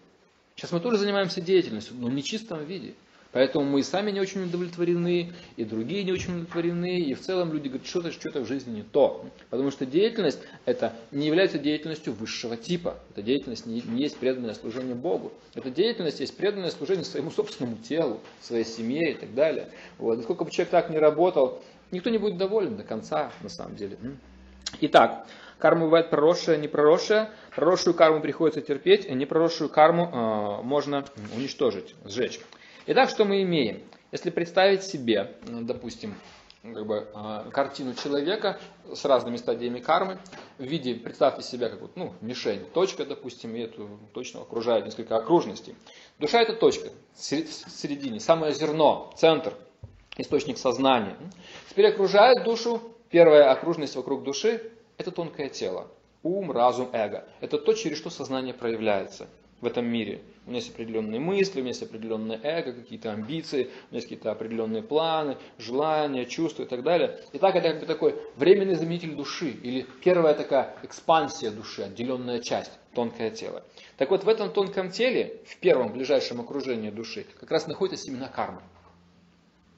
Сейчас 0.55 0.71
мы 0.71 0.79
тоже 0.79 0.97
занимаемся 0.97 1.41
деятельностью, 1.41 1.95
но 1.97 2.07
в 2.07 2.21
чистом 2.21 2.63
виде. 2.63 2.93
Поэтому 3.31 3.65
мы 3.65 3.81
и 3.81 3.83
сами 3.83 4.11
не 4.11 4.19
очень 4.19 4.43
удовлетворены, 4.43 5.33
и 5.55 5.63
другие 5.63 6.03
не 6.03 6.11
очень 6.11 6.31
удовлетворены, 6.31 6.99
и 6.99 7.13
в 7.13 7.21
целом 7.21 7.53
люди 7.53 7.67
говорят, 7.67 7.87
что-то 7.87 8.11
что 8.11 8.39
в 8.41 8.47
жизни 8.47 8.77
не 8.77 8.83
то. 8.83 9.25
Потому 9.49 9.71
что 9.71 9.85
деятельность 9.85 10.39
это 10.65 10.93
не 11.11 11.27
является 11.27 11.59
деятельностью 11.59 12.13
высшего 12.13 12.57
типа. 12.57 12.97
Это 13.11 13.21
деятельность 13.21 13.65
не, 13.65 13.81
не 13.81 14.03
есть 14.03 14.17
преданное 14.17 14.53
служение 14.53 14.95
Богу. 14.95 15.33
Это 15.53 15.69
деятельность 15.69 16.19
есть 16.19 16.35
преданное 16.37 16.71
служение 16.71 17.05
своему 17.05 17.31
собственному 17.31 17.77
телу, 17.77 18.19
своей 18.41 18.65
семье 18.65 19.11
и 19.11 19.15
так 19.15 19.33
далее. 19.33 19.69
Вот. 19.97 20.19
И 20.19 20.23
сколько 20.23 20.45
бы 20.45 20.51
человек 20.51 20.71
так 20.71 20.89
не 20.89 20.97
работал, 20.97 21.61
никто 21.91 22.09
не 22.09 22.17
будет 22.17 22.37
доволен 22.37 22.77
до 22.77 22.83
конца, 22.83 23.31
на 23.41 23.49
самом 23.49 23.75
деле. 23.75 23.97
Итак, 24.81 25.25
карма 25.59 25.85
бывает 25.85 26.09
проросшая, 26.09 26.57
не 26.57 26.67
проросшая. 26.67 27.31
Проросшую 27.55 27.93
карму 27.93 28.21
приходится 28.21 28.61
терпеть, 28.61 29.09
а 29.09 29.13
непроросшую 29.13 29.69
карму 29.69 30.11
э, 30.11 30.63
можно 30.63 31.05
уничтожить, 31.35 31.95
сжечь. 32.05 32.39
Итак, 32.89 33.09
что 33.09 33.25
мы 33.25 33.41
имеем? 33.41 33.81
Если 34.13 34.29
представить 34.29 34.81
себе, 34.81 35.35
допустим, 35.45 36.15
как 36.63 36.85
бы, 36.85 37.05
э, 37.13 37.49
картину 37.51 37.93
человека 37.93 38.61
с 38.93 39.03
разными 39.03 39.35
стадиями 39.35 39.79
кармы, 39.79 40.19
в 40.57 40.63
виде, 40.63 40.95
представьте 40.95 41.43
себя 41.43 41.67
как 41.67 41.81
вот, 41.81 41.97
ну, 41.97 42.13
мишень, 42.21 42.63
точка, 42.73 43.05
допустим, 43.05 43.53
и 43.57 43.59
эту 43.59 43.89
точно 44.13 44.39
окружает 44.39 44.85
несколько 44.85 45.17
окружностей. 45.17 45.75
Душа 46.17 46.41
это 46.41 46.53
точка, 46.53 46.87
в 47.13 47.19
середине, 47.19 48.21
самое 48.21 48.53
зерно, 48.53 49.11
центр, 49.17 49.53
источник 50.15 50.57
сознания. 50.57 51.17
Теперь 51.69 51.87
окружает 51.87 52.45
душу, 52.45 52.81
первая 53.09 53.51
окружность 53.51 53.97
вокруг 53.97 54.23
души– 54.23 54.63
это 54.97 55.11
тонкое 55.11 55.49
тело, 55.49 55.89
ум, 56.23 56.53
разум, 56.53 56.89
эго. 56.93 57.27
Это 57.41 57.57
то, 57.57 57.73
через 57.73 57.97
что 57.97 58.09
сознание 58.09 58.53
проявляется 58.53 59.27
в 59.61 59.65
этом 59.65 59.85
мире. 59.85 60.21
У 60.45 60.49
меня 60.49 60.59
есть 60.59 60.73
определенные 60.73 61.19
мысли, 61.19 61.59
у 61.59 61.63
меня 61.63 61.71
есть 61.71 61.83
определенное 61.83 62.39
эго, 62.41 62.71
какие-то 62.71 63.11
амбиции, 63.11 63.63
у 63.63 63.67
меня 63.67 63.75
есть 63.91 64.05
какие-то 64.05 64.31
определенные 64.31 64.81
планы, 64.81 65.37
желания, 65.57 66.25
чувства 66.25 66.63
и 66.63 66.65
так 66.65 66.83
далее. 66.83 67.19
И 67.33 67.37
так 67.37 67.55
это 67.55 67.71
как 67.71 67.79
бы 67.81 67.85
такой 67.85 68.15
временный 68.35 68.75
заменитель 68.75 69.15
души, 69.15 69.49
или 69.49 69.85
первая 70.03 70.33
такая 70.33 70.75
экспансия 70.83 71.51
души, 71.51 71.81
отделенная 71.81 72.39
часть, 72.39 72.71
тонкое 72.93 73.31
тело. 73.31 73.63
Так 73.97 74.11
вот, 74.11 74.23
в 74.23 74.29
этом 74.29 74.51
тонком 74.51 74.91
теле, 74.91 75.41
в 75.45 75.57
первом 75.57 75.91
ближайшем 75.91 76.39
окружении 76.39 76.91
души, 76.91 77.25
как 77.39 77.51
раз 77.51 77.67
находятся 77.67 78.05
семена 78.05 78.27
кармы. 78.27 78.61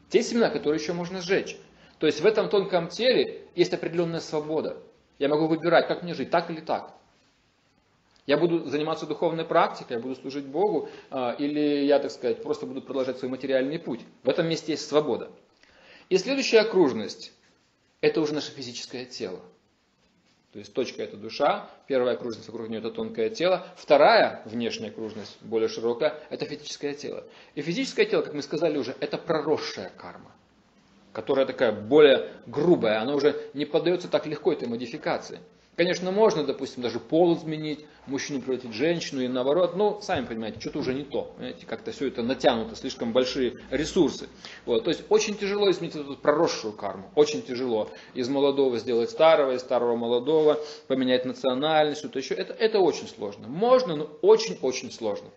Те 0.10 0.22
семена, 0.22 0.50
которые 0.50 0.80
еще 0.82 0.94
можно 0.94 1.22
сжечь. 1.22 1.58
То 2.00 2.06
есть 2.06 2.22
в 2.22 2.26
этом 2.26 2.50
тонком 2.50 2.90
теле 2.90 3.42
есть 3.56 3.74
определенная 3.74 4.20
свобода. 4.22 4.78
Я 5.20 5.30
могу 5.30 5.48
выбирать, 5.48 5.88
как 5.88 6.04
мне 6.04 6.14
жить, 6.14 6.30
так 6.30 6.50
или 6.50 6.62
так. 6.62 6.94
Я 8.30 8.38
буду 8.38 8.70
заниматься 8.70 9.08
духовной 9.08 9.44
практикой, 9.44 9.94
я 9.94 10.00
буду 10.00 10.16
служить 10.16 10.46
Богу, 10.46 10.88
а, 11.10 11.32
или 11.40 11.84
я, 11.86 11.98
так 11.98 12.12
сказать, 12.12 12.44
просто 12.44 12.68
буду 12.68 12.80
продолжать 12.80 13.18
свой 13.18 13.32
материальный 13.32 13.80
путь. 13.80 14.02
В 14.22 14.30
этом 14.30 14.48
месте 14.48 14.74
есть 14.74 14.88
свобода. 14.88 15.32
И 16.10 16.18
следующая 16.20 16.60
окружность– 16.60 17.34
это 18.02 18.22
уже 18.22 18.36
наше 18.36 18.52
физическое 18.52 19.06
тело. 19.06 19.40
То 20.54 20.60
есть 20.60 20.72
точка– 20.76 21.02
это 21.04 21.18
душа, 21.18 21.72
первая 21.88 22.14
окружность 22.14 22.48
вокруг 22.50 22.70
нее– 22.70 22.78
это 22.82 22.92
тонкое 22.92 23.32
тело, 23.32 23.66
вторая 23.76 24.44
внешняя 24.46 24.90
окружность, 24.90 25.36
более 25.42 25.68
широкая, 25.68 26.14
это 26.30 26.46
физическое 26.46 26.94
тело. 26.94 27.24
И 27.56 27.64
физическое 27.64 28.06
тело, 28.06 28.22
как 28.22 28.36
мы 28.36 28.44
сказали 28.44 28.78
уже, 28.78 28.96
это 29.00 29.18
проросшая 29.18 29.90
карма, 29.98 30.32
которая 31.14 31.48
такая 31.48 31.72
более 31.72 32.32
грубая, 32.46 33.02
она 33.02 33.16
уже 33.16 33.50
не 33.56 33.66
поддается 33.66 34.08
так 34.08 34.28
легко 34.28 34.54
этой 34.54 34.68
модификации. 34.68 35.40
Конечно, 35.80 36.12
можно, 36.12 36.44
допустим, 36.44 36.84
даже 36.84 37.00
пол 37.00 37.38
изменить, 37.38 37.86
мужчину 38.06 38.42
превратить 38.42 38.72
в 38.72 38.74
женщину 38.74 39.22
и 39.22 39.30
наоборот, 39.30 39.78
но 39.78 40.02
сами 40.02 40.26
понимаете, 40.26 40.60
что-то 40.60 40.80
уже 40.80 40.94
не 40.94 41.06
то. 41.06 41.34
Понимаете, 41.38 41.66
как-то 41.66 41.94
все 41.94 42.10
это 42.10 42.22
натянуто, 42.22 42.76
слишком 42.76 43.14
большие 43.14 43.60
ресурсы. 43.72 44.28
Вот, 44.66 44.84
то 44.84 44.90
есть 44.90 45.04
очень 45.08 45.38
тяжело 45.38 45.72
изменить 45.72 45.96
эту 45.96 46.18
проросшую 46.18 46.74
карму, 46.74 47.10
очень 47.16 47.44
тяжело. 47.44 47.90
Из 48.14 48.28
молодого 48.28 48.78
сделать 48.78 49.10
старого, 49.10 49.54
из 49.54 49.62
старого 49.62 49.96
молодого, 49.96 50.60
поменять 50.88 51.24
национальность, 51.24 52.00
что-то 52.00 52.20
еще. 52.20 52.34
Это, 52.34 52.52
это 52.52 52.80
очень 52.80 53.08
сложно. 53.08 53.48
Можно, 53.48 53.96
но 53.96 54.04
очень-очень 54.22 54.92
сложно. 54.92 55.30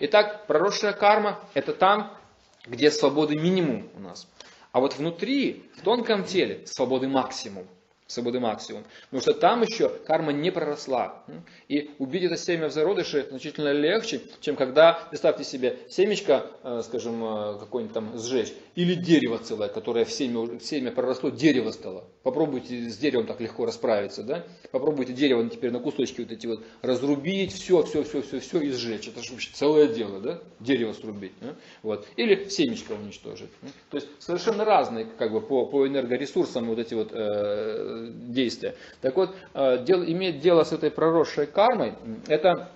Итак, 0.00 0.46
проросшая 0.46 0.94
карма– 0.94 1.38
это 1.52 1.74
там, 1.74 2.16
где 2.64 2.90
свободы 2.90 3.36
минимум 3.36 3.90
у 3.94 4.00
нас. 4.00 4.26
А 4.72 4.80
вот 4.80 4.96
внутри, 4.96 5.64
в 5.76 5.82
тонком 5.82 6.24
теле, 6.24 6.62
свободы 6.64 7.08
максимум 7.08 7.66
свободы 8.12 8.40
максимум. 8.40 8.84
Потому 9.04 9.22
что 9.22 9.34
там 9.34 9.62
еще 9.62 9.88
карма 9.88 10.32
не 10.32 10.50
проросла. 10.50 11.24
И 11.68 11.90
убить 11.98 12.24
это 12.24 12.36
семя 12.36 12.68
в 12.68 12.72
зародыше 12.72 13.26
значительно 13.30 13.72
легче, 13.72 14.20
чем 14.40 14.56
когда, 14.56 15.06
представьте 15.10 15.44
себе, 15.44 15.78
семечко, 15.88 16.46
э, 16.62 16.82
скажем, 16.84 17.24
э, 17.24 17.58
какое-нибудь 17.58 17.94
там 17.94 18.18
сжечь, 18.18 18.52
или 18.74 18.94
дерево 18.94 19.38
целое, 19.38 19.68
которое 19.68 20.04
в 20.04 20.12
семя, 20.12 20.40
в 20.40 20.60
семя 20.60 20.92
проросло, 20.92 21.30
дерево 21.30 21.70
стало. 21.70 22.04
Попробуйте 22.22 22.88
с 22.88 22.96
деревом 22.98 23.26
так 23.26 23.40
легко 23.40 23.66
расправиться, 23.66 24.22
да? 24.22 24.44
Попробуйте 24.70 25.12
дерево 25.12 25.48
теперь 25.48 25.70
на 25.70 25.80
кусочки 25.80 26.20
вот 26.20 26.30
эти 26.30 26.46
вот 26.46 26.62
разрубить, 26.82 27.52
все, 27.52 27.82
все, 27.82 28.04
все, 28.04 28.22
все, 28.22 28.40
все 28.40 28.60
и 28.60 28.70
сжечь. 28.70 29.08
Это 29.08 29.22
же 29.22 29.32
вообще 29.32 29.50
целое 29.52 29.88
дело, 29.88 30.20
да? 30.20 30.40
Дерево 30.60 30.92
срубить. 30.92 31.32
Вот. 31.82 32.06
Или 32.16 32.48
семечко 32.48 32.92
уничтожить. 32.92 33.50
То 33.90 33.96
есть 33.96 34.08
совершенно 34.18 34.64
разные 34.64 35.06
как 35.18 35.32
бы 35.32 35.40
по, 35.40 35.66
по 35.66 35.86
энергоресурсам 35.86 36.66
вот 36.66 36.78
эти 36.78 36.94
вот 36.94 37.10
э, 37.12 38.01
действия. 38.08 38.74
Так 39.00 39.16
вот, 39.16 39.34
э, 39.54 39.84
дел, 39.84 40.02
иметь 40.02 40.40
дело 40.40 40.64
с 40.64 40.72
этой 40.72 40.90
проросшей 40.90 41.46
кармой, 41.46 41.94
это 42.26 42.70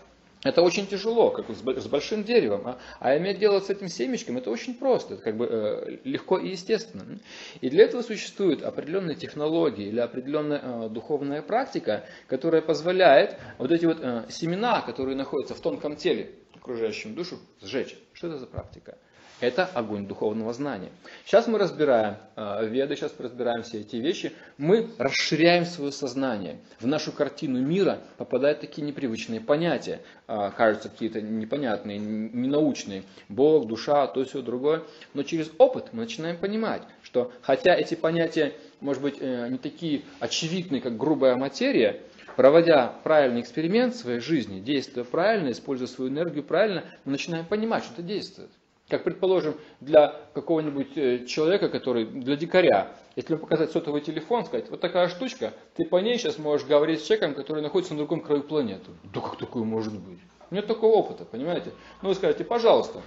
это 0.44 0.62
очень 0.62 0.86
тяжело, 0.86 1.30
как 1.30 1.46
с 1.50 1.86
большим 1.88 2.22
деревом. 2.22 2.68
А, 2.68 2.78
а 3.00 3.16
иметь 3.18 3.38
дело 3.38 3.58
с 3.58 3.68
этим 3.68 3.88
семечком, 3.88 4.36
это 4.36 4.50
очень 4.50 4.74
просто, 4.74 5.14
это 5.14 5.22
как 5.22 5.36
бы 5.36 5.48
э, 5.50 5.98
легко 6.04 6.38
и 6.38 6.50
естественно. 6.50 7.18
И 7.60 7.68
для 7.68 7.84
этого 7.84 8.02
существуют 8.02 8.62
определенные 8.62 9.16
технологии 9.16 9.86
или 9.86 9.98
определенная 9.98 10.60
э, 10.62 10.88
духовная 10.88 11.42
практика, 11.42 12.04
которая 12.28 12.62
позволяет 12.62 13.38
вот 13.58 13.72
эти 13.72 13.86
вот 13.86 13.98
семена, 14.30 14.82
которые 14.82 15.16
находятся 15.16 15.54
в 15.54 15.60
тонком 15.60 15.96
теле, 15.96 16.30
окружающую 16.54 17.14
душу 17.14 17.38
сжечь. 17.60 17.96
Что 18.12 18.28
это 18.28 18.38
за 18.38 18.46
практика? 18.46 18.98
Это 19.38 19.66
огонь 19.66 20.06
духовного 20.06 20.54
знания. 20.54 20.90
Сейчас 21.26 21.46
мы 21.46 21.58
разбираем 21.58 22.16
э, 22.36 22.66
веды, 22.68 22.96
сейчас 22.96 23.12
разбираем 23.18 23.64
все 23.64 23.80
эти 23.80 23.96
вещи. 23.96 24.32
Мы 24.56 24.88
расширяем 24.96 25.66
свое 25.66 25.92
сознание. 25.92 26.58
В 26.80 26.86
нашу 26.86 27.12
картину 27.12 27.60
мира 27.60 27.98
попадают 28.16 28.60
такие 28.60 28.86
непривычные 28.86 29.42
понятия. 29.42 30.00
Э, 30.26 30.50
кажутся 30.56 30.88
какие-то 30.88 31.20
непонятные, 31.20 31.98
ненаучные. 31.98 33.02
Бог, 33.28 33.66
душа, 33.66 34.06
то, 34.06 34.24
все 34.24 34.40
другое. 34.40 34.84
Но 35.12 35.22
через 35.22 35.50
опыт 35.58 35.88
мы 35.92 36.04
начинаем 36.04 36.38
понимать, 36.38 36.82
что 37.02 37.30
хотя 37.42 37.74
эти 37.74 37.94
понятия, 37.94 38.54
может 38.80 39.02
быть, 39.02 39.16
э, 39.20 39.48
не 39.50 39.58
такие 39.58 40.02
очевидные, 40.18 40.80
как 40.80 40.96
грубая 40.96 41.36
материя, 41.36 42.00
проводя 42.36 42.88
правильный 43.04 43.42
эксперимент 43.42 43.94
в 43.94 43.98
своей 43.98 44.20
жизни, 44.20 44.60
действуя 44.60 45.04
правильно, 45.04 45.50
используя 45.50 45.88
свою 45.88 46.10
энергию 46.10 46.42
правильно, 46.42 46.84
мы 47.04 47.12
начинаем 47.12 47.44
понимать, 47.44 47.84
что 47.84 47.92
это 47.92 48.02
действует. 48.02 48.50
Как, 48.88 49.02
предположим, 49.02 49.56
для 49.80 50.14
какого-нибудь 50.32 50.96
э, 50.96 51.24
человека, 51.26 51.68
который, 51.68 52.06
для 52.06 52.36
дикаря, 52.36 52.94
если 53.16 53.32
ему 53.32 53.42
показать 53.42 53.72
сотовый 53.72 54.00
телефон, 54.00 54.44
сказать, 54.44 54.70
вот 54.70 54.80
такая 54.80 55.08
штучка, 55.08 55.54
ты 55.74 55.84
по 55.84 55.96
ней 55.96 56.18
сейчас 56.18 56.38
можешь 56.38 56.66
говорить 56.68 57.00
с 57.00 57.06
человеком, 57.06 57.34
который 57.34 57.62
находится 57.62 57.94
на 57.94 57.98
другом 57.98 58.20
краю 58.20 58.44
планеты. 58.44 58.92
Да 59.12 59.20
как 59.20 59.38
такое 59.38 59.64
может 59.64 59.98
быть? 59.98 60.20
Нет 60.52 60.68
такого 60.68 60.92
опыта, 60.92 61.24
понимаете? 61.24 61.72
Ну 62.00 62.10
вы 62.10 62.14
скажете, 62.14 62.44
пожалуйста, 62.44 63.02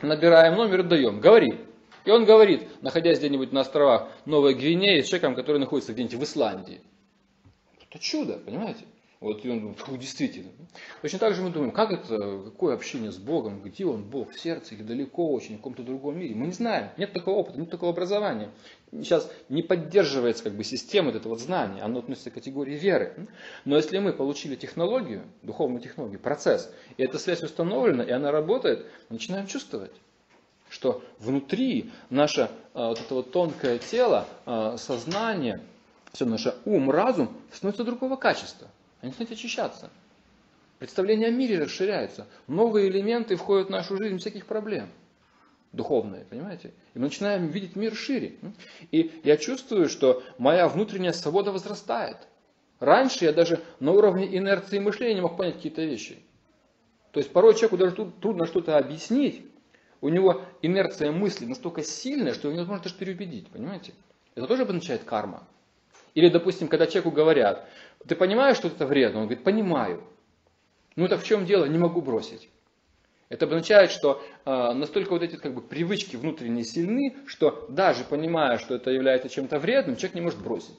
набираем 0.00 0.54
номер 0.54 0.80
и 0.80 0.82
даем, 0.84 1.18
говори. 1.18 1.58
И 2.04 2.10
он 2.10 2.24
говорит, 2.24 2.68
находясь 2.82 3.18
где-нибудь 3.18 3.50
на 3.52 3.62
островах 3.62 4.08
Новой 4.26 4.54
Гвинеи, 4.54 5.00
с 5.00 5.08
человеком, 5.08 5.34
который 5.34 5.58
находится 5.58 5.92
где-нибудь 5.92 6.20
в 6.20 6.22
Исландии. 6.22 6.80
Это 7.90 7.98
чудо, 7.98 8.34
понимаете? 8.34 8.84
Вот 9.20 9.44
и 9.44 9.50
он 9.50 9.60
думает, 9.60 9.78
фу, 9.78 9.96
действительно. 9.96 10.50
Точно 11.00 11.18
так 11.18 11.34
же 11.34 11.42
мы 11.42 11.50
думаем, 11.50 11.72
как 11.72 11.90
это, 11.90 12.42
какое 12.44 12.74
общение 12.74 13.10
с 13.10 13.16
Богом, 13.16 13.62
где 13.62 13.86
он, 13.86 14.02
Бог, 14.04 14.32
в 14.32 14.38
сердце 14.38 14.74
или 14.74 14.82
далеко 14.82 15.32
очень, 15.32 15.54
в 15.54 15.58
каком-то 15.58 15.82
другом 15.82 16.18
мире. 16.18 16.34
Мы 16.34 16.46
не 16.46 16.52
знаем, 16.52 16.90
нет 16.98 17.14
такого 17.14 17.36
опыта, 17.36 17.58
нет 17.58 17.70
такого 17.70 17.92
образования. 17.92 18.50
Сейчас 18.92 19.30
не 19.48 19.62
поддерживается 19.62 20.44
как 20.44 20.54
бы 20.54 20.64
система 20.64 21.08
вот 21.08 21.16
этого 21.16 21.32
вот 21.32 21.40
знания, 21.40 21.80
оно 21.80 22.00
относится 22.00 22.30
к 22.30 22.34
категории 22.34 22.76
веры. 22.76 23.28
Но 23.64 23.76
если 23.76 23.98
мы 23.98 24.12
получили 24.12 24.54
технологию, 24.54 25.22
духовную 25.42 25.80
технологию, 25.80 26.20
процесс, 26.20 26.70
и 26.98 27.02
эта 27.02 27.18
связь 27.18 27.42
установлена, 27.42 28.04
и 28.04 28.10
она 28.10 28.30
работает, 28.30 28.86
начинаем 29.08 29.46
чувствовать 29.46 29.92
что 30.68 31.02
внутри 31.20 31.90
наше 32.10 32.50
а, 32.74 32.88
вот 32.88 33.00
это 33.00 33.14
вот 33.14 33.30
тонкое 33.30 33.78
тело, 33.78 34.26
а, 34.46 34.76
сознание, 34.76 35.62
все 36.12 36.24
наше 36.24 36.56
ум, 36.64 36.90
разум 36.90 37.34
становится 37.52 37.84
другого 37.84 38.16
качества. 38.16 38.68
Они 39.06 39.12
начинают 39.12 39.30
очищаться. 39.30 39.90
Представление 40.80 41.28
о 41.28 41.30
мире 41.30 41.60
расширяется. 41.60 42.26
Новые 42.48 42.88
элементы 42.88 43.36
входят 43.36 43.68
в 43.68 43.70
нашу 43.70 43.96
жизнь 43.96 44.18
всяких 44.18 44.46
проблем. 44.46 44.90
Духовные, 45.70 46.24
понимаете? 46.24 46.72
И 46.92 46.98
мы 46.98 47.04
начинаем 47.04 47.46
видеть 47.46 47.76
мир 47.76 47.94
шире. 47.94 48.34
И 48.90 49.20
я 49.22 49.36
чувствую, 49.36 49.88
что 49.88 50.24
моя 50.38 50.66
внутренняя 50.66 51.12
свобода 51.12 51.52
возрастает. 51.52 52.16
Раньше 52.80 53.26
я 53.26 53.32
даже 53.32 53.62
на 53.78 53.92
уровне 53.92 54.36
инерции 54.36 54.80
мышления 54.80 55.14
не 55.14 55.20
мог 55.20 55.36
понять 55.36 55.54
какие-то 55.54 55.84
вещи. 55.84 56.18
То 57.12 57.20
есть 57.20 57.32
порой 57.32 57.54
человеку 57.54 57.76
даже 57.76 57.94
трудно 58.20 58.46
что-то 58.46 58.76
объяснить. 58.76 59.46
У 60.00 60.08
него 60.08 60.42
инерция 60.62 61.12
мысли 61.12 61.46
настолько 61.46 61.84
сильная, 61.84 62.34
что 62.34 62.48
его 62.48 62.56
невозможно 62.56 62.82
даже 62.82 62.96
переубедить. 62.96 63.50
Понимаете? 63.50 63.94
Это 64.34 64.48
тоже 64.48 64.62
обозначает 64.62 65.04
карма. 65.04 65.46
Или, 66.16 66.30
допустим, 66.30 66.66
когда 66.68 66.86
человеку 66.86 67.10
говорят, 67.10 67.68
ты 68.08 68.14
понимаешь, 68.14 68.56
что 68.56 68.68
это 68.68 68.86
вредно? 68.86 69.20
Он 69.20 69.26
говорит, 69.26 69.44
понимаю. 69.44 70.02
Ну 70.96 71.08
так 71.08 71.20
в 71.20 71.24
чем 71.24 71.44
дело? 71.44 71.64
Не 71.66 71.78
могу 71.78 72.00
бросить. 72.00 72.48
Это 73.28 73.46
обозначает, 73.46 73.90
что 73.90 74.22
э, 74.44 74.72
настолько 74.72 75.10
вот 75.10 75.22
эти 75.22 75.36
как 75.36 75.52
бы, 75.52 75.60
привычки 75.60 76.14
внутренние 76.14 76.64
сильны, 76.64 77.16
что 77.26 77.66
даже 77.68 78.04
понимая, 78.04 78.58
что 78.58 78.76
это 78.76 78.90
является 78.90 79.28
чем-то 79.28 79.58
вредным, 79.58 79.96
человек 79.96 80.14
не 80.14 80.20
может 80.20 80.40
бросить. 80.40 80.78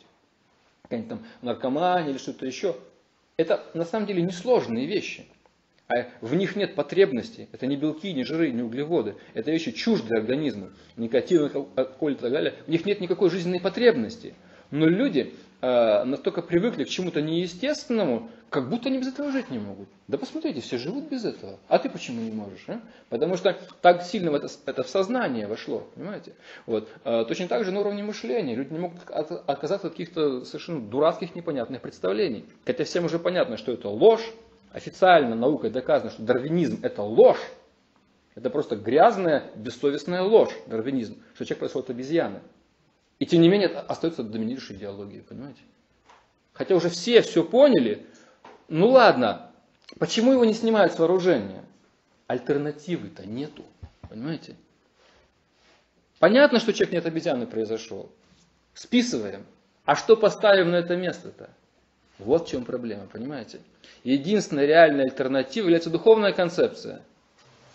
Какая-нибудь 0.84 1.10
там 1.10 1.26
наркомания 1.41 2.12
или 2.12 2.18
что-то 2.18 2.45
еще. 2.45 2.78
Это 3.36 3.64
на 3.74 3.84
самом 3.84 4.08
деле 4.08 4.22
несложные 4.22 4.86
вещи. 4.86 5.26
А 5.90 6.08
в 6.22 6.36
них 6.36 6.56
нет 6.56 6.76
потребностей. 6.76 7.49
Это 7.52 7.68
не 7.68 7.76
белки, 7.76 8.14
не 8.14 8.24
жиры, 8.24 8.52
не 8.52 8.62
углеводы. 8.62 9.16
Это 9.34 9.52
вещи 9.52 9.72
чуждые 9.72 10.20
организму. 10.20 10.70
Никотин, 10.95 11.44
алкоголь 11.44 12.14
и 12.14 12.16
так 12.16 12.32
далее. 12.32 12.56
В 12.66 12.70
них 12.70 12.86
нет 12.86 13.02
никакой 13.02 13.30
жизненной 13.30 13.60
потребности. 13.60 14.34
Но 14.72 14.86
люди 14.86 15.34
э, 15.61 16.03
настолько 16.03 16.41
привыкли 16.41 16.84
к 16.84 16.89
чему-то 16.89 17.21
неестественному, 17.21 18.29
как 18.49 18.69
будто 18.69 18.89
они 18.89 18.99
без 18.99 19.07
этого 19.07 19.31
жить 19.31 19.49
не 19.49 19.59
могут. 19.59 19.89
Да 20.07 20.17
посмотрите, 20.17 20.61
все 20.61 20.77
живут 20.77 21.09
без 21.09 21.25
этого. 21.25 21.59
А 21.67 21.79
ты 21.79 21.89
почему 21.89 22.21
не 22.21 22.31
можешь? 22.31 22.63
А? 22.67 22.79
Потому 23.09 23.35
что 23.35 23.55
так 23.81 24.03
сильно 24.03 24.35
это, 24.35 24.47
это 24.65 24.84
в 24.84 24.89
сознание 24.89 25.47
вошло. 25.47 25.88
Понимаете? 25.95 26.34
Вот. 26.65 26.88
Э, 27.03 27.25
точно 27.27 27.47
так 27.47 27.65
же 27.65 27.71
на 27.71 27.81
уровне 27.81 28.03
мышления. 28.03 28.55
Люди 28.55 28.71
не 28.71 28.79
могут 28.79 28.99
отказаться 29.09 29.88
от 29.88 29.93
каких-то 29.93 30.45
совершенно 30.45 30.81
дурацких, 30.81 31.35
непонятных 31.35 31.81
представлений. 31.81 32.45
Хотя 32.65 32.84
всем 32.84 33.05
уже 33.05 33.19
понятно, 33.19 33.57
что 33.57 33.71
это 33.71 33.89
ложь. 33.89 34.34
Официально 34.71 35.35
наукой 35.35 35.69
доказано, 35.69 36.11
что 36.11 36.21
дарвинизм 36.21 36.79
это 36.84 37.01
ложь. 37.01 37.41
Это 38.35 38.51
просто 38.51 38.75
грязная, 38.75 39.49
бессовестная 39.55 40.21
ложь, 40.21 40.51
дарвинизм, 40.67 41.17
что 41.34 41.43
человек 41.43 41.59
происходит 41.59 41.89
от 41.89 41.95
обезьяны. 41.95 42.41
И 43.19 43.26
тем 43.26 43.41
не 43.41 43.49
менее 43.49 43.69
остается 43.69 44.23
доминирующей 44.23 44.76
идеологией, 44.76 45.23
понимаете? 45.23 45.61
Хотя 46.53 46.76
уже 46.76 46.89
все 46.89 47.22
все 47.22 47.44
поняли, 47.44 48.06
ну 48.68 48.89
ладно, 48.89 49.52
почему 49.99 50.34
его 50.34 50.45
не 50.45 50.53
снимают 50.53 50.94
с 50.94 50.99
вооружения? 50.99 51.64
Альтернативы-то 52.27 53.26
нету, 53.26 53.64
понимаете? 54.10 54.56
Понятно, 56.19 56.60
что 56.60 56.73
человек 56.73 56.94
не 56.94 56.98
от 56.98 57.06
обезьяны 57.06 57.48
произошел. 57.48 58.11
Списываем. 58.73 59.45
А 59.85 59.95
что 59.95 60.18
поставим 60.18 60.72
на 60.72 60.76
это 60.76 60.95
место-то? 60.95 61.49
Вот 62.19 62.48
в 62.48 62.52
чем 62.52 62.65
проблема, 62.65 63.06
понимаете? 63.06 63.61
Единственная 64.03 64.65
реальная 64.65 65.06
альтернатива 65.06 65.65
является 65.65 65.89
духовная 65.89 66.34
концепция. 66.34 67.02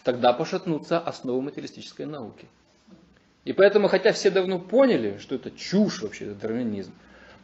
Тогда 0.04 0.32
пошатнутся 0.32 0.98
основы 0.98 1.40
материалистической 1.40 2.06
науки. 2.06 2.46
И 3.44 3.52
поэтому, 3.52 3.88
хотя 3.88 4.12
все 4.12 4.30
давно 4.30 4.58
поняли, 4.58 5.18
что 5.18 5.34
это 5.34 5.50
чушь 5.50 6.02
вообще, 6.02 6.26
это 6.26 6.34
дарвинизм, 6.34 6.92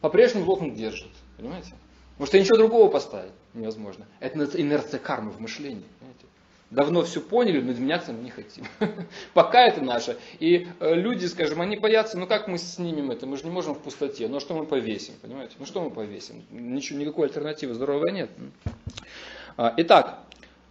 по-прежнему 0.00 0.46
лозунг 0.46 0.74
держит. 0.74 1.10
Понимаете? 1.36 1.72
Потому 2.12 2.26
что 2.26 2.40
ничего 2.40 2.56
другого 2.56 2.90
поставить 2.90 3.32
невозможно. 3.54 4.06
Это 4.20 4.44
инерция 4.60 5.00
кармы 5.00 5.30
в 5.30 5.40
мышлении. 5.40 5.84
Понимаете? 5.98 6.26
Давно 6.70 7.02
все 7.02 7.20
поняли, 7.20 7.60
но 7.60 7.72
изменяться 7.72 8.12
мы 8.12 8.22
не 8.22 8.30
хотим. 8.30 8.64
Пока 9.34 9.66
это 9.66 9.82
наше. 9.82 10.18
И 10.38 10.68
э, 10.80 10.94
люди, 10.94 11.24
скажем, 11.26 11.60
они 11.62 11.76
боятся, 11.76 12.18
ну 12.18 12.26
как 12.26 12.46
мы 12.46 12.58
снимем 12.58 13.10
это? 13.10 13.26
Мы 13.26 13.36
же 13.38 13.44
не 13.44 13.50
можем 13.50 13.74
в 13.74 13.78
пустоте. 13.78 14.28
Ну 14.28 14.36
а 14.36 14.40
что 14.40 14.54
мы 14.54 14.66
повесим? 14.66 15.14
Понимаете? 15.22 15.54
Ну 15.58 15.64
что 15.64 15.80
мы 15.80 15.90
повесим? 15.90 16.44
Ничего, 16.50 16.98
никакой 16.98 17.28
альтернативы 17.28 17.72
здоровой 17.74 18.12
нет. 18.12 18.30
А, 19.56 19.72
итак, 19.78 20.18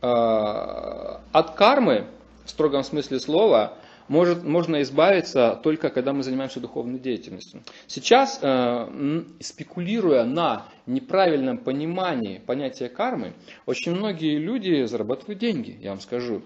а, 0.02 1.22
от 1.32 1.56
кармы, 1.56 2.06
в 2.45 2.49
строгом 2.52 2.84
смысле 2.84 3.20
слова, 3.20 3.78
может, 4.08 4.44
можно 4.44 4.82
избавиться 4.82 5.60
только 5.64 5.90
когда 5.90 6.14
мы 6.14 6.24
занимаемся 6.24 6.60
духовной 6.60 7.00
деятельностью. 7.00 7.62
Сейчас, 7.88 8.40
э, 8.42 9.24
спекулируя 9.40 10.24
на 10.24 10.66
неправильном 10.86 11.58
понимании 11.58 12.40
понятия 12.40 12.90
кармы, 12.90 13.34
очень 13.66 13.94
многие 13.94 14.38
люди 14.38 14.86
зарабатывают 14.86 15.40
деньги, 15.40 15.78
я 15.82 15.92
вам 15.92 16.00
скажу. 16.00 16.42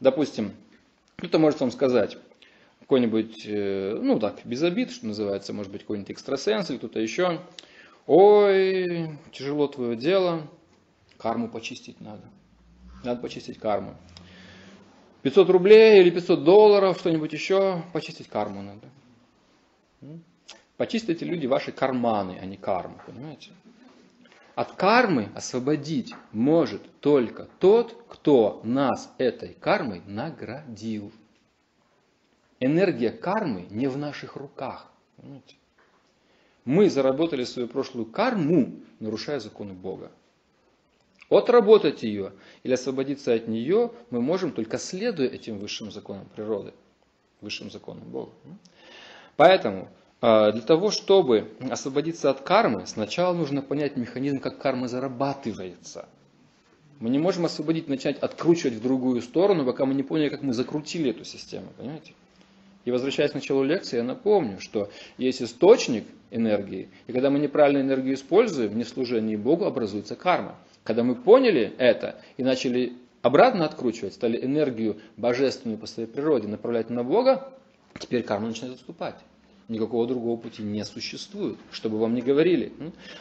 Допустим, 0.00 0.52
кто-то 1.16 1.38
может 1.38 1.60
вам 1.60 1.70
сказать, 1.70 2.18
какой-нибудь, 2.80 3.46
э, 3.46 3.98
ну 4.00 4.18
так, 4.20 4.40
без 4.44 4.62
обид, 4.62 4.90
что 4.90 5.06
называется, 5.06 5.52
может 5.52 5.72
быть, 5.72 5.82
какой-нибудь 5.82 6.10
экстрасенс 6.10 6.70
или 6.70 6.78
кто-то 6.78 7.00
еще. 7.00 7.40
Ой, 8.06 9.18
тяжело 9.32 9.66
твое 9.66 9.96
дело, 9.96 10.46
карму 11.18 11.48
почистить 11.48 12.00
надо. 12.00 12.22
Надо 13.02 13.20
почистить 13.20 13.58
карму. 13.58 13.96
500 15.26 15.50
рублей 15.50 16.02
или 16.02 16.10
500 16.10 16.44
долларов, 16.44 16.98
что-нибудь 17.00 17.32
еще, 17.32 17.82
почистить 17.92 18.28
карму 18.28 18.62
надо. 18.62 18.88
Почистите 20.76 21.24
люди 21.24 21.48
ваши 21.48 21.72
карманы, 21.72 22.38
а 22.40 22.46
не 22.46 22.56
карму, 22.56 23.00
понимаете? 23.04 23.50
От 24.54 24.74
кармы 24.74 25.30
освободить 25.34 26.14
может 26.30 27.00
только 27.00 27.48
тот, 27.58 28.04
кто 28.08 28.60
нас 28.62 29.12
этой 29.18 29.54
кармой 29.54 30.00
наградил. 30.06 31.10
Энергия 32.60 33.10
кармы 33.10 33.66
не 33.68 33.88
в 33.88 33.98
наших 33.98 34.36
руках. 34.36 34.92
Понимаете? 35.16 35.56
Мы 36.64 36.88
заработали 36.88 37.42
свою 37.42 37.66
прошлую 37.66 38.06
карму, 38.06 38.74
нарушая 39.00 39.40
законы 39.40 39.72
Бога. 39.72 40.12
Отработать 41.28 42.02
ее 42.02 42.32
или 42.62 42.74
освободиться 42.74 43.34
от 43.34 43.48
нее 43.48 43.90
мы 44.10 44.20
можем 44.20 44.52
только 44.52 44.78
следуя 44.78 45.28
этим 45.28 45.58
высшим 45.58 45.90
законам 45.90 46.26
природы, 46.26 46.72
высшим 47.40 47.70
законам 47.70 48.04
Бога. 48.04 48.32
Поэтому 49.36 49.88
а, 50.20 50.52
для 50.52 50.62
того, 50.62 50.90
чтобы 50.90 51.50
освободиться 51.70 52.30
от 52.30 52.40
кармы, 52.40 52.86
сначала 52.86 53.34
нужно 53.34 53.60
понять 53.60 53.96
механизм, 53.96 54.38
как 54.38 54.58
карма 54.58 54.88
зарабатывается. 54.88 56.08
Мы 57.00 57.10
не 57.10 57.18
можем 57.18 57.44
освободить, 57.44 57.88
начать 57.88 58.18
откручивать 58.18 58.74
в 58.74 58.82
другую 58.82 59.20
сторону, 59.20 59.66
пока 59.66 59.84
мы 59.84 59.94
не 59.94 60.02
поняли, 60.02 60.30
как 60.30 60.42
мы 60.42 60.54
закрутили 60.54 61.10
эту 61.10 61.24
систему, 61.24 61.68
понимаете? 61.76 62.14
И 62.86 62.90
возвращаясь 62.90 63.32
к 63.32 63.34
началу 63.34 63.64
лекции, 63.64 63.96
я 63.96 64.04
напомню, 64.04 64.60
что 64.60 64.90
есть 65.18 65.42
источник 65.42 66.04
энергии, 66.30 66.88
и 67.06 67.12
когда 67.12 67.30
мы 67.30 67.38
неправильно 67.38 67.80
энергию 67.80 68.14
используем, 68.14 68.80
в 68.80 68.84
служении 68.84 69.36
Богу, 69.36 69.66
образуется 69.66 70.14
карма. 70.14 70.56
Когда 70.86 71.02
мы 71.02 71.16
поняли 71.16 71.74
это 71.78 72.14
и 72.36 72.44
начали 72.44 72.92
обратно 73.20 73.64
откручивать, 73.64 74.14
стали 74.14 74.42
энергию 74.42 75.00
божественную 75.16 75.78
по 75.78 75.86
своей 75.86 76.08
природе 76.08 76.46
направлять 76.46 76.90
на 76.90 77.02
Бога, 77.02 77.52
теперь 77.98 78.22
карма 78.22 78.46
начинает 78.46 78.76
отступать. 78.76 79.16
Никакого 79.66 80.06
другого 80.06 80.36
пути 80.36 80.62
не 80.62 80.84
существует, 80.84 81.58
чтобы 81.72 81.98
вам 81.98 82.14
не 82.14 82.22
говорили. 82.22 82.72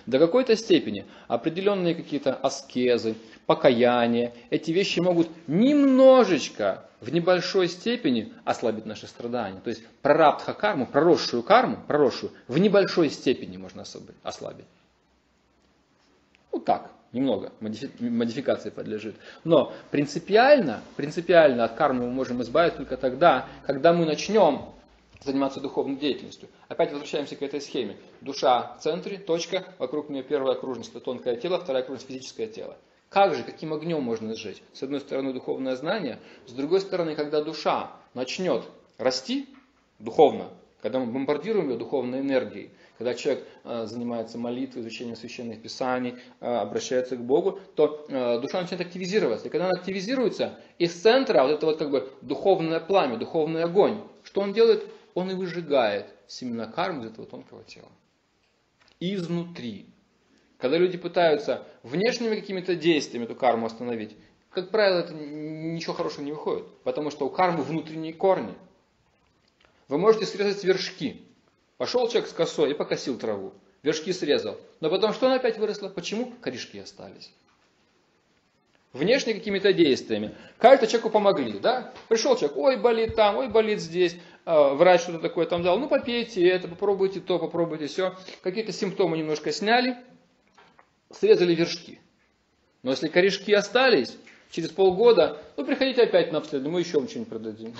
До 0.06 0.20
какой-то 0.20 0.56
степени 0.56 1.06
определенные 1.28 1.96
какие-то 1.96 2.36
аскезы, 2.36 3.16
покаяние, 3.48 4.36
эти 4.52 4.70
вещи 4.70 5.00
могут 5.00 5.28
немножечко, 5.48 6.86
в 7.02 7.12
небольшой 7.12 7.68
степени 7.68 8.32
ослабить 8.44 8.86
наши 8.86 9.08
страдания. 9.08 9.60
То 9.60 9.72
есть 9.72 9.84
прарабдха 10.04 10.54
карму, 10.54 10.86
проросшую 10.86 11.42
карму, 11.42 11.80
проросшую, 11.88 12.32
в 12.48 12.60
небольшой 12.60 13.10
степени 13.10 13.58
можно 13.58 13.84
ослабить. 14.22 14.66
Вот 16.56 16.64
так 16.64 16.90
немного 17.11 17.52
модификации 17.60 18.69
подлежит. 18.69 19.18
Но 19.44 19.73
принципиально, 19.91 20.80
принципиально 20.95 21.65
от 21.65 21.76
кармы 21.76 22.06
мы 22.06 22.11
можем 22.11 22.41
избавиться 22.44 22.77
только 22.77 22.95
тогда, 22.95 23.45
когда 23.65 23.91
мы 23.91 24.06
начнем 24.06 24.61
заниматься 25.22 25.60
духовной 25.60 25.98
деятельностью. 25.98 26.48
Опять 26.69 26.91
возвращаемся 26.94 27.36
к 27.36 27.41
этой 27.41 27.60
схеме. 27.60 27.98
Душа 28.22 28.77
в 28.77 28.84
центре, 28.84 29.18
точка, 29.18 29.65
вокруг 29.80 30.10
нее 30.10 30.23
первая 30.23 30.56
окружность, 30.56 30.94
тонкое 31.03 31.36
тело, 31.36 31.60
вторая 31.60 31.84
окружность 31.84 32.07
физическое 32.07 32.48
тело. 32.48 32.77
Как 33.10 33.36
же, 33.36 33.44
каким 33.44 33.73
огнем 33.73 34.02
можно 34.02 34.34
сжечь? 34.34 34.64
С 34.72 34.82
одной 34.82 35.02
стороны 35.02 35.34
духовное 35.34 35.76
знание, 35.76 36.19
с 36.48 36.53
другой 36.53 36.80
стороны, 36.80 37.15
когда 37.15 37.44
душа 37.44 37.91
начнет 38.14 38.64
расти 38.98 39.49
духовно, 39.99 40.52
когда 40.82 40.99
мы 40.99 41.11
бомбардируем 41.11 41.72
ее 41.72 41.77
духовной 41.77 42.22
энергией, 42.22 42.72
когда 42.98 43.14
человек 43.14 43.46
э, 43.64 43.86
занимается 43.86 44.38
молитвой, 44.38 44.82
изучением 44.82 45.16
священных 45.16 45.62
писаний, 45.62 46.16
э, 46.40 46.46
обращается 46.46 47.18
к 47.18 47.22
Богу, 47.22 47.60
то 47.76 48.06
э, 48.08 48.40
душа 48.40 48.62
начинает 48.62 48.88
активизироваться. 48.88 49.48
И 49.48 49.50
когда 49.50 49.66
она 49.66 49.78
активизируется, 49.78 50.58
из 50.80 50.94
центра 50.94 51.44
вот 51.44 51.52
это 51.52 51.66
вот 51.66 51.78
как 51.78 51.92
бы 51.92 52.10
духовное 52.22 52.80
пламя, 52.80 53.18
духовный 53.18 53.64
огонь, 53.64 54.02
что 54.24 54.42
он 54.42 54.54
делает? 54.54 54.84
Он 55.14 55.30
и 55.32 55.34
выжигает 55.34 56.08
семена 56.28 56.68
кармы 56.68 57.04
из 57.04 57.12
этого 57.12 57.28
тонкого 57.28 57.64
тела. 57.64 57.90
Изнутри. 59.00 59.88
Когда 60.58 60.78
люди 60.78 60.98
пытаются 60.98 61.66
внешними 61.84 62.36
какими-то 62.36 62.76
действиями 62.76 63.26
эту 63.26 63.36
карму 63.36 63.66
остановить, 63.66 64.16
как 64.50 64.70
правило, 64.72 65.00
это 65.00 65.14
ничего 65.14 65.94
хорошего 65.94 66.24
не 66.24 66.32
выходит, 66.32 66.66
потому 66.84 67.12
что 67.12 67.26
у 67.26 67.30
кармы 67.30 67.64
внутренние 67.64 68.14
корни. 68.14 68.54
Вы 69.90 69.98
можете 69.98 70.26
срезать 70.26 70.64
вершки, 70.64 71.25
Пошел 71.78 72.08
человек 72.08 72.30
с 72.30 72.34
косой 72.34 72.72
и 72.72 72.74
покосил 72.74 73.18
траву. 73.18 73.54
Вершки 73.84 74.14
срезал. 74.14 74.58
Но 74.80 74.90
потом 74.90 75.14
что 75.14 75.28
она 75.28 75.36
опять 75.36 75.58
выросла? 75.58 75.90
Почему? 75.90 76.34
Корешки 76.42 76.80
остались. 76.80 77.32
Внешне 78.94 79.34
какими-то 79.34 79.74
действиями. 79.74 80.34
Как-то 80.58 80.88
человеку 80.88 81.10
помогли, 81.10 81.60
да? 81.60 81.94
Пришел 82.08 82.38
человек, 82.38 82.58
ой, 82.58 82.78
болит 82.78 83.16
там, 83.16 83.36
ой, 83.36 83.50
болит 83.50 83.82
здесь. 83.82 84.16
А, 84.46 84.74
врач 84.74 85.02
что-то 85.02 85.20
такое 85.20 85.46
там 85.46 85.64
дал. 85.64 85.78
Ну, 85.78 85.90
попейте 85.90 86.48
это, 86.48 86.70
попробуйте 86.70 87.20
то, 87.20 87.38
попробуйте 87.38 87.88
все. 87.88 88.16
Какие-то 88.42 88.72
симптомы 88.72 89.18
немножко 89.18 89.52
сняли. 89.52 89.98
Срезали 91.12 91.54
вершки. 91.54 92.00
Но 92.84 92.92
если 92.92 93.10
корешки 93.10 93.52
остались, 93.52 94.18
через 94.50 94.70
полгода, 94.70 95.42
ну, 95.58 95.66
приходите 95.66 96.04
опять 96.04 96.32
на 96.32 96.38
обследование, 96.38 96.72
мы 96.72 96.80
еще 96.80 96.98
вам 96.98 97.10
что-нибудь 97.10 97.30
продадим. 97.30 97.76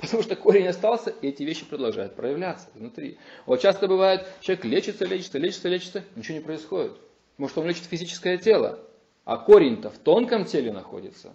Потому 0.00 0.22
что 0.22 0.36
корень 0.36 0.66
остался, 0.66 1.10
и 1.10 1.28
эти 1.28 1.42
вещи 1.42 1.64
продолжают 1.64 2.14
проявляться 2.14 2.68
внутри. 2.74 3.18
Вот 3.46 3.60
часто 3.60 3.86
бывает, 3.86 4.26
человек 4.40 4.64
лечится, 4.64 5.04
лечится, 5.04 5.38
лечится, 5.38 5.68
лечится, 5.68 6.04
ничего 6.16 6.38
не 6.38 6.44
происходит. 6.44 6.92
Может, 7.36 7.58
он 7.58 7.66
лечит 7.66 7.84
физическое 7.84 8.38
тело, 8.38 8.78
а 9.24 9.36
корень-то 9.36 9.90
в 9.90 9.98
тонком 9.98 10.44
теле 10.44 10.72
находится. 10.72 11.34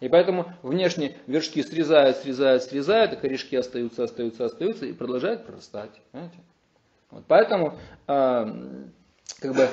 И 0.00 0.08
поэтому 0.08 0.52
внешне 0.62 1.16
вершки 1.26 1.62
срезают, 1.62 2.16
срезают, 2.18 2.62
срезают, 2.62 3.12
и 3.12 3.16
корешки 3.16 3.56
остаются, 3.56 4.04
остаются, 4.04 4.46
остаются, 4.46 4.86
и 4.86 4.92
продолжают 4.92 5.44
прорастать. 5.44 6.00
Понимаете? 6.10 6.38
Вот 7.10 7.24
поэтому 7.26 7.78
э, 8.06 8.86
как 9.40 9.54
бы 9.54 9.68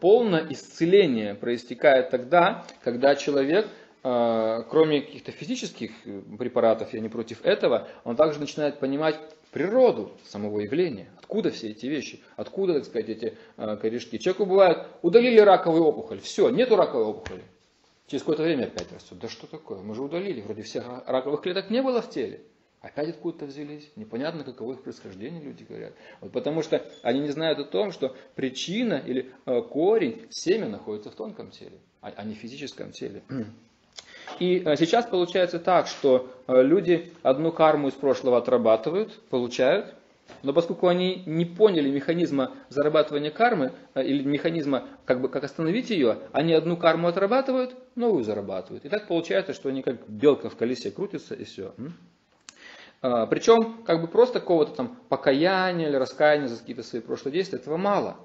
полное 0.00 0.46
исцеление 0.50 1.34
проистекает 1.34 2.10
тогда, 2.10 2.64
когда 2.84 3.16
человек 3.16 3.66
кроме 4.02 5.00
каких-то 5.02 5.30
физических 5.30 5.92
э, 6.04 6.22
препаратов, 6.38 6.92
я 6.92 7.00
не 7.00 7.08
против 7.08 7.44
этого, 7.44 7.88
он 8.02 8.16
также 8.16 8.40
начинает 8.40 8.80
понимать 8.80 9.20
природу 9.52 10.10
самого 10.24 10.60
явления. 10.60 11.10
Откуда 11.18 11.50
все 11.50 11.70
эти 11.70 11.86
вещи? 11.86 12.20
Откуда, 12.36 12.74
так 12.74 12.84
сказать, 12.84 13.08
эти 13.08 13.38
э, 13.56 13.76
корешки? 13.76 14.18
Человеку 14.18 14.46
бывает, 14.46 14.86
удалили 15.02 15.38
раковую 15.38 15.84
опухоль, 15.84 16.20
все, 16.20 16.50
нету 16.50 16.74
раковой 16.74 17.04
опухоли. 17.04 17.42
Через 18.08 18.22
какое-то 18.22 18.42
время 18.42 18.64
опять 18.64 18.92
растет. 18.92 19.18
Да 19.18 19.28
что 19.28 19.46
такое? 19.46 19.78
Мы 19.78 19.94
же 19.94 20.02
удалили, 20.02 20.40
вроде 20.40 20.62
всех 20.62 20.84
раковых 21.06 21.42
клеток 21.42 21.70
не 21.70 21.80
было 21.80 22.02
в 22.02 22.10
теле. 22.10 22.40
Опять 22.80 23.10
откуда-то 23.10 23.46
взялись. 23.46 23.88
Непонятно, 23.94 24.42
каково 24.42 24.72
их 24.72 24.82
происхождение, 24.82 25.40
люди 25.40 25.62
говорят. 25.62 25.92
Вот 26.20 26.32
потому 26.32 26.62
что 26.62 26.84
они 27.02 27.20
не 27.20 27.30
знают 27.30 27.60
о 27.60 27.64
том, 27.64 27.92
что 27.92 28.16
причина 28.34 28.94
или 28.94 29.32
э, 29.46 29.62
корень, 29.62 30.26
семя 30.30 30.68
находится 30.68 31.10
в 31.10 31.14
тонком 31.14 31.52
теле, 31.52 31.78
а, 32.00 32.12
а 32.16 32.24
не 32.24 32.34
в 32.34 32.38
физическом 32.38 32.90
теле. 32.90 33.22
И 34.38 34.62
э, 34.64 34.76
сейчас 34.76 35.06
получается 35.06 35.58
так, 35.58 35.86
что 35.86 36.30
э, 36.46 36.62
люди 36.62 37.12
одну 37.22 37.52
карму 37.52 37.88
из 37.88 37.94
прошлого 37.94 38.38
отрабатывают, 38.38 39.20
получают, 39.30 39.94
но 40.42 40.52
поскольку 40.52 40.88
они 40.88 41.22
не 41.26 41.44
поняли 41.44 41.90
механизма 41.90 42.52
зарабатывания 42.68 43.30
кармы, 43.30 43.72
э, 43.94 44.04
или 44.04 44.22
механизма, 44.22 44.84
как 45.04 45.20
бы, 45.20 45.28
как 45.28 45.44
остановить 45.44 45.90
ее, 45.90 46.18
они 46.32 46.52
одну 46.52 46.76
карму 46.76 47.08
отрабатывают, 47.08 47.74
новую 47.94 48.24
зарабатывают. 48.24 48.84
И 48.84 48.88
так 48.88 49.06
получается, 49.06 49.52
что 49.52 49.68
они 49.68 49.82
как 49.82 50.08
белка 50.08 50.48
в 50.48 50.56
колесе 50.56 50.90
крутятся 50.90 51.34
и 51.34 51.44
все. 51.44 51.72
А, 53.02 53.26
Причем, 53.26 53.82
как 53.84 54.00
бы 54.00 54.06
просто 54.06 54.40
какого-то 54.40 54.72
там 54.72 54.96
покаяния 55.08 55.88
или 55.88 55.96
раскаяния 55.96 56.48
за 56.48 56.58
какие-то 56.58 56.82
свои 56.82 57.00
прошлые 57.00 57.34
действия, 57.34 57.58
этого 57.58 57.76
мало 57.76 58.16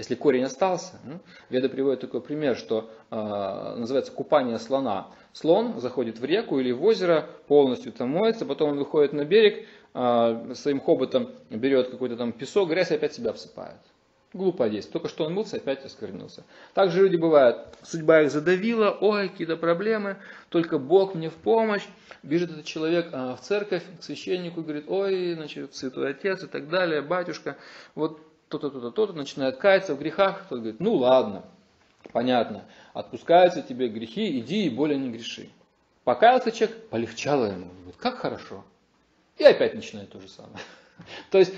если 0.00 0.14
корень 0.14 0.44
остался. 0.44 0.94
Ну, 1.04 1.20
Веда 1.50 1.68
приводит 1.68 2.00
такой 2.00 2.22
пример, 2.22 2.56
что 2.56 2.90
э, 3.10 3.74
называется 3.76 4.12
купание 4.12 4.58
слона. 4.58 5.08
Слон 5.34 5.78
заходит 5.78 6.18
в 6.18 6.24
реку 6.24 6.58
или 6.58 6.72
в 6.72 6.82
озеро, 6.82 7.28
полностью 7.48 7.92
там 7.92 8.08
моется, 8.08 8.46
потом 8.46 8.70
он 8.70 8.78
выходит 8.78 9.12
на 9.12 9.26
берег, 9.26 9.66
э, 9.92 10.52
своим 10.54 10.80
хоботом 10.80 11.28
берет 11.50 11.90
какой-то 11.90 12.16
там 12.16 12.32
песок, 12.32 12.70
грязь 12.70 12.90
и 12.90 12.94
опять 12.94 13.12
себя 13.12 13.28
обсыпает. 13.28 13.76
Глупое 14.32 14.70
действие. 14.70 14.92
Только 14.94 15.08
что 15.08 15.24
он 15.24 15.34
мылся, 15.34 15.58
опять 15.58 15.84
осквернился. 15.84 16.44
Также 16.72 17.02
люди 17.02 17.16
бывают, 17.16 17.58
судьба 17.82 18.22
их 18.22 18.30
задавила, 18.30 18.96
ой, 19.02 19.28
какие-то 19.28 19.58
проблемы, 19.58 20.16
только 20.48 20.78
Бог 20.78 21.14
мне 21.14 21.28
в 21.28 21.34
помощь. 21.34 21.82
Бежит 22.22 22.50
этот 22.50 22.64
человек 22.64 23.08
а, 23.12 23.36
в 23.36 23.42
церковь, 23.42 23.82
к 23.98 24.02
священнику, 24.02 24.62
говорит, 24.62 24.84
ой, 24.88 25.34
значит, 25.34 25.74
святой 25.74 26.10
отец 26.10 26.42
и 26.42 26.46
так 26.46 26.70
далее, 26.70 27.02
батюшка, 27.02 27.56
вот 27.94 28.29
то-то, 28.50 28.68
то-то, 28.68 28.90
то-то, 28.90 29.12
начинает 29.12 29.58
каяться 29.58 29.94
в 29.94 29.98
грехах, 30.00 30.46
тот 30.48 30.58
говорит, 30.58 30.80
ну 30.80 30.94
ладно, 30.94 31.44
понятно, 32.12 32.64
отпускаются 32.92 33.62
тебе 33.62 33.88
грехи, 33.88 34.40
иди 34.40 34.66
и 34.66 34.70
более 34.70 34.98
не 34.98 35.08
греши. 35.08 35.48
Покаялся 36.02 36.50
человек, 36.50 36.88
полегчало 36.88 37.46
ему, 37.46 37.66
говорит, 37.66 37.96
как 37.96 38.18
хорошо. 38.18 38.64
И 39.38 39.44
опять 39.44 39.74
начинает 39.74 40.10
то 40.10 40.18
же 40.20 40.28
самое. 40.28 40.58
То 41.30 41.38
есть 41.38 41.54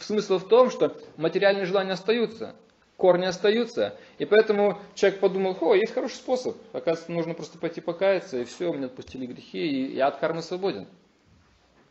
смысл 0.00 0.38
в 0.38 0.48
том, 0.48 0.70
что 0.70 0.96
материальные 1.16 1.66
желания 1.66 1.92
остаются, 1.92 2.56
корни 2.96 3.26
остаются, 3.26 3.96
и 4.18 4.24
поэтому 4.24 4.80
человек 4.96 5.20
подумал, 5.20 5.56
о, 5.60 5.74
есть 5.76 5.94
хороший 5.94 6.16
способ, 6.16 6.56
оказывается, 6.72 7.12
нужно 7.12 7.34
просто 7.34 7.58
пойти 7.58 7.80
покаяться, 7.80 8.40
и 8.40 8.44
все, 8.44 8.72
мне 8.72 8.86
отпустили 8.86 9.26
грехи, 9.26 9.58
и 9.58 9.94
я 9.94 10.08
от 10.08 10.16
кармы 10.16 10.42
свободен. 10.42 10.88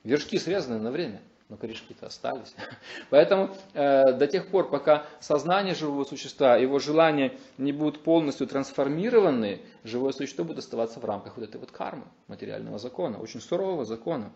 Вершки 0.04 0.38
срезаны 0.38 0.80
на 0.80 0.92
время 0.92 1.22
но 1.50 1.58
корешки-то 1.58 2.08
остались. 2.08 2.56
Поэтому 3.10 3.56
э, 3.74 4.14
до 4.14 4.28
тех 4.28 4.48
пор, 4.48 4.70
пока 4.70 5.06
сознание 5.20 5.76
живого 5.76 6.04
существа, 6.04 6.58
его 6.58 6.80
желания 6.80 7.34
не 7.58 7.72
будут 7.72 8.04
полностью 8.04 8.48
трансформированы, 8.48 9.62
живое 9.84 10.14
существо 10.14 10.46
будет 10.46 10.60
оставаться 10.60 11.00
в 11.00 11.06
рамках 11.06 11.38
вот 11.38 11.48
этой 11.48 11.58
вот 11.58 11.72
кармы, 11.72 12.04
материального 12.28 12.80
закона, 12.80 13.18
очень 13.20 13.42
сурового 13.42 13.86
закона. 13.86 14.32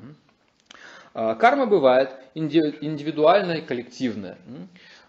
Э, 1.14 1.36
карма 1.36 1.66
бывает 1.66 2.12
индивидуальная 2.36 3.58
и 3.58 3.62
коллективная. 3.62 4.38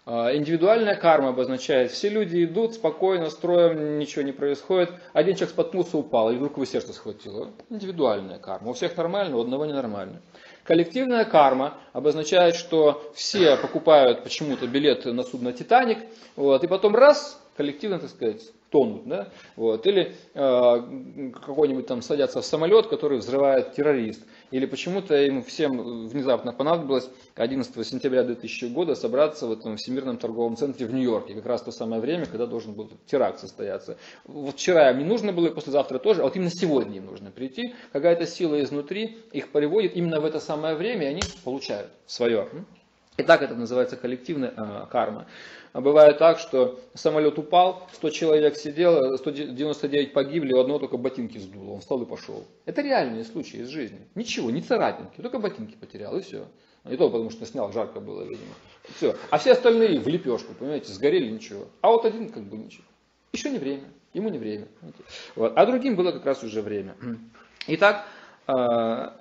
Э, 0.05 0.35
индивидуальная 0.35 0.95
карма 0.95 1.29
обозначает, 1.29 1.91
все 1.91 2.09
люди 2.09 2.43
идут 2.43 2.73
спокойно, 2.73 3.29
строем, 3.29 3.99
ничего 3.99 4.23
не 4.23 4.31
происходит. 4.31 4.91
Один 5.13 5.35
человек 5.35 5.51
споткнулся, 5.51 5.97
упал, 5.97 6.31
и 6.31 6.35
вдруг 6.35 6.53
его 6.53 6.65
сердце 6.65 6.93
схватило. 6.93 7.51
Индивидуальная 7.69 8.39
карма. 8.39 8.71
У 8.71 8.73
всех 8.73 8.97
нормально, 8.97 9.37
у 9.37 9.41
одного 9.41 9.67
ненормально. 9.67 10.21
Коллективная 10.69 11.25
карма 11.25 11.79
обозначает, 11.93 12.53
что 12.53 13.11
все 13.15 13.57
покупают 13.57 14.21
почему-то 14.21 14.67
билет 14.67 15.03
на 15.05 15.23
судно 15.23 15.51
«Титаник», 15.51 15.97
вот, 16.35 16.63
и 16.63 16.67
потом 16.67 16.95
раз, 16.95 17.43
коллективно, 17.57 17.97
так 17.97 18.11
сказать, 18.11 18.43
тонут, 18.69 19.07
да, 19.07 19.29
вот, 19.55 19.87
или 19.87 20.15
э, 20.35 21.31
какой-нибудь 21.43 21.87
там 21.87 22.03
садятся 22.03 22.41
в 22.41 22.45
самолет, 22.45 22.85
который 22.85 23.17
взрывает 23.17 23.73
террорист, 23.73 24.23
или 24.51 24.65
почему-то 24.65 25.15
им 25.15 25.43
всем 25.43 26.07
внезапно 26.07 26.53
понадобилось 26.53 27.09
11 27.35 27.87
сентября 27.87 28.23
2000 28.23 28.65
года 28.65 28.95
собраться 28.95 29.47
в 29.47 29.51
этом 29.51 29.77
Всемирном 29.77 30.17
торговом 30.17 30.55
центре 30.57 30.85
в 30.85 30.93
Нью-Йорке, 30.93 31.35
как 31.35 31.45
раз 31.45 31.61
то 31.61 31.71
самое 31.71 32.01
время, 32.01 32.25
когда 32.25 32.45
должен 32.45 32.73
был 32.73 32.89
теракт 33.05 33.39
состояться. 33.39 33.97
Вот 34.25 34.55
вчера 34.55 34.91
им 34.91 34.99
не 34.99 35.05
нужно 35.05 35.33
было, 35.33 35.47
и 35.47 35.53
послезавтра 35.53 35.99
тоже, 35.99 36.21
а 36.21 36.23
вот 36.25 36.35
именно 36.35 36.51
сегодня 36.51 36.97
им 36.97 37.05
нужно 37.05 37.31
прийти, 37.31 37.73
какая-то 37.91 38.25
сила 38.25 38.61
изнутри 38.61 39.17
их 39.31 39.51
приводит 39.51 39.95
именно 39.95 40.19
в 40.19 40.25
это 40.25 40.39
самое 40.39 40.75
время, 40.75 41.07
и 41.07 41.09
они 41.09 41.21
получают 41.43 41.91
свое. 42.05 42.47
И 43.19 43.23
так 43.23 43.41
это 43.41 43.53
называется 43.53 43.97
коллективная 43.97 44.53
э, 44.55 44.85
карма. 44.89 45.27
А 45.73 45.81
бывает 45.81 46.17
так, 46.17 46.39
что 46.39 46.79
самолет 46.93 47.37
упал, 47.37 47.87
100 47.93 48.09
человек 48.11 48.55
сидело, 48.55 49.17
199 49.17 50.13
погибли, 50.13 50.53
у 50.53 50.59
одного 50.59 50.79
только 50.79 50.97
ботинки 50.97 51.37
сдуло, 51.37 51.73
он 51.73 51.81
встал 51.81 52.01
и 52.01 52.05
пошел. 52.05 52.45
Это 52.65 52.81
реальные 52.81 53.25
случаи 53.25 53.59
из 53.59 53.67
жизни. 53.67 53.99
Ничего, 54.15 54.49
не 54.49 54.61
царапинки, 54.61 55.21
только 55.21 55.37
ботинки 55.37 55.75
потерял 55.75 56.17
и 56.17 56.21
все. 56.21 56.45
Не 56.85 56.95
то, 56.95 57.09
потому 57.09 57.29
что 57.29 57.45
снял, 57.45 57.71
жарко 57.73 57.99
было, 57.99 58.23
видимо. 58.23 58.53
Все. 58.95 59.15
А 59.29 59.37
все 59.37 59.51
остальные 59.51 59.99
в 59.99 60.07
лепешку, 60.07 60.53
понимаете, 60.53 60.93
сгорели, 60.93 61.29
ничего. 61.29 61.67
А 61.81 61.89
вот 61.89 62.05
один 62.05 62.29
как 62.29 62.43
бы 62.43 62.55
ничего. 62.55 62.85
Еще 63.33 63.49
не 63.49 63.59
время, 63.59 63.83
ему 64.13 64.29
не 64.29 64.39
время. 64.39 64.67
Вот. 65.35 65.53
А 65.57 65.65
другим 65.65 65.97
было 65.97 66.13
как 66.13 66.25
раз 66.25 66.41
уже 66.41 66.61
время. 66.61 66.95
Итак, 67.67 68.05
а, 68.47 69.18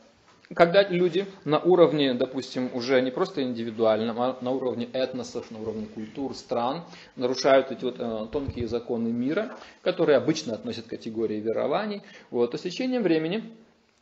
когда 0.55 0.83
люди 0.83 1.27
на 1.45 1.59
уровне, 1.59 2.15
допустим, 2.15 2.70
уже 2.73 3.01
не 3.03 3.11
просто 3.11 3.43
индивидуальном, 3.43 4.20
а 4.20 4.39
на 4.41 4.51
уровне 4.51 4.89
этносов, 4.93 5.51
на 5.51 5.61
уровне 5.61 5.87
культур, 5.87 6.35
стран, 6.35 6.85
нарушают 7.16 7.70
эти 7.70 7.85
вот 7.85 7.97
э, 7.99 8.27
тонкие 8.33 8.66
законы 8.66 9.09
мира, 9.09 9.57
которые 9.83 10.16
обычно 10.16 10.55
относят 10.55 10.87
к 10.87 10.91
категории 10.91 11.41
верований, 11.41 12.03
вот, 12.31 12.51
то 12.51 12.59
с 12.59 12.62
течением 12.62 13.03
времени 13.03 13.53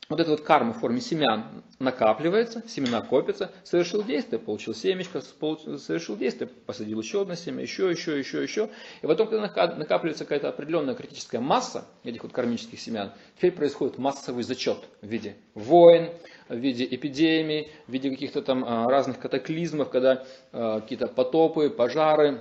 вот 0.09 0.21
эта 0.21 0.31
вот 0.31 0.43
карма 0.43 0.73
в 0.73 0.79
форме 0.79 1.01
семян 1.01 1.65
накапливается, 1.81 2.63
семена 2.69 3.01
копятся, 3.01 3.51
совершил 3.65 4.05
действие, 4.05 4.39
получил 4.39 4.75
семечко, 4.75 5.21
совершил 5.21 6.17
действие, 6.17 6.49
посадил 6.49 7.01
еще 7.01 7.23
одно 7.23 7.35
семя, 7.35 7.63
еще, 7.63 7.91
еще, 7.91 8.17
еще, 8.17 8.43
еще. 8.43 8.71
И 9.03 9.07
потом, 9.07 9.29
когда 9.29 9.51
накапливается 9.75 10.25
какая-то 10.25 10.49
определенная 10.49 10.95
критическая 10.95 11.41
масса 11.41 11.87
этих 12.05 12.23
вот 12.23 12.33
кармических 12.33 12.79
семян, 12.79 13.13
теперь 13.37 13.53
происходит 13.53 13.99
массовый 13.99 14.45
зачет 14.45 14.79
в 15.03 15.07
виде 15.07 15.35
войн, 15.55 16.11
в 16.49 16.57
виде 16.57 16.85
эпидемий, 16.85 17.69
в 17.87 17.93
виде 17.93 18.11
каких-то 18.11 18.43
там 18.43 18.65
а, 18.67 18.89
разных 18.89 19.19
катаклизмов, 19.19 19.91
когда 19.91 20.25
а, 20.53 20.81
какие-то 20.81 21.09
потопы, 21.09 21.71
пожары, 21.71 22.41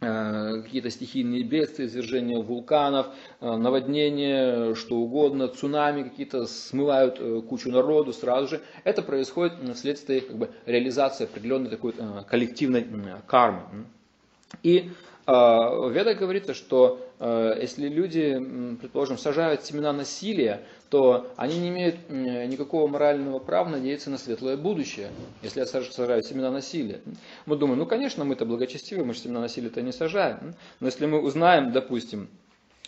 а, 0.00 0.62
какие-то 0.62 0.90
стихийные 0.90 1.42
бедствия, 1.42 1.86
извержения 1.86 2.38
вулканов, 2.38 3.08
наводнения, 3.40 4.74
что 4.74 4.96
угодно, 4.96 5.48
цунами 5.48 6.02
какие-то 6.02 6.46
смывают 6.46 7.18
э, 7.20 7.42
кучу 7.48 7.70
народу 7.70 8.12
сразу 8.12 8.48
же. 8.48 8.60
Это 8.84 9.02
происходит 9.02 9.54
вследствие 9.74 10.20
как 10.22 10.36
бы, 10.36 10.50
реализации 10.66 11.24
определенной 11.24 11.70
такой 11.70 11.94
коллективной 12.28 12.86
кармы. 13.26 13.86
И 14.62 14.90
в 15.26 15.90
Ведах 15.90 16.18
говорится, 16.18 16.52
что 16.52 17.00
если 17.18 17.88
люди, 17.88 18.38
предположим, 18.78 19.16
сажают 19.16 19.64
семена 19.64 19.94
насилия, 19.94 20.64
то 20.94 21.26
они 21.34 21.58
не 21.58 21.70
имеют 21.70 22.08
никакого 22.08 22.86
морального 22.86 23.40
права 23.40 23.68
надеяться 23.68 24.10
на 24.10 24.16
светлое 24.16 24.56
будущее, 24.56 25.08
если 25.42 25.58
я 25.58 25.66
сажаю 25.66 26.22
семена 26.22 26.52
насилия. 26.52 27.00
Мы 27.46 27.56
думаем, 27.56 27.80
ну 27.80 27.86
конечно, 27.86 28.24
мы-то 28.24 28.46
благочестивы, 28.46 29.04
мы 29.04 29.12
же 29.12 29.18
семена 29.18 29.40
насилия-то 29.40 29.82
не 29.82 29.90
сажаем. 29.90 30.54
Но 30.78 30.86
если 30.86 31.06
мы 31.06 31.20
узнаем, 31.20 31.72
допустим, 31.72 32.28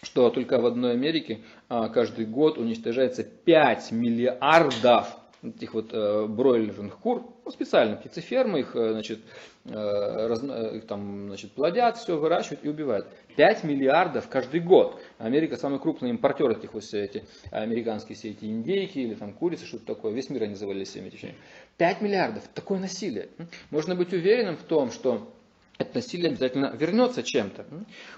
что 0.02 0.30
только 0.30 0.60
в 0.60 0.66
одной 0.66 0.92
Америке 0.92 1.40
а, 1.68 1.88
каждый 1.88 2.26
год 2.26 2.58
уничтожается 2.58 3.24
5 3.24 3.90
миллиардов 3.90 5.08
этих 5.42 5.74
вот 5.74 5.90
э, 5.92 6.26
бройлерных 6.26 6.98
кур, 6.98 7.24
ну, 7.44 7.50
специально 7.50 7.96
птицефермы 7.96 8.60
их, 8.60 8.74
э, 8.74 8.92
значит, 8.92 9.20
э, 9.64 10.26
раз, 10.26 10.42
их 10.42 10.86
там, 10.86 11.28
значит, 11.28 11.52
плодят, 11.52 11.96
все 11.98 12.16
выращивают 12.18 12.64
и 12.64 12.68
убивают. 12.68 13.06
5 13.36 13.64
миллиардов 13.64 14.28
каждый 14.28 14.60
год. 14.60 15.00
Америка 15.18 15.56
самый 15.56 15.78
крупный 15.78 16.10
импортер 16.10 16.50
этих 16.50 16.74
вот 16.74 16.84
все 16.84 17.04
эти 17.04 17.24
американские 17.50 18.16
все 18.16 18.30
эти 18.30 18.44
индейки 18.44 18.98
или 18.98 19.14
там 19.14 19.32
курицы, 19.32 19.66
что-то 19.66 19.86
такое. 19.86 20.12
Весь 20.12 20.30
мир 20.30 20.44
они 20.44 20.54
завалили 20.54 20.84
всеми 20.84 21.08
этими. 21.08 21.34
5 21.76 22.00
миллиардов. 22.00 22.44
Такое 22.54 22.78
насилие. 22.78 23.28
Можно 23.70 23.94
быть 23.94 24.12
уверенным 24.12 24.56
в 24.56 24.62
том, 24.62 24.90
что 24.90 25.32
это 25.78 25.96
насилие 25.96 26.30
обязательно 26.30 26.74
вернется 26.74 27.22
чем-то. 27.22 27.66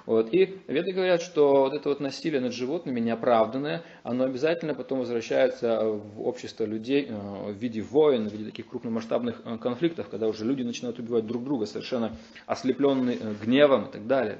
Вот. 0.06 0.32
И 0.32 0.60
веды 0.68 0.92
говорят, 0.92 1.22
что 1.22 1.62
вот 1.62 1.74
это 1.74 1.88
вот 1.88 2.00
насилие 2.00 2.40
над 2.40 2.52
животными 2.52 3.00
неоправданное, 3.00 3.82
оно 4.02 4.24
обязательно 4.24 4.74
потом 4.74 5.00
возвращается 5.00 5.82
в 5.82 6.20
общество 6.26 6.64
людей 6.64 7.06
э, 7.08 7.52
в 7.52 7.56
виде 7.56 7.80
войн, 7.80 8.28
в 8.28 8.32
виде 8.32 8.44
таких 8.44 8.68
крупномасштабных 8.68 9.42
э, 9.44 9.58
конфликтов, 9.58 10.08
когда 10.08 10.28
уже 10.28 10.44
люди 10.44 10.62
начинают 10.62 10.98
убивать 10.98 11.26
друг 11.26 11.44
друга, 11.44 11.66
совершенно 11.66 12.16
ослепленные 12.46 13.18
э, 13.20 13.34
гневом 13.42 13.86
и 13.86 13.92
так 13.92 14.06
далее. 14.06 14.38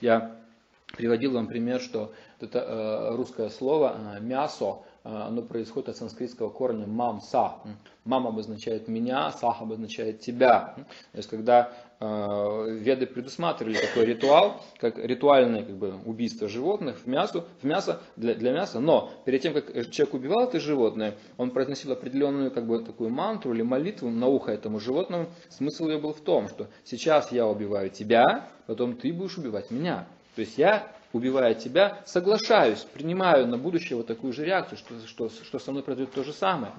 Я 0.00 0.36
приводил 0.96 1.32
вам 1.32 1.46
пример, 1.46 1.80
что 1.80 2.12
это 2.40 3.12
русское 3.16 3.48
слово 3.50 4.18
«мясо», 4.20 4.78
оно 5.02 5.42
происходит 5.42 5.90
от 5.90 5.96
санскритского 5.96 6.48
корня 6.48 6.86
«мамса». 6.86 7.54
«Мам» 8.04 8.26
обозначает 8.26 8.88
«меня», 8.88 9.30
«сах» 9.32 9.62
обозначает 9.62 10.20
«тебя». 10.20 10.74
То 11.12 11.18
есть, 11.18 11.28
когда 11.28 11.72
веды 11.98 13.06
предусматривали 13.06 13.78
такой 13.78 14.04
ритуал, 14.04 14.62
как 14.78 14.98
ритуальное 14.98 15.62
как 15.62 15.76
бы, 15.76 15.94
убийство 16.04 16.48
животных 16.48 16.98
в 16.98 17.06
мясо, 17.06 17.44
в 17.60 17.64
мясо 17.64 18.00
для, 18.16 18.34
для 18.34 18.52
мяса. 18.52 18.80
Но 18.80 19.10
перед 19.24 19.40
тем, 19.40 19.54
как 19.54 19.72
человек 19.90 20.14
убивал 20.14 20.44
это 20.44 20.60
животное, 20.60 21.14
он 21.38 21.50
произносил 21.50 21.92
определенную 21.92 22.50
как 22.50 22.66
бы, 22.66 22.82
такую 22.84 23.10
мантру 23.10 23.54
или 23.54 23.62
молитву 23.62 24.10
на 24.10 24.26
ухо 24.26 24.52
этому 24.52 24.78
животному. 24.78 25.28
Смысл 25.48 25.88
ее 25.88 25.98
был 25.98 26.12
в 26.12 26.20
том, 26.20 26.48
что 26.48 26.68
сейчас 26.84 27.32
я 27.32 27.46
убиваю 27.46 27.88
тебя, 27.88 28.48
потом 28.66 28.96
ты 28.96 29.12
будешь 29.12 29.38
убивать 29.38 29.70
меня. 29.70 30.06
То 30.34 30.42
есть 30.42 30.58
я 30.58 30.92
убивая 31.14 31.54
тебя, 31.54 32.02
соглашаюсь, 32.04 32.80
принимаю 32.80 33.46
на 33.46 33.56
будущее 33.56 33.96
вот 33.96 34.06
такую 34.06 34.34
же 34.34 34.44
реакцию, 34.44 34.76
что, 34.76 34.94
что, 35.06 35.30
что 35.30 35.58
со 35.58 35.70
мной 35.70 35.82
произойдет 35.82 36.14
то 36.14 36.22
же 36.22 36.34
самое. 36.34 36.72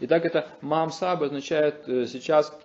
Итак, 0.00 0.24
это 0.24 0.48
мамса 0.60 1.10
обозначает 1.10 1.88
э, 1.88 2.06
сейчас 2.06 2.56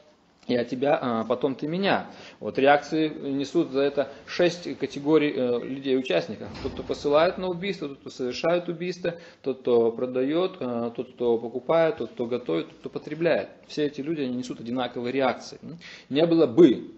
я 0.48 0.64
тебя, 0.64 0.98
а 1.02 1.24
потом 1.24 1.56
ты 1.56 1.68
меня. 1.68 2.08
Вот 2.40 2.58
реакции 2.58 3.10
несут 3.10 3.72
за 3.72 3.82
это 3.82 4.12
шесть 4.26 4.78
категорий 4.78 5.34
э, 5.36 5.60
людей-участников. 5.64 6.48
Тот, 6.64 6.74
кто 6.74 6.84
посылает 6.84 7.38
на 7.38 7.48
убийство, 7.48 7.90
тот, 7.90 8.00
кто 8.00 8.10
совершает 8.10 8.70
убийство, 8.70 9.16
тот, 9.42 9.60
кто 9.62 9.92
продает, 9.92 10.58
э, 10.60 10.92
тот, 10.96 11.14
кто 11.14 11.38
покупает, 11.38 11.98
тот, 11.98 12.12
кто 12.12 12.26
готовит, 12.26 12.70
тот, 12.70 12.78
кто 12.80 12.90
потребляет. 12.90 13.50
Все 13.68 13.86
эти 13.86 14.02
люди 14.02 14.22
они 14.22 14.36
несут 14.36 14.60
одинаковые 14.62 15.12
реакции. 15.12 15.60
Не 16.10 16.26
было 16.26 16.48
бы 16.48 16.92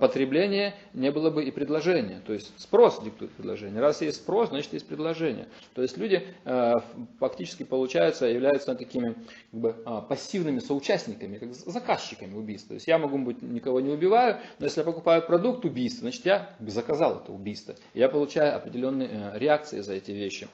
потребления 0.00 0.74
не 0.94 1.10
было 1.10 1.30
бы 1.30 1.44
и 1.44 1.50
предложения. 1.50 2.20
То 2.26 2.32
есть 2.32 2.52
спрос 2.60 3.00
диктует 3.02 3.30
предложение. 3.32 3.80
Раз 3.80 4.02
есть 4.02 4.18
спрос, 4.18 4.48
значит 4.48 4.72
есть 4.72 4.86
предложение. 4.86 5.46
То 5.74 5.82
есть 5.82 5.96
люди 5.96 6.26
э, 6.44 6.72
фактически, 7.20 7.62
получается, 7.62 8.26
являются 8.26 8.74
такими 8.74 9.14
как 9.50 9.60
бы, 9.60 9.76
а, 9.84 10.00
пассивными 10.00 10.58
соучастниками, 10.58 11.38
как 11.38 11.54
заказчиками 11.54 12.34
убийства. 12.34 12.70
То 12.70 12.74
есть 12.74 12.88
я 12.88 12.98
могу 12.98 13.18
быть, 13.18 13.42
никого 13.42 13.80
не 13.80 13.90
убиваю, 13.90 14.38
но 14.58 14.66
если 14.66 14.80
я 14.80 14.84
покупаю 14.84 15.22
продукт 15.22 15.64
убийства, 15.64 16.02
значит 16.02 16.26
я 16.26 16.50
заказал 16.60 17.20
это 17.20 17.32
убийство. 17.32 17.74
Я 17.94 18.08
получаю 18.08 18.56
определенные 18.56 19.08
э, 19.10 19.38
реакции 19.38 19.80
за 19.80 19.94
эти 19.94 20.10
вещи. 20.10 20.48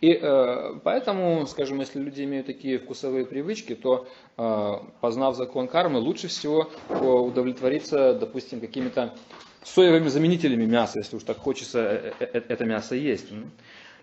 И 0.00 0.12
э, 0.12 0.74
поэтому, 0.84 1.46
скажем, 1.46 1.80
если 1.80 2.00
люди 2.00 2.22
имеют 2.22 2.46
такие 2.46 2.78
вкусовые 2.78 3.26
привычки, 3.26 3.74
то, 3.74 4.06
э, 4.36 4.72
познав 5.00 5.36
закон 5.36 5.68
кармы, 5.68 5.98
лучше 5.98 6.28
всего 6.28 6.70
удовлетвориться, 6.88 8.14
допустим, 8.14 8.60
какими-то 8.60 9.14
соевыми 9.64 10.08
заменителями 10.08 10.64
мяса, 10.64 10.98
если 10.98 11.16
уж 11.16 11.22
так 11.22 11.38
хочется 11.38 11.80
э, 11.80 12.12
э, 12.20 12.24
э, 12.32 12.42
это 12.48 12.64
мясо 12.64 12.94
есть. 12.94 13.26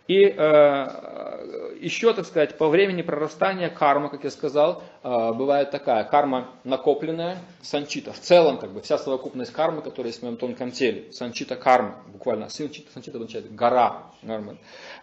И 0.07 0.23
э, 0.23 1.77
еще, 1.81 2.13
так 2.13 2.25
сказать, 2.25 2.57
по 2.57 2.69
времени 2.69 3.01
прорастания 3.01 3.69
карма, 3.69 4.09
как 4.09 4.23
я 4.23 4.31
сказал, 4.31 4.83
э, 5.03 5.33
бывает 5.33 5.71
такая 5.71 6.05
карма 6.05 6.49
накопленная, 6.63 7.37
санчита. 7.61 8.13
В 8.13 8.19
целом, 8.19 8.57
как 8.57 8.71
бы, 8.71 8.81
вся 8.81 8.97
совокупность 8.97 9.51
кармы, 9.51 9.81
которая 9.81 10.07
есть 10.07 10.19
в 10.19 10.23
моем 10.23 10.37
тонком 10.37 10.71
теле. 10.71 11.11
Санчита 11.11 11.57
карма, 11.57 11.97
буквально. 12.07 12.47
Санчита, 12.49 12.91
санчита 12.93 13.17
означает 13.17 13.53
гора. 13.53 14.03
Кармы. 14.25 14.57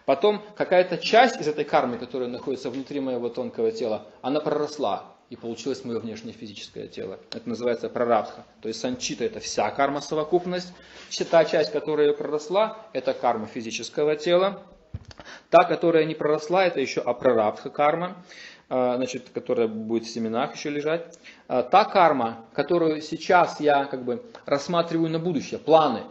Потом 0.05 0.41
какая-то 0.55 0.97
часть 0.97 1.39
из 1.39 1.47
этой 1.47 1.65
кармы, 1.65 1.97
которая 1.97 2.27
находится 2.27 2.69
внутри 2.71 2.99
моего 2.99 3.29
тонкого 3.29 3.71
тела, 3.71 4.07
она 4.21 4.39
проросла 4.39 5.15
и 5.29 5.35
получилось 5.35 5.83
мое 5.83 5.99
внешнее 5.99 6.33
физическое 6.33 6.87
тело. 6.87 7.19
Это 7.31 7.47
называется 7.47 7.89
прарабдха. 7.89 8.43
То 8.61 8.67
есть 8.67 8.79
санчита 8.79 9.23
это 9.23 9.39
вся 9.39 9.69
карма 9.71 10.01
совокупность. 10.01 10.73
Та 11.29 11.45
часть, 11.45 11.71
которая 11.71 12.13
проросла, 12.13 12.77
это 12.93 13.13
карма 13.13 13.47
физического 13.47 14.15
тела. 14.15 14.63
Та, 15.49 15.63
которая 15.63 16.05
не 16.05 16.15
проросла, 16.15 16.65
это 16.65 16.79
еще 16.79 17.01
апрарабдха 17.01 17.69
карма, 17.69 18.17
а, 18.69 18.95
значит, 18.97 19.29
которая 19.33 19.67
будет 19.67 20.05
в 20.05 20.09
семенах 20.09 20.55
еще 20.55 20.69
лежать. 20.69 21.17
А, 21.47 21.63
та 21.63 21.85
карма, 21.85 22.45
которую 22.53 23.01
сейчас 23.01 23.59
я 23.59 23.85
как 23.85 24.03
бы 24.03 24.23
рассматриваю 24.45 25.09
на 25.09 25.19
будущее, 25.19 25.59
планы, 25.59 26.03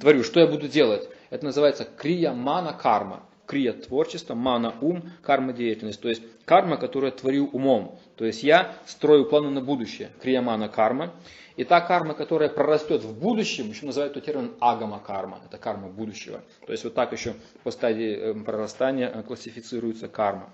творю, 0.00 0.24
что 0.24 0.40
я 0.40 0.46
буду 0.46 0.68
делать? 0.68 1.08
Это 1.30 1.44
называется 1.44 1.84
крия 1.84 2.32
мана 2.32 2.72
карма. 2.72 3.22
Крия 3.50 3.72
творчество, 3.72 4.36
мана 4.36 4.76
ум, 4.80 5.10
карма 5.22 5.52
деятельность. 5.52 6.00
То 6.00 6.08
есть 6.08 6.22
карма, 6.44 6.76
которую 6.76 7.10
я 7.10 7.18
творю 7.18 7.48
умом. 7.48 7.98
То 8.14 8.24
есть 8.24 8.44
я 8.44 8.76
строю 8.86 9.28
планы 9.28 9.50
на 9.50 9.60
будущее. 9.60 10.10
Крия 10.22 10.40
мана 10.40 10.68
карма. 10.68 11.12
И 11.56 11.64
та 11.64 11.80
карма, 11.80 12.14
которая 12.14 12.48
прорастет 12.48 13.02
в 13.02 13.18
будущем, 13.18 13.70
еще 13.70 13.86
называют 13.86 14.12
этот 14.12 14.24
термин 14.24 14.52
агама 14.60 15.00
карма. 15.00 15.40
Это 15.44 15.58
карма 15.58 15.88
будущего. 15.88 16.42
То 16.64 16.70
есть 16.70 16.84
вот 16.84 16.94
так 16.94 17.10
еще 17.12 17.34
по 17.64 17.72
стадии 17.72 18.14
э, 18.14 18.34
прорастания 18.44 19.10
э, 19.12 19.24
классифицируется 19.24 20.06
карма. 20.06 20.52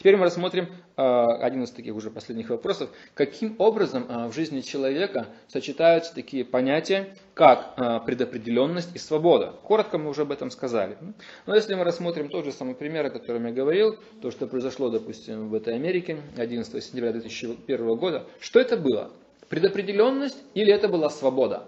Теперь 0.00 0.16
мы 0.16 0.24
рассмотрим 0.24 0.66
э, 0.96 1.02
один 1.02 1.64
из 1.64 1.72
таких 1.72 1.94
уже 1.94 2.10
последних 2.10 2.48
вопросов. 2.48 2.88
Каким 3.12 3.56
образом 3.58 4.06
э, 4.08 4.28
в 4.28 4.32
жизни 4.32 4.62
человека 4.62 5.26
сочетаются 5.46 6.14
такие 6.14 6.42
понятия, 6.42 7.14
как 7.34 7.74
э, 7.76 8.00
предопределенность 8.06 8.96
и 8.96 8.98
свобода? 8.98 9.52
Коротко 9.62 9.98
мы 9.98 10.08
уже 10.08 10.22
об 10.22 10.32
этом 10.32 10.50
сказали. 10.50 10.96
Но 11.44 11.54
если 11.54 11.74
мы 11.74 11.84
рассмотрим 11.84 12.30
тот 12.30 12.46
же 12.46 12.52
самый 12.52 12.74
пример, 12.74 13.04
о 13.04 13.10
котором 13.10 13.44
я 13.44 13.52
говорил, 13.52 13.98
то, 14.22 14.30
что 14.30 14.46
произошло, 14.46 14.88
допустим, 14.88 15.50
в 15.50 15.54
этой 15.54 15.74
Америке 15.74 16.22
11 16.38 16.82
сентября 16.82 17.12
2001 17.12 17.96
года, 17.96 18.24
что 18.40 18.58
это 18.58 18.78
было? 18.78 19.10
Предопределенность 19.50 20.38
или 20.54 20.72
это 20.72 20.88
была 20.88 21.10
свобода? 21.10 21.64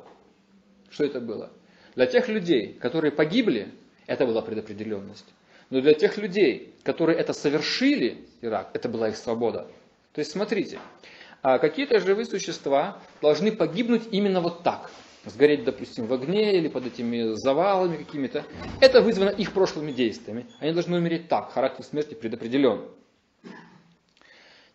Что 0.88 1.04
это 1.04 1.20
было? 1.20 1.50
Для 1.96 2.06
тех 2.06 2.30
людей, 2.30 2.78
которые 2.80 3.12
погибли, 3.12 3.68
это 4.06 4.24
была 4.24 4.40
предопределенность. 4.40 5.26
Но 5.72 5.80
для 5.80 5.94
тех 5.94 6.18
людей, 6.18 6.74
которые 6.82 7.18
это 7.18 7.32
совершили, 7.32 8.28
Ирак, 8.42 8.68
это 8.74 8.90
была 8.90 9.08
их 9.08 9.16
свобода. 9.16 9.68
То 10.12 10.18
есть 10.18 10.30
смотрите, 10.30 10.78
а 11.40 11.58
какие-то 11.58 11.98
живые 11.98 12.26
существа 12.26 13.00
должны 13.22 13.52
погибнуть 13.52 14.02
именно 14.10 14.42
вот 14.42 14.64
так. 14.64 14.90
Сгореть, 15.24 15.64
допустим, 15.64 16.04
в 16.04 16.12
огне 16.12 16.58
или 16.58 16.68
под 16.68 16.88
этими 16.88 17.32
завалами 17.36 17.96
какими-то. 17.96 18.44
Это 18.82 19.00
вызвано 19.00 19.30
их 19.30 19.52
прошлыми 19.52 19.92
действиями. 19.92 20.44
Они 20.60 20.74
должны 20.74 20.98
умереть 20.98 21.28
так. 21.28 21.52
Характер 21.52 21.84
смерти 21.84 22.12
предопределен. 22.12 22.90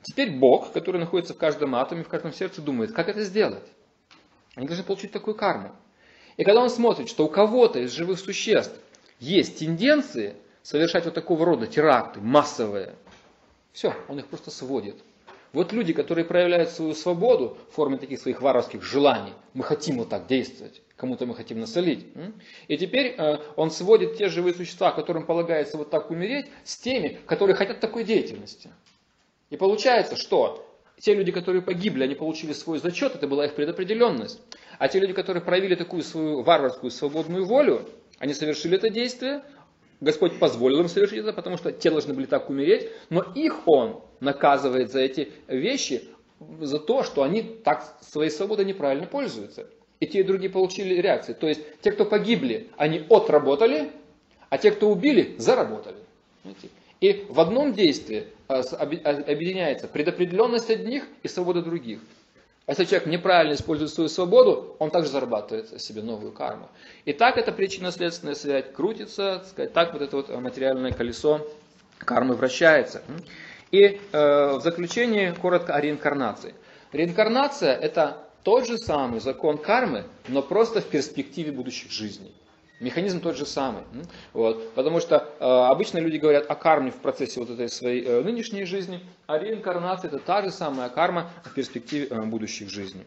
Теперь 0.02 0.32
Бог, 0.32 0.74
который 0.74 1.00
находится 1.00 1.36
в 1.36 1.38
каждом 1.38 1.76
атоме, 1.76 2.06
в 2.06 2.10
каждом 2.10 2.34
сердце, 2.34 2.60
думает, 2.64 2.92
как 2.94 3.08
это 3.08 3.22
сделать. 3.22 3.70
Они 4.56 4.66
должны 4.66 4.84
получить 4.84 5.12
такую 5.12 5.36
карму. 5.36 5.76
И 6.38 6.44
когда 6.44 6.60
он 6.60 6.72
смотрит, 6.72 7.08
что 7.08 7.24
у 7.24 7.30
кого-то 7.30 7.78
из 7.82 7.92
живых 7.92 8.18
существ 8.18 8.76
есть 9.20 9.60
тенденции 9.60 10.36
совершать 10.68 11.06
вот 11.06 11.14
такого 11.14 11.46
рода 11.46 11.66
теракты 11.66 12.20
массовые, 12.20 12.96
все, 13.72 13.94
он 14.10 14.20
их 14.20 14.28
просто 14.28 14.52
сводит. 14.52 14.98
Вот 15.54 15.72
люди, 15.72 15.94
которые 15.94 16.26
проявляют 16.26 16.72
свою 16.72 16.94
свободу 16.94 17.58
в 17.72 17.76
форме 17.76 17.98
таких 17.98 18.20
своих 18.20 18.42
варварских 18.42 18.84
желаний, 18.84 19.32
мы 19.54 19.64
хотим 19.64 19.98
вот 19.98 20.10
так 20.10 20.28
действовать, 20.28 20.82
кому-то 20.98 21.26
мы 21.26 21.36
хотим 21.36 21.62
насолить. 21.62 22.08
И 22.68 22.78
теперь 22.78 23.16
э, 23.18 23.38
он 23.56 23.72
сводит 23.72 24.18
те 24.18 24.28
живые 24.28 24.54
существа, 24.54 24.92
которым 24.92 25.26
полагается 25.26 25.78
вот 25.78 25.90
так 25.90 26.12
умереть, 26.12 26.48
с 26.66 26.76
теми, 26.76 27.18
которые 27.26 27.56
хотят 27.56 27.80
такой 27.80 28.04
деятельности. 28.04 28.70
И 29.50 29.56
получается, 29.56 30.18
что 30.18 30.68
те 31.00 31.14
люди, 31.14 31.32
которые 31.32 31.62
погибли, 31.62 32.04
они 32.04 32.16
получили 32.16 32.52
свой 32.52 32.80
зачет, 32.80 33.16
это 33.16 33.26
была 33.26 33.46
их 33.46 33.56
предопределенность. 33.56 34.42
А 34.80 34.90
те 34.90 35.00
люди, 35.00 35.14
которые 35.14 35.42
проявили 35.42 35.76
такую 35.76 36.04
свою 36.04 36.42
варварскую 36.42 36.92
свободную 36.92 37.46
волю, 37.46 37.88
они 38.20 38.34
совершили 38.34 38.78
это 38.78 38.90
действие, 38.90 39.44
Господь 40.00 40.38
позволил 40.38 40.82
им 40.82 40.88
совершить 40.88 41.20
это, 41.20 41.34
потому 41.34 41.58
что 41.58 41.72
те 41.72 41.90
должны 41.90 42.14
были 42.14 42.26
так 42.26 42.50
умереть, 42.50 42.90
но 43.10 43.24
их 43.36 43.68
Он 43.68 44.02
наказывает 44.20 44.92
за 44.92 45.00
эти 45.00 45.32
вещи, 45.48 46.04
за 46.60 46.80
то, 46.80 47.04
что 47.04 47.24
они 47.24 47.42
так 47.42 47.98
своей 48.02 48.30
свободой 48.30 48.66
неправильно 48.66 49.08
пользуются. 49.08 49.68
И 50.00 50.06
те 50.06 50.20
и 50.20 50.24
другие 50.24 50.52
получили 50.52 51.02
реакции. 51.02 51.34
То 51.34 51.48
есть 51.48 51.62
те, 51.82 51.92
кто 51.92 52.06
погибли, 52.06 52.70
они 52.78 53.04
отработали, 53.10 53.90
а 54.50 54.60
те, 54.60 54.72
кто 54.72 54.90
убили, 54.90 55.36
заработали. 55.40 55.98
И 57.02 57.26
в 57.30 57.40
одном 57.40 57.74
действии 57.74 58.28
а, 58.48 58.60
объединяется 58.60 59.88
предопределенность 59.88 60.70
одних 60.70 61.06
и 61.24 61.28
свобода 61.28 61.62
других. 61.62 62.00
А 62.68 62.72
если 62.72 62.84
человек 62.84 63.08
неправильно 63.08 63.54
использует 63.54 63.92
свою 63.92 64.10
свободу, 64.10 64.76
он 64.80 64.92
также 64.92 65.10
зарабатывает 65.10 65.82
себе 65.82 66.02
новую 66.02 66.34
карму. 66.34 66.68
И 67.06 67.14
так 67.14 67.38
эта 67.38 67.54
причинно-следственная 67.54 68.36
связь 68.36 68.66
крутится, 68.76 69.42
сказать, 69.50 69.72
так 69.72 69.94
вот 69.94 70.02
это 70.02 70.18
вот 70.18 70.30
материальное 70.42 70.92
колесо 70.92 71.48
кармы 71.98 72.36
вращается. 72.36 73.04
И 73.72 74.02
э, 74.12 74.58
в 74.58 74.60
заключение 74.62 75.32
коротко 75.32 75.76
о 75.76 75.80
реинкарнации. 75.80 76.56
Реинкарнация 76.92 77.74
это 77.74 78.18
тот 78.44 78.68
же 78.68 78.78
самый 78.78 79.22
закон 79.22 79.58
кармы, 79.58 80.04
но 80.28 80.42
просто 80.42 80.82
в 80.82 80.88
перспективе 80.88 81.54
будущих 81.54 81.90
жизней. 81.90 82.34
Механизм 82.80 83.22
тот 83.22 83.36
же 83.36 83.46
самый. 83.46 83.84
Вот. 84.34 84.74
Потому 84.74 85.00
что 85.00 85.16
э, 85.40 85.44
обычно 85.44 85.98
люди 85.98 86.18
говорят 86.18 86.46
о 86.50 86.56
карме 86.56 86.92
в 86.92 86.98
процессе 86.98 87.40
вот 87.40 87.50
этой 87.50 87.70
своей 87.70 88.04
э, 88.06 88.22
нынешней 88.22 88.66
жизни, 88.66 89.00
а 89.26 89.40
реинкарнация 89.40 90.10
это 90.10 90.20
та 90.20 90.44
же 90.44 90.52
самая 90.52 90.90
карма 90.90 91.32
в 91.44 91.54
перспективе 91.56 92.08
э, 92.10 92.22
будущих 92.24 92.70
жизней. 92.70 93.04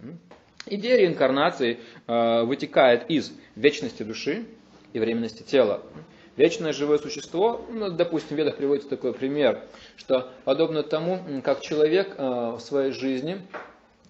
Идея 0.66 0.96
реинкарнации 0.96 1.78
э, 2.06 2.42
вытекает 2.42 3.08
из 3.08 3.32
вечности 3.54 4.02
души 4.02 4.44
и 4.92 4.98
временности 4.98 5.42
тела. 5.42 5.82
Вечное 6.36 6.72
живое 6.72 6.98
существо, 6.98 7.64
ну, 7.70 7.90
допустим, 7.90 8.36
в 8.36 8.38
ведах 8.38 8.56
приводится 8.56 8.88
такой 8.88 9.12
пример, 9.12 9.62
что 9.96 10.30
подобно 10.44 10.82
тому, 10.82 11.20
как 11.44 11.60
человек 11.60 12.14
э, 12.16 12.22
в 12.22 12.60
своей 12.60 12.92
жизни 12.92 13.40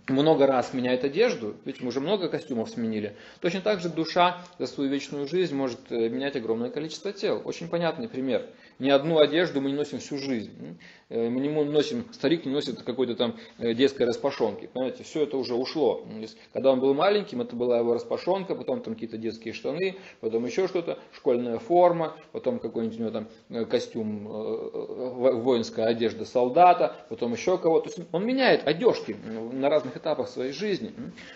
много 0.08 0.46
раз 0.46 0.72
меняет 0.72 1.04
одежду, 1.04 1.56
ведь 1.64 1.80
мы 1.80 1.88
уже 1.88 2.00
много 2.00 2.28
костюмов 2.28 2.70
сменили, 2.70 3.16
точно 3.40 3.60
так 3.60 3.80
же 3.80 3.88
душа 3.88 4.42
за 4.58 4.66
свою 4.66 4.90
вечную 4.90 5.26
жизнь 5.28 5.54
может 5.54 5.80
э, 5.90 6.08
менять 6.08 6.36
огромное 6.36 6.70
количество 6.70 7.12
тел. 7.12 7.42
Очень 7.44 7.68
понятный 7.68 8.08
пример. 8.08 8.46
Ни 8.80 8.88
одну 8.88 9.18
одежду 9.18 9.60
мы 9.60 9.70
не 9.70 9.76
носим 9.76 9.98
всю 9.98 10.16
жизнь. 10.16 10.78
Э, 11.10 11.28
мы 11.28 11.40
не 11.40 11.48
носим, 11.48 12.06
старик 12.12 12.46
не 12.46 12.52
носит 12.52 12.82
какой-то 12.82 13.14
там 13.14 13.36
э, 13.58 13.74
детской 13.74 14.04
распашонки. 14.04 14.70
Понимаете, 14.72 15.04
все 15.04 15.24
это 15.24 15.36
уже 15.36 15.54
ушло. 15.54 16.06
Когда 16.52 16.72
он 16.72 16.80
был 16.80 16.94
маленьким, 16.94 17.42
это 17.42 17.54
была 17.54 17.78
его 17.78 17.94
распашонка, 17.94 18.54
потом 18.54 18.80
там 18.80 18.94
какие-то 18.94 19.18
детские 19.18 19.52
штаны, 19.52 19.96
потом 20.20 20.46
еще 20.46 20.66
что-то, 20.66 20.98
школьная 21.12 21.58
форма, 21.58 22.16
потом 22.32 22.58
какой-нибудь 22.58 22.98
у 22.98 23.02
него 23.02 23.10
там 23.10 23.66
костюм, 23.66 24.24
воинская 24.24 25.86
одежда 25.86 26.24
солдата, 26.24 26.96
потом 27.10 27.32
еще 27.32 27.58
кого-то. 27.58 27.90
Он 28.12 28.24
меняет 28.24 28.66
одежки 28.66 29.14
на 29.52 29.68
разных 29.68 29.96
этапах 29.96 30.28
своей 30.28 30.52
жизни. 30.52 30.92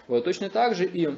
Вот, 0.08 0.24
точно 0.24 0.48
так 0.48 0.74
же 0.74 0.86
и 0.86 1.08
э, 1.08 1.16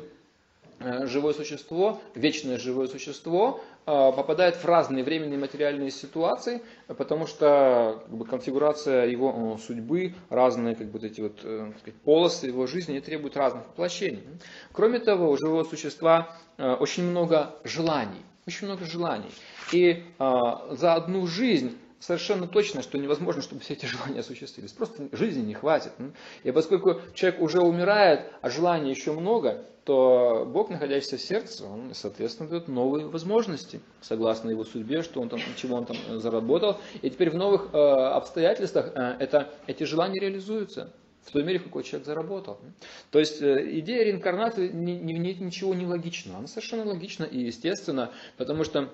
живое 0.81 1.33
существо, 1.33 2.01
вечное 2.15 2.59
живое 2.59 2.87
существо, 2.89 3.61
э, 3.61 3.87
попадает 3.87 4.57
в 4.57 4.65
разные 4.65 5.05
временные 5.05 5.39
материальные 5.39 5.91
ситуации, 5.91 6.63
потому 6.87 7.27
что 7.27 8.03
как 8.07 8.15
бы, 8.15 8.25
конфигурация 8.27 9.07
его 9.07 9.57
э, 9.59 9.63
судьбы, 9.63 10.15
разные 10.29 10.75
как 10.75 10.89
бы, 10.89 10.99
эти 10.99 11.21
вот, 11.21 11.39
сказать, 11.39 11.95
полосы 12.05 12.47
его 12.47 12.67
жизни 12.67 13.01
требуют 13.01 13.37
разных 13.37 13.67
воплощений. 13.67 14.23
Кроме 14.73 14.99
того, 14.99 15.31
у 15.31 15.37
живого 15.37 15.65
существа 15.65 16.37
очень 16.59 17.05
много 17.05 17.55
желаний, 17.65 18.23
очень 18.47 18.67
много 18.67 18.85
желаний. 18.87 19.31
И 19.73 20.05
за 20.19 20.95
одну 20.95 21.27
жизнь 21.27 21.77
совершенно 21.99 22.47
точно, 22.47 22.83
что 22.83 22.99
невозможно, 22.99 23.43
чтобы 23.43 23.61
все 23.61 23.75
эти 23.75 23.87
желания 23.87 24.21
осуществились. 24.21 24.73
Просто 24.73 25.09
жизни 25.13 25.43
не 25.43 25.55
хватит. 25.55 25.93
И 26.43 26.51
поскольку 26.51 27.01
человек 27.15 27.41
уже 27.41 27.61
умирает, 27.61 28.31
а 28.41 28.51
желаний 28.51 28.91
еще 28.91 29.13
много, 29.13 29.65
то 29.85 30.45
Бог, 30.53 30.69
находящийся 30.69 31.17
в 31.17 31.21
сердце, 31.21 31.65
он, 31.65 31.95
соответственно, 31.95 32.49
дает 32.49 32.67
новые 32.67 33.07
возможности, 33.07 33.81
согласно 34.01 34.51
его 34.51 34.65
судьбе, 34.65 35.03
что 35.03 35.21
он 35.21 35.29
там, 35.29 35.39
чего 35.57 35.77
он 35.77 35.87
там 35.87 35.97
э, 36.09 36.17
заработал. 36.17 36.79
И 37.03 37.11
теперь 37.11 37.31
в 37.31 37.37
новых 37.37 37.69
э, 37.73 37.79
обстоятельствах 37.79 38.91
э, 38.97 39.17
это, 39.21 39.55
эти 39.69 39.85
желания 39.85 40.19
реализуются 40.19 40.93
в 41.27 41.33
той 41.33 41.43
мере, 41.43 41.59
в 41.59 41.65
какой 41.65 41.83
человек 41.83 42.07
заработал. 42.07 42.59
То 43.11 43.19
есть 43.19 43.43
э, 43.43 43.79
идея 43.79 44.05
реинкарнации 44.05 44.69
не, 44.69 44.99
не, 44.99 45.35
ничего 45.35 45.75
не 45.75 45.87
логична. 45.87 46.39
Она 46.39 46.47
совершенно 46.47 46.85
логична 46.85 47.25
и 47.25 47.41
естественна, 47.43 48.13
потому 48.37 48.65
что 48.65 48.93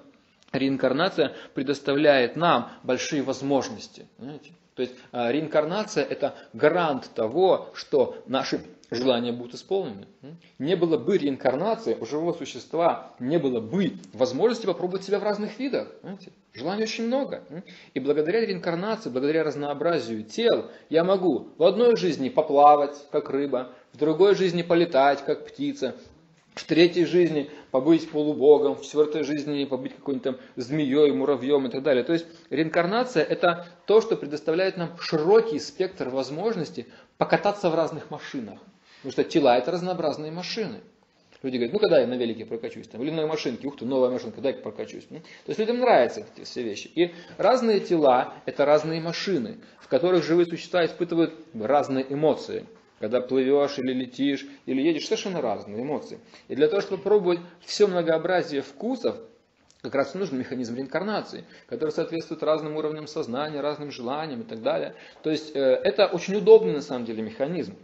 реинкарнация 0.53 1.35
предоставляет 1.55 2.37
нам 2.37 2.71
большие 2.83 3.23
возможности. 3.23 4.07
Понимаете? 4.17 4.53
То 4.75 4.83
есть 4.83 4.95
а, 5.13 5.31
реинкарнация 5.31 6.05
это 6.05 6.35
гарант 6.53 7.11
того, 7.15 7.71
что 7.75 8.23
наши 8.27 8.63
желания 8.91 9.33
будут 9.33 9.55
исполнены. 9.55 10.07
Не 10.59 10.77
было 10.77 10.97
бы 10.97 11.19
реинкарнации 11.19 11.97
у 11.99 12.07
живого 12.07 12.33
существа, 12.33 13.13
не 13.19 13.39
было 13.39 13.61
бы 13.61 13.95
возможности 14.13 14.67
попробовать 14.67 15.05
себя 15.05 15.19
в 15.19 15.23
разных 15.23 15.59
видах. 15.59 15.89
Понимаете? 16.01 16.33
Желаний 16.55 16.83
очень 16.85 17.07
много. 17.07 17.43
И 17.95 18.01
благодаря 18.01 18.41
реинкарнации, 18.41 19.11
благодаря 19.11 19.45
разнообразию 19.45 20.23
тел, 20.23 20.71
я 20.91 21.05
могу 21.05 21.49
в 21.57 21.63
одной 21.65 21.97
жизни 21.97 22.29
поплавать, 22.29 22.97
как 23.11 23.31
рыба, 23.31 23.73
в 23.93 23.99
другой 23.99 24.35
жизни 24.35 24.63
полетать, 24.63 25.25
как 25.25 25.47
птица, 25.47 25.95
в 26.55 26.65
третьей 26.65 27.07
жизни 27.07 27.51
побыть 27.71 28.11
полубогом, 28.11 28.75
в 28.77 28.83
четвертой 28.83 29.25
жизни 29.25 29.65
побыть 29.65 29.97
какой-нибудь 29.97 30.25
там 30.25 30.37
змеей, 30.57 31.13
муравьем 31.13 31.67
и 31.67 31.71
так 31.71 31.83
далее. 31.83 32.05
То 32.05 32.13
есть 32.13 32.27
реинкарнация 32.51 33.25
это 33.25 33.67
то, 33.87 34.01
что 34.01 34.17
предоставляет 34.17 34.77
нам 34.77 34.97
широкий 34.99 35.59
спектр 35.59 36.09
возможностей 36.09 36.87
покататься 37.17 37.71
в 37.71 37.75
разных 37.75 38.11
машинах. 38.11 38.59
Потому 38.99 39.13
что 39.13 39.25
тела 39.25 39.59
это 39.59 39.71
разнообразные 39.71 40.31
машины. 40.31 40.81
Люди 41.43 41.57
говорят, 41.57 41.73
ну 41.73 41.81
когда 41.81 41.99
я 41.99 42.07
на 42.07 42.15
велике 42.15 42.47
прокачусь, 42.47 42.87
там, 42.87 43.03
или 43.03 43.11
на 43.11 43.27
машинке, 43.27 43.67
ух 43.67 43.77
ты, 43.77 43.85
новая 43.85 44.11
машинка, 44.11 44.41
дай 44.41 44.55
прокачусь. 44.55 45.05
То 45.07 45.17
есть 45.49 45.59
людям 45.59 45.81
нравятся 45.81 46.25
эти 46.37 46.45
все 46.45 46.63
вещи. 46.63 46.89
И 46.95 47.13
разные 47.37 47.81
тела– 47.81 48.35
это 48.47 48.65
разные 48.65 49.01
машины, 49.01 49.59
в 49.81 49.89
которых 49.89 50.23
живые 50.23 50.47
существа 50.47 50.85
испытывают 50.85 51.35
разные 51.53 52.07
эмоции. 52.09 52.65
Когда 53.03 53.21
плывешь 53.21 53.81
или 53.81 53.93
летишь, 53.93 54.47
или 54.65 54.81
едешь, 54.81 55.07
совершенно 55.07 55.41
разные 55.41 55.83
эмоции. 55.83 56.21
И 56.47 56.55
для 56.55 56.69
того, 56.69 56.81
чтобы 56.81 57.03
пробовать 57.03 57.41
все 57.59 57.89
многообразие 57.89 58.63
вкусов, 58.63 59.17
как 59.81 59.97
раз 59.97 60.15
нужен 60.15 60.39
механизм 60.39 60.77
реинкарнации, 60.77 61.45
который 61.67 61.91
соответствует 61.91 62.45
разным 62.45 62.77
уровням 62.77 63.09
сознания, 63.09 63.61
разным 63.61 63.91
желаниям 63.91 64.43
и 64.43 64.45
так 64.45 64.63
далее. 64.63 64.95
То 65.25 65.31
есть 65.31 65.51
э, 65.57 65.59
это 65.59 66.07
очень 66.07 66.37
удобный 66.37 66.75
на 66.75 66.81
самом 66.81 67.05
деле 67.05 67.25
механизм. 67.25 67.75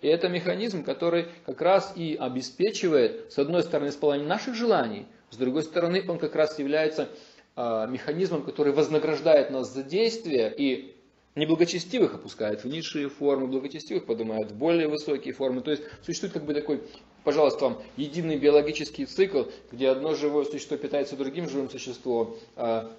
И 0.00 0.06
это 0.06 0.28
механизм, 0.28 0.84
который 0.84 1.26
как 1.44 1.60
раз 1.60 1.94
и 1.96 2.14
обеспечивает, 2.14 3.32
с 3.32 3.38
одной 3.40 3.64
стороны, 3.64 3.88
исполнение 3.88 4.28
наших 4.28 4.54
желаний, 4.54 5.08
с 5.30 5.36
другой 5.36 5.64
стороны, 5.64 6.04
он 6.06 6.20
как 6.20 6.36
раз 6.36 6.56
является 6.60 7.08
э, 7.56 7.86
механизмом, 7.90 8.44
который 8.44 8.72
вознаграждает 8.72 9.50
нас 9.50 9.74
за 9.74 9.82
действие 9.82 10.54
и 10.56 10.97
неблагочестивых 11.38 12.14
опускает 12.14 12.64
в 12.64 12.68
низшие 12.68 13.08
формы, 13.08 13.46
благочестивых 13.46 14.04
поднимает 14.04 14.50
в 14.50 14.56
более 14.56 14.88
высокие 14.88 15.32
формы. 15.32 15.62
То 15.62 15.70
есть 15.70 15.82
существует 16.04 16.34
как 16.34 16.44
бы 16.44 16.52
такой, 16.52 16.82
пожалуйста, 17.24 17.64
вам 17.64 17.82
единый 17.96 18.36
биологический 18.36 19.06
цикл, 19.06 19.44
где 19.72 19.88
одно 19.88 20.14
живое 20.14 20.44
существо 20.44 20.76
питается 20.76 21.16
другим 21.16 21.48
живым 21.48 21.70
существом, 21.70 22.36
а 22.56 22.90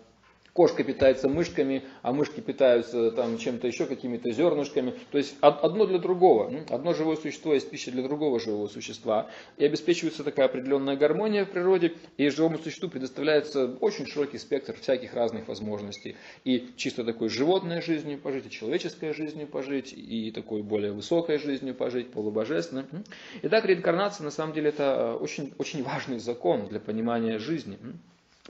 Кошка 0.60 0.84
питается 0.84 1.30
мышками, 1.30 1.84
а 2.02 2.11
мышки 2.11 2.41
питаются 2.41 3.11
там 3.11 3.38
чем-то 3.38 3.65
еще, 3.65 3.86
какими-то 3.86 4.30
зернышками. 4.30 4.94
То 5.10 5.18
есть 5.18 5.38
одно 5.40 5.86
для 5.86 5.99
другого. 5.99 6.52
Одно 6.69 6.94
живое 6.94 7.15
существо 7.15 7.53
есть 7.53 7.69
пища 7.69 7.91
для 7.91 8.03
другого 8.03 8.41
живого 8.41 8.68
существа. 8.68 9.30
И 9.56 9.64
обеспечивается 9.64 10.26
такая 10.26 10.48
определенная 10.48 10.98
гармония 10.98 11.45
в 11.45 11.52
природе. 11.52 11.94
И 12.18 12.27
живому 12.27 12.57
существу 12.57 12.90
предоставляется 12.90 13.77
очень 13.80 14.06
широкий 14.06 14.38
спектр 14.38 14.76
всяких 14.76 15.14
разных 15.14 15.48
возможностей. 15.48 16.18
И 16.44 16.72
чисто 16.76 17.06
такой 17.06 17.30
животной 17.30 17.81
жизнью 17.81 18.18
пожить, 18.18 18.48
и 18.48 18.49
человеческой 18.49 19.14
жизнью 19.14 19.48
пожить, 19.48 19.94
и 19.94 20.30
такой 20.31 20.61
более 20.61 20.91
высокой 20.91 21.38
жизнью 21.38 21.73
пожить, 21.73 22.11
полубожественной. 22.11 22.84
Итак, 23.44 23.64
реинкарнация 23.64 24.26
на 24.26 24.31
самом 24.31 24.52
деле 24.52 24.72
это 24.72 25.15
очень, 25.15 25.53
очень 25.57 25.84
важный 25.84 26.19
закон 26.19 26.68
для 26.68 26.81
понимания 26.81 27.40
жизни. 27.40 27.77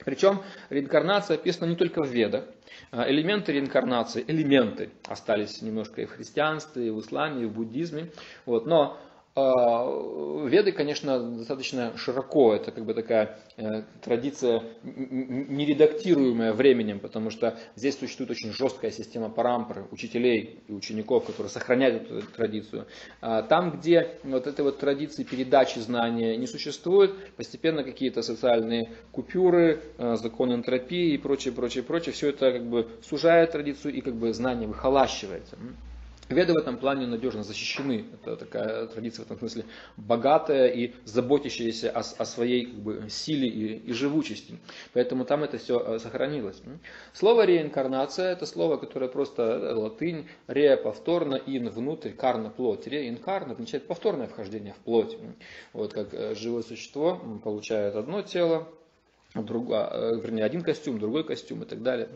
Причем 0.06 0.42
реинкарнация 0.70 1.36
описана 1.36 1.70
не 1.70 1.76
только 1.76 2.04
в 2.04 2.10
Ведах. 2.10 2.46
А, 2.92 3.10
элементы 3.10 3.52
реинкарнации, 3.52 4.24
элементы 4.28 4.90
остались 5.08 5.62
немножко 5.62 6.02
и 6.02 6.06
в 6.06 6.12
христианстве, 6.12 6.88
и 6.88 6.90
в 6.90 7.00
исламе, 7.00 7.44
и 7.44 7.46
в 7.46 7.52
буддизме. 7.52 8.12
Вот, 8.46 8.66
но 8.66 8.98
веды, 9.36 10.72
конечно, 10.72 11.20
достаточно 11.38 11.96
широко, 11.98 12.54
это 12.56 12.72
как 12.72 12.86
бы 12.86 12.94
такая 12.94 13.40
э, 13.58 13.84
традиция 14.02 14.64
нередактируемая 14.84 16.54
временем, 16.54 17.00
потому 17.00 17.30
что 17.30 17.58
здесь 17.76 17.98
существует 17.98 18.32
очень 18.32 18.52
жесткая 18.52 18.92
система 18.92 19.30
парампры, 19.30 19.86
учителей 19.92 20.62
и 20.68 20.74
учеников, 20.74 21.26
которые 21.26 21.50
сохраняют 21.50 22.10
эту 22.10 22.28
традицию. 22.32 22.88
А 23.22 23.44
там, 23.44 23.80
где 23.80 24.18
вот 24.24 24.48
этой 24.48 24.62
вот 24.62 24.80
традиции 24.80 25.24
передачи 25.24 25.80
знания 25.80 26.36
не 26.36 26.48
существует, 26.48 27.36
постепенно 27.36 27.84
какие-то 27.84 28.22
социальные 28.22 28.92
купюры, 29.12 29.82
э, 29.98 30.16
закон 30.16 30.54
энтропии 30.54 31.14
и 31.14 31.18
прочее, 31.18 31.54
прочее, 31.54 31.84
прочее, 31.84 32.14
все 32.14 32.30
это 32.30 32.52
как 32.52 32.68
бы 32.68 32.88
сужает 33.04 33.52
традицию 33.52 33.94
и 33.94 34.02
как 34.02 34.16
бы 34.16 34.34
знание 34.34 34.68
выхолащивается. 34.68 35.58
Веды 36.30 36.54
в 36.54 36.58
этом 36.58 36.78
плане 36.78 37.08
надежно 37.08 37.42
защищены. 37.42 38.06
Это 38.14 38.36
такая 38.36 38.86
традиция 38.86 39.24
в 39.24 39.26
этом 39.26 39.40
смысле 39.40 39.66
богатая 39.98 40.68
и 40.68 40.94
заботящаяся 41.04 41.90
о, 41.90 42.02
о 42.02 42.26
своей 42.26 42.68
как 42.68 42.76
бы, 42.76 43.10
силе 43.10 43.48
и, 43.48 43.78
и 43.78 43.94
живучести. 43.94 44.60
Поэтому 44.94 45.26
там 45.26 45.44
это 45.44 45.58
все 45.58 45.80
э, 45.80 45.98
сохранилось. 45.98 46.62
Слово 47.14 47.46
реинкарнация 47.46 48.32
это 48.32 48.46
слово, 48.46 48.78
которое 48.78 49.08
просто 49.08 49.42
э, 49.42 49.74
латынь, 49.74 50.28
ре 50.46 50.78
повторно, 50.78 51.34
ин 51.34 51.68
внутрь, 51.70 52.12
карна 52.12 52.52
плоть. 52.52 52.86
Реинкарна 52.86 53.54
означает 53.54 53.88
повторное 53.88 54.28
вхождение 54.28 54.74
в 54.74 54.78
плоть. 54.78 55.18
Вот 55.74 55.94
как 55.94 56.14
э, 56.14 56.36
живое 56.36 56.62
существо 56.62 57.20
получает 57.44 57.96
одно 57.96 58.22
тело, 58.22 58.68
другое, 59.34 60.20
вернее 60.22 60.44
один 60.44 60.62
костюм, 60.62 61.00
другой 61.00 61.24
костюм 61.24 61.64
и 61.64 61.66
так 61.66 61.82
далее. 61.82 62.08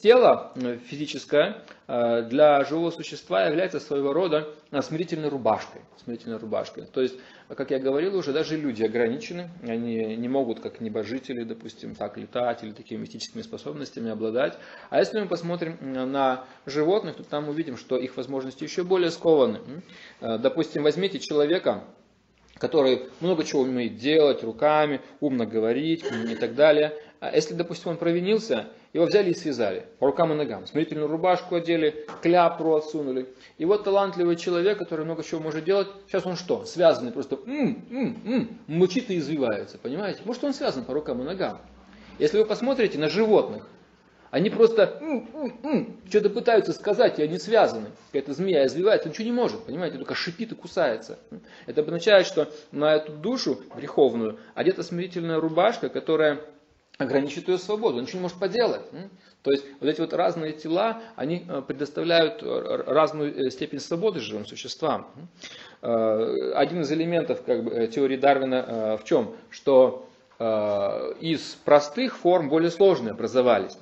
Тело 0.00 0.52
физическое 0.88 1.64
Э, 1.90 2.20
для 2.20 2.64
живого 2.64 2.90
существа 2.90 3.46
является 3.46 3.80
своего 3.80 4.12
рода 4.12 4.46
смирительной 4.82 5.30
рубашкой. 5.30 5.80
Смирительной 6.04 6.36
рубашкой. 6.36 6.84
То 6.84 7.00
есть, 7.00 7.14
как 7.48 7.70
я 7.70 7.78
говорил 7.78 8.14
уже, 8.14 8.34
даже 8.34 8.58
люди 8.58 8.84
ограничены, 8.84 9.48
они 9.62 10.16
не 10.16 10.28
могут, 10.28 10.60
как 10.60 10.82
небожители, 10.82 11.44
допустим, 11.44 11.94
так 11.94 12.18
летать 12.18 12.62
или 12.62 12.72
такими 12.72 13.00
мистическими 13.00 13.40
способностями 13.40 14.10
обладать. 14.10 14.58
А 14.90 14.98
если 14.98 15.18
мы 15.18 15.28
посмотрим 15.28 15.78
на 15.80 16.44
животных, 16.66 17.16
то 17.16 17.24
там 17.24 17.48
увидим, 17.48 17.78
что 17.78 17.96
их 17.96 18.18
возможности 18.18 18.64
еще 18.64 18.84
более 18.84 19.10
скованы. 19.10 19.60
Э, 20.20 20.36
допустим, 20.36 20.82
возьмите 20.82 21.18
человека, 21.18 21.84
который 22.58 23.08
много 23.20 23.44
чего 23.44 23.62
умеет 23.62 23.96
делать 23.96 24.42
руками, 24.42 25.00
умно 25.20 25.46
говорить 25.46 26.04
и 26.04 26.34
так 26.34 26.54
далее. 26.54 26.92
А 27.20 27.34
если, 27.34 27.54
допустим, 27.54 27.90
он 27.90 27.96
провинился, 27.96 28.68
его 28.92 29.04
взяли 29.06 29.30
и 29.30 29.34
связали 29.34 29.86
по 29.98 30.06
рукам 30.06 30.32
и 30.32 30.36
ногам. 30.36 30.66
Смирительную 30.66 31.08
рубашку 31.08 31.56
одели, 31.56 32.06
кляп 32.22 32.60
рот 32.60 32.84
сунули. 32.90 33.28
И 33.58 33.64
вот 33.64 33.82
талантливый 33.82 34.36
человек, 34.36 34.78
который 34.78 35.04
много 35.04 35.24
чего 35.24 35.40
может 35.40 35.64
делать, 35.64 35.88
сейчас 36.06 36.26
он 36.26 36.36
что? 36.36 36.64
Связанный 36.64 37.10
просто 37.10 37.36
м 37.44 37.84
-м 37.90 38.24
-м, 38.24 38.48
мучит 38.68 39.10
и 39.10 39.18
извивается, 39.18 39.78
понимаете? 39.78 40.22
Может 40.24 40.44
он 40.44 40.54
связан 40.54 40.84
по 40.84 40.94
рукам 40.94 41.20
и 41.20 41.24
ногам. 41.24 41.60
Если 42.20 42.38
вы 42.38 42.44
посмотрите 42.44 42.98
на 42.98 43.08
животных, 43.08 43.66
они 44.30 44.50
просто 44.50 45.00
что-то 46.08 46.30
пытаются 46.30 46.72
сказать, 46.72 47.18
и 47.18 47.22
они 47.22 47.38
связаны. 47.38 47.88
Какая-то 48.12 48.34
змея 48.34 48.66
извивается, 48.66 49.08
ничего 49.08 49.24
не 49.24 49.32
может, 49.32 49.64
понимаете, 49.64 49.96
только 49.96 50.14
шипит 50.14 50.52
и 50.52 50.54
кусается. 50.54 51.18
Это 51.66 51.80
означает, 51.80 52.26
что 52.26 52.48
на 52.70 52.94
эту 52.94 53.12
душу 53.12 53.60
греховную 53.74 54.38
одета 54.54 54.82
смирительная 54.82 55.40
рубашка, 55.40 55.88
которая 55.88 56.40
ограничивает 56.98 57.48
ее 57.48 57.58
свободу, 57.58 57.98
он 57.98 58.02
ничего 58.02 58.18
не 58.18 58.22
может 58.22 58.38
поделать. 58.38 58.82
То 59.42 59.52
есть 59.52 59.64
вот 59.80 59.88
эти 59.88 60.00
вот 60.00 60.12
разные 60.12 60.52
тела, 60.52 61.00
они 61.14 61.44
э, 61.48 61.62
предоставляют 61.66 62.42
разную 62.42 63.46
э, 63.46 63.50
степень 63.50 63.78
свободы 63.78 64.18
живым 64.20 64.44
существам. 64.44 65.06
Э, 65.80 66.52
один 66.56 66.80
из 66.82 66.90
элементов 66.90 67.42
как 67.44 67.62
бы, 67.62 67.86
теории 67.86 68.16
Дарвина 68.16 68.98
в 69.00 69.04
чем? 69.04 69.34
Что 69.48 70.04
из 70.40 71.56
простых 71.64 72.16
форм 72.16 72.48
более 72.48 72.70
сложные 72.70 73.10
образовались. 73.10 73.76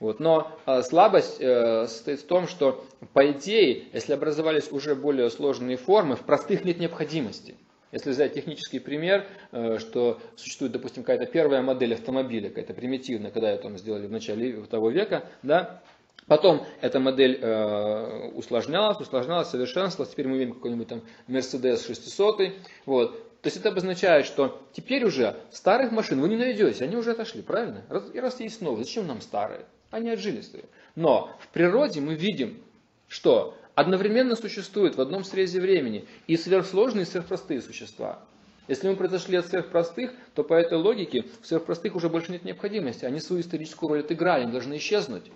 Вот. 0.00 0.18
Но 0.18 0.50
слабость 0.82 1.36
состоит 1.36 2.22
в 2.22 2.26
том, 2.26 2.48
что 2.48 2.84
по 3.12 3.30
идее, 3.30 3.84
если 3.92 4.14
образовались 4.14 4.72
уже 4.72 4.96
более 4.96 5.30
сложные 5.30 5.76
формы, 5.76 6.16
в 6.16 6.22
простых 6.22 6.64
нет 6.64 6.80
необходимости. 6.80 7.54
Если 7.92 8.10
взять 8.10 8.34
технический 8.34 8.78
пример, 8.78 9.26
э, 9.52 9.78
что 9.78 10.20
существует, 10.36 10.72
допустим, 10.72 11.02
какая-то 11.02 11.26
первая 11.26 11.62
модель 11.62 11.94
автомобиля, 11.94 12.48
какая-то 12.48 12.74
примитивная, 12.74 13.30
когда 13.30 13.50
ее 13.50 13.58
там 13.58 13.78
сделали 13.78 14.06
в 14.06 14.12
начале 14.12 14.62
того 14.66 14.90
века, 14.90 15.24
да, 15.42 15.82
Потом 16.26 16.64
эта 16.80 17.00
модель 17.00 17.40
э, 17.42 18.30
усложнялась, 18.34 19.00
усложнялась, 19.00 19.48
совершенствовалась. 19.48 20.12
Теперь 20.12 20.28
мы 20.28 20.38
видим 20.38 20.54
какой-нибудь 20.54 20.86
там 20.86 21.02
Mercedes 21.26 21.84
600. 21.84 22.52
Вот. 22.86 23.40
То 23.42 23.46
есть 23.46 23.56
это 23.56 23.70
обозначает, 23.70 24.26
что 24.26 24.62
теперь 24.72 25.04
уже 25.04 25.34
старых 25.50 25.90
машин 25.90 26.20
вы 26.20 26.28
не 26.28 26.36
найдете, 26.36 26.84
они 26.84 26.94
уже 26.94 27.12
отошли, 27.12 27.42
правильно? 27.42 27.82
И 28.14 28.20
раз 28.20 28.38
есть 28.38 28.60
новые, 28.60 28.84
зачем 28.84 29.08
нам 29.08 29.20
старые? 29.22 29.62
Они 29.90 30.10
отжили 30.10 30.42
свои. 30.42 30.62
Но 30.94 31.30
в 31.40 31.48
природе 31.48 32.00
мы 32.00 32.14
видим, 32.14 32.62
что 33.08 33.56
одновременно 33.80 34.36
существуют 34.36 34.96
в 34.96 35.00
одном 35.00 35.24
срезе 35.24 35.60
времени 35.60 36.06
и 36.26 36.36
сверхсложные, 36.36 37.04
и 37.04 37.06
сверхпростые 37.06 37.62
существа. 37.62 38.20
Если 38.68 38.88
мы 38.88 38.94
произошли 38.94 39.36
от 39.36 39.46
сверхпростых, 39.46 40.12
то 40.34 40.44
по 40.44 40.54
этой 40.54 40.78
логике 40.78 41.24
в 41.42 41.46
сверхпростых 41.46 41.96
уже 41.96 42.08
больше 42.08 42.30
нет 42.30 42.44
необходимости. 42.44 43.04
Они 43.04 43.18
свою 43.18 43.42
историческую 43.42 43.88
роль 43.88 44.00
отыграли, 44.00 44.42
они 44.42 44.52
должны 44.52 44.76
исчезнуть. 44.76 45.32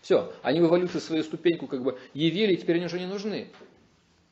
Все, 0.00 0.32
они 0.42 0.60
в 0.60 0.66
эволюции 0.66 1.00
свою 1.00 1.22
ступеньку 1.22 1.66
как 1.66 1.82
бы 1.82 1.98
явили, 2.14 2.54
и 2.54 2.56
теперь 2.56 2.76
они 2.76 2.86
уже 2.86 2.98
не 2.98 3.06
нужны. 3.06 3.48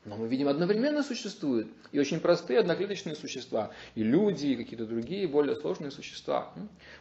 Но 0.05 0.17
мы 0.17 0.27
видим, 0.27 0.49
одновременно 0.49 1.03
существуют 1.03 1.69
и 1.93 2.01
очень 2.01 2.21
простые 2.21 2.61
одноклеточные 2.61 3.15
существа, 3.15 3.73
и 3.95 4.03
люди, 4.03 4.47
и 4.47 4.57
какие-то 4.57 4.87
другие 4.87 5.27
более 5.27 5.57
сложные 5.57 5.91
существа. 5.91 6.51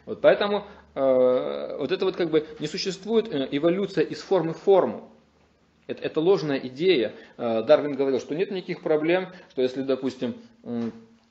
Вот 0.04 0.20
поэтому 0.20 0.66
э, 0.94 1.76
вот 1.78 1.90
это 1.90 2.04
вот 2.04 2.16
как 2.16 2.28
бы 2.28 2.46
не 2.58 2.66
существует 2.66 3.32
э, 3.32 3.48
эволюция 3.50 4.04
из 4.04 4.20
формы 4.20 4.52
в 4.52 4.58
форму. 4.58 5.10
Это, 5.88 6.02
это 6.04 6.20
ложная 6.20 6.58
идея. 6.58 7.14
Э, 7.36 7.64
Дарвин 7.64 7.96
говорил, 7.96 8.20
что 8.20 8.36
нет 8.36 8.52
никаких 8.52 8.82
проблем, 8.82 9.32
что 9.50 9.62
если, 9.62 9.82
допустим, 9.82 10.36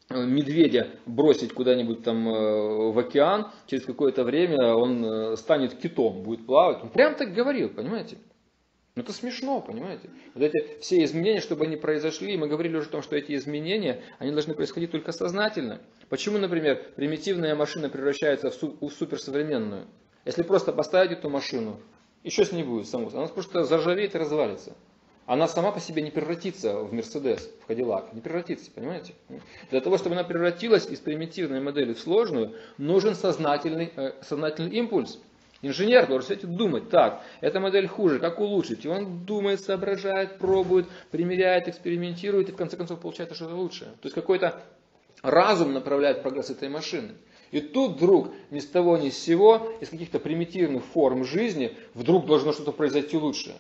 медведя 0.09 0.87
бросить 1.05 1.53
куда-нибудь 1.53 2.03
там 2.03 2.27
э, 2.27 2.91
в 2.91 2.97
океан, 2.97 3.51
через 3.67 3.85
какое-то 3.85 4.23
время 4.23 4.73
он 4.73 5.05
э, 5.05 5.37
станет 5.37 5.75
китом, 5.75 6.23
будет 6.23 6.45
плавать. 6.45 6.81
Он 6.81 6.89
прям 6.89 7.15
так 7.15 7.33
говорил, 7.33 7.69
понимаете? 7.69 8.17
Ну 8.95 9.03
это 9.03 9.13
смешно, 9.13 9.61
понимаете? 9.61 10.09
Вот 10.33 10.43
эти 10.43 10.79
все 10.79 11.03
изменения, 11.03 11.41
чтобы 11.41 11.65
они 11.65 11.75
произошли, 11.75 12.37
мы 12.37 12.47
говорили 12.47 12.77
уже 12.77 12.87
о 12.87 12.91
том, 12.91 13.03
что 13.03 13.15
эти 13.15 13.35
изменения, 13.35 14.01
они 14.17 14.31
должны 14.31 14.55
происходить 14.55 14.91
только 14.91 15.11
сознательно. 15.11 15.81
Почему, 16.09 16.37
например, 16.37 16.83
примитивная 16.95 17.53
машина 17.53 17.89
превращается 17.89 18.49
в 18.49 18.89
суперсовременную? 18.89 19.85
Если 20.25 20.41
просто 20.41 20.71
поставить 20.73 21.11
эту 21.11 21.29
машину, 21.29 21.79
еще 22.27 22.43
с 22.43 22.51
ней 22.51 22.63
будет 22.63 22.87
само, 22.87 23.09
она 23.13 23.27
просто 23.27 23.63
заржавеет 23.63 24.13
и 24.13 24.17
развалится. 24.17 24.75
Она 25.25 25.47
сама 25.47 25.71
по 25.71 25.79
себе 25.79 26.01
не 26.01 26.11
превратится 26.11 26.77
в 26.79 26.93
Мерседес, 26.93 27.49
в 27.63 27.65
Кадиллак, 27.65 28.13
не 28.13 28.21
превратится, 28.21 28.69
понимаете? 28.71 29.13
Для 29.71 29.81
того, 29.81 29.97
чтобы 29.97 30.15
она 30.15 30.23
превратилась 30.23 30.85
из 30.87 30.99
примитивной 30.99 31.59
модели 31.59 31.93
в 31.93 31.99
сложную, 31.99 32.55
нужен 32.77 33.15
сознательный, 33.15 33.91
э, 33.95 34.11
сознательный 34.21 34.71
импульс. 34.71 35.19
Инженер 35.61 36.07
должен 36.07 36.35
сидеть 36.35 36.55
думать, 36.55 36.89
так, 36.89 37.23
эта 37.41 37.59
модель 37.59 37.87
хуже, 37.87 38.19
как 38.19 38.39
улучшить? 38.39 38.85
И 38.85 38.87
он 38.87 39.25
думает, 39.25 39.59
соображает, 39.59 40.37
пробует, 40.37 40.87
примеряет, 41.11 41.67
экспериментирует 41.67 42.49
и 42.49 42.51
в 42.51 42.55
конце 42.55 42.77
концов 42.77 42.99
получает 42.99 43.33
что-то 43.35 43.55
лучшее. 43.55 43.91
То 44.01 44.05
есть 44.05 44.15
какой-то 44.15 44.61
разум 45.21 45.73
направляет 45.73 46.21
прогресс 46.21 46.49
этой 46.49 46.69
машины. 46.69 47.15
И 47.51 47.61
тут 47.61 47.97
вдруг 47.97 48.31
ни 48.51 48.59
с 48.59 48.65
того 48.65 48.97
ни 48.97 49.09
с 49.09 49.17
сего, 49.17 49.71
из 49.79 49.89
каких-то 49.89 50.19
примитивных 50.19 50.83
форм 50.83 51.23
жизни, 51.23 51.75
вдруг 51.93 52.25
должно 52.25 52.53
что-то 52.53 52.71
произойти 52.71 53.17
лучшее. 53.17 53.55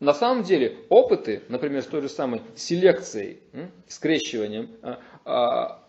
На 0.00 0.14
самом 0.14 0.44
деле 0.44 0.76
опыты, 0.88 1.42
например, 1.48 1.82
с 1.82 1.86
той 1.86 2.02
же 2.02 2.08
самой 2.08 2.42
селекцией, 2.54 3.40
скрещиванием, 3.88 4.70
а, 4.80 5.00
а, 5.24 5.82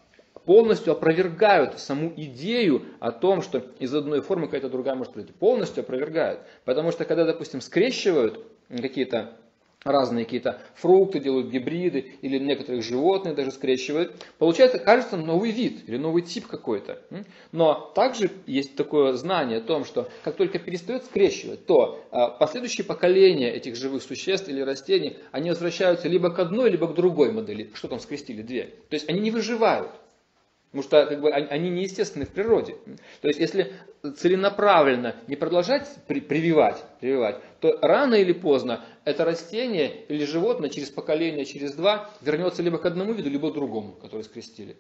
полностью 0.46 0.94
опровергают 0.94 1.80
саму 1.80 2.12
идею 2.16 2.86
о 3.00 3.12
том, 3.12 3.44
что 3.44 3.64
из 3.78 3.94
одной 3.94 4.22
формы 4.22 4.48
какая-то 4.48 4.70
другая 4.70 4.96
может 4.96 5.14
пройти. 5.14 5.32
Полностью 5.32 5.82
опровергают. 5.82 6.42
Потому 6.66 6.92
что 6.92 7.06
когда, 7.06 7.24
допустим, 7.24 7.62
скрещивают 7.62 8.44
какие-то 8.70 9.38
разные 9.84 10.26
какие-то 10.26 10.62
фрукты, 10.76 11.20
делают 11.20 11.50
гибриды, 11.50 12.14
или 12.22 12.38
некоторых 12.38 12.84
животных 12.84 13.36
даже 13.36 13.52
скрещивают, 13.52 14.14
получается, 14.38 14.78
кажется, 14.78 15.16
новый 15.16 15.52
вид 15.52 15.88
или 15.88 15.98
новый 15.98 16.22
тип 16.22 16.48
какой-то. 16.48 17.02
Но 17.52 17.92
также 17.96 18.30
есть 18.46 18.76
такое 18.76 19.14
знание 19.14 19.60
о 19.60 19.62
том, 19.62 19.86
что 19.86 20.10
как 20.24 20.36
только 20.36 20.60
перестает 20.60 21.06
скрещивать, 21.06 21.66
то 21.66 22.04
а, 22.12 22.30
последующие 22.30 22.86
поколения 22.86 23.52
этих 23.54 23.76
живых 23.76 24.04
существ 24.04 24.50
или 24.50 24.62
растений, 24.62 25.18
они 25.32 25.50
возвращаются 25.50 26.08
либо 26.08 26.30
к 26.30 26.40
одной, 26.40 26.70
либо 26.70 26.88
к 26.88 26.96
другой 26.96 27.32
модели. 27.32 27.70
Что 27.74 27.88
там 27.88 28.00
скрестили? 28.00 28.42
Две. 28.42 28.66
То 28.90 28.96
есть 28.96 29.10
они 29.10 29.20
не 29.22 29.32
выживают. 29.32 29.92
Потому 30.72 30.84
что 30.84 31.06
как 31.08 31.22
бы, 31.22 31.32
они 31.32 31.72
неестественны 31.72 32.26
в 32.26 32.30
природе. 32.30 32.76
То 33.22 33.28
есть, 33.28 33.40
если 33.40 33.74
целенаправленно 34.18 35.16
не 35.26 35.36
продолжать 35.36 35.90
при, 36.08 36.20
прививать, 36.20 36.84
прививать, 37.00 37.38
то 37.60 37.80
рано 37.82 38.14
или 38.14 38.34
поздно 38.34 38.86
это 39.04 39.26
растение 39.26 40.06
или 40.06 40.26
животное 40.26 40.70
через 40.70 40.92
поколение, 40.92 41.46
через 41.46 41.74
два 41.74 42.12
вернется 42.22 42.62
либо 42.62 42.78
к 42.78 42.86
одному 42.86 43.14
виду, 43.14 43.32
либо 43.32 43.50
к 43.50 43.56
другому, 43.56 43.94
который 43.94 44.22
скрестили. 44.22 44.78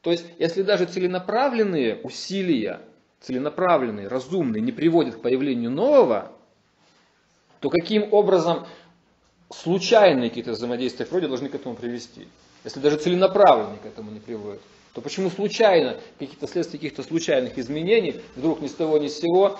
То 0.00 0.10
есть, 0.10 0.24
если 0.38 0.62
даже 0.62 0.86
целенаправленные 0.86 1.96
усилия, 1.96 2.80
целенаправленные, 3.20 4.08
разумные, 4.08 4.62
не 4.62 4.72
приводят 4.72 5.16
к 5.16 5.20
появлению 5.20 5.70
нового, 5.70 6.32
то 7.60 7.68
каким 7.68 8.10
образом 8.14 8.66
случайные 9.52 10.30
какие-то 10.30 10.52
взаимодействия 10.52 11.04
в 11.04 11.10
природе 11.10 11.28
должны 11.28 11.50
к 11.50 11.54
этому 11.54 11.74
привести? 11.74 12.26
Если 12.64 12.80
даже 12.80 12.96
целенаправленные 12.96 13.78
к 13.80 13.84
этому 13.84 14.10
не 14.10 14.20
приводят 14.20 14.62
то 14.96 15.02
почему 15.02 15.28
случайно, 15.28 15.98
какие-то 16.18 16.46
следствия 16.46 16.78
каких-то 16.78 17.02
случайных 17.02 17.58
изменений, 17.58 18.22
вдруг 18.34 18.62
ни 18.62 18.66
с 18.66 18.72
того 18.72 18.96
ни 18.96 19.08
с 19.08 19.20
сего, 19.20 19.58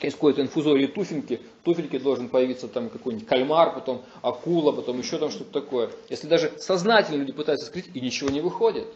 из 0.00 0.12
какой-то 0.12 0.42
инфузории 0.42 0.86
туфельки, 0.86 1.40
туфельки 1.64 1.98
должен 1.98 2.28
появиться 2.28 2.68
там 2.68 2.88
какой-нибудь 2.88 3.26
кальмар, 3.26 3.74
потом 3.74 4.04
акула, 4.22 4.70
потом 4.70 5.00
еще 5.00 5.18
там 5.18 5.32
что-то 5.32 5.50
такое. 5.50 5.90
Если 6.08 6.28
даже 6.28 6.52
сознательно 6.58 7.16
люди 7.16 7.32
пытаются 7.32 7.66
скрыть, 7.66 7.90
и 7.94 8.00
ничего 8.00 8.30
не 8.30 8.40
выходит. 8.40 8.86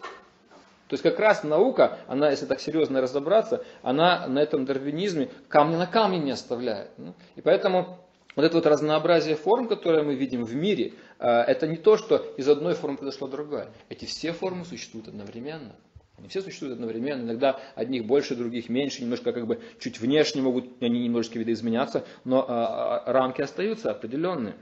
То 0.87 0.95
есть 0.95 1.03
как 1.03 1.19
раз 1.19 1.43
наука, 1.43 1.99
она, 2.07 2.31
если 2.31 2.47
так 2.47 2.61
серьезно 2.61 3.01
разобраться, 3.01 3.65
она 3.83 4.29
на 4.29 4.39
этом 4.39 4.67
дарвинизме 4.67 5.29
камня 5.49 5.77
на 5.77 5.89
камне 5.89 6.21
не 6.21 6.31
оставляет. 6.31 6.93
И 7.35 7.41
поэтому 7.41 7.99
вот 8.41 8.47
это 8.47 8.57
вот 8.57 8.67
разнообразие 8.67 9.37
форм, 9.37 9.69
которое 9.69 10.03
мы 10.03 10.15
видим 10.15 10.45
в 10.45 10.55
мире, 10.55 10.95
э, 11.19 11.27
это 11.27 11.67
не 11.67 11.77
то, 11.77 11.97
что 11.97 12.17
из 12.37 12.49
одной 12.49 12.75
формы 12.75 12.97
произошла 12.97 13.29
другая. 13.29 13.69
Эти 13.89 14.07
все 14.07 14.33
формы 14.33 14.65
существуют 14.65 15.09
одновременно. 15.09 15.77
Они 16.17 16.29
все 16.29 16.43
существуют 16.43 16.75
одновременно, 16.75 17.23
иногда 17.23 17.61
одних 17.75 18.05
больше, 18.05 18.35
других 18.37 18.69
меньше, 18.69 19.03
немножко 19.03 19.33
как 19.33 19.47
бы 19.47 19.61
чуть 19.79 20.01
внешне 20.01 20.43
могут 20.43 20.83
они 20.83 21.05
немножечко 21.05 21.39
видоизменяться, 21.39 22.05
но 22.25 22.45
а, 22.47 23.03
а, 23.07 23.13
рамки 23.13 23.41
остаются 23.41 23.91
определенные. 23.91 24.55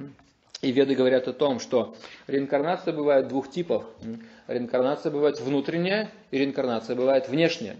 И 0.61 0.73
веды 0.73 0.97
говорят 0.97 1.29
о 1.29 1.33
том, 1.33 1.61
что 1.61 1.97
реинкарнация 2.27 2.93
бывает 2.93 3.29
двух 3.29 3.49
типов. 3.49 3.85
Реинкарнация 4.49 5.13
бывает 5.13 5.41
внутренняя, 5.41 6.11
и 6.33 6.39
реинкарнация 6.39 6.97
бывает 6.97 7.29
внешняя. 7.29 7.77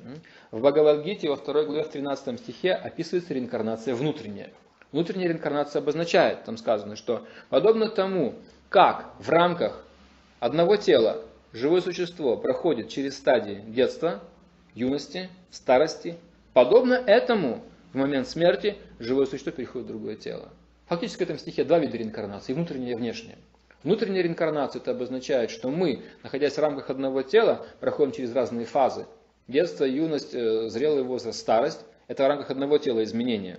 В 0.53 0.61
Бхагавадгите 0.61 1.29
во 1.29 1.37
второй 1.37 1.67
главе 1.67 1.83
в 1.83 1.89
13 1.89 2.39
стихе 2.39 2.73
описывается 2.73 3.35
реинкарнация 3.35 3.97
внутренняя. 3.97 4.53
Внутренняя 4.93 5.29
реинкарнация 5.29 5.83
обозначает, 5.83 6.45
там 6.45 6.57
сказано, 6.57 6.97
что 6.97 7.27
подобно 7.51 7.89
тому, 7.89 8.35
как 8.69 9.11
в 9.19 9.29
рамках 9.29 9.85
одного 10.41 10.77
тела 10.77 11.23
живое 11.53 11.81
существо 11.81 12.37
проходит 12.37 12.89
через 12.89 13.17
стадии 13.17 13.63
детства, 13.67 14.21
юности, 14.75 15.29
старости, 15.51 16.17
подобно 16.55 16.95
этому 16.95 17.63
в 17.93 17.97
момент 17.97 18.29
смерти 18.29 18.77
живое 18.99 19.27
существо 19.27 19.53
переходит 19.53 19.87
в 19.87 19.91
другое 19.91 20.17
тело. 20.17 20.49
Фактически 20.87 21.19
в 21.19 21.23
этом 21.23 21.39
стихе 21.39 21.65
два 21.65 21.79
вида 21.79 21.99
реинкарнации, 21.99 22.55
внутренняя 22.55 22.93
и 22.93 22.97
внешняя. 22.97 23.37
Внутренняя 23.83 24.23
реинкарнация 24.23 24.81
это 24.81 24.93
обозначает, 24.93 25.51
что 25.51 25.71
мы, 25.71 26.03
находясь 26.23 26.55
в 26.55 26.59
рамках 26.59 26.91
одного 26.91 27.23
тела, 27.23 27.67
проходим 27.81 28.13
через 28.13 28.35
разные 28.35 28.65
фазы. 28.65 29.07
Детство, 29.47 29.85
юность, 29.85 30.35
э, 30.35 30.69
зрелый 30.69 31.05
возраст, 31.05 31.39
старость. 31.39 31.85
Это 32.07 32.25
в 32.25 32.27
рамках 32.27 32.51
одного 32.51 32.79
тела 32.79 33.05
изменения. 33.05 33.59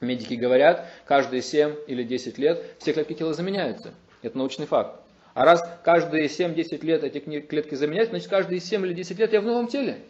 Медики 0.00 0.34
говорят, 0.34 0.88
каждые 1.04 1.42
7 1.42 1.74
или 1.86 2.02
10 2.02 2.38
лет 2.38 2.64
все 2.78 2.92
клетки 2.92 3.14
тела 3.14 3.34
заменяются. 3.34 3.92
Это 4.22 4.38
научный 4.38 4.66
факт. 4.66 5.00
А 5.34 5.44
раз 5.44 5.62
каждые 5.84 6.26
7-10 6.26 6.84
лет 6.84 7.04
эти 7.04 7.18
клетки 7.18 7.74
заменяются, 7.74 8.12
значит 8.12 8.28
каждые 8.28 8.60
7 8.60 8.84
или 8.86 8.94
10 8.94 9.18
лет 9.18 9.32
я 9.32 9.40
в 9.40 9.44
новом 9.44 9.68
теле. 9.68 10.02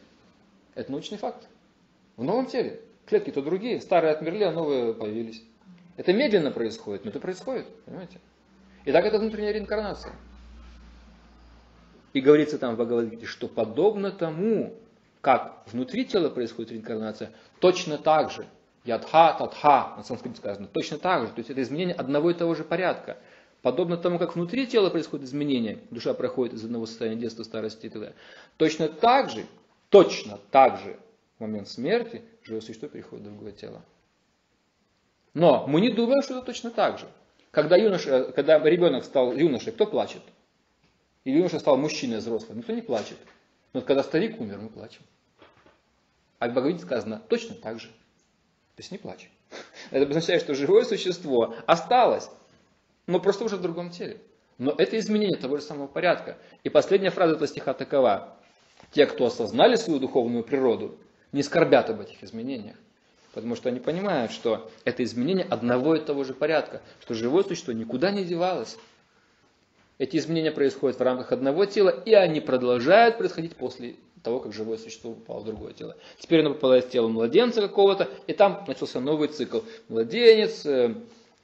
Это 0.75 0.93
научный 0.93 1.19
факт. 1.19 1.49
В 2.17 2.23
новом 2.23 2.47
теле. 2.47 2.81
Клетки-то 3.07 3.43
другие. 3.43 3.81
Старые 3.81 4.13
отмерли, 4.13 4.45
а 4.45 4.53
новые 4.53 4.95
появились. 4.95 5.43
Это 5.97 6.13
медленно 6.13 6.53
происходит, 6.53 7.05
но 7.05 7.11
это 7.11 7.19
происходит. 7.19 7.67
Понимаете? 7.85 8.21
И 8.85 8.93
так 8.93 9.05
это 9.05 9.19
внутренняя 9.19 9.53
реинкарнация. 9.53 10.13
И 12.13 12.21
говорится 12.21 12.59
там 12.59 12.75
в 12.75 12.79
Бхагавадгите, 12.79 13.27
что 13.27 13.49
подобно 13.49 14.11
тому, 14.11 14.75
как 15.21 15.65
внутри 15.67 16.05
тела 16.05 16.29
происходит 16.31 16.73
реинкарнация, 16.73 17.31
точно 17.59 17.99
так 17.99 18.31
же 18.31 18.47
Ядха, 18.85 19.37
татха, 19.39 19.95
на 19.97 20.03
санскрите 20.03 20.37
сказано. 20.37 20.67
Точно 20.67 20.99
так 20.99 21.27
же. 21.27 21.33
То 21.33 21.39
есть 21.39 21.51
это 21.51 21.63
изменение 21.63 21.95
одного 21.95 22.31
и 22.31 22.35
того 22.35 22.55
же 22.55 22.65
порядка. 22.65 23.19
Подобно 23.63 23.99
тому, 23.99 24.19
как 24.19 24.37
внутри 24.37 24.67
тела 24.67 24.89
происходит 24.89 25.27
изменение, 25.27 25.81
душа 25.91 26.15
проходит 26.15 26.55
из 26.55 26.65
одного 26.65 26.87
состояния 26.87 27.21
детства, 27.21 27.43
старости 27.43 27.87
и 27.87 27.89
далее. 27.91 28.15
Точно 28.57 28.89
так 28.89 29.29
же, 29.29 29.45
точно 29.91 30.39
так 30.51 30.81
же 30.81 30.99
в 31.37 31.41
момент 31.41 31.69
смерти 31.69 32.23
живое 32.43 32.63
существо 32.63 32.89
переходит 32.89 33.27
в 33.27 33.29
другое 33.29 33.53
тело. 33.53 33.83
Но 35.35 35.67
мы 35.67 35.83
не 35.83 35.91
думаем, 35.91 36.23
что 36.23 36.39
это 36.39 36.47
точно 36.47 36.71
так 36.71 36.99
же. 36.99 37.07
Когда, 37.51 37.77
юноша, 37.77 38.33
когда 38.33 38.59
ребенок 38.59 39.05
стал 39.05 39.33
юношей, 39.33 39.73
кто 39.73 39.87
плачет? 39.87 40.23
Или 41.25 41.37
юноша 41.37 41.59
стал 41.59 41.77
мужчиной 41.77 42.19
взрослым, 42.19 42.59
никто 42.59 42.73
не 42.73 42.81
плачет. 42.81 43.19
Но 43.73 43.83
когда 43.83 44.03
старик 44.03 44.41
умер, 44.41 44.59
мы 44.59 44.69
плачем. 44.69 45.03
А 46.39 46.49
в 46.49 46.53
Бхагавите 46.53 46.81
сказано 46.81 47.21
точно 47.29 47.55
так 47.55 47.79
же. 47.79 47.91
То 48.81 48.83
есть 48.83 48.93
не 48.93 48.97
плачь. 48.97 49.29
Это 49.91 50.07
означает, 50.07 50.41
что 50.41 50.55
живое 50.55 50.85
существо 50.85 51.55
осталось, 51.67 52.31
но 53.07 53.21
просто 53.21 53.45
уже 53.45 53.57
в 53.57 53.61
другом 53.61 53.91
теле. 53.91 54.23
Но 54.57 54.75
это 54.79 54.99
изменение 54.99 55.37
того 55.37 55.59
же 55.59 55.63
самого 55.63 55.87
порядка. 55.87 56.39
И 56.65 56.71
последняя 56.71 57.11
фраза 57.11 57.35
этого 57.35 57.47
стиха 57.47 57.75
такова. 57.75 58.39
Те, 58.93 59.05
кто 59.05 59.27
осознали 59.27 59.77
свою 59.77 60.01
духовную 60.01 60.45
природу, 60.45 60.97
не 61.33 61.43
скорбят 61.43 61.91
об 61.91 62.01
этих 62.01 62.25
изменениях. 62.25 62.77
Потому 63.35 63.55
что 63.55 63.69
они 63.69 63.81
понимают, 63.81 64.33
что 64.33 64.71
это 64.85 65.05
изменение 65.05 65.45
одного 65.45 65.97
и 65.97 66.01
того 66.03 66.25
же 66.25 66.33
порядка, 66.33 66.81
что 67.03 67.13
живое 67.13 67.45
существо 67.45 67.75
никуда 67.75 68.11
не 68.11 68.25
девалось. 68.25 68.79
Эти 69.99 70.17
изменения 70.17 70.53
происходят 70.53 70.99
в 70.99 71.03
рамках 71.03 71.33
одного 71.33 71.67
тела, 71.67 71.91
и 71.91 72.15
они 72.15 72.41
продолжают 72.41 73.19
происходить 73.19 73.57
после 73.57 73.97
того, 74.23 74.41
как 74.41 74.53
живое 74.53 74.79
существо 74.79 75.13
попало 75.13 75.41
в 75.41 75.45
другое 75.47 75.73
тело. 75.73 75.97
Теперь 76.19 76.41
оно 76.41 76.55
попадает 76.55 76.87
в 76.87 76.91
тело 76.91 77.09
младенца 77.09 77.61
какого-то, 77.61 78.09
и 78.27 78.33
там 78.33 78.65
начался 78.67 79.01
новый 79.01 79.29
цикл. 79.29 79.61
Младенец, 79.89 80.67
э, 80.67 80.95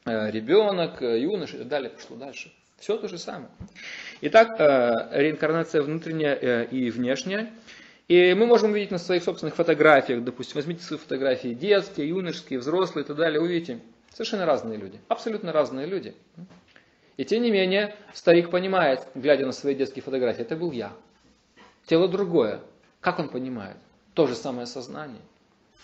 э, 0.04 0.30
ребенок, 0.30 1.02
э, 1.02 1.20
юноша 1.20 1.56
и 1.56 1.58
так 1.60 1.68
далее 1.68 1.90
пошло 1.90 2.16
дальше. 2.16 2.52
Все 2.78 2.96
то 2.98 3.08
же 3.08 3.18
самое. 3.18 3.48
Итак, 4.20 4.58
реинкарнация 5.10 5.80
внутренняя 5.82 6.62
и 6.64 6.90
внешняя. 6.90 7.50
И 8.08 8.34
мы 8.34 8.46
можем 8.46 8.72
увидеть 8.72 8.90
на 8.90 8.98
своих 8.98 9.24
собственных 9.24 9.56
фотографиях, 9.56 10.22
допустим, 10.22 10.56
возьмите 10.56 10.82
свои 10.82 10.98
фотографии 10.98 11.54
детские, 11.54 12.08
юношеские, 12.10 12.58
взрослые 12.58 13.04
и 13.04 13.06
так 13.06 13.16
далее, 13.16 13.40
увидите 13.40 13.80
Совершенно 14.16 14.46
разные 14.46 14.78
люди, 14.78 14.98
абсолютно 15.08 15.52
разные 15.52 15.86
люди. 15.86 16.14
И 17.18 17.24
тем 17.26 17.42
не 17.42 17.50
менее, 17.50 17.94
старик 18.14 18.48
понимает, 18.48 19.06
глядя 19.14 19.44
на 19.44 19.52
свои 19.52 19.74
детские 19.74 20.02
фотографии, 20.02 20.40
это 20.40 20.56
был 20.56 20.72
я. 20.72 20.94
Тело 21.86 22.08
другое. 22.08 22.60
Как 23.00 23.18
он 23.18 23.28
понимает? 23.28 23.76
То 24.14 24.26
же 24.26 24.34
самое 24.34 24.66
сознание. 24.66 25.22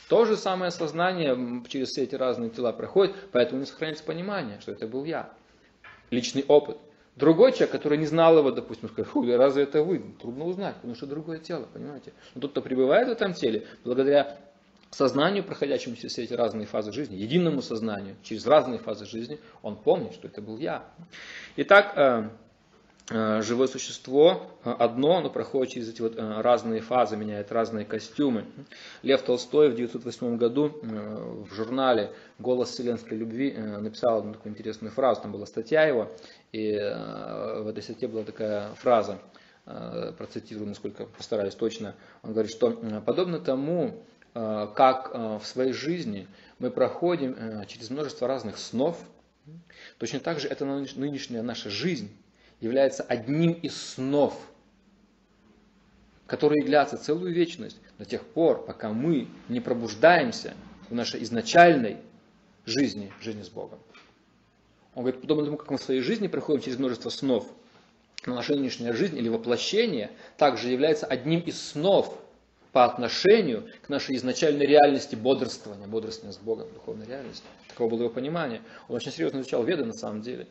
То 0.09 0.25
же 0.25 0.37
самое 0.37 0.71
сознание 0.71 1.63
через 1.69 1.91
все 1.91 2.03
эти 2.03 2.15
разные 2.15 2.51
тела 2.51 2.73
проходит, 2.73 3.15
поэтому 3.31 3.61
не 3.61 3.67
сохраняется 3.67 4.05
понимание, 4.05 4.61
что 4.61 4.73
это 4.73 4.87
был 4.87 5.05
я. 5.05 5.33
Личный 6.11 6.45
опыт. 6.49 6.77
Другой 7.17 7.53
человек, 7.53 7.71
который 7.71 7.99
не 7.99 8.07
знал 8.07 8.37
его, 8.37 8.51
допустим, 8.51 8.89
скажет, 8.89 9.13
разве 9.15 9.63
это 9.65 9.83
вы? 9.83 9.99
Трудно 10.21 10.45
узнать, 10.45 10.77
потому 10.77 10.95
что 10.95 11.07
другое 11.07 11.39
тело, 11.39 11.69
понимаете? 11.73 12.13
Но 12.35 12.41
тот, 12.41 12.53
кто 12.53 12.63
пребывает 12.63 13.09
в 13.09 13.13
этом 13.13 13.35
теле, 13.35 13.67
благодаря 13.85 14.39
сознанию, 14.91 15.45
проходящему 15.45 15.97
через 15.97 16.13
все 16.13 16.25
эти 16.25 16.35
разные 16.35 16.67
фазы 16.67 16.93
жизни, 16.93 17.17
единому 17.17 17.63
сознанию, 17.63 18.17
через 18.23 18.47
разные 18.47 18.79
фазы 18.79 19.07
жизни, 19.07 19.39
он 19.63 19.77
помнит, 19.77 20.15
что 20.15 20.29
это 20.29 20.43
был 20.43 20.59
я. 20.59 20.85
Итак, 21.57 21.93
Э, 21.97 22.31
живое 23.11 23.67
существо 23.67 24.51
э, 24.65 24.71
одно, 24.71 25.17
оно 25.17 25.31
проходит 25.31 25.73
через 25.73 25.89
эти 25.89 26.01
вот 26.01 26.17
э, 26.17 26.41
разные 26.41 26.81
фазы, 26.81 27.17
меняет 27.17 27.51
разные 27.51 27.85
костюмы. 27.85 28.45
Лев 29.03 29.23
Толстой 29.23 29.71
в 29.71 29.75
1908 29.75 30.37
году 30.37 30.79
в 30.83 31.53
журнале 31.53 32.13
«Голос 32.39 32.71
вселенской 32.71 33.17
любви» 33.17 33.53
написал 33.53 34.19
одну 34.19 34.35
такую 34.35 34.53
интересную 34.53 34.93
фразу, 34.93 35.23
там 35.23 35.33
была 35.33 35.47
статья 35.47 35.83
его, 35.85 36.11
и 36.53 36.73
в 36.73 37.67
этой 37.69 37.83
статье 37.83 38.09
была 38.09 38.23
такая 38.25 38.73
фраза, 38.75 39.19
процитирую, 39.65 40.69
насколько 40.69 41.07
постараюсь 41.07 41.55
точно, 41.55 41.95
он 42.23 42.33
говорит, 42.33 42.51
что 42.51 42.71
подобно 43.05 43.39
тому, 43.39 44.03
как 44.33 45.15
в 45.15 45.43
своей 45.45 45.73
жизни 45.73 46.27
мы 46.59 46.71
проходим 46.71 47.65
через 47.67 47.91
множество 47.91 48.27
разных 48.27 48.59
снов, 48.59 48.99
точно 49.99 50.21
так 50.21 50.41
же 50.41 50.49
это 50.49 50.65
нынешняя 50.65 51.43
наша 51.43 51.71
жизнь, 51.71 52.11
является 52.63 53.03
одним 53.03 53.53
из 53.53 53.77
снов, 53.77 54.35
которые 56.27 56.65
длятся 56.65 56.97
целую 56.97 57.35
вечность 57.35 57.77
до 57.99 58.05
тех 58.05 58.25
пор, 58.25 58.65
пока 58.65 58.93
мы 58.93 59.29
не 59.49 59.61
пробуждаемся 59.61 60.55
в 60.89 60.95
нашей 60.95 61.25
изначальной 61.25 61.97
жизни, 62.65 63.13
жизни 63.21 63.43
с 63.43 63.49
Богом. 63.49 63.81
Он 64.95 65.03
говорит, 65.03 65.21
подобно 65.21 65.45
тому, 65.45 65.57
как 65.57 65.71
мы 65.71 65.77
в 65.77 65.83
своей 65.83 66.03
жизни 66.03 66.29
проходим 66.29 66.63
через 66.63 66.79
множество 66.79 67.11
снов, 67.11 67.51
но 68.27 68.37
наша 68.37 68.55
нынешняя 68.55 68.93
жизнь 68.93 69.19
или 69.19 69.29
воплощение 69.29 70.13
также 70.37 70.69
является 70.69 71.07
одним 71.07 71.41
из 71.41 71.61
снов 71.61 72.17
по 72.71 72.85
отношению 72.85 73.69
к 73.85 73.89
нашей 73.89 74.15
изначальной 74.17 74.67
реальности 74.67 75.17
бодрствования, 75.17 75.89
бодрствования 75.89 76.33
с 76.33 76.39
Богом, 76.39 76.73
духовной 76.73 77.07
реальности. 77.07 77.45
Такого 77.69 77.91
было 77.91 78.03
его 78.05 78.11
понимание. 78.11 78.63
Он 78.89 78.97
очень 78.97 79.11
серьезно 79.11 79.41
изучал 79.41 79.65
Веды 79.65 79.85
на 79.85 79.93
самом 79.93 80.23
деле, 80.23 80.47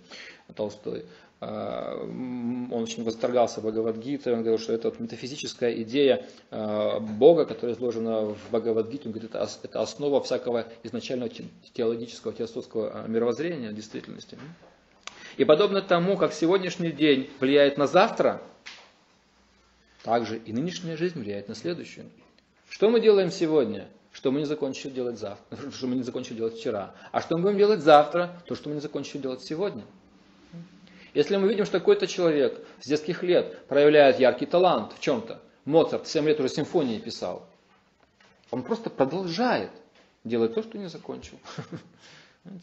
Толстой. 0.53 1.05
А, 1.41 1.97
он 1.99 2.84
очень 2.84 3.03
восторгался 3.03 3.61
Бхагавадгитой, 3.61 4.34
он 4.34 4.41
говорил, 4.41 4.59
что 4.59 4.73
это 4.73 4.89
вот 4.89 4.99
метафизическая 4.99 5.73
идея 5.81 6.23
а, 6.51 6.99
Бога, 6.99 7.45
которая 7.45 7.76
изложена 7.76 8.26
в 8.26 8.38
Бхагавадгите, 8.51 9.07
он 9.07 9.11
говорит, 9.11 9.34
это, 9.34 9.81
основа 9.81 10.22
всякого 10.22 10.68
изначального 10.84 11.31
теологического, 11.73 12.31
теософского 12.31 12.91
а, 12.93 13.07
мировоззрения 13.07 13.72
действительности. 13.72 14.38
И 15.38 15.43
подобно 15.43 15.81
тому, 15.81 16.15
как 16.15 16.31
сегодняшний 16.31 16.91
день 16.91 17.27
влияет 17.39 17.76
на 17.76 17.88
завтра, 17.88 18.39
также 20.03 20.38
и 20.38 20.53
нынешняя 20.53 20.95
жизнь 20.95 21.19
влияет 21.19 21.47
на 21.47 21.55
следующую. 21.55 22.05
Что 22.69 22.88
мы 22.91 23.01
делаем 23.01 23.31
сегодня? 23.31 23.88
Что 24.11 24.31
мы 24.31 24.39
не 24.39 24.45
закончили 24.45 24.91
делать 24.91 25.18
завтра, 25.18 25.57
что 25.72 25.88
мы 25.88 25.95
не 25.95 26.03
закончили 26.03 26.38
делать 26.38 26.59
вчера. 26.59 26.93
А 27.11 27.19
что 27.19 27.38
мы 27.38 27.45
будем 27.45 27.57
делать 27.57 27.81
завтра? 27.81 28.43
То, 28.45 28.53
что 28.53 28.69
мы 28.69 28.76
не 28.76 28.81
закончили 28.81 29.22
делать 29.22 29.41
сегодня. 29.41 29.84
Если 31.13 31.35
мы 31.35 31.47
видим, 31.49 31.65
что 31.65 31.79
какой-то 31.79 32.07
человек 32.07 32.65
с 32.79 32.88
детских 32.88 33.23
лет 33.23 33.65
проявляет 33.67 34.19
яркий 34.19 34.45
талант 34.45 34.93
в 34.93 34.99
чем-то, 34.99 35.41
Моцарт 35.65 36.07
7 36.07 36.25
лет 36.25 36.39
уже 36.39 36.49
симфонии 36.49 36.99
писал, 36.99 37.47
он 38.49 38.63
просто 38.63 38.89
продолжает 38.89 39.71
делать 40.23 40.53
то, 40.53 40.63
что 40.63 40.77
не 40.77 40.88
закончил. 40.88 41.38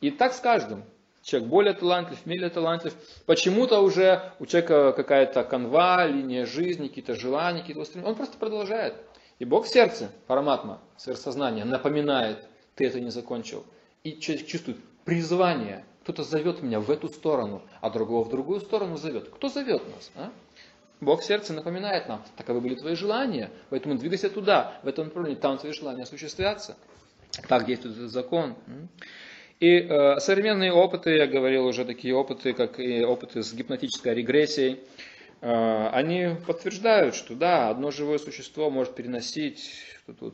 И 0.00 0.10
так 0.10 0.32
с 0.32 0.40
каждым. 0.40 0.84
Человек 1.22 1.50
более 1.50 1.74
талантлив, 1.74 2.24
менее 2.24 2.48
талантлив. 2.48 2.94
Почему-то 3.26 3.80
уже 3.80 4.32
у 4.38 4.46
человека 4.46 4.92
какая-то 4.92 5.44
канва, 5.44 6.06
линия 6.06 6.46
жизни, 6.46 6.88
какие-то 6.88 7.14
желания, 7.14 7.60
какие-то 7.60 7.82
устремления. 7.82 8.10
Он 8.10 8.16
просто 8.16 8.38
продолжает. 8.38 8.94
И 9.38 9.44
Бог 9.44 9.66
в 9.66 9.68
сердце, 9.68 10.10
параматма, 10.26 10.80
сверхсознание, 10.96 11.64
напоминает, 11.64 12.46
ты 12.74 12.86
это 12.86 13.00
не 13.00 13.10
закончил. 13.10 13.66
И 14.02 14.18
человек 14.18 14.46
чувствует 14.46 14.78
призвание 15.04 15.84
кто-то 16.10 16.28
зовет 16.28 16.60
меня 16.60 16.80
в 16.80 16.90
эту 16.90 17.08
сторону, 17.08 17.62
а 17.80 17.88
другого 17.88 18.24
в 18.24 18.30
другую 18.30 18.60
сторону 18.60 18.96
зовет. 18.96 19.28
Кто 19.28 19.48
зовет 19.48 19.82
нас? 19.94 20.10
А? 20.16 20.32
Бог 21.00 21.20
в 21.20 21.24
сердце 21.24 21.52
напоминает 21.52 22.08
нам, 22.08 22.24
таковы 22.36 22.60
были 22.60 22.74
твои 22.74 22.96
желания, 22.96 23.50
поэтому 23.70 23.96
двигайся 23.96 24.28
туда, 24.28 24.80
в 24.82 24.88
этом 24.88 25.06
направлении, 25.06 25.38
там 25.38 25.56
твои 25.56 25.72
желания 25.72 26.02
осуществятся. 26.02 26.76
Так 27.48 27.64
действует 27.64 27.96
этот 27.96 28.10
закон. 28.10 28.56
И 29.60 29.76
э, 29.76 30.18
современные 30.18 30.72
опыты, 30.72 31.10
я 31.16 31.28
говорил 31.28 31.66
уже 31.66 31.84
такие 31.84 32.14
опыты, 32.14 32.54
как 32.54 32.80
и 32.80 33.04
опыты 33.04 33.44
с 33.44 33.54
гипнотической 33.54 34.12
регрессией, 34.12 34.80
они 35.40 36.36
подтверждают, 36.46 37.14
что 37.14 37.34
да, 37.34 37.70
одно 37.70 37.90
живое 37.90 38.18
существо 38.18 38.70
может 38.70 38.94
переносить 38.94 39.70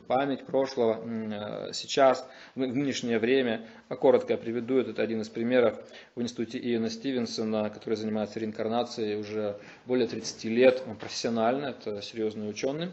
память 0.07 0.45
прошлого 0.45 1.01
э, 1.05 1.73
сейчас, 1.73 2.27
в 2.55 2.59
нынешнее 2.59 3.19
время. 3.19 3.65
Коротко 3.89 4.33
я 4.33 4.37
приведу, 4.37 4.77
это 4.77 5.01
один 5.01 5.21
из 5.21 5.29
примеров 5.29 5.79
в 6.15 6.21
институте 6.21 6.59
Иена 6.59 6.89
Стивенсона, 6.89 7.69
который 7.69 7.95
занимается 7.95 8.39
реинкарнацией 8.39 9.19
уже 9.19 9.57
более 9.85 10.07
30 10.07 10.43
лет, 10.45 10.83
он 10.87 10.95
профессионально, 10.95 11.67
это 11.67 12.01
серьезный 12.01 12.49
ученый. 12.49 12.91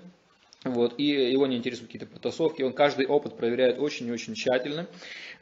Вот, 0.65 0.95
и 0.99 1.05
его 1.05 1.47
не 1.47 1.59
интересуют 1.59 1.93
какие-то 1.93 2.13
потасовки, 2.13 2.63
он 2.63 2.73
каждый 2.73 3.07
опыт 3.07 3.37
проверяет 3.37 3.79
очень 3.79 4.07
и 4.09 4.13
очень 4.13 4.35
тщательно. 4.35 4.87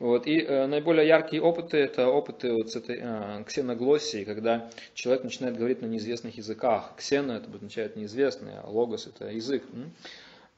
Вот, 0.00 0.26
и 0.26 0.40
э, 0.40 0.66
наиболее 0.66 1.06
яркие 1.06 1.40
опыты 1.40 1.76
это 1.76 2.08
опыты 2.08 2.52
вот 2.52 2.72
с 2.72 2.76
этой 2.76 2.98
э, 3.00 3.44
ксеноглоссией, 3.46 4.24
когда 4.24 4.68
человек 4.94 5.22
начинает 5.22 5.56
говорить 5.56 5.80
на 5.80 5.86
неизвестных 5.86 6.36
языках. 6.38 6.94
Ксена 6.96 7.32
это 7.32 7.48
означает 7.54 7.94
неизвестный, 7.94 8.54
а 8.64 8.68
логос 8.68 9.06
это 9.06 9.30
язык. 9.30 9.62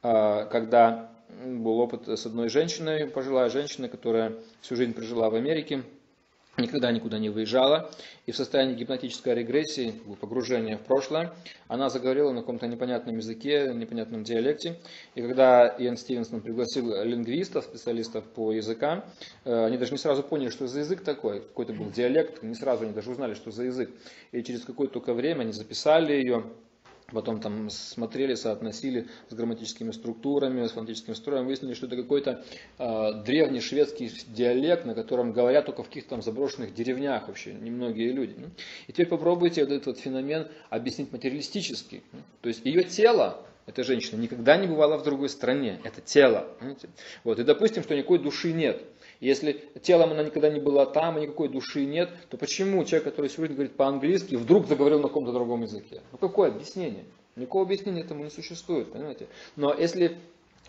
А, 0.01 0.45
когда 0.45 1.11
был 1.43 1.79
опыт 1.79 2.07
с 2.07 2.25
одной 2.25 2.49
женщиной, 2.49 3.07
пожилая 3.07 3.49
женщина, 3.49 3.87
которая 3.87 4.33
всю 4.61 4.75
жизнь 4.75 4.93
прожила 4.93 5.29
в 5.29 5.35
Америке, 5.35 5.83
никогда 6.57 6.91
никуда 6.91 7.19
не 7.19 7.29
выезжала, 7.29 7.91
и 8.25 8.31
в 8.31 8.35
состоянии 8.35 8.75
гипнотической 8.75 9.35
регрессии, 9.35 9.93
погружения 10.21 10.77
в 10.77 10.81
прошлое, 10.81 11.33
она 11.67 11.89
заговорила 11.89 12.31
на 12.31 12.41
каком-то 12.41 12.67
непонятном 12.67 13.17
языке, 13.17 13.71
непонятном 13.73 14.23
диалекте, 14.23 14.79
и 15.15 15.21
когда 15.21 15.67
Иэн 15.77 15.97
Стивенсон 15.97 16.41
пригласил 16.41 17.03
лингвистов, 17.03 17.65
специалистов 17.65 18.23
по 18.25 18.51
языкам, 18.51 19.03
э, 19.43 19.65
они 19.65 19.77
даже 19.77 19.91
не 19.91 19.97
сразу 19.97 20.23
поняли, 20.23 20.49
что 20.49 20.67
за 20.67 20.79
язык 20.79 21.03
такой, 21.03 21.41
какой-то 21.41 21.73
был 21.73 21.91
диалект, 21.91 22.43
не 22.43 22.55
сразу 22.55 22.83
они 22.83 22.93
даже 22.93 23.11
узнали, 23.11 23.33
что 23.33 23.51
за 23.51 23.63
язык, 23.63 23.91
и 24.31 24.43
через 24.43 24.63
какое-то 24.63 24.99
время 25.13 25.41
они 25.41 25.51
записали 25.51 26.13
ее, 26.13 26.45
Потом 27.11 27.39
там 27.39 27.69
смотрели, 27.69 28.33
соотносили 28.33 29.07
с 29.29 29.33
грамматическими 29.35 29.91
структурами, 29.91 30.65
с 30.65 30.71
фонетическим 30.71 31.13
строем, 31.13 31.45
выяснили, 31.45 31.75
что 31.75 31.85
это 31.85 31.95
какой-то 31.95 32.43
э, 32.79 33.23
древний 33.23 33.61
шведский 33.61 34.11
диалект, 34.27 34.85
на 34.85 34.95
котором 34.95 35.31
говорят 35.31 35.67
только 35.67 35.83
в 35.83 35.87
каких-то 35.87 36.11
там 36.11 36.23
заброшенных 36.23 36.73
деревнях 36.73 37.27
вообще, 37.27 37.53
немногие 37.53 38.11
люди. 38.11 38.35
И 38.87 38.91
теперь 38.91 39.07
попробуйте 39.07 39.61
вот 39.63 39.71
этот 39.71 39.85
вот 39.85 39.99
феномен 39.99 40.47
объяснить 40.71 41.11
материалистически. 41.11 42.01
То 42.41 42.49
есть 42.49 42.65
ее 42.65 42.83
тело, 42.83 43.45
эта 43.67 43.83
женщина, 43.83 44.19
никогда 44.19 44.57
не 44.57 44.65
бывала 44.65 44.97
в 44.97 45.03
другой 45.03 45.29
стране, 45.29 45.79
это 45.83 46.01
тело. 46.01 46.47
Вот, 47.23 47.39
и 47.39 47.43
допустим, 47.43 47.83
что 47.83 47.95
никакой 47.95 48.17
души 48.17 48.51
нет. 48.51 48.81
Если 49.19 49.63
телом 49.81 50.11
она 50.11 50.23
никогда 50.23 50.49
не 50.49 50.59
была 50.59 50.85
там, 50.85 51.17
и 51.17 51.21
никакой 51.21 51.49
души 51.49 51.85
нет, 51.85 52.09
то 52.29 52.37
почему 52.37 52.83
человек, 52.83 53.05
который 53.05 53.29
сегодня 53.29 53.55
говорит 53.55 53.75
по-английски, 53.75 54.35
вдруг 54.35 54.67
заговорил 54.67 54.99
на 54.99 55.07
каком-то 55.07 55.31
другом 55.31 55.61
языке? 55.63 56.01
Ну 56.11 56.17
какое 56.17 56.49
объяснение? 56.49 57.05
Никакого 57.35 57.65
объяснения 57.65 58.01
этому 58.01 58.23
не 58.23 58.29
существует, 58.29 58.91
понимаете? 58.91 59.27
Но 59.55 59.73
если 59.73 60.17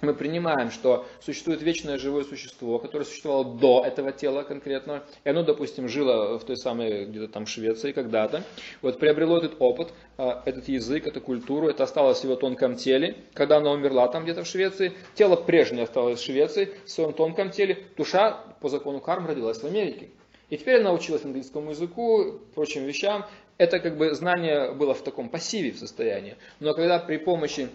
мы 0.02 0.14
принимаем, 0.14 0.70
что 0.70 1.06
существует 1.20 1.62
вечное 1.62 1.98
живое 1.98 2.24
существо, 2.24 2.78
которое 2.78 3.04
существовало 3.04 3.56
до 3.56 3.82
этого 3.84 4.12
тела 4.12 4.42
конкретно, 4.42 5.04
и 5.24 5.30
оно, 5.30 5.42
допустим, 5.42 5.88
жило 5.88 6.38
в 6.38 6.44
той 6.44 6.56
самой 6.56 7.06
где-то 7.06 7.28
там 7.28 7.46
Швеции 7.46 7.92
когда-то, 7.92 8.42
вот 8.82 8.98
приобрело 8.98 9.38
этот 9.38 9.56
опыт, 9.58 9.92
а, 10.18 10.42
этот 10.44 10.68
язык, 10.68 11.06
эту 11.06 11.20
культуру, 11.20 11.68
это 11.68 11.84
осталось 11.84 12.20
в 12.20 12.24
его 12.24 12.36
тонком 12.36 12.76
теле, 12.76 13.16
когда 13.34 13.56
она 13.56 13.70
умерла 13.70 14.08
там 14.08 14.24
где-то 14.24 14.44
в 14.44 14.46
Швеции, 14.46 14.92
тело 15.14 15.36
прежнее 15.36 15.84
осталось 15.84 16.20
в 16.20 16.24
Швеции, 16.24 16.74
в 16.84 16.90
своем 16.90 17.12
тонком 17.12 17.50
теле, 17.50 17.84
душа 17.96 18.32
по 18.60 18.68
закону 18.68 19.00
карм 19.00 19.26
родилась 19.26 19.58
в 19.58 19.64
Америке. 19.64 20.10
И 20.48 20.56
теперь 20.56 20.80
она 20.80 20.92
училась 20.92 21.24
английскому 21.24 21.70
языку, 21.70 22.40
прочим 22.54 22.84
вещам. 22.84 23.26
Это 23.58 23.80
как 23.80 23.96
бы 23.96 24.14
знание 24.14 24.72
было 24.72 24.94
в 24.94 25.02
таком 25.02 25.28
пассиве 25.28 25.72
в 25.72 25.78
состоянии. 25.78 26.36
Но 26.60 26.72
когда 26.74 26.98
при 26.98 27.16
помощи 27.16 27.62
э, 27.62 27.68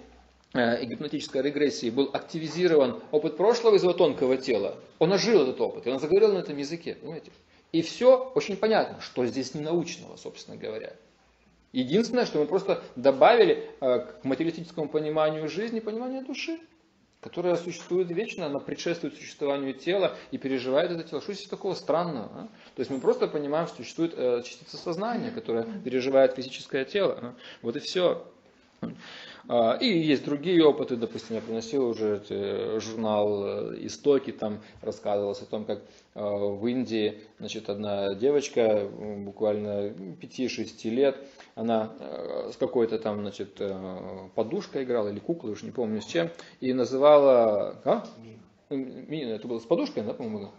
гипнотической 0.53 1.41
регрессии 1.41 1.89
был 1.89 2.09
активизирован 2.11 3.01
опыт 3.11 3.37
прошлого 3.37 3.75
из 3.75 3.83
его 3.83 3.93
тонкого 3.93 4.37
тела, 4.37 4.77
он 4.99 5.13
ожил 5.13 5.43
этот 5.43 5.61
опыт, 5.61 5.87
и 5.87 5.89
он 5.89 5.99
заговорил 5.99 6.33
на 6.33 6.39
этом 6.39 6.57
языке, 6.57 6.95
понимаете? 6.95 7.31
И 7.71 7.81
все 7.81 8.31
очень 8.35 8.57
понятно, 8.57 8.99
что 9.01 9.25
здесь 9.25 9.53
не 9.53 9.61
научного, 9.61 10.17
собственно 10.17 10.57
говоря. 10.57 10.93
Единственное, 11.71 12.25
что 12.25 12.39
мы 12.39 12.47
просто 12.47 12.83
добавили 12.97 13.69
э, 13.79 13.99
к 13.99 14.25
материалистическому 14.25 14.89
пониманию 14.89 15.47
жизни 15.47 15.79
понимание 15.79 16.21
души, 16.21 16.59
которая 17.21 17.55
существует 17.55 18.09
вечно, 18.09 18.47
она 18.47 18.59
предшествует 18.59 19.15
существованию 19.15 19.73
тела 19.73 20.17
и 20.31 20.37
переживает 20.37 20.91
это 20.91 21.03
тело. 21.03 21.21
Что 21.21 21.33
здесь 21.33 21.47
такого 21.47 21.75
странного? 21.75 22.29
А? 22.33 22.47
То 22.75 22.79
есть 22.79 22.91
мы 22.91 22.99
просто 22.99 23.27
понимаем, 23.27 23.67
что 23.67 23.77
существует 23.77 24.13
э, 24.17 24.41
частица 24.43 24.75
сознания, 24.75 25.31
которая 25.31 25.65
переживает 25.85 26.35
физическое 26.35 26.83
тело. 26.83 27.19
А? 27.21 27.35
Вот 27.61 27.77
и 27.77 27.79
все. 27.79 28.27
А, 29.53 29.73
и 29.73 29.85
есть 29.85 30.23
другие 30.23 30.65
опыты, 30.65 30.95
допустим, 30.95 31.35
я 31.35 31.41
приносил 31.41 31.85
уже 31.85 32.23
э, 32.29 32.79
журнал 32.79 33.43
э, 33.43 33.85
«Истоки», 33.85 34.31
там 34.31 34.61
рассказывалось 34.81 35.41
о 35.41 35.45
том, 35.45 35.65
как 35.65 35.79
э, 36.15 36.23
в 36.23 36.65
Индии 36.67 37.19
значит, 37.37 37.69
одна 37.69 38.15
девочка, 38.15 38.87
буквально 38.89 39.89
5-6 39.89 40.89
лет, 40.91 41.17
она 41.55 41.91
с 42.49 42.55
какой-то 42.55 42.97
там 42.97 43.19
значит, 43.19 43.61
подушкой 44.35 44.85
играла, 44.85 45.09
или 45.09 45.19
куклой, 45.19 45.51
уж 45.51 45.63
не 45.63 45.71
помню 45.71 46.01
с 46.01 46.05
чем, 46.05 46.29
и 46.61 46.71
называла... 46.71 47.81
А? 47.83 48.05
Мина. 48.69 49.31
Это 49.31 49.49
было 49.49 49.59
с 49.59 49.65
подушкой, 49.65 50.03
да, 50.03 50.13
по-моему? 50.13 50.51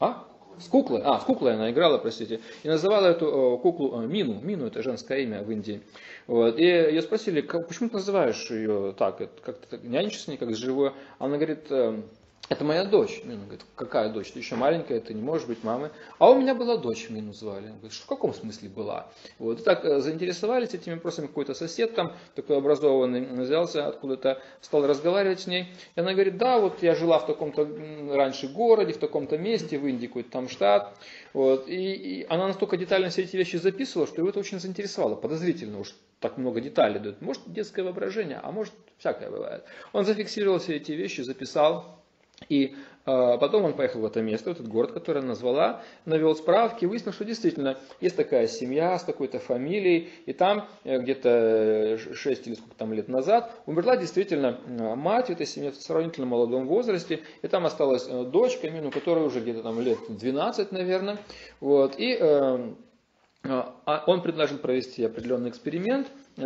А? 0.00 0.26
С 0.58 0.68
куклой, 0.68 1.00
а, 1.04 1.18
с 1.18 1.24
куклой 1.24 1.54
она 1.54 1.70
играла, 1.70 1.98
простите, 1.98 2.40
и 2.62 2.68
называла 2.68 3.06
эту 3.06 3.58
куклу 3.62 3.98
Мину. 4.00 4.40
Мину 4.40 4.66
это 4.66 4.82
женское 4.82 5.20
имя 5.20 5.42
в 5.42 5.50
Индии. 5.50 5.82
Вот. 6.26 6.58
И 6.58 6.64
ее 6.64 7.02
спросили, 7.02 7.40
почему 7.40 7.88
ты 7.88 7.96
называешь 7.96 8.50
ее 8.50 8.94
так, 8.96 9.18
как 9.42 9.56
ты 9.66 9.78
нянчишь 9.82 10.22
с 10.22 10.36
как 10.36 10.54
с 10.54 10.58
живой? 10.58 10.92
Она 11.18 11.36
говорит, 11.36 11.70
«Эм, 11.70 12.04
это 12.48 12.64
моя 12.64 12.84
дочь. 12.84 13.22
Мину 13.24 13.42
говорит, 13.42 13.64
какая 13.76 14.08
дочь? 14.10 14.32
Ты 14.32 14.40
еще 14.40 14.56
маленькая, 14.56 15.00
ты 15.00 15.14
не 15.14 15.22
можешь 15.22 15.46
быть 15.46 15.62
мамой. 15.64 15.90
А 16.18 16.30
у 16.30 16.38
меня 16.38 16.54
была 16.54 16.76
дочь, 16.76 17.08
Мину 17.08 17.32
звали. 17.32 17.66
Он 17.66 17.78
говорит, 17.78 17.92
в 17.92 18.06
каком 18.06 18.34
смысле 18.34 18.68
была? 18.68 19.10
Вот. 19.38 19.60
И 19.60 19.62
так 19.62 19.84
э, 19.84 20.00
заинтересовались 20.00 20.74
этими 20.74 20.94
вопросами. 20.94 21.28
Какой-то 21.28 21.54
сосед 21.54 21.94
там, 21.94 22.14
такой 22.34 22.58
образованный, 22.58 23.24
взялся 23.42 23.86
откуда-то, 23.86 24.42
стал 24.60 24.86
разговаривать 24.86 25.40
с 25.40 25.46
ней. 25.46 25.68
И 25.94 26.00
она 26.00 26.12
говорит, 26.12 26.36
да, 26.36 26.58
вот 26.58 26.82
я 26.82 26.94
жила 26.94 27.20
в 27.20 27.26
таком-то 27.26 27.66
раньше 28.10 28.48
городе, 28.48 28.92
в 28.92 28.98
таком-то 28.98 29.38
месте, 29.38 29.78
в 29.78 29.86
Индии 29.86 30.06
какой-то 30.06 30.30
там 30.30 30.48
штат. 30.48 30.98
Вот. 31.32 31.68
И, 31.68 31.92
и 31.92 32.26
она 32.28 32.48
настолько 32.48 32.76
детально 32.76 33.08
все 33.08 33.22
эти 33.22 33.36
вещи 33.36 33.56
записывала, 33.56 34.06
что 34.06 34.16
его 34.16 34.28
это 34.28 34.40
очень 34.40 34.60
заинтересовало. 34.60 35.14
Подозрительно 35.14 35.78
уж 35.78 35.94
так 36.18 36.36
много 36.38 36.60
деталей 36.60 36.98
дают. 36.98 37.20
Может, 37.22 37.42
детское 37.46 37.82
воображение, 37.82 38.40
а 38.42 38.50
может, 38.52 38.74
всякое 38.98 39.30
бывает. 39.30 39.64
Он 39.92 40.04
зафиксировал 40.04 40.58
все 40.58 40.76
эти 40.76 40.92
вещи, 40.92 41.22
записал. 41.22 42.01
И 42.48 42.74
э, 43.06 43.38
потом 43.38 43.64
он 43.64 43.74
поехал 43.74 44.00
в 44.00 44.04
это 44.04 44.22
место, 44.22 44.50
в 44.50 44.52
этот 44.54 44.68
город, 44.68 44.92
который 44.92 45.18
она 45.18 45.28
назвала, 45.28 45.82
навел 46.04 46.34
справки, 46.34 46.84
выяснил, 46.84 47.12
что 47.12 47.24
действительно 47.24 47.78
есть 48.00 48.16
такая 48.16 48.46
семья 48.46 48.98
с 48.98 49.04
такой-то 49.04 49.38
фамилией, 49.38 50.10
и 50.26 50.32
там 50.32 50.68
э, 50.84 50.98
где-то 50.98 51.98
6 52.14 52.46
или 52.46 52.54
сколько 52.54 52.74
там 52.76 52.92
лет 52.92 53.08
назад 53.08 53.52
умерла 53.66 53.96
действительно 53.96 54.58
э, 54.66 54.94
мать 54.94 55.30
этой 55.30 55.46
семье 55.46 55.70
в 55.72 55.76
сравнительно 55.76 56.26
молодом 56.26 56.66
возрасте, 56.66 57.20
и 57.42 57.48
там 57.48 57.66
осталась 57.66 58.06
э, 58.08 58.24
дочка, 58.24 58.70
Мину, 58.70 58.90
которая 58.90 59.24
уже 59.24 59.40
где-то 59.40 59.62
там 59.62 59.80
лет 59.80 59.98
12, 60.08 60.72
наверное, 60.72 61.18
вот, 61.60 61.94
и 61.98 62.16
э, 62.18 62.72
а, 63.44 63.74
а 63.86 64.04
он 64.06 64.22
предложил 64.22 64.58
провести 64.58 65.04
определенный 65.04 65.50
эксперимент, 65.50 66.06
э, 66.36 66.42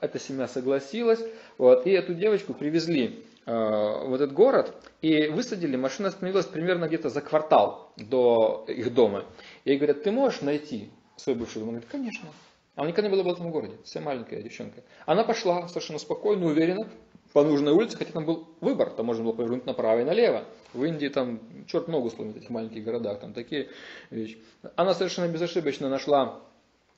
эта 0.00 0.18
семья 0.18 0.48
согласилась, 0.48 1.20
вот, 1.58 1.86
и 1.86 1.90
эту 1.90 2.14
девочку 2.14 2.54
привезли 2.54 3.24
э, 3.46 4.06
в 4.06 4.14
этот 4.14 4.32
город 4.32 4.74
и 5.02 5.28
высадили, 5.28 5.76
машина 5.76 6.08
остановилась 6.08 6.46
примерно 6.46 6.86
где-то 6.86 7.10
за 7.10 7.20
квартал 7.20 7.92
до 7.96 8.64
их 8.68 8.92
дома. 8.94 9.24
И 9.64 9.70
ей 9.70 9.78
говорят, 9.78 10.02
ты 10.02 10.10
можешь 10.10 10.40
найти 10.40 10.90
свой 11.16 11.36
бывший 11.36 11.58
дом? 11.58 11.68
Он 11.68 11.74
говорит, 11.74 11.90
конечно. 11.90 12.28
А 12.76 12.82
он 12.82 12.88
никогда 12.88 13.08
не 13.08 13.14
была 13.14 13.22
в 13.22 13.32
этом 13.32 13.50
городе, 13.50 13.76
вся 13.84 14.00
маленькая 14.00 14.42
девчонка. 14.42 14.82
Она 15.06 15.24
пошла 15.24 15.68
совершенно 15.68 15.98
спокойно, 15.98 16.46
уверенно, 16.46 16.88
по 17.32 17.42
нужной 17.42 17.72
улице, 17.72 17.96
хотя 17.96 18.12
там 18.12 18.24
был 18.24 18.48
выбор, 18.60 18.90
там 18.90 19.06
можно 19.06 19.24
было 19.24 19.32
повернуть 19.32 19.66
направо 19.66 20.00
и 20.00 20.04
налево. 20.04 20.44
В 20.72 20.84
Индии 20.84 21.08
там 21.08 21.40
черт 21.66 21.88
ногу 21.88 22.10
сломит 22.10 22.34
в 22.34 22.38
этих 22.38 22.50
маленьких 22.50 22.84
городах, 22.84 23.20
там 23.20 23.32
такие 23.32 23.70
вещи. 24.10 24.38
Она 24.76 24.94
совершенно 24.94 25.28
безошибочно 25.28 25.88
нашла 25.88 26.40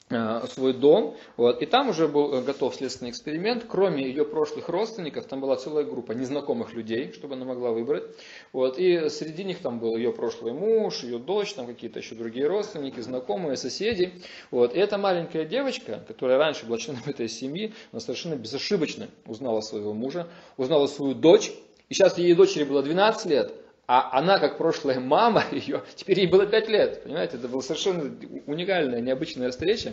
свой 0.08 0.72
дом, 0.72 1.16
вот, 1.36 1.60
и 1.62 1.66
там 1.66 1.88
уже 1.88 2.06
был 2.06 2.32
э, 2.32 2.42
готов 2.42 2.76
следственный 2.76 3.10
эксперимент, 3.10 3.64
кроме 3.68 4.04
ее 4.04 4.24
прошлых 4.24 4.68
родственников, 4.68 5.26
там 5.26 5.40
была 5.40 5.56
целая 5.56 5.84
группа 5.84 6.12
незнакомых 6.12 6.74
людей, 6.74 7.12
чтобы 7.12 7.34
она 7.34 7.44
могла 7.44 7.72
выбрать, 7.72 8.04
вот, 8.52 8.78
и 8.78 9.08
среди 9.08 9.42
них 9.42 9.58
там 9.58 9.80
был 9.80 9.96
ее 9.96 10.12
прошлый 10.12 10.52
муж, 10.52 11.02
ее 11.02 11.18
дочь, 11.18 11.54
там 11.54 11.66
какие-то 11.66 11.98
еще 11.98 12.14
другие 12.14 12.46
родственники, 12.46 13.00
знакомые, 13.00 13.56
соседи, 13.56 14.12
вот, 14.52 14.76
и 14.76 14.78
эта 14.78 14.96
маленькая 14.96 15.44
девочка, 15.44 16.04
которая 16.06 16.38
раньше 16.38 16.66
была 16.66 16.78
членом 16.78 17.02
этой 17.06 17.28
семьи, 17.28 17.74
она 17.90 17.98
совершенно 17.98 18.36
безошибочно 18.36 19.08
узнала 19.26 19.60
своего 19.60 19.92
мужа, 19.92 20.28
узнала 20.56 20.86
свою 20.86 21.14
дочь, 21.14 21.50
и 21.88 21.94
сейчас 21.94 22.16
ей 22.16 22.34
дочери 22.34 22.62
было 22.62 22.80
12 22.80 23.26
лет, 23.26 23.52
а 23.86 24.18
она, 24.18 24.38
как 24.38 24.58
прошлая 24.58 24.98
мама 24.98 25.44
ее, 25.52 25.82
теперь 25.94 26.20
ей 26.20 26.26
было 26.26 26.46
5 26.46 26.68
лет. 26.68 27.02
Понимаете, 27.04 27.36
это 27.36 27.48
была 27.48 27.62
совершенно 27.62 28.12
уникальная, 28.46 29.00
необычная 29.00 29.50
встреча. 29.50 29.92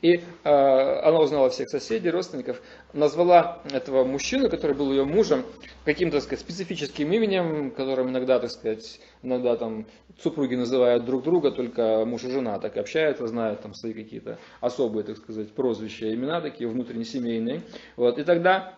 И 0.00 0.14
э, 0.14 0.20
она 0.44 1.18
узнала 1.18 1.50
всех 1.50 1.68
соседей, 1.68 2.10
родственников, 2.10 2.62
назвала 2.92 3.62
этого 3.72 4.04
мужчину, 4.04 4.48
который 4.48 4.76
был 4.76 4.90
ее 4.90 5.04
мужем, 5.04 5.44
каким-то, 5.84 6.20
сказать, 6.20 6.40
специфическим 6.40 7.12
именем, 7.12 7.70
которым 7.72 8.10
иногда, 8.10 8.38
так 8.38 8.50
сказать, 8.50 9.00
иногда 9.22 9.56
там 9.56 9.86
супруги 10.20 10.54
называют 10.54 11.04
друг 11.04 11.24
друга, 11.24 11.50
только 11.50 12.04
муж 12.04 12.24
и 12.24 12.30
жена 12.30 12.58
так 12.58 12.76
общаются, 12.76 13.26
знают 13.26 13.60
там 13.60 13.74
свои 13.74 13.92
какие-то 13.92 14.38
особые, 14.60 15.04
так 15.04 15.16
сказать, 15.16 15.50
прозвища, 15.52 16.12
имена 16.14 16.40
такие 16.40 16.68
внутреннесемейные. 16.68 17.62
Вот. 17.96 18.18
И 18.18 18.24
тогда 18.24 18.74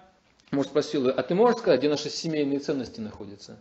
муж 0.52 0.66
спросил 0.66 1.08
ее, 1.08 1.12
а 1.12 1.22
ты 1.22 1.34
можешь 1.34 1.58
сказать, 1.58 1.80
где 1.80 1.90
наши 1.90 2.08
семейные 2.08 2.60
ценности 2.60 3.00
находятся? 3.00 3.58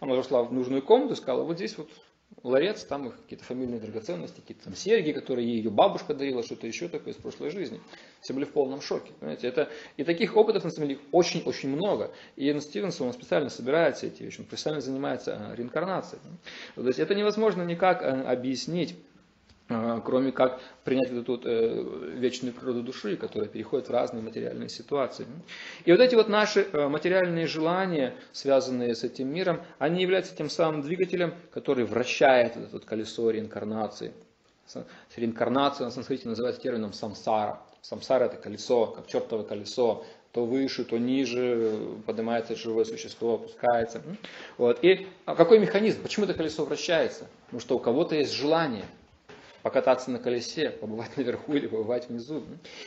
Она 0.00 0.14
зашла 0.16 0.42
в 0.42 0.52
нужную 0.52 0.82
комнату 0.82 1.14
и 1.14 1.16
сказала, 1.16 1.44
вот 1.44 1.56
здесь 1.56 1.76
вот 1.76 1.88
ларец, 2.42 2.84
там 2.84 3.08
их 3.08 3.16
какие-то 3.16 3.44
фамильные 3.44 3.80
драгоценности, 3.80 4.40
какие-то 4.40 4.64
там 4.64 4.74
серьги, 4.74 5.12
которые 5.12 5.48
ей 5.48 5.56
ее 5.58 5.70
бабушка 5.70 6.14
дарила, 6.14 6.42
что-то 6.42 6.66
еще 6.66 6.88
такое 6.88 7.12
из 7.12 7.16
прошлой 7.16 7.50
жизни. 7.50 7.80
Все 8.20 8.32
были 8.32 8.44
в 8.44 8.52
полном 8.52 8.80
шоке. 8.80 9.12
Понимаете? 9.18 9.48
Это, 9.48 9.70
и 9.96 10.04
таких 10.04 10.36
опытов, 10.36 10.64
на 10.64 10.70
самом 10.70 10.88
деле, 10.88 11.00
очень-очень 11.10 11.70
много. 11.70 12.12
И 12.36 12.46
Иэн 12.48 12.60
Стивенсон, 12.60 13.08
он 13.08 13.12
специально 13.12 13.48
собирает 13.48 13.96
все 13.96 14.08
эти 14.08 14.22
вещи, 14.22 14.40
он 14.40 14.46
специально 14.46 14.80
занимается 14.80 15.52
э, 15.52 15.56
реинкарнацией. 15.56 16.22
То 16.74 16.86
есть 16.86 16.98
это 16.98 17.14
невозможно 17.14 17.62
никак 17.62 18.02
э, 18.02 18.06
объяснить 18.06 18.94
а, 18.94 19.07
кроме 19.68 20.32
как 20.32 20.60
принять 20.84 21.10
эту 21.10 21.32
вот, 21.32 21.42
э, 21.44 22.14
вечную 22.14 22.54
природу 22.54 22.82
души, 22.82 23.16
которая 23.16 23.48
переходит 23.48 23.88
в 23.88 23.90
разные 23.90 24.22
материальные 24.22 24.70
ситуации. 24.70 25.26
И 25.84 25.92
вот 25.92 26.00
эти 26.00 26.14
вот 26.14 26.28
наши 26.28 26.66
э, 26.72 26.88
материальные 26.88 27.46
желания, 27.46 28.14
связанные 28.32 28.94
с 28.94 29.04
этим 29.04 29.28
миром, 29.28 29.60
они 29.78 30.00
являются 30.02 30.34
тем 30.34 30.48
самым 30.48 30.80
двигателем, 30.80 31.34
который 31.52 31.84
вращает 31.84 32.56
вот 32.56 32.64
это 32.64 32.72
вот 32.72 32.84
колесо 32.86 33.30
реинкарнации. 33.30 34.14
Реинкарнация 35.16 35.84
на 35.84 35.90
санскрите 35.90 36.28
называется 36.28 36.62
термином 36.62 36.94
самсара. 36.94 37.60
Самсара 37.82 38.24
это 38.24 38.36
колесо, 38.36 38.86
как 38.86 39.06
чертово 39.06 39.42
колесо, 39.42 40.04
то 40.32 40.44
выше, 40.44 40.84
то 40.84 40.98
ниже 40.98 41.78
поднимается 42.06 42.54
живое 42.54 42.84
существо, 42.84 43.34
опускается. 43.34 44.02
Вот. 44.56 44.82
И 44.82 45.06
а 45.26 45.34
какой 45.34 45.58
механизм? 45.58 46.02
Почему 46.02 46.24
это 46.24 46.34
колесо 46.34 46.64
вращается? 46.64 47.26
Потому 47.46 47.60
что 47.60 47.76
у 47.76 47.78
кого-то 47.78 48.14
есть 48.14 48.32
желание– 48.32 48.84
покататься 49.68 50.10
на 50.10 50.18
колесе, 50.18 50.70
побывать 50.70 51.14
наверху 51.18 51.52
или 51.52 51.66
побывать 51.66 52.08
внизу. 52.08 52.42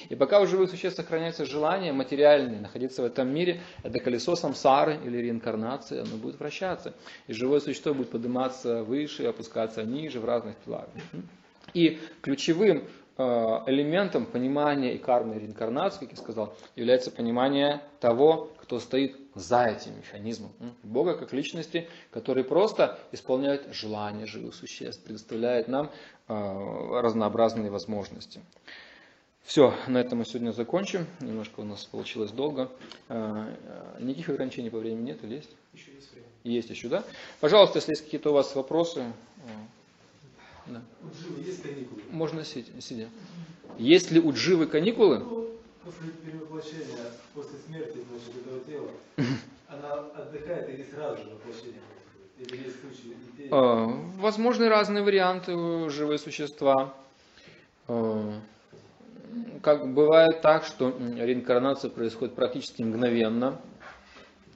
И 0.10 0.16
пока 0.16 0.40
у 0.40 0.48
живых 0.48 0.72
существ 0.72 0.98
сохраняется 0.98 1.45
желание 1.45 1.94
материальное 1.94 2.60
находиться 2.60 3.03
в 3.03 3.06
этом 3.06 3.32
мире, 3.32 3.62
это 3.84 3.99
колесо 3.99 4.36
самсары 4.36 4.99
или 5.06 5.18
реинкарнации, 5.18 5.99
оно 5.99 6.18
будет 6.18 6.40
вращаться. 6.40 6.95
И 7.28 7.34
живое 7.34 7.60
существо 7.60 7.94
будет 7.94 8.10
подниматься 8.10 8.82
выше, 8.82 9.26
опускаться 9.26 9.84
ниже 9.84 10.20
в 10.20 10.26
разных 10.26 10.56
телах. 10.66 10.88
И 11.76 11.99
ключевым 12.22 12.84
элементом 13.18 14.26
понимания 14.26 14.96
и 14.96 14.98
кармы 14.98 15.38
реинкарнации, 15.38 16.00
как 16.02 16.12
я 16.12 16.18
сказал, 16.18 16.56
является 16.76 17.12
понимание 17.12 17.82
того, 18.00 18.52
кто 18.62 18.80
стоит 18.80 19.18
за 19.36 19.66
этим 19.66 19.98
механизмом. 19.98 20.52
Бога 20.84 21.16
как 21.16 21.34
личности, 21.34 21.88
который 22.10 22.44
просто 22.44 23.00
исполняет 23.12 23.74
желания 23.74 24.26
живых 24.26 24.56
существ, 24.56 25.04
предоставляет 25.04 25.68
нам 25.68 25.92
а, 26.28 27.02
разнообразные 27.02 27.70
возможности. 27.70 28.42
Все, 29.44 29.74
на 29.88 29.98
этом 29.98 30.20
мы 30.20 30.26
сегодня 30.26 30.52
закончим. 30.52 31.08
Немножко 31.20 31.62
у 31.62 31.64
нас 31.64 31.84
получилось 31.86 32.32
долго. 32.32 32.72
А, 33.10 33.54
никаких 34.00 34.30
ограничений 34.30 34.70
по 34.70 34.78
времени 34.78 35.08
нет 35.08 35.24
или 35.24 35.36
есть? 35.36 35.50
Еще 35.74 35.92
есть 35.92 36.12
время. 36.14 36.28
Есть 36.44 36.70
еще, 36.70 36.88
да? 36.88 37.04
Пожалуйста, 37.40 37.80
если 37.80 37.92
есть 37.92 38.06
какие-то 38.06 38.30
у 38.30 38.34
вас 38.34 38.56
вопросы. 38.56 39.04
Да. 40.68 40.82
У 41.02 41.08
Дживы 41.08 41.42
есть 41.42 41.64
каникулы? 41.64 42.02
Можно 42.12 42.44
сидя. 42.44 43.10
Есть 43.78 44.12
ли 44.12 44.20
у 44.20 44.32
Дживы 44.34 44.68
каникулы? 44.68 45.20
После 45.84 46.10
перевоплощения, 46.24 46.86
после 47.34 47.58
смерти, 47.66 47.98
значит, 48.10 48.36
Или 50.70 50.84
сразу 50.84 51.24
же 51.24 51.30
воплощение? 51.32 51.82
Или 52.38 52.58
есть 52.66 52.80
случаи? 52.82 53.16
Э, 53.50 54.20
Возможны 54.20 54.70
разные 54.70 55.04
варианты 55.04 55.54
э, 55.54 55.90
живые 55.90 56.20
существа. 56.20 56.94
Э, 57.88 58.40
Как 59.64 59.94
бывает 59.94 60.42
так, 60.42 60.66
что 60.66 60.90
реинкарнация 60.90 61.90
происходит 61.90 62.36
практически 62.36 62.84
мгновенно. 62.84 63.60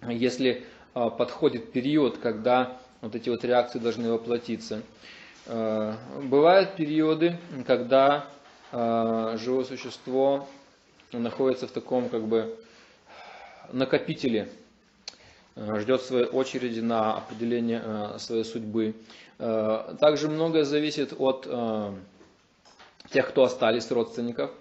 Если 0.07 0.63
э, 0.93 1.09
подходит 1.17 1.71
период, 1.71 2.17
когда 2.19 2.79
вот 3.01 3.15
эти 3.15 3.29
вот 3.29 3.43
реакции 3.43 3.79
должны 3.79 4.11
воплотиться. 4.11 4.81
Э, 5.47 5.93
Бывают 6.23 6.75
периоды, 6.75 7.37
когда 7.67 8.27
э, 8.71 9.37
живое 9.39 9.63
существо 9.63 10.47
находится 11.11 11.67
в 11.67 11.71
таком 11.71 12.09
как 12.09 12.23
бы 12.23 12.57
накопителе 13.71 14.49
э, 15.55 15.79
ждет 15.81 16.01
своей 16.01 16.25
очереди 16.25 16.79
на 16.79 17.17
определение 17.17 18.17
своей 18.17 18.43
судьбы. 18.43 18.95
Также 19.37 20.29
многое 20.29 20.63
зависит 20.63 21.13
от 21.17 21.45
тех, 23.11 23.27
кто 23.27 23.43
остались 23.43 23.91
родственников. 23.91 24.51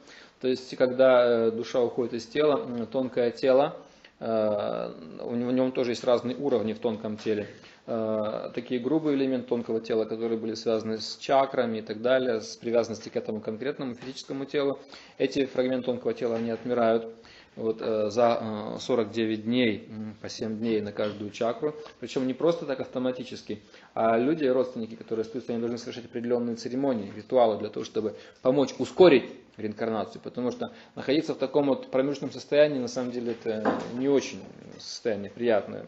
То 0.41 0.49
есть, 0.49 0.77
когда 0.77 1.53
душа 1.53 1.81
уходит 1.81 2.15
из 2.15 2.27
тела, 2.27 2.87
тонкое 2.87 3.31
тело, 3.31 3.77
в 4.19 5.33
нем 5.33 5.71
тоже 5.71 5.93
есть 5.93 6.03
разные 6.03 6.37
уровни 6.37 6.73
в 6.73 6.81
тонком 6.81 7.17
теле. 7.17 7.49
Э, 7.87 8.51
Такие 8.55 8.81
грубые 8.81 9.17
элементы 9.17 9.49
тонкого 9.49 9.81
тела, 9.81 10.05
которые 10.05 10.39
были 10.39 10.55
связаны 10.55 10.99
с 10.99 11.17
чакрами 11.17 11.79
и 11.79 11.83
так 11.83 12.01
далее, 12.01 12.41
с 12.41 12.57
привязанностью 12.57 13.13
к 13.13 13.17
этому 13.17 13.41
конкретному 13.41 13.95
физическому 13.95 14.47
телу. 14.47 14.79
Эти 15.19 15.45
фрагменты 15.45 15.87
тонкого 15.87 16.15
тела, 16.15 16.37
они 16.37 16.51
отмирают 16.51 17.15
вот, 17.57 17.79
э, 17.81 18.11
за 18.11 18.39
э, 18.77 18.81
49 18.81 19.45
дней, 19.45 19.87
м, 19.89 20.17
по 20.21 20.29
7 20.31 20.59
дней 20.59 20.81
на 20.81 20.93
каждую 20.93 21.31
чакру. 21.31 21.75
Причем 22.01 22.27
не 22.27 22.33
просто 22.33 22.65
так 22.65 22.81
автоматически, 22.81 23.61
а 23.93 24.17
люди, 24.17 24.47
родственники, 24.47 24.95
которые 24.95 25.23
остаются, 25.23 25.53
они 25.53 25.61
должны 25.61 25.77
совершать 25.77 26.07
определенные 26.07 26.57
церемонии, 26.57 27.13
ритуалы 27.15 27.59
для 27.59 27.69
того, 27.69 27.85
чтобы 27.85 28.17
помочь 28.41 28.75
ускорить 28.79 29.31
реинкарнацию. 29.59 30.23
Потому 30.23 30.51
что 30.53 30.73
находиться 30.95 31.35
в 31.35 31.39
таком 31.39 31.67
вот 31.67 31.91
промежуточном 31.91 32.33
состоянии, 32.33 32.79
на 32.79 32.89
самом 32.89 33.13
деле, 33.13 33.33
это 33.33 33.79
не 33.99 34.09
очень 34.09 34.41
состояние 34.79 35.31
приятное. 35.31 35.87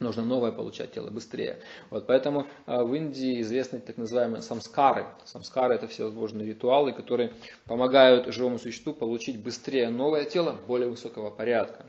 Нужно 0.00 0.24
новое 0.24 0.52
получать 0.52 0.92
тело 0.92 1.10
быстрее. 1.10 1.58
Вот 1.90 2.06
поэтому 2.06 2.46
э, 2.66 2.82
в 2.82 2.94
Индии 2.94 3.40
известны 3.40 3.80
так 3.80 3.96
называемые 3.96 4.42
самскары. 4.42 5.06
Самскары 5.24 5.74
это 5.74 5.86
всевозможные 5.86 6.46
ритуалы, 6.46 6.92
которые 6.92 7.32
помогают 7.66 8.32
живому 8.32 8.58
существу 8.58 8.94
получить 8.94 9.40
быстрее 9.40 9.88
новое 9.90 10.24
тело 10.24 10.56
более 10.66 10.88
высокого 10.88 11.30
порядка. 11.30 11.84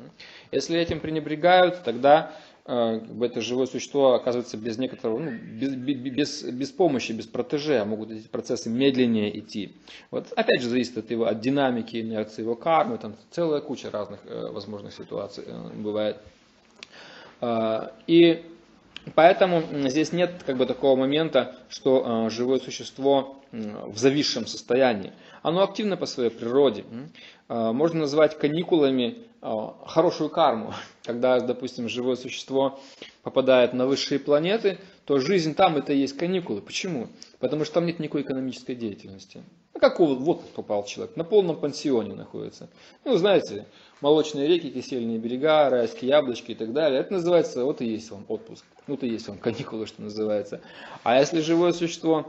Если 0.52 0.78
этим 0.80 1.00
пренебрегают, 1.00 1.84
тогда 1.84 2.36
бы 2.66 3.26
это 3.26 3.42
живое 3.42 3.66
существо 3.66 4.14
оказывается 4.14 4.56
без 4.56 4.78
некоторого, 4.78 5.20
ну, 5.20 5.32
без, 5.32 5.76
без, 5.76 6.44
без 6.44 6.72
помощи, 6.72 7.12
без 7.12 7.28
протеже, 7.28 7.84
могут 7.84 8.12
эти 8.12 8.28
процессы 8.28 8.70
медленнее 8.70 9.38
идти. 9.38 9.76
Вот 10.12 10.32
опять 10.34 10.62
же 10.62 10.70
зависит 10.70 10.98
от 10.98 11.12
его, 11.12 11.26
от 11.26 11.42
динамики, 11.42 12.00
инерции 12.00 12.42
его 12.42 12.56
кармы, 12.56 12.98
там 12.98 13.16
целая 13.32 13.60
куча 13.60 13.92
разных 13.92 14.22
э, 14.26 14.50
возможных 14.52 14.94
ситуаций 14.94 15.44
э, 15.46 15.70
бывает. 15.76 16.18
А, 17.44 17.92
И 18.08 18.42
поэтому 19.16 19.64
здесь 19.90 20.14
нет 20.14 20.44
как 20.46 20.56
бы 20.56 20.66
такого 20.66 20.96
момента, 20.96 21.58
что 21.68 22.28
э, 22.28 22.30
живое 22.30 22.60
существо 22.60 23.42
в 23.52 23.98
зависшем 23.98 24.48
состоянии. 24.48 25.12
Оно 25.42 25.62
активно 25.62 25.98
по 25.98 26.06
своей 26.06 26.30
природе. 26.30 26.86
А, 27.50 27.74
Можно 27.74 28.02
назвать 28.02 28.38
каникулами 28.38 29.18
а, 29.18 29.33
хорошую 29.86 30.30
карму. 30.30 30.74
Когда, 31.04 31.40
допустим, 31.40 31.90
живое 31.90 32.16
существо 32.16 32.80
попадает 33.24 33.74
на 33.74 33.86
высшие 33.86 34.20
планеты, 34.20 34.80
то 35.06 35.20
жизнь 35.20 35.54
там 35.54 35.76
это 35.76 35.92
и 35.94 35.98
есть 35.98 36.16
каникулы. 36.16 36.62
Почему? 36.62 37.10
Потому 37.40 37.66
что 37.66 37.76
там 37.76 37.86
нет 37.86 38.00
никакой 38.00 38.22
экономической 38.22 38.74
деятельности. 38.74 39.44
Ну, 39.74 39.80
как 39.80 40.00
вот, 40.00 40.20
вот 40.20 40.50
попал 40.52 40.86
человек, 40.86 41.18
на 41.18 41.24
полном 41.24 41.60
пансионе 41.60 42.14
находится. 42.14 42.70
Ну, 43.04 43.18
знаете, 43.18 43.66
молочные 44.02 44.48
реки, 44.48 44.70
кисельные 44.70 45.18
берега, 45.18 45.70
райские 45.70 46.10
яблочки 46.10 46.52
и 46.52 46.56
так 46.56 46.72
далее. 46.72 47.02
Это 47.02 47.14
называется, 47.14 47.66
вот 47.66 47.82
и 47.82 47.86
есть 47.86 48.12
вам 48.12 48.24
отпуск. 48.30 48.64
Это 48.88 49.06
и 49.06 49.10
есть 49.10 49.28
вам 49.28 49.38
каникулы, 49.40 49.88
что 49.88 50.02
называется. 50.02 50.62
А 51.04 51.20
если 51.20 51.42
живое 51.42 51.74
существо 51.74 52.26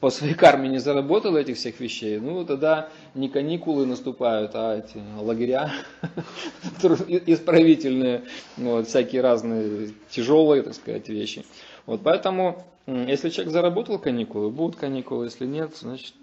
по 0.00 0.10
своей 0.10 0.34
карме 0.34 0.68
не 0.68 0.78
заработало 0.78 1.38
этих 1.38 1.56
всех 1.56 1.78
вещей, 1.80 2.18
ну, 2.18 2.44
тогда 2.44 2.88
не 3.14 3.28
каникулы 3.28 3.86
наступают, 3.86 4.52
а 4.54 4.78
эти 4.78 5.02
лагеря 5.20 5.70
исправительные, 6.82 8.24
вот, 8.56 8.88
всякие 8.88 9.20
разные 9.20 9.92
тяжелые, 10.10 10.62
так 10.62 10.74
сказать, 10.74 11.08
вещи. 11.08 11.44
Вот, 11.86 12.00
поэтому, 12.02 12.64
если 12.86 13.28
человек 13.28 13.52
заработал 13.52 13.98
каникулы, 13.98 14.50
будут 14.50 14.76
каникулы, 14.76 15.26
если 15.26 15.46
нет, 15.46 15.76
значит, 15.76 16.14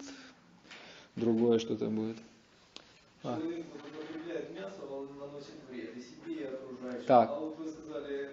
другое 1.16 1.58
что-то 1.58 1.86
будет. 1.86 2.16
А. 3.24 3.38
Человек 3.38 3.66
употребляет 3.74 4.54
мясо, 4.54 4.82
он 4.90 5.08
наносит 5.18 5.54
вред 5.70 5.96
и 5.96 6.00
себе, 6.00 6.42
и 6.42 6.44
окружающим. 6.44 7.06
Так. 7.06 7.30
А 7.30 7.38
вот 7.38 7.56
вы 7.56 7.68
сказали, 7.68 8.30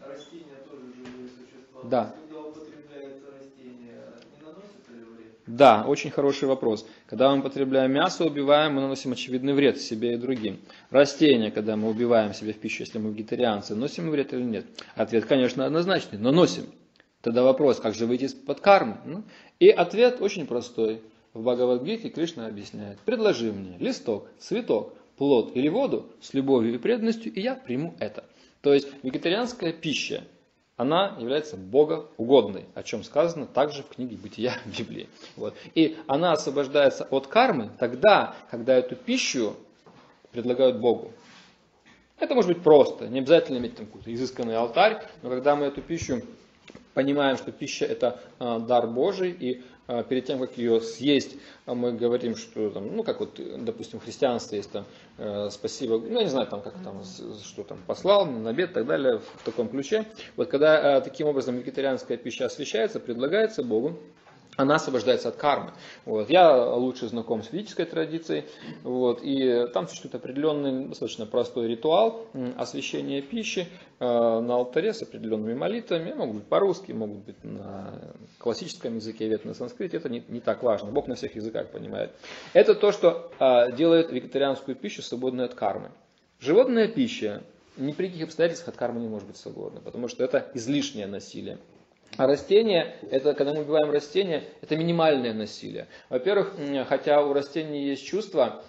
растения 0.00 0.58
тоже 0.68 0.86
живые 0.96 1.28
существа. 1.28 1.82
Да. 1.84 2.04
То 2.04 2.16
есть, 2.16 2.28
Когда 2.28 2.48
употребляется 2.48 3.30
растение, 3.38 4.02
не 4.32 4.44
наносит 4.44 4.88
ли 4.88 5.04
вред? 5.04 5.31
Да, 5.46 5.84
очень 5.86 6.10
хороший 6.10 6.46
вопрос. 6.46 6.86
Когда 7.06 7.30
мы 7.30 7.40
употребляем 7.40 7.92
мясо, 7.92 8.24
убиваем, 8.24 8.74
мы 8.74 8.80
наносим 8.80 9.12
очевидный 9.12 9.54
вред 9.54 9.80
себе 9.80 10.14
и 10.14 10.16
другим. 10.16 10.60
Растения, 10.90 11.50
когда 11.50 11.76
мы 11.76 11.88
убиваем 11.90 12.32
себе 12.32 12.52
в 12.52 12.58
пищу, 12.58 12.84
если 12.84 12.98
мы 12.98 13.10
вегетарианцы, 13.10 13.74
носим 13.74 14.06
мы 14.06 14.12
вред 14.12 14.32
или 14.32 14.42
нет? 14.42 14.66
Ответ, 14.94 15.24
конечно, 15.24 15.66
однозначный, 15.66 16.18
но 16.18 16.30
носим. 16.30 16.66
Тогда 17.22 17.42
вопрос, 17.42 17.80
как 17.80 17.94
же 17.94 18.06
выйти 18.06 18.24
из-под 18.24 18.60
кармы? 18.60 18.98
Ну, 19.04 19.24
И 19.58 19.68
ответ 19.68 20.20
очень 20.20 20.46
простой. 20.46 21.02
В 21.34 21.42
Бхагавадгите 21.42 22.08
Кришна 22.10 22.46
объясняет. 22.46 22.98
Предложи 23.00 23.52
мне 23.52 23.76
листок, 23.78 24.28
цветок, 24.38 24.94
плод 25.16 25.56
или 25.56 25.68
воду 25.68 26.06
с 26.20 26.34
любовью 26.34 26.74
и 26.74 26.78
преданностью, 26.78 27.32
и 27.32 27.40
я 27.40 27.54
приму 27.54 27.94
это. 27.98 28.24
То 28.60 28.74
есть 28.74 28.88
вегетарианская 29.02 29.72
пища, 29.72 30.24
она 30.76 31.16
является 31.18 31.56
богоугодной, 31.56 32.66
о 32.74 32.82
чем 32.82 33.04
сказано 33.04 33.46
также 33.46 33.82
в 33.82 33.88
книге 33.88 34.16
Бытия 34.16 34.54
Библии. 34.78 35.08
Вот. 35.36 35.54
И 35.74 35.96
она 36.06 36.32
освобождается 36.32 37.04
от 37.10 37.26
кармы 37.26 37.70
тогда, 37.78 38.34
когда 38.50 38.74
эту 38.74 38.96
пищу 38.96 39.56
предлагают 40.32 40.78
Богу. 40.78 41.12
Это 42.18 42.34
может 42.34 42.52
быть 42.52 42.62
просто, 42.62 43.08
не 43.08 43.18
обязательно 43.18 43.58
иметь 43.58 43.76
там 43.76 43.86
какой-то 43.86 44.14
изысканный 44.14 44.56
алтарь, 44.56 45.02
но 45.22 45.28
когда 45.28 45.56
мы 45.56 45.66
эту 45.66 45.82
пищу 45.82 46.22
понимаем, 46.94 47.36
что 47.36 47.50
пища 47.50 47.84
это 47.84 48.20
а, 48.38 48.60
дар 48.60 48.86
Божий, 48.86 49.32
и 49.32 49.62
перед 50.08 50.24
тем, 50.26 50.38
как 50.38 50.56
ее 50.58 50.80
съесть, 50.80 51.36
а, 51.66 51.74
мы 51.74 51.92
говорим, 51.92 52.36
что 52.36 52.70
там, 52.70 52.96
ну 52.96 53.02
как 53.02 53.20
вот, 53.20 53.40
допустим, 53.64 54.00
в 54.00 54.04
христианстве 54.04 54.58
есть 54.58 54.70
там 54.70 54.84
э, 55.18 55.48
спасибо, 55.50 55.98
ну 55.98 56.18
я 56.18 56.24
не 56.24 56.30
знаю, 56.30 56.46
там 56.46 56.62
как 56.62 56.74
там, 56.82 57.02
что 57.04 57.62
там 57.64 57.78
послал, 57.86 58.26
на 58.26 58.50
обед 58.50 58.70
и 58.70 58.74
так 58.74 58.86
далее, 58.86 59.18
в 59.18 59.44
таком 59.44 59.68
ключе. 59.68 60.06
Вот 60.36 60.48
когда 60.48 60.98
э, 60.98 61.00
таким 61.00 61.26
образом 61.26 61.56
вегетарианская 61.56 62.16
пища 62.16 62.46
освещается, 62.46 63.00
предлагается 63.00 63.62
Богу, 63.62 63.98
она 64.56 64.74
освобождается 64.74 65.28
от 65.28 65.36
кармы. 65.36 65.72
Вот. 66.04 66.28
Я 66.28 66.54
лучше 66.74 67.08
знаком 67.08 67.42
с 67.42 67.52
ведической 67.52 67.86
традицией, 67.86 68.44
вот, 68.82 69.20
и 69.22 69.66
там 69.72 69.88
существует 69.88 70.14
определенный, 70.14 70.88
достаточно 70.88 71.26
простой 71.26 71.68
ритуал 71.68 72.26
освящения 72.56 73.22
пищи 73.22 73.68
э, 73.98 74.04
на 74.04 74.54
алтаре 74.54 74.92
с 74.92 75.02
определенными 75.02 75.54
молитвами, 75.54 76.12
могут 76.12 76.36
быть 76.36 76.44
по-русски, 76.44 76.92
могут 76.92 77.18
быть 77.18 77.42
на 77.44 78.14
классическом 78.38 78.96
языке, 78.96 79.28
вет 79.28 79.44
на 79.44 79.54
санскрите, 79.54 79.96
это 79.96 80.08
не, 80.08 80.22
не 80.28 80.40
так 80.40 80.62
важно, 80.62 80.90
Бог 80.90 81.06
на 81.06 81.14
всех 81.14 81.34
языках 81.34 81.68
понимает. 81.68 82.12
Это 82.52 82.74
то, 82.74 82.92
что 82.92 83.32
э, 83.38 83.72
делает 83.72 84.12
вегетарианскую 84.12 84.76
пищу 84.76 85.02
свободной 85.02 85.46
от 85.46 85.54
кармы. 85.54 85.92
Животная 86.40 86.88
пища 86.88 87.42
ни 87.76 87.92
при 87.92 88.08
каких 88.08 88.24
обстоятельствах 88.24 88.74
от 88.74 88.76
кармы 88.76 89.00
не 89.00 89.08
может 89.08 89.26
быть 89.26 89.36
свободна, 89.36 89.80
потому 89.80 90.08
что 90.08 90.22
это 90.24 90.50
излишнее 90.54 91.06
насилие. 91.06 91.58
А 92.18 92.26
растения, 92.26 92.94
это 93.10 93.32
когда 93.32 93.54
мы 93.54 93.62
убиваем 93.62 93.90
растения, 93.90 94.44
это 94.60 94.76
минимальное 94.76 95.32
насилие. 95.32 95.86
Во-первых, 96.10 96.54
хотя 96.88 97.24
у 97.24 97.32
растений 97.32 97.84
есть 97.84 98.06
чувства, 98.06 98.62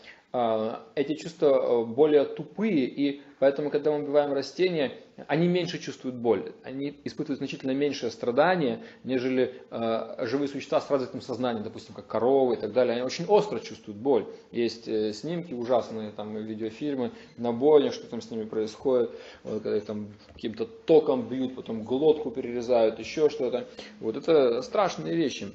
эти 0.96 1.14
чувства 1.14 1.48
э, 1.48 1.86
более 1.86 2.26
тупые, 2.26 2.88
и 2.88 3.22
поэтому, 3.38 3.70
когда 3.70 3.92
мы 3.92 4.00
убиваем 4.00 4.34
растения, 4.34 4.92
они 5.28 5.48
меньше 5.48 5.78
чувствуют 5.78 6.16
боль, 6.16 6.54
они 6.64 7.00
испытывают 7.04 7.38
значительно 7.38 7.70
меньшее 7.70 8.10
страдание, 8.10 8.82
нежели 9.04 9.62
э, 9.70 10.26
живые 10.26 10.48
существа 10.48 10.82
с 10.82 10.90
развитым 10.90 11.22
сознанием, 11.22 11.64
допустим, 11.64 11.94
как 11.94 12.08
коровы 12.08 12.56
и 12.56 12.58
так 12.58 12.74
далее. 12.74 12.94
Они 12.94 13.04
очень 13.04 13.26
остро 13.26 13.60
чувствуют 13.60 14.00
боль. 14.00 14.26
Есть 14.52 14.88
э, 14.88 15.14
снимки 15.14 15.54
ужасные, 15.54 16.10
там 16.10 16.36
видеофильмы 16.36 17.12
на 17.38 17.54
бойне, 17.54 17.92
что 17.92 18.08
там 18.08 18.20
с 18.20 18.32
ними 18.32 18.46
происходит, 18.46 19.12
вот, 19.44 19.62
когда 19.62 19.78
их 19.78 19.86
там 19.86 20.08
каким-то 20.34 20.66
током 20.66 21.30
бьют, 21.30 21.56
потом 21.56 21.84
глотку 21.84 22.32
перерезают, 22.32 22.98
еще 22.98 23.30
что-то. 23.30 23.68
Вот 24.00 24.18
это 24.18 24.64
страшные 24.64 25.16
вещи. 25.16 25.54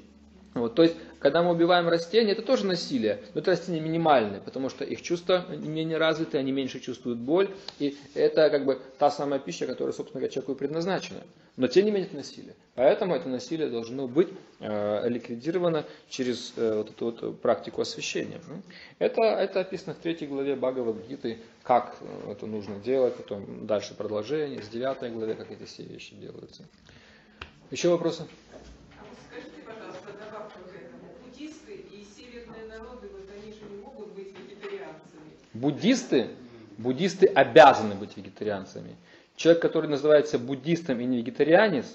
Вот, 0.55 0.73
то 0.73 0.81
есть, 0.81 0.95
когда 1.19 1.43
мы 1.43 1.51
убиваем 1.51 1.87
растения, 1.89 2.31
это 2.31 2.41
тоже 2.41 2.65
насилие, 2.65 3.21
но 3.33 3.41
это 3.41 3.51
растения 3.51 3.79
минимальные, 3.79 4.41
потому 4.41 4.69
что 4.69 4.83
их 4.83 5.01
чувства 5.03 5.45
менее 5.49 5.97
развиты, 5.97 6.39
они 6.39 6.51
меньше 6.51 6.79
чувствуют 6.79 7.19
боль, 7.19 7.49
и 7.77 7.95
это 8.15 8.49
как 8.49 8.65
бы 8.65 8.81
та 8.97 9.11
самая 9.11 9.39
пища, 9.39 9.67
которая, 9.67 9.93
собственно 9.93 10.21
говоря, 10.21 10.33
человеку 10.33 10.53
и 10.53 10.55
предназначена. 10.55 11.21
Но 11.55 11.67
тем 11.67 11.85
не 11.85 11.91
менее 11.91 12.07
это 12.07 12.15
насилие. 12.15 12.55
Поэтому 12.73 13.15
это 13.15 13.29
насилие 13.29 13.69
должно 13.69 14.07
быть 14.07 14.29
э, 14.59 15.09
ликвидировано 15.09 15.85
через 16.09 16.53
э, 16.55 16.77
вот 16.77 16.89
эту 16.89 17.05
вот 17.05 17.41
практику 17.41 17.81
освящения. 17.81 18.41
Это, 18.97 19.21
это 19.21 19.59
описано 19.59 19.93
в 19.93 19.97
третьей 19.97 20.27
главе 20.27 20.55
Бхагавадгиты, 20.55 21.37
как 21.63 21.95
э, 22.01 22.31
это 22.31 22.47
нужно 22.47 22.75
делать, 22.79 23.15
потом 23.15 23.67
дальше 23.67 23.93
продолжение, 23.93 24.63
с 24.63 24.67
девятой 24.67 25.11
главе, 25.11 25.35
как 25.35 25.51
эти 25.51 25.65
все 25.65 25.83
вещи 25.83 26.15
делаются. 26.15 26.63
Еще 27.71 27.89
вопросы? 27.89 28.23
Буддисты, 35.59 36.27
буддисты 36.77 37.25
обязаны 37.25 37.93
быть 37.95 38.15
вегетарианцами. 38.15 38.95
Человек, 39.35 39.61
который 39.61 39.89
называется 39.89 40.39
буддистом 40.39 41.01
и 41.01 41.05
не 41.05 41.17
вегетарианец, 41.17 41.85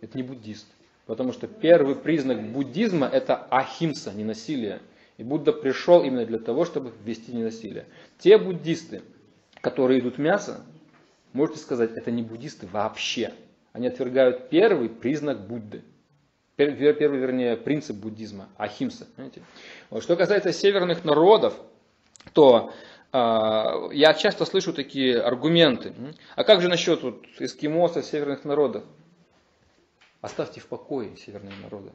это 0.00 0.16
не 0.16 0.22
буддист. 0.22 0.66
Потому 1.04 1.34
что 1.34 1.46
первый 1.48 1.96
признак 1.96 2.42
буддизма 2.42 3.06
это 3.06 3.36
ахимса, 3.50 4.12
не 4.14 4.24
насилие. 4.24 4.80
И 5.18 5.22
Будда 5.22 5.52
пришел 5.52 6.02
именно 6.02 6.24
для 6.24 6.38
того, 6.38 6.64
чтобы 6.64 6.92
ввести 7.04 7.32
ненасилие. 7.32 7.84
Те 8.18 8.38
буддисты, 8.38 9.02
которые 9.60 10.00
идут 10.00 10.16
мясо, 10.16 10.62
можете 11.34 11.58
сказать, 11.58 11.90
это 11.94 12.10
не 12.10 12.22
буддисты 12.22 12.66
вообще. 12.66 13.34
Они 13.74 13.86
отвергают 13.86 14.48
первый 14.48 14.88
признак 14.88 15.46
Будды. 15.46 15.82
Первый, 16.56 17.18
вернее, 17.18 17.56
принцип 17.56 17.96
буддизма, 17.96 18.48
ахимса. 18.56 19.06
Понимаете? 19.14 19.42
Что 20.00 20.16
касается 20.16 20.52
северных 20.52 21.04
народов, 21.04 21.54
то 22.32 22.72
э, 23.12 23.88
я 23.92 24.14
часто 24.14 24.44
слышу 24.44 24.72
такие 24.72 25.20
аргументы. 25.20 25.94
А 26.36 26.44
как 26.44 26.60
же 26.60 26.68
насчет 26.68 27.02
вот, 27.02 27.24
эскимосов, 27.38 28.04
северных 28.04 28.44
народов? 28.44 28.84
Оставьте 30.20 30.60
в 30.60 30.66
покое 30.66 31.16
северные 31.16 31.54
народы. 31.62 31.92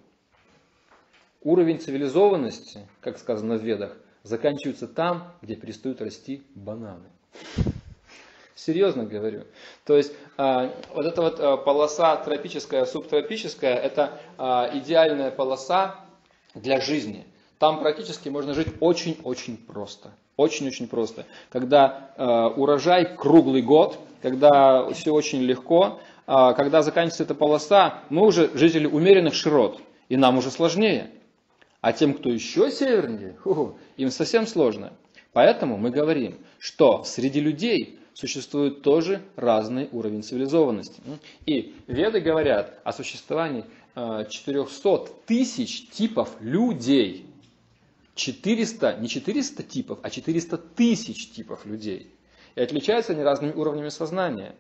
Уровень 1.42 1.80
цивилизованности, 1.80 2.88
как 3.02 3.18
сказано 3.18 3.58
в 3.58 3.64
Ведах, 3.64 3.98
заканчивается 4.24 4.88
там, 4.88 5.34
где 5.42 5.56
перестают 5.56 6.02
расти 6.02 6.44
бананы. 6.56 7.10
Серьезно 8.56 9.04
говорю. 9.04 9.44
То 9.84 9.98
есть 9.98 10.14
э, 10.38 10.70
вот 10.94 11.06
эта 11.06 11.22
вот 11.22 11.40
э, 11.40 11.58
полоса 11.58 12.16
тропическая, 12.18 12.86
субтропическая, 12.86 13.76
это 13.76 14.22
э, 14.38 14.78
идеальная 14.78 15.32
полоса 15.32 16.00
для 16.56 16.80
жизни. 16.80 17.26
Там 17.64 17.80
практически 17.80 18.28
можно 18.28 18.54
жить 18.54 18.68
очень-очень 18.82 19.56
просто. 19.56 20.12
Очень-очень 20.36 20.90
просто. 20.90 21.26
Когда 21.50 22.10
э, 22.18 22.60
урожай 22.60 23.16
круглый 23.16 23.62
год, 23.62 23.98
когда 24.22 24.90
все 24.90 25.14
очень 25.14 25.44
легко, 25.44 26.02
э, 26.28 26.54
когда 26.58 26.82
заканчивается 26.82 27.24
эта 27.24 27.36
полоса, 27.36 28.02
мы 28.10 28.26
уже 28.28 28.52
жители 28.54 28.86
умеренных 28.86 29.34
широт, 29.34 29.80
и 30.10 30.18
нам 30.18 30.40
уже 30.40 30.52
сложнее. 30.52 31.12
А 31.80 31.94
тем, 31.94 32.16
кто 32.16 32.30
еще 32.30 32.70
севернее, 32.70 33.38
ху, 33.42 33.78
им 33.96 34.12
совсем 34.12 34.46
сложно. 34.46 34.92
Поэтому 35.32 35.78
мы 35.78 35.90
говорим, 35.90 36.36
что 36.60 37.06
среди 37.06 37.40
людей 37.40 37.98
существует 38.14 38.82
тоже 38.82 39.22
разный 39.38 39.88
уровень 39.94 40.22
цивилизованности. 40.22 41.02
И 41.46 41.74
веды 41.88 42.20
говорят 42.20 42.82
о 42.84 42.92
существовании 42.92 43.64
400 43.96 44.90
э, 44.90 44.98
тысяч 45.26 45.88
типов 45.92 46.36
людей. 46.42 47.30
400, 48.16 48.98
не 48.98 49.08
400 49.08 49.64
типов, 49.64 50.00
а 50.04 50.10
400 50.10 50.58
тысяч 50.58 51.32
типов 51.32 51.66
людей. 51.66 52.14
И 52.56 52.62
отличаются 52.62 53.14
они 53.14 53.24
разными 53.24 53.54
уровнями 53.54 53.90
сознания. 53.90 54.56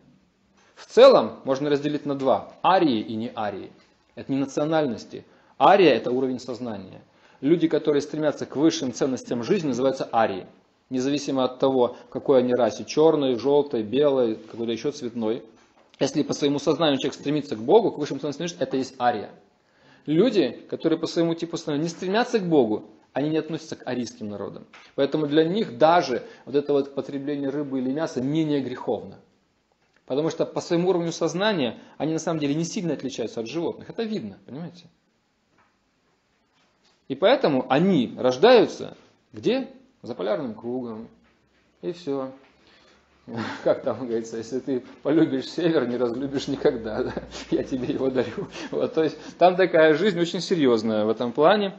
В 0.75 0.87
целом 0.87 1.39
можно 1.43 1.69
разделить 1.69 2.05
на 2.05 2.15
два. 2.15 2.53
Арии 2.63 2.99
и 2.99 3.15
не 3.15 3.31
арии. 3.35 3.71
Это 4.15 4.31
не 4.31 4.39
национальности. 4.39 5.25
Ария– 5.59 5.93
это 5.95 6.11
уровень 6.11 6.39
сознания. 6.39 7.01
Люди, 7.41 7.67
которые 7.67 8.01
стремятся 8.01 8.45
к 8.45 8.55
высшим 8.55 8.93
ценностям 8.93 9.43
жизни, 9.43 9.67
называются 9.67 10.09
арии. 10.11 10.47
Независимо 10.89 11.43
от 11.43 11.59
того, 11.59 11.97
какой 12.09 12.39
они 12.39 12.53
расе, 12.53 12.85
черной, 12.85 13.35
желтой, 13.35 13.83
белой, 13.83 14.35
какой-то 14.35 14.71
еще 14.71 14.91
цветной. 14.91 15.43
Если 15.99 16.23
по 16.23 16.33
своему 16.33 16.59
сознанию 16.59 16.97
человек 16.97 17.15
стремится 17.15 17.55
к 17.55 17.59
Богу, 17.59 17.91
к 17.91 17.97
высшим 17.97 18.19
ценностям 18.19 18.47
жизни, 18.47 18.63
это 18.63 18.77
есть 18.77 18.95
ария. 18.99 19.29
Люди, 20.05 20.65
которые 20.69 20.99
по 20.99 21.07
своему 21.07 21.33
типу 21.33 21.57
сознания 21.57 21.83
не 21.83 21.89
стремятся 21.89 22.39
к 22.39 22.47
Богу, 22.47 22.89
они 23.13 23.29
не 23.29 23.37
относятся 23.37 23.75
к 23.75 23.87
арийским 23.87 24.27
народам. 24.27 24.65
Поэтому 24.95 25.27
для 25.27 25.43
них 25.45 25.77
даже 25.77 26.23
вот 26.45 26.55
это 26.55 26.73
вот 26.73 26.95
потребление 26.95 27.49
рыбы 27.49 27.79
или 27.79 27.91
мяса 27.91 28.21
менее 28.21 28.61
греховно. 28.61 29.19
Потому 30.05 30.29
что 30.29 30.45
по 30.45 30.59
своему 30.59 30.89
уровню 30.89 31.11
сознания 31.11 31.79
они 31.97 32.13
на 32.13 32.19
самом 32.19 32.39
деле 32.39 32.55
не 32.55 32.65
сильно 32.65 32.93
отличаются 32.93 33.39
от 33.39 33.47
животных. 33.47 33.89
Это 33.89 34.03
видно, 34.03 34.37
понимаете? 34.45 34.87
И 37.07 37.15
поэтому 37.15 37.65
они 37.69 38.15
рождаются 38.17 38.97
где? 39.31 39.69
За 40.01 40.15
полярным 40.15 40.53
кругом. 40.53 41.07
И 41.81 41.91
все. 41.93 42.31
Как 43.63 43.83
там 43.83 44.05
говорится, 44.05 44.37
если 44.37 44.59
ты 44.59 44.83
полюбишь 45.03 45.49
север, 45.49 45.87
не 45.87 45.97
разлюбишь 45.97 46.47
никогда, 46.47 47.03
да? 47.03 47.13
я 47.51 47.63
тебе 47.63 47.93
его 47.93 48.09
дарю. 48.09 48.47
Вот, 48.71 48.93
то 48.93 49.03
есть 49.03 49.17
там 49.37 49.55
такая 49.55 49.93
жизнь 49.93 50.19
очень 50.19 50.41
серьезная 50.41 51.05
в 51.05 51.09
этом 51.09 51.31
плане 51.31 51.73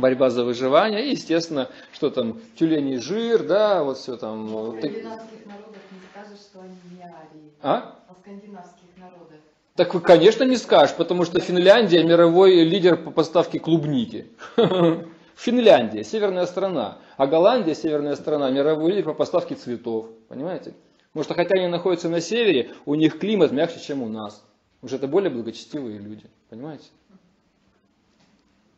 борьба 0.00 0.30
за 0.30 0.44
выживание, 0.44 1.06
и, 1.06 1.10
естественно, 1.10 1.68
что 1.92 2.10
там, 2.10 2.40
тюленей 2.58 2.98
жир, 2.98 3.46
да, 3.46 3.84
вот 3.84 3.98
все 3.98 4.16
там. 4.16 4.46
В 4.46 4.78
скандинавских 4.78 5.46
народах 5.46 5.82
не 5.90 6.00
скажешь, 6.10 6.40
что 6.40 6.60
они 6.60 6.76
не 6.96 7.02
арии. 7.02 7.52
А? 7.62 7.98
О 8.08 8.14
скандинавских 8.14 8.96
народах. 8.96 9.38
Так, 9.74 9.90
конечно, 10.02 10.44
не 10.44 10.56
скажешь, 10.56 10.96
потому 10.96 11.24
что 11.24 11.38
Финляндия 11.38 12.02
мировой 12.02 12.64
лидер 12.64 12.96
по 12.96 13.10
поставке 13.10 13.60
клубники. 13.60 14.26
Финляндия, 15.36 16.02
северная 16.02 16.46
страна. 16.46 16.98
А 17.16 17.28
Голландия, 17.28 17.76
северная 17.76 18.16
страна, 18.16 18.50
мировой 18.50 18.90
лидер 18.90 19.04
по 19.04 19.14
поставке 19.14 19.54
цветов. 19.54 20.08
Понимаете? 20.28 20.74
Потому 21.12 21.24
что 21.24 21.34
хотя 21.34 21.54
они 21.54 21.68
находятся 21.68 22.08
на 22.08 22.20
севере, 22.20 22.72
у 22.86 22.96
них 22.96 23.20
климат 23.20 23.52
мягче, 23.52 23.78
чем 23.78 24.02
у 24.02 24.08
нас. 24.08 24.44
Уже 24.82 24.96
это 24.96 25.06
более 25.06 25.30
благочестивые 25.30 25.98
люди. 25.98 26.26
Понимаете? 26.50 26.86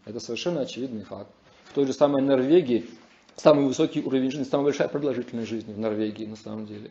Это 0.05 0.21
совершенно 0.21 0.63
очевидный 0.63 1.05
факт. 1.05 1.31
В 1.65 1.75
той 1.75 1.87
же 1.87 1.93
самой 1.93 2.23
Норвегии 2.23 2.89
самый 3.37 3.67
высокий 3.67 4.03
уровень 4.03 4.31
жизни, 4.31 4.45
самая 4.45 4.67
большая 4.67 4.89
продолжительность 4.89 5.49
жизни 5.49 5.73
в 5.73 5.79
Норвегии 5.79 6.27
на 6.27 6.37
самом 6.37 6.67
деле. 6.67 6.91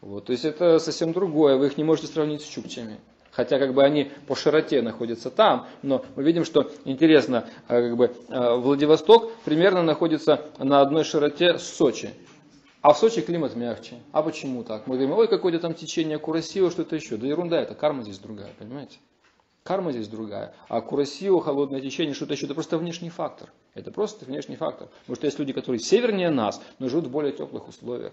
Вот. 0.00 0.26
То 0.26 0.32
есть 0.32 0.44
это 0.44 0.78
совсем 0.78 1.12
другое, 1.12 1.56
вы 1.56 1.66
их 1.66 1.76
не 1.76 1.84
можете 1.84 2.08
сравнить 2.08 2.42
с 2.42 2.46
чукчами. 2.46 2.98
Хотя 3.30 3.58
как 3.58 3.74
бы 3.74 3.84
они 3.84 4.10
по 4.26 4.34
широте 4.34 4.82
находятся 4.82 5.30
там, 5.30 5.68
но 5.82 6.04
мы 6.16 6.24
видим, 6.24 6.44
что 6.44 6.70
интересно, 6.84 7.48
э, 7.68 7.88
как 7.88 7.96
бы 7.96 8.12
э, 8.28 8.56
Владивосток 8.56 9.30
примерно 9.44 9.82
находится 9.82 10.46
на 10.58 10.80
одной 10.80 11.04
широте 11.04 11.58
с 11.58 11.62
Сочи. 11.62 12.10
А 12.82 12.92
в 12.92 12.98
Сочи 12.98 13.20
климат 13.20 13.54
мягче. 13.54 13.96
А 14.10 14.22
почему 14.22 14.64
так? 14.64 14.86
Мы 14.86 14.96
говорим, 14.96 15.16
ой, 15.16 15.28
какое-то 15.28 15.60
там 15.60 15.74
течение 15.74 16.18
Курасио, 16.18 16.70
что-то 16.70 16.96
еще. 16.96 17.18
Да 17.18 17.26
ерунда, 17.26 17.60
это 17.60 17.74
карма 17.74 18.02
здесь 18.02 18.18
другая, 18.18 18.50
понимаете? 18.58 18.96
Карма 19.70 19.92
здесь 19.92 20.08
другая. 20.08 20.52
А 20.68 20.80
Курасио, 20.80 21.38
холодное 21.38 21.80
течение, 21.80 22.12
что-то 22.12 22.32
еще, 22.32 22.46
это 22.46 22.54
просто 22.54 22.76
внешний 22.76 23.08
фактор. 23.08 23.52
Это 23.74 23.92
просто 23.92 24.24
внешний 24.24 24.56
фактор. 24.56 24.88
Потому 25.02 25.14
что 25.14 25.26
есть 25.26 25.38
люди, 25.38 25.52
которые 25.52 25.78
севернее 25.78 26.30
нас, 26.30 26.60
но 26.80 26.88
живут 26.88 27.06
в 27.06 27.10
более 27.12 27.30
теплых 27.30 27.68
условиях. 27.68 28.12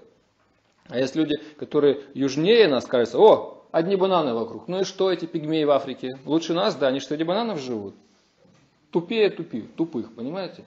А 0.88 1.00
есть 1.00 1.16
люди, 1.16 1.34
которые 1.58 2.02
южнее 2.14 2.68
нас, 2.68 2.86
кажется, 2.86 3.18
о, 3.18 3.66
одни 3.72 3.96
бананы 3.96 4.36
вокруг. 4.36 4.68
Ну 4.68 4.82
и 4.82 4.84
что 4.84 5.12
эти 5.12 5.26
пигмеи 5.26 5.64
в 5.64 5.72
Африке? 5.72 6.20
Лучше 6.26 6.54
нас, 6.54 6.76
да, 6.76 6.90
они 6.90 7.00
что, 7.00 7.10
среди 7.10 7.24
бананов 7.24 7.60
живут? 7.60 7.96
Тупее 8.92 9.32
тупи, 9.32 9.62
тупых, 9.62 10.14
понимаете? 10.14 10.64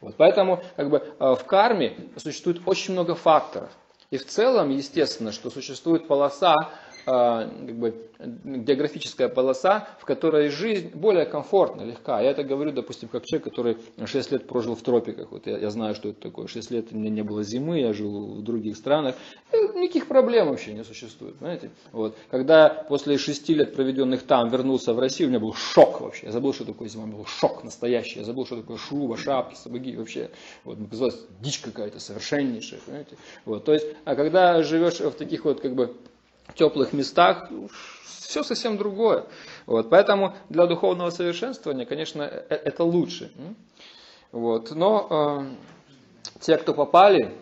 Вот, 0.00 0.14
поэтому 0.16 0.62
как 0.76 0.88
бы, 0.88 0.98
э, 0.98 1.34
в 1.34 1.44
карме 1.46 1.96
существует 2.16 2.60
очень 2.64 2.92
много 2.92 3.16
факторов. 3.16 3.70
И 4.10 4.18
в 4.18 4.24
целом, 4.24 4.70
естественно, 4.70 5.32
что 5.32 5.50
существует 5.50 6.06
полоса 6.06 6.54
как 7.08 7.78
бы, 7.78 7.94
географическая 8.18 9.28
полоса, 9.28 9.88
в 9.98 10.04
которой 10.04 10.50
жизнь 10.50 10.90
более 10.94 11.24
комфортна, 11.24 11.82
легка. 11.82 12.20
Я 12.20 12.32
это 12.32 12.44
говорю, 12.44 12.72
допустим, 12.72 13.08
как 13.08 13.24
человек, 13.24 13.44
который 13.44 13.78
6 14.04 14.32
лет 14.32 14.46
прожил 14.46 14.74
в 14.74 14.82
тропиках. 14.82 15.30
Вот 15.30 15.46
я, 15.46 15.56
я 15.56 15.70
знаю, 15.70 15.94
что 15.94 16.10
это 16.10 16.20
такое. 16.20 16.46
6 16.48 16.70
лет 16.70 16.88
у 16.90 16.96
меня 16.96 17.10
не 17.10 17.22
было 17.22 17.42
зимы, 17.42 17.80
я 17.80 17.92
жил 17.94 18.34
в 18.34 18.42
других 18.42 18.76
странах. 18.76 19.14
Никаких 19.52 20.08
проблем 20.08 20.48
вообще 20.48 20.74
не 20.74 20.84
существует. 20.84 21.36
Понимаете? 21.36 21.70
Вот. 21.92 22.16
Когда 22.30 22.68
после 22.68 23.16
6 23.16 23.48
лет, 23.50 23.74
проведенных 23.74 24.24
там, 24.24 24.50
вернулся 24.50 24.92
в 24.92 24.98
Россию, 24.98 25.28
у 25.28 25.30
меня 25.30 25.40
был 25.40 25.54
шок 25.54 26.00
вообще. 26.00 26.26
Я 26.26 26.32
забыл, 26.32 26.52
что 26.52 26.64
такое 26.64 26.88
зима. 26.88 27.06
Был 27.06 27.24
шок 27.24 27.64
настоящий. 27.64 28.18
Я 28.18 28.24
забыл, 28.26 28.44
что 28.44 28.56
такое 28.56 28.76
шуба, 28.76 29.16
шапки, 29.16 29.54
сапоги 29.54 29.96
вообще. 29.96 30.30
Вот. 30.64 30.78
Казалось, 30.90 31.24
дичь 31.40 31.60
какая-то 31.60 32.00
совершеннейшая. 32.00 32.80
Понимаете? 32.84 33.16
Вот. 33.46 33.64
То 33.64 33.72
есть, 33.72 33.86
а 34.04 34.14
когда 34.14 34.62
живешь 34.62 35.00
в 35.00 35.12
таких 35.12 35.44
вот 35.44 35.60
как 35.60 35.74
бы 35.74 35.96
теплых 36.54 36.92
местах, 36.92 37.50
все 38.28 38.42
совсем 38.42 38.76
другое. 38.76 39.24
Вот, 39.66 39.88
поэтому 39.88 40.34
для 40.48 40.66
духовного 40.66 41.10
совершенствования, 41.10 41.86
конечно, 41.86 42.22
э, 42.22 42.54
это 42.54 42.84
лучше. 42.84 43.30
Вот, 44.32 44.72
но 44.72 45.46
э, 46.30 46.40
те, 46.40 46.58
кто 46.58 46.74
попали 46.74 47.32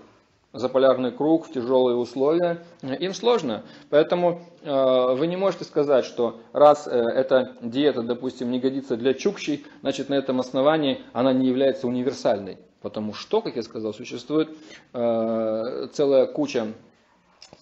за 0.52 0.68
полярный 0.68 1.10
круг 1.10 1.48
в 1.48 1.52
тяжелые 1.52 1.96
условия, 1.96 2.62
им 2.82 3.14
сложно. 3.14 3.64
Поэтому 3.90 4.42
э, 4.62 5.14
вы 5.14 5.26
не 5.26 5.36
можете 5.36 5.64
сказать, 5.64 6.04
что 6.04 6.40
раз 6.52 6.86
э, 6.86 6.90
эта 6.92 7.56
диета, 7.60 8.02
допустим, 8.02 8.50
не 8.52 8.60
годится 8.60 8.96
для 8.96 9.12
чукчей, 9.12 9.66
значит 9.82 10.08
на 10.08 10.14
этом 10.14 10.38
основании 10.38 11.02
она 11.12 11.32
не 11.32 11.48
является 11.48 11.88
универсальной. 11.88 12.58
Потому 12.80 13.12
что, 13.12 13.42
как 13.42 13.56
я 13.56 13.64
сказал, 13.64 13.92
существует 13.92 14.50
э, 14.92 15.88
целая 15.92 16.26
куча 16.26 16.68
Э, 16.68 16.72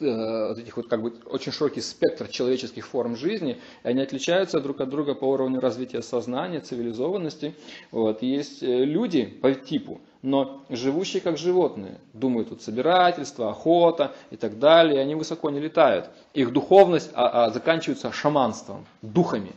вот 0.00 0.58
этих 0.58 0.76
вот 0.76 0.88
как 0.88 1.02
бы 1.02 1.14
очень 1.26 1.52
широкий 1.52 1.80
спектр 1.80 2.28
человеческих 2.28 2.86
форм 2.86 3.16
жизни, 3.16 3.58
и 3.82 3.88
они 3.88 4.02
отличаются 4.02 4.60
друг 4.60 4.80
от 4.80 4.90
друга 4.90 5.14
по 5.14 5.24
уровню 5.24 5.60
развития 5.60 6.02
сознания, 6.02 6.60
цивилизованности. 6.60 7.54
Вот. 7.90 8.22
Есть 8.22 8.62
э, 8.62 8.84
люди 8.84 9.24
по 9.26 9.52
типу, 9.52 10.00
но 10.22 10.64
живущие 10.70 11.20
как 11.20 11.36
животные. 11.36 12.00
Думают 12.14 12.48
тут 12.48 12.62
собирательство, 12.62 13.50
охота 13.50 14.14
и 14.30 14.36
так 14.36 14.58
далее, 14.58 14.96
и 14.96 14.98
они 14.98 15.14
высоко 15.14 15.50
не 15.50 15.60
летают. 15.60 16.08
Их 16.32 16.52
духовность 16.52 17.10
а, 17.12 17.44
а, 17.44 17.50
заканчивается 17.50 18.10
шаманством, 18.10 18.86
духами. 19.02 19.52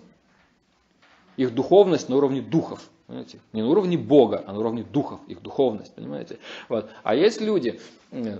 Их 1.38 1.53
духовность 1.53 2.09
на 2.09 2.18
уровне 2.18 2.41
духов. 2.41 2.81
Понимаете? 3.07 3.39
Не 3.53 3.61
на 3.61 3.69
уровне 3.69 3.97
Бога, 3.97 4.43
а 4.45 4.51
на 4.51 4.59
уровне 4.59 4.84
духов, 4.84 5.22
их 5.27 5.41
духовность, 5.41 5.95
понимаете? 5.95 6.39
Вот. 6.68 6.89
А 7.03 7.15
есть 7.15 7.39
люди, 7.39 7.80
э, 8.11 8.39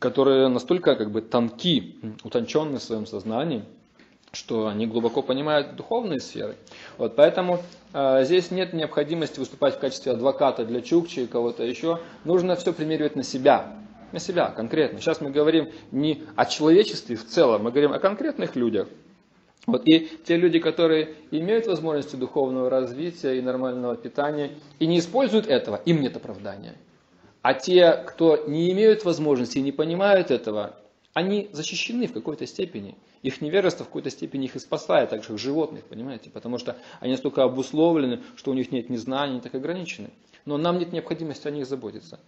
которые 0.00 0.48
настолько 0.48 0.96
как 0.96 1.10
бы 1.10 1.20
тонки, 1.20 1.96
утонченны 2.24 2.78
в 2.78 2.82
своем 2.82 3.06
сознании, 3.06 3.64
что 4.32 4.68
они 4.68 4.86
глубоко 4.86 5.22
понимают 5.22 5.76
духовные 5.76 6.20
сферы. 6.20 6.56
Вот, 6.98 7.16
поэтому 7.16 7.60
э, 7.92 8.24
здесь 8.24 8.50
нет 8.50 8.72
необходимости 8.72 9.38
выступать 9.38 9.76
в 9.76 9.78
качестве 9.78 10.12
адвоката 10.12 10.64
для 10.64 10.80
Чукчи 10.80 11.20
и 11.20 11.26
кого-то 11.26 11.62
еще. 11.62 12.00
Нужно 12.24 12.56
все 12.56 12.72
примеривать 12.72 13.16
на 13.16 13.22
себя. 13.22 13.74
На 14.12 14.18
себя 14.18 14.48
конкретно. 14.50 15.00
Сейчас 15.00 15.20
мы 15.20 15.30
говорим 15.30 15.70
не 15.90 16.22
о 16.36 16.46
человечестве 16.46 17.16
в 17.16 17.26
целом, 17.26 17.64
мы 17.64 17.70
говорим 17.70 17.92
о 17.92 17.98
конкретных 17.98 18.56
людях. 18.56 18.88
Вот, 19.66 19.86
и 19.86 20.10
те 20.24 20.36
люди, 20.36 20.60
которые 20.60 21.14
имеют 21.30 21.66
возможности 21.66 22.16
духовного 22.16 22.70
развития 22.70 23.38
и 23.38 23.42
нормального 23.42 23.96
питания 23.96 24.52
и 24.78 24.86
не 24.86 24.98
используют 24.98 25.46
этого, 25.46 25.76
им 25.84 26.00
нет 26.00 26.16
оправдания. 26.16 26.74
А 27.48 27.54
те, 27.54 27.92
кто 28.06 28.44
не 28.46 28.70
имеют 28.72 29.06
возможности 29.06 29.56
и 29.56 29.62
не 29.62 29.72
понимают 29.72 30.30
этого, 30.30 30.76
они 31.14 31.48
защищены 31.52 32.06
в 32.06 32.12
какой-то 32.12 32.46
степени. 32.46 32.94
Их 33.22 33.40
невежество 33.40 33.84
в 33.84 33.88
какой-то 33.88 34.10
степени 34.10 34.44
их 34.44 34.56
и 34.56 34.58
спасает, 34.58 35.08
так 35.08 35.22
же 35.22 35.28
как 35.28 35.38
животных, 35.38 35.84
понимаете? 35.84 36.28
Потому 36.28 36.58
что 36.58 36.76
они 37.00 37.12
настолько 37.12 37.42
обусловлены, 37.44 38.22
что 38.36 38.50
у 38.50 38.54
них 38.54 38.70
нет 38.70 38.90
ни 38.90 38.96
знаний, 38.96 39.36
ни 39.36 39.40
так 39.40 39.54
ограничены. 39.54 40.10
Но 40.44 40.58
нам 40.58 40.78
нет 40.78 40.92
необходимости 40.92 41.48
о 41.48 41.50
них 41.50 41.64
заботиться. 41.64 42.20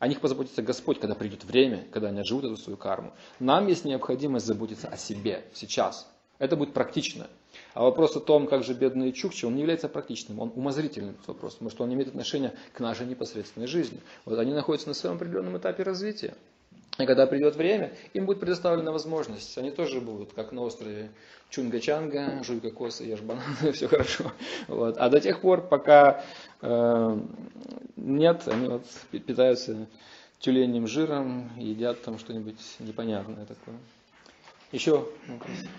О 0.00 0.06
них 0.06 0.20
позаботится 0.20 0.60
Господь, 0.60 1.00
когда 1.00 1.14
придет 1.14 1.44
время, 1.44 1.86
когда 1.90 2.08
они 2.08 2.20
отживут 2.20 2.44
эту 2.44 2.58
свою 2.58 2.76
карму. 2.76 3.14
Нам 3.38 3.68
есть 3.68 3.86
необходимость 3.86 4.44
заботиться 4.44 4.88
о 4.88 4.98
себе 4.98 5.46
сейчас. 5.54 6.06
Это 6.38 6.56
будет 6.56 6.74
практично. 6.74 7.26
А 7.78 7.82
вопрос 7.82 8.16
о 8.16 8.20
том, 8.20 8.48
как 8.48 8.64
же 8.64 8.74
бедные 8.74 9.12
чукчи, 9.12 9.44
он 9.44 9.54
не 9.54 9.60
является 9.60 9.88
практичным, 9.88 10.40
он 10.40 10.50
умозрительный 10.56 11.10
этот 11.10 11.28
вопрос, 11.28 11.52
потому 11.52 11.70
что 11.70 11.84
он 11.84 11.94
имеет 11.94 12.08
отношения 12.08 12.52
к 12.72 12.80
нашей 12.80 13.06
непосредственной 13.06 13.68
жизни. 13.68 14.00
Вот 14.24 14.36
они 14.40 14.52
находятся 14.52 14.88
на 14.88 14.94
своем 14.94 15.14
определенном 15.14 15.56
этапе 15.58 15.84
развития. 15.84 16.34
И 16.98 17.06
когда 17.06 17.24
придет 17.28 17.54
время, 17.54 17.92
им 18.14 18.26
будет 18.26 18.40
предоставлена 18.40 18.90
возможность. 18.90 19.56
Они 19.58 19.70
тоже 19.70 20.00
будут, 20.00 20.32
как 20.32 20.50
на 20.50 20.62
острове 20.62 21.10
Чунга-Чанга, 21.52 22.42
жуй 22.42 22.58
кокосы, 22.58 23.04
ешь 23.04 23.20
бананы, 23.20 23.70
все 23.72 23.86
хорошо. 23.86 24.32
Вот. 24.66 24.96
А 24.98 25.08
до 25.08 25.20
тех 25.20 25.40
пор, 25.40 25.60
пока 25.60 26.24
э, 26.60 27.18
нет, 27.94 28.42
они 28.48 28.66
вот 28.66 28.86
питаются 29.12 29.86
тюленем 30.40 30.88
жиром, 30.88 31.52
едят 31.56 32.02
там 32.02 32.18
что-нибудь 32.18 32.58
непонятное 32.80 33.46
такое. 33.46 33.76
Еще? 34.72 35.06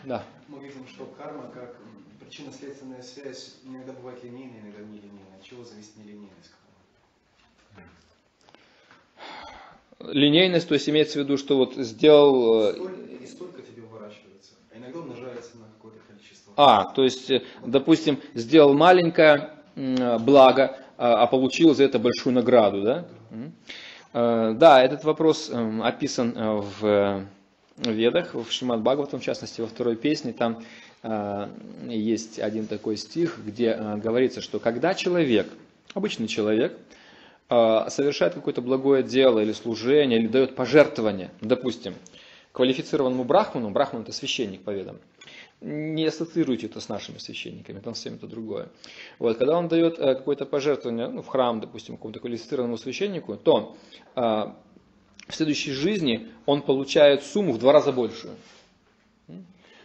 Да. 0.06 0.24
Мы 0.48 0.64
видим, 0.64 0.88
что 0.88 1.06
карма 1.18 1.50
как 1.54 1.76
причинно-следственная 2.20 3.04
связь 3.04 3.58
иногда 3.64 3.94
бывает 3.94 4.24
линейная, 4.24 4.62
иногда 4.62 4.80
не 4.80 4.98
линейная. 4.98 5.38
От 5.40 5.44
чего 5.44 5.64
зависит 5.64 5.96
нелинейность 5.98 6.52
кармы? 7.76 7.90
Линейность, 10.12 10.68
то 10.68 10.74
есть 10.74 10.90
имеется 10.90 11.20
в 11.20 11.24
виду, 11.24 11.38
что 11.38 11.58
вот 11.58 11.76
сделал... 11.76 12.70
Э, 12.70 12.74
столько, 12.74 13.24
и 13.24 13.28
столько 13.28 13.62
тебе 13.62 13.84
уворачивается, 13.84 14.54
а 14.74 14.78
иногда 14.78 15.00
умножается 15.00 15.58
на 15.58 15.66
какое-то 15.78 16.00
количество. 16.08 16.54
А, 16.58 16.86
то 16.86 17.04
есть, 17.04 17.30
э, 17.30 17.44
допустим, 17.64 18.20
сделал 18.34 18.74
маленькое 18.74 19.52
благо, 19.76 20.80
а, 20.98 21.24
а 21.24 21.28
получил 21.28 21.76
за 21.76 21.84
это 21.84 22.00
большую 22.00 22.34
награду, 22.34 22.82
да? 22.82 23.06
Да, 24.12 24.54
да 24.54 24.84
этот 24.84 25.04
вопрос 25.04 25.50
эм, 25.52 25.84
описан 25.84 26.34
э, 26.36 27.26
Ведах, 27.86 28.34
в 28.34 28.52
Шримад 28.52 28.82
Бхагаватам, 28.82 29.22
в 29.22 29.24
частности, 29.24 29.62
во 29.62 29.68
второй 29.68 29.96
песне, 29.96 30.34
там 30.34 30.64
э, 31.02 31.48
есть 31.88 32.38
один 32.40 32.68
такой 32.68 32.98
стих, 32.98 33.40
где 33.46 33.68
э, 33.68 33.98
говорится, 33.98 34.42
что 34.42 34.60
когда 34.60 34.94
человек, 34.94 35.48
обычный 35.94 36.28
человек, 36.28 36.78
э, 37.50 37.86
совершает 37.90 38.34
какое-то 38.34 38.62
благое 38.62 39.02
дело 39.02 39.40
или 39.40 39.54
служение, 39.54 40.20
или 40.20 40.28
дает 40.28 40.56
пожертвование, 40.56 41.32
допустим, 41.40 41.96
квалифицированному 42.52 43.24
брахману, 43.24 43.70
брахман 43.70 44.02
это 44.02 44.12
священник 44.12 44.62
по 44.62 44.72
ведам, 44.72 44.98
не 45.62 46.06
ассоциируйте 46.06 46.68
это 46.68 46.82
с 46.82 46.90
нашими 46.90 47.18
священниками, 47.18 47.80
там 47.80 47.94
всем 47.94 48.16
это 48.16 48.28
другое. 48.28 48.68
Вот, 49.20 49.38
когда 49.38 49.58
он 49.58 49.70
дает 49.70 49.98
какое-то 49.98 50.46
пожертвование 50.46 51.08
ну, 51.08 51.22
в 51.22 51.28
храм, 51.28 51.62
допустим, 51.62 51.96
какому-то 51.96 52.20
квалифицированному 52.20 52.78
священнику, 52.78 53.38
то 53.38 53.78
в 55.30 55.36
следующей 55.36 55.72
жизни 55.72 56.28
он 56.46 56.62
получает 56.62 57.24
сумму 57.24 57.54
в 57.54 57.60
два 57.60 57.72
раза 57.72 57.92
большую. 57.92 58.34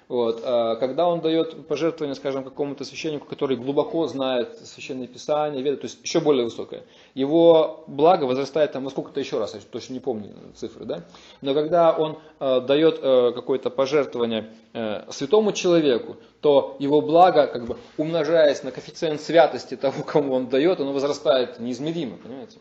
Вот. 0.07 0.43
А 0.45 0.77
когда 0.77 1.09
он 1.09 1.21
дает 1.21 1.67
пожертвование, 1.67 2.15
скажем, 2.15 2.45
какому-то 2.45 2.85
священнику, 2.85 3.27
который 3.27 3.57
глубоко 3.57 4.07
знает 4.07 4.59
священное 4.59 5.07
писание, 5.07 5.63
ведает, 5.63 5.81
то 5.81 5.87
есть 5.87 5.99
еще 6.03 6.21
более 6.21 6.45
высокое, 6.45 6.85
его 7.15 7.85
благо 7.87 8.25
возрастает 8.25 8.73
там 8.73 8.85
на 8.85 8.91
сколько-то 8.91 9.21
еще 9.21 9.39
раз, 9.39 9.55
я 9.55 9.61
точно 9.61 9.95
не 9.95 10.01
помню 10.01 10.31
цифры, 10.55 10.85
да? 10.85 11.05
Но 11.41 11.55
когда 11.55 11.93
он 11.93 12.19
э, 12.39 12.61
дает 12.61 12.99
э, 13.03 13.33
какое-то 13.35 13.71
пожертвование 13.71 14.51
э, 14.75 15.11
святому 15.11 15.53
человеку, 15.53 16.17
то 16.45 16.77
его 16.79 17.01
благо, 17.01 17.47
как 17.47 17.65
бы 17.65 17.79
умножаясь 17.97 18.63
на 18.63 18.71
коэффициент 18.71 19.23
святости 19.23 19.77
того, 19.77 20.03
кому 20.03 20.35
он 20.35 20.51
дает, 20.51 20.79
оно 20.79 20.93
возрастает 20.93 21.59
неизмеримо, 21.59 22.19
понимаете? 22.19 22.59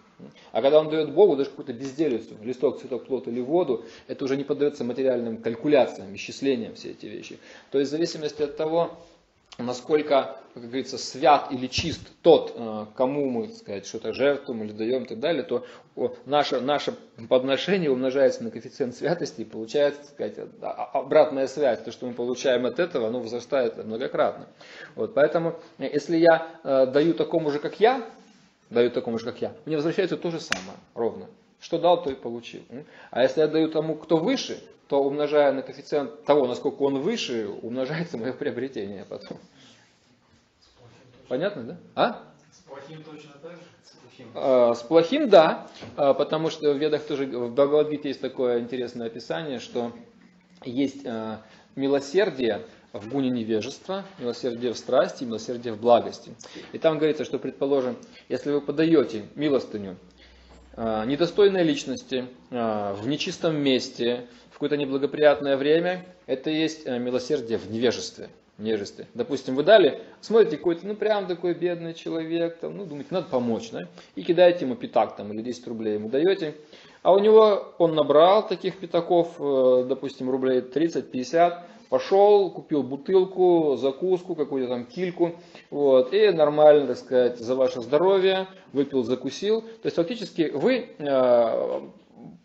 А 0.54 0.62
когда 0.62 0.80
он 0.80 0.90
дает 0.90 1.12
Богу 1.12 1.36
даже 1.36 1.50
какую-то 1.50 1.74
безделицу, 1.74 2.38
листок, 2.42 2.80
цветок, 2.80 3.06
плод 3.06 3.28
или 3.28 3.42
воду, 3.42 3.84
это 4.08 4.24
уже 4.24 4.38
не 4.38 4.46
поддается 4.46 4.86
материальным 4.86 5.36
калькуляциям, 5.36 6.16
исчислениям 6.16 6.76
все 6.76 6.92
эти 6.92 7.08
вещи. 7.08 7.40
То 7.72 7.80
есть 7.80 7.90
в 7.90 7.92
зависимости 7.92 8.42
от 8.42 8.56
того, 8.56 8.98
насколько, 9.58 10.38
как 10.54 10.64
говорится, 10.64 10.98
свят 10.98 11.48
или 11.52 11.68
чист 11.68 12.02
тот, 12.22 12.54
э, 12.56 12.86
кому 12.96 13.30
мы, 13.30 13.48
так 13.48 13.58
сказать, 13.58 13.86
что-то 13.86 14.14
жертвуем 14.14 14.64
или 14.64 14.72
даем 14.72 15.04
и 15.04 15.08
так 15.08 15.20
далее, 15.20 15.44
то 15.44 15.66
наше, 16.26 16.60
наше 16.60 16.96
подношение 17.30 17.92
умножается 17.92 18.44
на 18.44 18.52
коэффициент 18.52 18.96
святости 18.96 19.42
и 19.42 19.46
получается, 19.46 20.02
так 20.02 20.10
сказать, 20.10 20.50
обратная 20.62 21.48
связь. 21.48 21.82
То, 21.84 21.92
что 21.92 22.08
мы 22.08 22.14
получаем 22.14 22.66
от 22.66 22.80
этого, 22.80 23.08
оно 23.08 23.20
возрастает 23.20 23.84
многократно. 23.84 24.48
Вот, 24.96 25.14
поэтому, 25.14 25.60
э, 25.78 25.90
если 25.92 26.18
я 26.18 26.48
э, 26.64 26.88
даю 26.88 27.14
такому 27.14 27.52
же, 27.52 27.60
как 27.60 27.80
я, 27.80 28.08
даю 28.70 28.90
такому 28.90 29.20
же, 29.20 29.26
как 29.26 29.42
я, 29.42 29.54
мне 29.66 29.76
возвращается 29.76 30.18
то 30.18 30.32
же 30.32 30.40
самое, 30.40 30.78
ровно. 30.96 31.28
Что 31.64 31.80
дал, 31.80 32.04
то 32.04 32.12
и 32.12 32.14
получил. 32.14 32.62
А 33.10 33.24
если 33.24 33.40
я 33.40 33.48
даю 33.48 33.70
тому, 33.70 33.96
кто 33.96 34.18
выше, 34.18 34.62
то 34.90 35.02
умножая 35.02 35.54
на 35.54 35.62
коэффициент 35.62 36.26
того, 36.26 36.46
насколько 36.46 36.82
он 36.82 37.00
выше, 37.00 37.48
умножается 37.48 38.18
мое 38.18 38.34
приобретение 38.34 39.06
потом. 39.06 39.38
Понятно, 41.30 41.64
да? 41.64 41.78
А? 41.96 42.24
С 42.52 42.58
плохим 42.68 43.02
точно 43.02 43.32
так 43.42 43.52
же? 43.54 43.62
С 43.82 43.92
плохим, 43.92 44.28
а, 44.36 44.74
с 44.76 44.82
плохим 44.82 45.30
да, 45.30 45.70
а, 45.96 46.14
потому 46.14 46.50
что 46.50 46.74
в 46.74 46.78
Ведах 46.78 47.04
тоже, 47.06 47.28
в 47.28 47.54
Бхагавадгите 47.54 48.10
есть 48.10 48.20
такое 48.20 48.60
интересное 48.60 49.08
описание, 49.08 49.60
что 49.60 49.94
есть 50.66 51.06
а, 51.06 51.42
милосердие 51.78 52.66
в 52.92 53.10
гуне 53.10 53.30
невежества, 53.30 54.04
милосердие 54.20 54.74
в 54.74 54.78
страсти, 54.78 55.24
милосердие 55.24 55.74
в 55.74 55.80
благости. 55.80 56.36
И 56.74 56.78
там 56.78 56.98
говорится, 56.98 57.24
что, 57.24 57.40
предположим, 57.40 57.96
если 58.28 58.52
вы 58.52 58.60
подаете 58.60 59.24
милостыню 59.36 59.98
недостойной 60.78 61.64
личности, 61.64 62.26
в 62.50 63.02
нечистом 63.06 63.58
месте, 63.58 64.28
в 64.50 64.54
какое-то 64.54 64.78
неблагоприятное 64.78 65.58
время, 65.58 66.06
это 66.26 66.50
есть 66.50 66.84
э, 66.86 67.00
милосердие 67.00 67.58
в 67.58 67.70
невежестве. 67.70 68.30
Нежести. 68.60 69.08
Допустим, 69.16 69.56
вы 69.56 69.64
дали, 69.64 70.04
смотрите, 70.22 70.58
какой-то, 70.58 70.86
ну, 70.86 70.94
прям 70.94 71.26
такой 71.26 71.56
бедный 71.56 71.96
человек, 71.96 72.60
там, 72.60 72.78
ну, 72.78 72.86
думаете, 72.86 73.10
надо 73.10 73.26
помочь, 73.28 73.72
да? 73.72 73.88
И 74.16 74.22
кидаете 74.22 74.66
ему 74.66 74.76
пятак, 74.76 75.16
там, 75.16 75.34
или 75.34 75.42
10 75.42 75.68
рублей 75.68 75.96
ему 75.96 76.08
даете, 76.08 76.54
а 77.02 77.14
у 77.14 77.20
него, 77.20 77.74
он 77.80 77.96
набрал 77.96 78.48
таких 78.48 78.78
пятаков, 78.78 79.36
э, 79.40 79.86
допустим, 79.90 80.30
рублей 80.30 80.62
30-50, 80.62 81.64
Пошел, 81.94 82.50
купил 82.50 82.82
бутылку, 82.82 83.78
закуску, 83.80 84.34
какую-то 84.34 84.68
там 84.68 84.84
кильку, 84.84 85.34
вот, 85.74 86.14
и 86.14 86.30
нормально, 86.30 86.86
так 86.86 86.98
сказать, 86.98 87.40
за 87.40 87.56
ваше 87.56 87.82
здоровье, 87.82 88.48
выпил, 88.74 89.04
закусил. 89.04 89.62
То 89.62 89.86
есть 89.86 89.96
фактически 89.96 90.52
вы 90.54 90.92
э, 91.00 91.82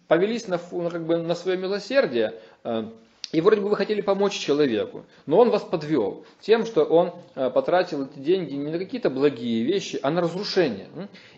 повелись 0.06 0.48
на, 0.48 0.58
ну, 0.72 0.88
как 0.88 1.04
бы, 1.04 1.18
на 1.18 1.34
свое 1.34 1.58
милосердие, 1.58 2.40
э, 2.64 2.84
и 3.30 3.42
вроде 3.42 3.60
бы 3.60 3.68
вы 3.68 3.76
хотели 3.76 4.00
помочь 4.00 4.32
человеку, 4.32 5.04
но 5.26 5.38
он 5.38 5.50
вас 5.50 5.62
подвел 5.62 6.24
тем, 6.40 6.64
что 6.64 6.84
он 6.84 7.12
э, 7.34 7.50
потратил 7.50 8.04
эти 8.04 8.18
деньги 8.18 8.54
не 8.54 8.70
на 8.70 8.78
какие-то 8.78 9.10
благие 9.10 9.64
вещи, 9.64 9.98
а 10.02 10.10
на 10.10 10.22
разрушение. 10.22 10.88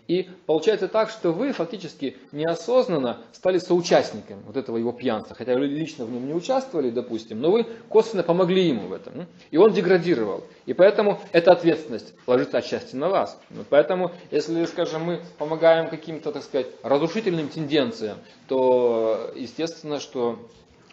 И 0.07 0.29
получается 0.45 0.87
так, 0.87 1.09
что 1.09 1.31
вы 1.31 1.51
фактически 1.51 2.15
неосознанно 2.31 3.21
стали 3.33 3.57
соучастниками 3.57 4.41
вот 4.45 4.55
этого 4.55 4.77
его 4.77 4.93
пьянства, 4.93 5.35
хотя 5.35 5.55
вы 5.55 5.67
лично 5.67 6.05
в 6.05 6.11
нем 6.11 6.27
не 6.27 6.33
участвовали, 6.33 6.89
допустим, 6.89 7.41
но 7.41 7.51
вы 7.51 7.65
косвенно 7.89 8.23
помогли 8.23 8.69
ему 8.69 8.87
в 8.87 8.93
этом. 8.93 9.27
И 9.51 9.57
он 9.57 9.73
деградировал. 9.73 10.45
И 10.65 10.73
поэтому 10.73 11.19
эта 11.33 11.51
ответственность 11.51 12.13
ложится 12.25 12.59
отчасти 12.59 12.95
на 12.95 13.09
вас. 13.09 13.37
Поэтому, 13.69 14.11
если, 14.31 14.63
скажем, 14.65 15.03
мы 15.03 15.21
помогаем 15.37 15.89
каким-то, 15.89 16.31
так 16.31 16.43
сказать, 16.43 16.67
разрушительным 16.83 17.49
тенденциям, 17.49 18.17
то 18.47 19.31
естественно, 19.35 19.99
что 19.99 20.39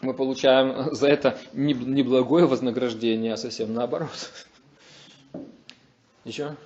мы 0.02 0.14
получаем 0.14 0.94
за 0.94 1.08
это 1.08 1.38
не, 1.52 2.02
благое 2.02 2.46
вознаграждение, 2.46 3.34
а 3.34 3.36
совсем 3.36 3.74
наоборот. 3.74 4.30
Еще? 6.24 6.56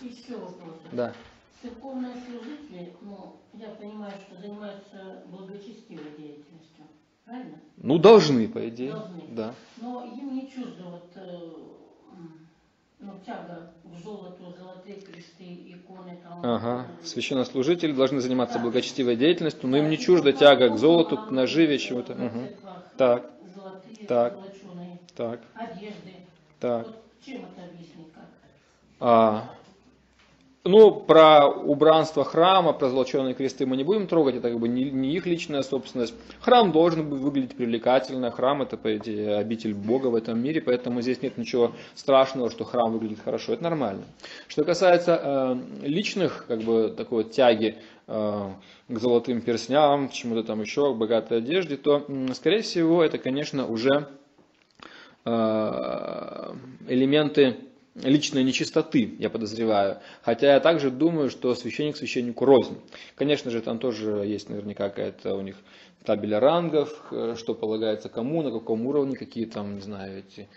Еще 0.00 0.36
вопрос. 0.36 0.76
Да. 0.92 1.12
Церковные 1.60 2.12
служители, 2.14 2.92
ну, 3.00 3.36
я 3.54 3.68
понимаю, 3.70 4.12
что 4.26 4.40
занимаются 4.40 5.24
благочестивой 5.26 6.12
деятельностью, 6.16 6.84
правильно? 7.24 7.58
Ну, 7.78 7.98
должны, 7.98 8.48
по 8.48 8.68
идее. 8.68 8.92
Должны. 8.92 9.22
Да. 9.30 9.54
Но 9.78 10.04
им 10.04 10.34
не 10.36 10.48
чуждо 10.48 10.84
вот, 10.84 11.10
э, 11.16 11.50
ну, 13.00 13.20
тяга 13.26 13.72
к 13.84 13.98
золоту, 14.04 14.52
золотые 14.56 15.00
кресты, 15.00 15.44
иконы 15.72 16.18
там. 16.22 16.32
Ага. 16.42 16.86
Священнослужители 17.04 17.92
должны 17.92 18.20
заниматься 18.20 18.58
благочестивой 18.58 19.16
деятельностью, 19.16 19.68
но 19.68 19.76
им 19.78 19.88
не 19.88 19.98
чуждо 19.98 20.32
тяга 20.32 20.68
к 20.70 20.78
золоту, 20.78 21.18
к 21.18 21.30
наживе, 21.30 21.78
чему-то. 21.78 22.14
В 22.14 22.22
Угу. 22.24 22.48
Так. 22.96 23.30
Золотые, 23.62 24.06
Так. 24.06 24.32
золоченые 24.32 24.98
Так, 25.16 25.40
одежды. 25.54 26.10
так. 26.58 26.86
Вот 26.86 27.02
чем 27.24 27.44
это 27.44 27.64
объяснить 27.64 28.12
как? 28.12 28.24
А, 29.00 29.57
ну, 30.68 30.90
про 30.90 31.48
убранство 31.48 32.24
храма, 32.24 32.74
про 32.74 32.90
золоченые 32.90 33.34
кресты 33.34 33.64
мы 33.64 33.76
не 33.76 33.84
будем 33.84 34.06
трогать, 34.06 34.36
это 34.36 34.50
как 34.50 34.60
бы 34.60 34.68
не, 34.68 34.90
не 34.90 35.14
их 35.14 35.24
личная 35.24 35.62
собственность. 35.62 36.14
Храм 36.40 36.72
должен 36.72 37.08
выглядеть 37.08 37.56
привлекательно, 37.56 38.30
храм 38.30 38.60
это, 38.60 38.76
по 38.76 38.94
идее, 38.96 39.36
обитель 39.36 39.72
Бога 39.72 40.08
в 40.08 40.14
этом 40.14 40.38
мире, 40.38 40.60
поэтому 40.60 41.00
здесь 41.00 41.22
нет 41.22 41.38
ничего 41.38 41.72
страшного, 41.94 42.50
что 42.50 42.64
храм 42.64 42.92
выглядит 42.92 43.20
хорошо, 43.24 43.54
это 43.54 43.62
нормально. 43.62 44.04
Что 44.46 44.64
касается 44.64 45.18
э, 45.22 45.56
личных, 45.86 46.44
как 46.46 46.60
бы, 46.60 46.92
такой 46.94 47.24
вот 47.24 47.32
тяги 47.32 47.78
э, 48.06 48.50
к 48.88 48.98
золотым 48.98 49.40
перстням, 49.40 50.08
к 50.08 50.12
чему-то 50.12 50.42
там 50.42 50.60
еще, 50.60 50.92
к 50.92 50.98
богатой 50.98 51.38
одежде, 51.38 51.78
то, 51.78 52.04
м, 52.08 52.34
скорее 52.34 52.60
всего, 52.60 53.02
это, 53.02 53.16
конечно, 53.16 53.66
уже 53.66 54.06
э, 55.24 56.52
элементы 56.88 57.56
личной 57.94 58.44
нечистоты, 58.44 59.16
я 59.18 59.30
подозреваю. 59.30 59.98
Хотя 60.22 60.54
я 60.54 60.60
также 60.60 60.90
думаю, 60.90 61.30
что 61.30 61.54
священник 61.54 61.96
священнику 61.96 62.44
рознь. 62.44 62.78
Конечно 63.16 63.50
же, 63.50 63.60
там 63.60 63.78
тоже 63.78 64.24
есть 64.26 64.48
наверняка 64.48 64.88
какая-то 64.88 65.34
у 65.34 65.40
них 65.40 65.56
табель 66.04 66.34
рангов, 66.36 66.90
э, 67.10 67.34
что 67.36 67.54
полагается 67.54 68.08
кому, 68.08 68.42
на 68.42 68.50
каком 68.50 68.86
уровне, 68.86 69.16
какие 69.16 69.46
там, 69.46 69.74
не 69.74 69.80
знаю, 69.80 70.20
эти 70.20 70.48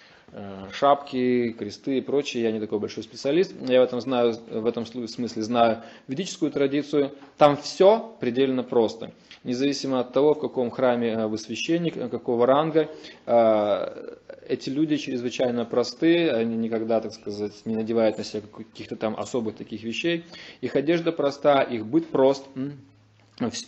шапки, 0.72 1.52
кресты 1.58 1.98
и 1.98 2.02
прочее. 2.02 2.44
Я 2.44 2.52
не 2.52 2.60
такой 2.60 2.80
большой 2.80 3.04
специалист. 3.04 3.54
Я 3.68 3.82
в 3.82 3.84
этом, 3.84 4.02
знаю, 4.02 4.34
в 4.50 4.66
этом 4.66 4.86
смысле 4.86 5.42
знаю 5.42 5.84
ведическую 6.08 6.52
традицию. 6.52 7.12
Там 7.38 7.58
все 7.58 8.16
предельно 8.20 8.64
просто. 8.64 9.12
Независимо 9.44 10.00
от 10.00 10.14
того, 10.14 10.36
в 10.36 10.40
каком 10.40 10.70
храме 10.70 11.14
э, 11.14 11.26
вы 11.26 11.40
священник, 11.40 11.98
э, 11.98 12.10
какого 12.10 12.46
ранга, 12.46 12.90
э, 13.26 14.16
эти 14.48 14.70
люди 14.70 14.98
чрезвычайно 14.98 15.66
просты, 15.66 16.30
они 16.30 16.56
никогда, 16.58 17.02
так 17.02 17.14
сказать, 17.14 17.66
не 17.66 17.76
надевают 17.76 18.20
на 18.20 18.24
себя 18.24 18.42
каких-то 18.42 18.96
там 18.96 19.16
особых 19.18 19.56
таких 19.56 19.82
вещей. 19.84 20.26
Их 20.62 20.76
одежда 20.76 21.12
проста, 21.12 21.64
их 21.64 21.88
быт 21.88 22.10
прост, 22.10 22.46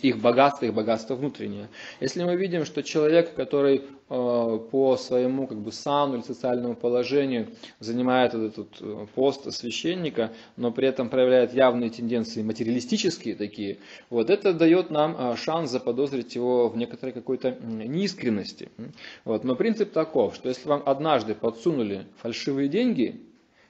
их 0.02 0.18
богатство, 0.20 0.66
их 0.66 0.74
богатство 0.74 1.14
внутреннее. 1.14 1.68
Если 2.00 2.22
мы 2.22 2.36
видим, 2.36 2.64
что 2.64 2.82
человек, 2.82 3.34
который 3.34 3.78
э, 3.78 4.58
по 4.70 4.96
своему 4.96 5.46
как 5.46 5.58
бы 5.58 5.72
сану 5.72 6.16
или 6.16 6.22
социальному 6.22 6.76
положению 6.76 7.48
занимает 7.80 8.34
этот 8.34 8.56
вот, 8.56 8.76
э, 8.80 9.06
пост 9.14 9.52
священника, 9.52 10.32
но 10.56 10.70
при 10.70 10.86
этом 10.86 11.08
проявляет 11.08 11.54
явные 11.54 11.90
тенденции 11.90 12.42
материалистические 12.42 13.34
такие, 13.34 13.78
вот 14.10 14.30
это 14.30 14.52
дает 14.52 14.90
нам 14.90 15.16
э, 15.18 15.36
шанс 15.36 15.70
заподозрить 15.70 16.34
его 16.34 16.68
в 16.68 16.76
некоторой 16.76 17.12
какой-то 17.12 17.56
неискренности. 17.60 18.70
Вот. 19.24 19.44
Но 19.44 19.56
принцип 19.56 19.92
таков, 19.92 20.36
что 20.36 20.48
если 20.48 20.68
вам 20.68 20.82
однажды 20.86 21.34
подсунули 21.34 22.06
фальшивые 22.18 22.68
деньги, 22.68 23.20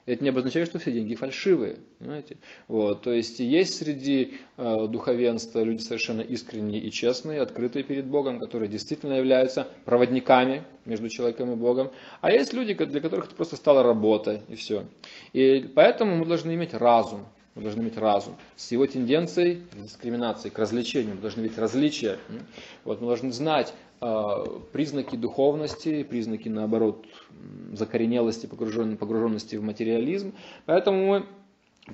это 0.05 0.23
не 0.23 0.29
обозначает, 0.29 0.67
что 0.67 0.79
все 0.79 0.91
деньги 0.91 1.15
фальшивые. 1.15 1.77
Понимаете? 1.99 2.37
Вот, 2.67 3.01
то 3.01 3.11
есть 3.11 3.39
есть 3.39 3.77
среди 3.77 4.35
э, 4.57 4.87
духовенства 4.87 5.63
люди 5.63 5.81
совершенно 5.81 6.21
искренние 6.21 6.81
и 6.81 6.91
честные, 6.91 7.41
открытые 7.41 7.83
перед 7.83 8.05
Богом, 8.05 8.39
которые 8.39 8.69
действительно 8.69 9.13
являются 9.13 9.67
проводниками 9.85 10.63
между 10.85 11.09
человеком 11.09 11.53
и 11.53 11.55
Богом. 11.55 11.91
А 12.21 12.31
есть 12.31 12.53
люди, 12.53 12.73
для 12.73 13.01
которых 13.01 13.25
это 13.25 13.35
просто 13.35 13.55
стала 13.55 13.81
работа 13.81 14.41
и 14.47 14.55
все. 14.55 14.85
И 15.33 15.69
поэтому 15.73 16.15
мы 16.15 16.25
должны 16.25 16.53
иметь 16.53 16.73
разум. 16.73 17.25
Мы 17.55 17.63
должны 17.63 17.81
иметь 17.81 17.97
разум. 17.97 18.35
С 18.57 18.71
его 18.73 18.85
тенденцией 18.85 19.61
к 19.71 19.81
дискриминации, 19.81 20.49
к 20.49 20.59
развлечению. 20.59 21.15
Мы 21.15 21.21
должны 21.21 21.41
иметь 21.41 21.57
различия. 21.57 22.19
Вот, 22.83 22.99
мы 22.99 23.07
должны 23.07 23.31
знать 23.31 23.73
признаки 24.71 25.15
духовности, 25.15 26.03
признаки, 26.03 26.49
наоборот, 26.49 27.05
закоренелости, 27.73 28.45
погружен- 28.45 28.97
погруженности 28.97 29.55
в 29.55 29.63
материализм. 29.63 30.33
Поэтому 30.65 31.05
мы 31.07 31.25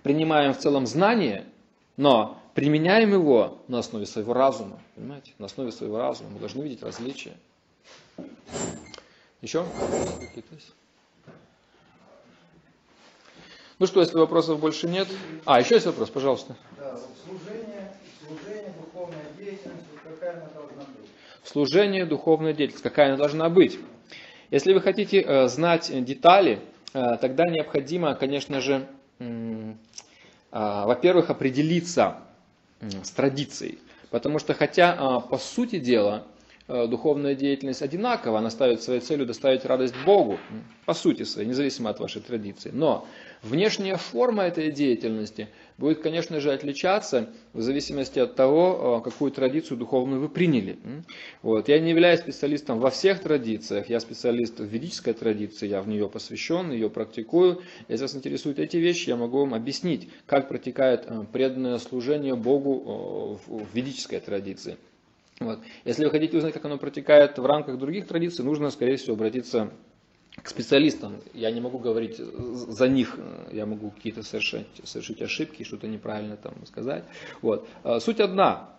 принимаем 0.03 0.53
в 0.53 0.57
целом 0.57 0.85
знание, 0.85 1.45
но 1.97 2.39
применяем 2.53 3.13
его 3.13 3.59
на 3.67 3.79
основе 3.79 4.05
своего 4.05 4.33
разума. 4.33 4.79
Понимаете? 4.95 5.33
На 5.39 5.45
основе 5.45 5.71
своего 5.71 5.97
разума. 5.97 6.29
Мы 6.31 6.39
должны 6.39 6.61
видеть 6.61 6.83
различия. 6.83 7.33
Еще? 9.41 9.65
Ну 13.79 13.87
что, 13.87 13.99
если 14.01 14.15
вопросов 14.15 14.59
больше 14.59 14.87
нет? 14.87 15.07
А, 15.43 15.59
еще 15.59 15.73
есть 15.75 15.87
вопрос, 15.87 16.11
пожалуйста. 16.11 16.55
Да, 16.77 16.95
служение, 17.25 17.91
служение, 18.27 18.71
духовная 18.79 19.25
деятельность, 19.39 19.85
вот 19.91 20.13
какая 20.13 20.33
она 20.37 20.49
должна? 20.53 20.70
Служение, 21.51 22.05
духовная 22.05 22.53
деятельность, 22.53 22.81
какая 22.81 23.07
она 23.07 23.17
должна 23.17 23.49
быть? 23.49 23.77
Если 24.51 24.73
вы 24.73 24.79
хотите 24.79 25.19
э, 25.19 25.47
знать 25.49 25.91
детали, 26.05 26.61
э, 26.93 27.17
тогда 27.19 27.43
необходимо, 27.49 28.15
конечно 28.15 28.61
же, 28.61 28.87
а, 30.49 30.85
во-первых, 30.85 31.29
определиться 31.29 32.19
с 32.79 33.11
традицией. 33.11 33.79
Потому 34.11 34.39
что 34.39 34.53
хотя, 34.53 34.95
а, 34.97 35.19
по 35.19 35.37
сути 35.37 35.77
дела, 35.77 36.23
э, 36.23 36.30
духовная 36.87 37.35
деятельность 37.35 37.81
одинакова, 37.81 38.39
она 38.39 38.49
ставит 38.49 38.81
своей 38.81 39.01
целью 39.01 39.25
доставить 39.25 39.65
радость 39.65 39.95
Богу, 40.05 40.39
по 40.85 40.93
сути 40.93 41.23
своей, 41.23 41.47
независимо 41.47 41.89
от 41.89 41.99
вашей 41.99 42.21
традиции. 42.21 42.71
Но 42.73 43.07
внешняя 43.41 43.97
форма 43.97 44.43
этой 44.43 44.71
деятельности 44.71 45.47
будет, 45.77 46.01
конечно 46.01 46.39
же, 46.39 46.51
отличаться 46.51 47.29
в 47.53 47.61
зависимости 47.61 48.19
от 48.19 48.35
того, 48.35 48.99
э, 48.99 49.09
какую 49.09 49.31
традицию 49.31 49.77
духовную 49.77 50.21
вы 50.21 50.29
приняли. 50.29 50.77
Вот. 51.41 51.67
Я 51.67 51.79
не 51.79 51.89
являюсь 51.89 52.19
специалистом 52.19 52.79
во 52.79 52.89
всех 52.89 53.21
традициях, 53.21 53.89
я 53.89 53.99
специалист 53.99 54.59
в 54.59 54.65
ведической 54.65 55.13
традиции, 55.13 55.67
я 55.67 55.81
в 55.81 55.87
нее 55.87 56.09
посвящен, 56.09 56.71
ее 56.71 56.89
практикую. 56.89 57.61
Если 57.87 58.03
вас 58.03 58.15
интересуют 58.15 58.59
эти 58.59 58.77
вещи, 58.77 59.09
я 59.09 59.15
могу 59.15 59.39
вам 59.39 59.53
объяснить, 59.53 60.09
как 60.25 60.49
протекает 60.49 61.05
э, 61.07 61.23
преданное 61.31 61.77
служение 61.79 62.35
Богу 62.35 63.39
э, 63.47 63.53
в 63.53 63.75
ведической 63.75 64.19
традиции. 64.19 64.77
Вот. 65.41 65.59
Если 65.85 66.05
вы 66.05 66.11
хотите 66.11 66.37
узнать, 66.37 66.53
как 66.53 66.63
оно 66.65 66.77
протекает 66.77 67.37
в 67.37 67.45
рамках 67.45 67.77
других 67.77 68.07
традиций, 68.07 68.45
нужно, 68.45 68.69
скорее 68.69 68.97
всего, 68.97 69.15
обратиться 69.15 69.71
к 70.35 70.47
специалистам. 70.47 71.15
Я 71.33 71.51
не 71.51 71.59
могу 71.59 71.79
говорить 71.79 72.17
за 72.17 72.87
них, 72.87 73.17
я 73.51 73.65
могу 73.65 73.89
какие-то 73.89 74.23
совершить, 74.23 74.67
совершить 74.83 75.21
ошибки, 75.21 75.63
что-то 75.63 75.87
неправильно 75.87 76.37
там 76.37 76.53
сказать. 76.67 77.03
Вот. 77.41 77.67
А, 77.83 77.99
Суть 77.99 78.19
одна. 78.19 78.69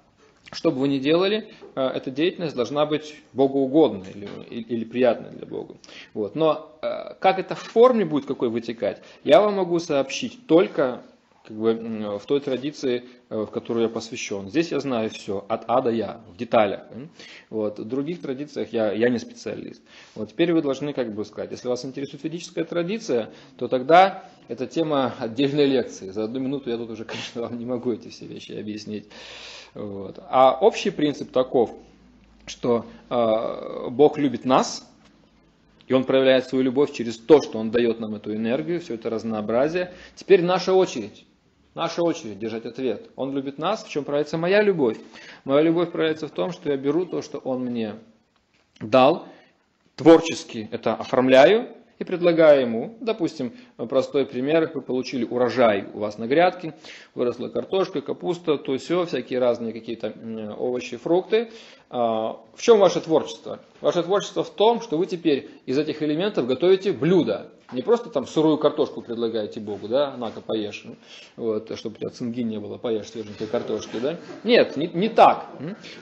Что 0.50 0.70
бы 0.70 0.80
вы 0.80 0.88
ни 0.88 0.98
делали, 0.98 1.52
э, 1.76 1.80
эта 1.80 2.10
деятельность 2.10 2.56
должна 2.56 2.84
быть 2.84 3.14
богоугодной 3.32 4.10
или, 4.10 4.28
или, 4.50 4.62
или 4.62 4.84
приятной 4.84 5.30
для 5.30 5.46
Бога. 5.46 5.76
Вот. 6.14 6.34
Но 6.34 6.78
э, 6.82 7.14
как 7.20 7.38
это 7.38 7.54
в 7.54 7.60
форме 7.60 8.04
будет 8.04 8.26
какой 8.26 8.50
вытекать, 8.50 9.02
я 9.24 9.40
вам 9.40 9.54
могу 9.54 9.78
сообщить 9.78 10.46
только 10.46 11.02
как 11.44 11.56
бы 11.56 12.18
в 12.20 12.26
той 12.26 12.40
традиции, 12.40 13.04
э, 13.28 13.40
в 13.42 13.46
которую 13.46 13.84
я 13.84 13.88
посвящен. 13.88 14.48
Здесь 14.48 14.70
я 14.70 14.78
знаю 14.78 15.10
все, 15.10 15.44
от 15.48 15.64
А 15.66 15.80
до 15.80 15.90
Я, 15.90 16.20
в 16.32 16.36
деталях. 16.36 16.82
Вот. 17.50 17.80
В 17.80 17.84
других 17.84 18.20
традициях 18.20 18.72
я, 18.72 18.92
я 18.92 19.08
не 19.08 19.18
специалист. 19.18 19.82
Вот 20.14 20.30
теперь 20.30 20.52
вы 20.52 20.62
должны 20.62 20.92
как 20.92 21.12
бы 21.14 21.24
сказать, 21.24 21.50
если 21.50 21.68
вас 21.68 21.84
интересует 21.84 22.22
ведическая 22.22 22.64
традиция, 22.64 23.30
то 23.56 23.66
тогда 23.66 24.24
это 24.46 24.66
тема 24.66 25.14
отдельной 25.18 25.66
лекции. 25.66 26.10
За 26.10 26.24
одну 26.24 26.38
минуту 26.38 26.70
я 26.70 26.76
тут 26.76 26.90
уже, 26.90 27.04
конечно, 27.04 27.42
вам 27.42 27.58
не 27.58 27.66
могу 27.66 27.92
эти 27.92 28.08
все 28.08 28.26
вещи 28.26 28.52
объяснить. 28.52 29.08
Вот. 29.74 30.20
А 30.28 30.56
общий 30.60 30.90
принцип 30.90 31.32
таков, 31.32 31.74
что 32.46 32.86
э, 33.10 33.88
Бог 33.90 34.16
любит 34.16 34.44
нас, 34.44 34.88
и 35.88 35.94
Он 35.94 36.04
проявляет 36.04 36.46
свою 36.46 36.64
любовь 36.64 36.92
через 36.92 37.18
то, 37.18 37.40
что 37.42 37.58
Он 37.58 37.72
дает 37.72 37.98
нам 37.98 38.14
эту 38.14 38.32
энергию, 38.34 38.80
все 38.80 38.94
это 38.94 39.10
разнообразие. 39.10 39.92
Теперь 40.14 40.42
наша 40.42 40.72
очередь. 40.72 41.26
Наша 41.74 42.02
очередь 42.02 42.38
держать 42.38 42.66
ответ. 42.66 43.10
Он 43.16 43.34
любит 43.34 43.58
нас, 43.58 43.82
в 43.82 43.88
чем 43.88 44.04
проявляется 44.04 44.36
моя 44.36 44.62
любовь. 44.62 44.98
Моя 45.44 45.62
любовь 45.62 45.90
проявляется 45.90 46.28
в 46.28 46.30
том, 46.30 46.52
что 46.52 46.70
я 46.70 46.76
беру 46.76 47.06
то, 47.06 47.22
что 47.22 47.38
Он 47.38 47.64
мне 47.64 47.94
дал, 48.80 49.26
творчески 49.96 50.68
это 50.70 50.94
оформляю 50.94 51.68
и 51.98 52.04
предлагаю 52.04 52.62
ему. 52.62 52.96
Допустим, 53.00 53.52
простой 53.76 54.26
пример. 54.26 54.70
Вы 54.74 54.82
получили 54.82 55.24
урожай 55.24 55.86
у 55.94 56.00
вас 56.00 56.18
на 56.18 56.26
грядке, 56.26 56.74
выросла 57.14 57.48
картошка, 57.48 58.02
капуста, 58.02 58.58
то 58.58 58.76
все, 58.76 59.06
всякие 59.06 59.38
разные 59.38 59.72
какие-то 59.72 60.12
овощи, 60.58 60.96
фрукты. 60.96 61.50
А, 61.88 62.38
В 62.54 62.60
чем 62.60 62.80
ваше 62.80 63.00
творчество? 63.00 63.60
Ваше 63.80 64.02
творчество 64.02 64.42
в 64.42 64.50
том, 64.50 64.82
что 64.82 64.98
вы 64.98 65.06
теперь 65.06 65.48
из 65.64 65.78
этих 65.78 66.02
элементов 66.02 66.46
готовите 66.46 66.92
блюдо. 66.92 67.51
Не 67.72 67.82
просто 67.82 68.10
там 68.10 68.26
сырую 68.26 68.58
картошку 68.58 69.02
предлагаете 69.02 69.60
Богу, 69.60 69.88
да, 69.88 70.16
на-ка 70.16 70.40
поешь, 70.40 70.84
вот, 71.36 71.76
чтобы 71.78 71.96
у 71.96 71.98
тебя 71.98 72.10
цинги 72.10 72.42
не 72.42 72.58
было, 72.58 72.78
поешь 72.78 73.08
свеженькой 73.08 73.46
картошки, 73.46 73.98
да. 74.00 74.18
Нет, 74.44 74.76
не, 74.76 74.88
не 74.88 75.08
так. 75.08 75.46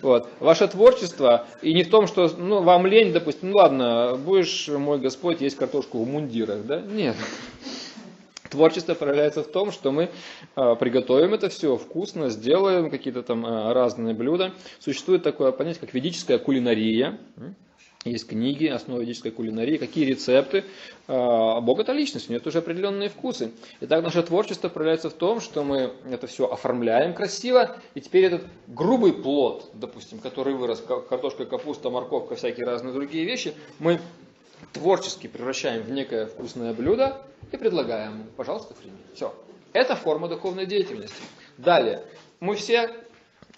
Вот. 0.03 0.29
Ваше 0.41 0.69
творчество 0.69 1.47
и 1.63 1.73
не 1.73 1.85
в 1.85 1.91
том, 1.91 2.07
что 2.07 2.29
ну, 2.37 2.63
вам 2.63 2.87
лень, 2.87 3.13
допустим, 3.13 3.51
ну 3.51 3.57
ладно, 3.57 4.19
будешь, 4.25 4.69
мой 4.69 4.99
Господь, 4.99 5.41
есть 5.41 5.57
картошку 5.57 6.03
в 6.03 6.09
мундирах, 6.09 6.65
да. 6.67 6.81
Нет. 6.81 7.17
Творчество 8.51 8.95
проявляется 8.95 9.45
в 9.45 9.47
том, 9.47 9.71
что 9.71 9.93
мы 9.93 10.11
э, 10.57 10.77
приготовим 10.81 11.35
это 11.35 11.49
все 11.49 11.77
вкусно, 11.77 12.31
сделаем 12.31 12.91
какие-то 12.91 13.23
там 13.23 13.47
э, 13.47 13.73
разные 13.73 14.13
блюда. 14.13 14.53
Существует 14.81 15.23
такое 15.23 15.53
понятие, 15.53 15.83
как 15.83 15.95
ведическая 15.95 16.39
кулинария. 16.39 17.19
Есть 18.05 18.29
книги, 18.29 18.67
основы 18.67 19.03
ведической 19.03 19.31
кулинарии, 19.31 19.77
какие 19.77 20.07
рецепты. 20.07 20.65
А, 21.07 21.61
Бог 21.61 21.81
это 21.81 21.93
личность, 21.93 22.31
у 22.31 22.33
него 22.33 22.43
тоже 22.43 22.59
определенные 22.59 23.11
вкусы. 23.11 23.53
Итак, 23.83 24.03
наше 24.03 24.23
творчество 24.23 24.71
проявляется 24.71 25.11
в 25.11 25.13
том, 25.13 25.43
что 25.43 25.65
мы 25.65 25.93
это 26.11 26.27
все 26.27 26.51
оформляем 26.51 27.13
красиво, 27.13 27.77
и 27.93 28.01
теперь 28.01 28.25
этот 28.25 28.45
грубый 28.69 29.13
плод, 29.13 29.69
допустим, 29.75 30.19
который 30.19 30.55
вырос, 30.55 30.81
ка- 30.81 31.01
картошка, 31.01 31.45
капуста, 31.45 31.91
морковка, 31.91 32.37
всякие 32.37 32.65
разные 32.65 32.95
другие 32.95 33.27
вещи, 33.27 33.53
мы 33.79 34.01
творчески 34.73 35.27
превращаем 35.27 35.83
в 35.83 35.91
некое 35.91 36.25
вкусное 36.25 36.73
блюдо 36.73 37.21
и 37.53 37.57
предлагаем 37.59 38.13
ему, 38.13 38.25
пожалуйста, 38.35 38.73
прими. 38.73 38.97
Все. 39.15 39.35
Это 39.75 39.95
форма 39.95 40.27
духовной 40.29 40.65
деятельности. 40.65 41.23
Далее. 41.59 42.03
Мы 42.41 42.55
все 42.55 42.91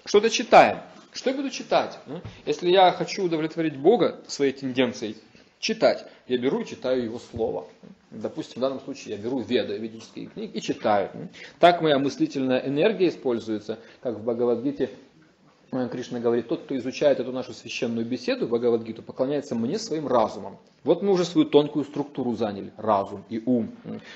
что-то 0.05 0.31
читаем. 0.31 0.81
Что 1.13 1.31
я 1.31 1.37
буду 1.37 1.51
читать? 1.51 1.99
Если 2.47 2.71
я 2.71 2.91
хочу 2.91 3.25
удовлетворить 3.25 3.77
Бога 3.77 4.21
своей 4.27 4.53
тенденцией 4.53 5.17
читать, 5.61 6.07
я 6.27 6.39
беру 6.39 6.63
и 6.63 6.67
читаю 6.67 7.05
Его 7.05 7.19
Слово. 7.19 7.69
Допустим, 8.11 8.57
в 8.57 8.61
данном 8.61 8.81
случае 8.81 9.17
я 9.17 9.23
беру 9.23 9.41
веды, 9.41 9.77
ведические 9.77 10.27
книги 10.27 10.53
и 10.57 10.61
читаю. 10.63 11.11
Так 11.61 11.83
моя 11.83 11.99
мыслительная 11.99 12.61
энергия 12.67 13.09
используется, 13.09 13.79
как 14.03 14.17
в 14.17 14.23
Бхагавадгите 14.23 14.91
Кришна 15.73 16.21
говорит, 16.21 16.49
тот, 16.49 16.65
кто 16.65 16.77
изучает 16.77 17.19
эту 17.19 17.33
нашу 17.33 17.55
священную 17.55 18.05
беседу, 18.05 18.47
Бхагавадгиту, 18.47 19.03
поклоняется 19.03 19.55
мне 19.55 19.79
своим 19.79 20.07
разумом. 20.07 20.59
Вот 20.85 21.01
мы 21.01 21.13
уже 21.13 21.25
свою 21.25 21.47
тонкую 21.47 21.85
структуру 21.85 22.35
заняли, 22.35 22.73
разум 22.77 23.25
и 23.31 23.41
ум. 23.47 23.71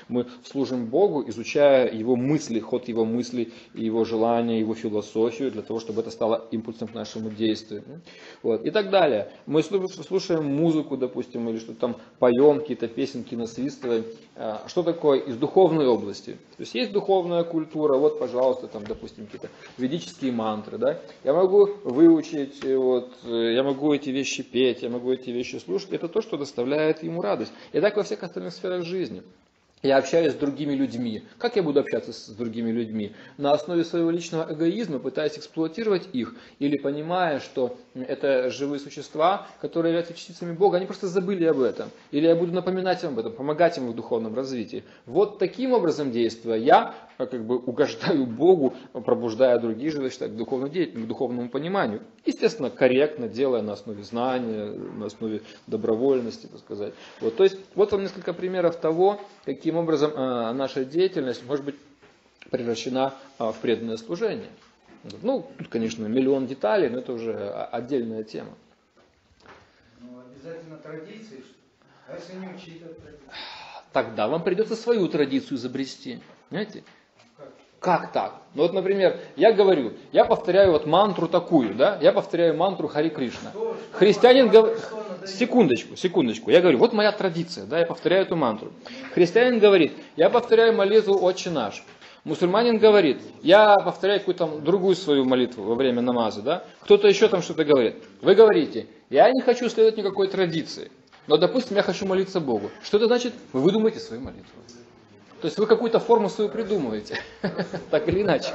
Мы 0.09 0.27
служим 0.43 0.85
Богу, 0.87 1.23
изучая 1.29 1.91
Его 1.91 2.17
мысли, 2.17 2.59
ход 2.59 2.89
Его 2.89 3.05
мыслей, 3.05 3.53
Его 3.73 4.03
желания, 4.03 4.59
Его 4.59 4.75
философию, 4.75 5.49
для 5.49 5.61
того, 5.61 5.79
чтобы 5.79 6.01
это 6.01 6.11
стало 6.11 6.45
импульсом 6.51 6.89
к 6.89 6.93
нашему 6.93 7.29
действию. 7.29 7.83
Вот. 8.43 8.65
И 8.65 8.69
так 8.69 8.89
далее. 8.89 9.31
Мы 9.45 9.61
слу- 9.61 9.87
слушаем 9.87 10.43
музыку, 10.43 10.97
допустим, 10.97 11.47
или 11.49 11.57
что-то 11.57 11.79
там 11.79 11.95
поем, 12.19 12.59
какие-то 12.59 12.89
песенки 12.89 13.33
насвистываем. 13.33 14.03
А, 14.35 14.63
Что 14.67 14.83
такое 14.83 15.19
из 15.19 15.37
духовной 15.37 15.87
области? 15.87 16.33
То 16.57 16.63
есть 16.63 16.75
есть 16.75 16.91
духовная 16.91 17.45
культура, 17.45 17.95
вот, 17.97 18.19
пожалуйста, 18.19 18.67
там, 18.67 18.83
допустим, 18.85 19.25
какие-то 19.25 19.49
ведические 19.77 20.33
мантры, 20.33 20.77
да? 20.77 20.99
Я 21.23 21.33
могу 21.33 21.46
выучить, 21.47 22.63
э, 22.63 22.75
вот, 22.77 23.13
э, 23.23 23.53
я 23.53 23.63
могу 23.63 23.93
эти 23.93 24.09
вещи 24.09 24.43
петь, 24.43 24.83
я 24.83 24.89
могу 24.89 25.11
эти 25.11 25.29
вещи 25.29 25.55
слушать. 25.57 25.91
Это 25.91 26.07
то, 26.07 26.21
что 26.21 26.37
доставляет 26.37 27.03
ему 27.03 27.21
радость. 27.21 27.51
И 27.73 27.79
так 27.79 27.95
во 27.97 28.03
всех 28.03 28.23
остальных 28.23 28.53
сферах 28.53 28.83
жизни. 28.83 29.23
Я 29.83 29.97
общаюсь 29.97 30.33
с 30.33 30.35
другими 30.35 30.73
людьми. 30.73 31.21
Как 31.37 31.55
я 31.55 31.61
буду 31.61 31.79
общаться 31.79 32.11
с 32.11 32.29
другими 32.29 32.71
людьми? 32.71 33.13
На 33.37 33.51
основе 33.51 33.83
своего 33.83 34.09
личного 34.09 34.51
эгоизма, 34.51 34.97
пытаясь 34.97 35.37
эксплуатировать 35.37 36.09
их, 36.13 36.33
или 36.57 36.77
понимая, 36.77 37.39
что 37.39 37.77
это 37.93 38.49
живые 38.49 38.79
существа, 38.79 39.47
которые 39.61 39.91
являются 39.91 40.15
частицами 40.15 40.53
Бога, 40.53 40.77
они 40.77 40.87
просто 40.87 41.07
забыли 41.07 41.45
об 41.45 41.61
этом. 41.61 41.91
Или 42.09 42.25
я 42.25 42.35
буду 42.35 42.53
напоминать 42.53 43.03
им 43.03 43.09
об 43.09 43.19
этом, 43.19 43.33
помогать 43.33 43.77
им 43.77 43.91
в 43.91 43.95
духовном 43.95 44.33
развитии. 44.33 44.83
Вот 45.05 45.37
таким 45.37 45.73
образом 45.73 46.11
действуя, 46.11 46.57
я 46.57 46.95
как 47.25 47.45
бы 47.45 47.57
угождаю 47.57 48.25
Богу, 48.25 48.75
пробуждая 48.93 49.57
других 49.59 49.91
же 49.91 49.97
значит, 49.97 50.19
к, 50.19 50.35
духовной 50.35 50.69
деятельности, 50.69 51.05
к 51.05 51.07
духовному 51.07 51.49
пониманию. 51.49 52.01
Естественно, 52.25 52.69
корректно, 52.69 53.27
делая 53.27 53.61
на 53.61 53.73
основе 53.73 54.03
знания, 54.03 54.71
на 54.71 55.07
основе 55.07 55.41
добровольности, 55.65 56.45
так 56.45 56.59
сказать. 56.59 56.93
Вот, 57.19 57.35
то 57.35 57.43
есть, 57.43 57.57
вот 57.75 57.91
вам 57.91 58.03
несколько 58.03 58.33
примеров 58.33 58.75
того, 58.77 59.19
каким 59.45 59.77
образом 59.77 60.11
э, 60.11 60.53
наша 60.53 60.85
деятельность 60.85 61.43
может 61.47 61.65
быть 61.65 61.75
превращена 62.51 63.15
э, 63.39 63.51
в 63.51 63.55
преданное 63.61 63.97
служение. 63.97 64.49
Ну, 65.21 65.49
тут, 65.57 65.69
конечно, 65.69 66.05
миллион 66.05 66.47
деталей, 66.47 66.89
но 66.89 66.99
это 66.99 67.13
уже 67.13 67.33
отдельная 67.33 68.23
тема. 68.23 68.53
Ну, 70.01 70.19
обязательно 70.19 70.77
традиции. 70.77 71.43
А 72.07 72.15
если 72.15 72.35
не 72.35 72.47
учитывать 72.47 73.01
традиции? 73.01 73.25
Тогда 73.93 74.27
вам 74.27 74.43
придется 74.43 74.75
свою 74.75 75.07
традицию 75.07 75.57
изобрести. 75.57 76.19
Понимаете? 76.49 76.83
Как? 77.79 78.11
Так? 78.11 78.41
Ну 78.55 78.63
вот, 78.63 78.73
например, 78.73 79.19
я 79.35 79.53
говорю, 79.53 79.93
я 80.11 80.25
повторяю 80.25 80.71
вот 80.71 80.87
мантру 80.87 81.27
такую, 81.27 81.75
да? 81.75 81.97
Я 82.01 82.11
повторяю 82.11 82.57
мантру 82.57 82.87
Хари 82.87 83.09
Кришна. 83.09 83.51
Что- 83.51 83.75
что 83.75 83.97
Христианин 83.97 84.49
говорит... 84.49 84.79
Секундочку, 85.25 85.95
секундочку. 85.95 86.49
Я 86.49 86.61
говорю, 86.61 86.77
вот 86.77 86.93
моя 86.93 87.11
традиция, 87.11 87.65
да, 87.65 87.79
я 87.79 87.85
повторяю 87.85 88.23
эту 88.23 88.35
мантру. 88.35 88.71
Христианин 89.13 89.59
говорит, 89.59 89.93
я 90.15 90.29
повторяю 90.29 90.73
молитву 90.73 91.21
«Отче 91.21 91.49
наш». 91.49 91.83
Мусульманин 92.23 92.77
говорит, 92.77 93.21
я 93.41 93.75
повторяю 93.75 94.19
какую-то 94.19 94.47
другую 94.59 94.95
свою 94.95 95.23
молитву 95.25 95.63
во 95.63 95.75
время 95.75 96.01
намаза, 96.01 96.41
да? 96.41 96.63
Кто-то 96.81 97.07
еще 97.07 97.27
там 97.29 97.41
что-то 97.41 97.63
говорит. 97.63 98.03
Вы 98.21 98.35
говорите, 98.35 98.87
я 99.09 99.29
не 99.31 99.41
хочу 99.41 99.69
следовать 99.69 99.97
никакой 99.97 100.27
традиции, 100.27 100.91
но, 101.27 101.37
допустим, 101.37 101.77
я 101.77 101.83
хочу 101.83 102.05
молиться 102.05 102.39
Богу. 102.39 102.69
Что 102.83 102.97
это 102.97 103.07
значит? 103.07 103.33
Вы 103.53 103.61
выдумаете 103.61 103.99
свою 103.99 104.21
молитву. 104.21 104.51
То 105.41 105.47
есть 105.47 105.57
вы 105.59 105.67
какую-то 105.67 105.99
форму 105.99 106.29
свою 106.29 106.49
придумываете, 106.49 107.19
так 107.91 108.07
или 108.07 108.21
иначе. 108.21 108.53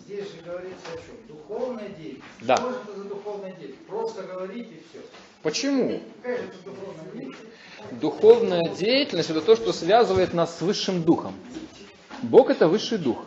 Здесь 0.00 0.24
же 0.24 0.42
говорится 0.44 0.86
о 0.92 0.96
чем? 0.96 1.16
Духовная 1.28 1.88
деятельность. 1.88 2.24
Да. 2.40 2.56
Что 2.56 2.70
же 2.70 2.76
это 2.84 2.98
за 2.98 3.04
духовная 3.04 3.50
деятельность? 3.52 3.86
Просто 3.86 4.22
говорить 4.22 4.68
и 4.68 4.82
все. 4.90 5.04
Почему? 5.42 6.00
Духовная 7.90 8.68
деятельность 8.68 9.30
это 9.30 9.40
то, 9.40 9.56
что 9.56 9.72
связывает 9.72 10.34
нас 10.34 10.58
с 10.58 10.60
высшим 10.60 11.02
духом. 11.02 11.34
Бог 12.22 12.50
это 12.50 12.68
высший 12.68 12.98
дух. 12.98 13.18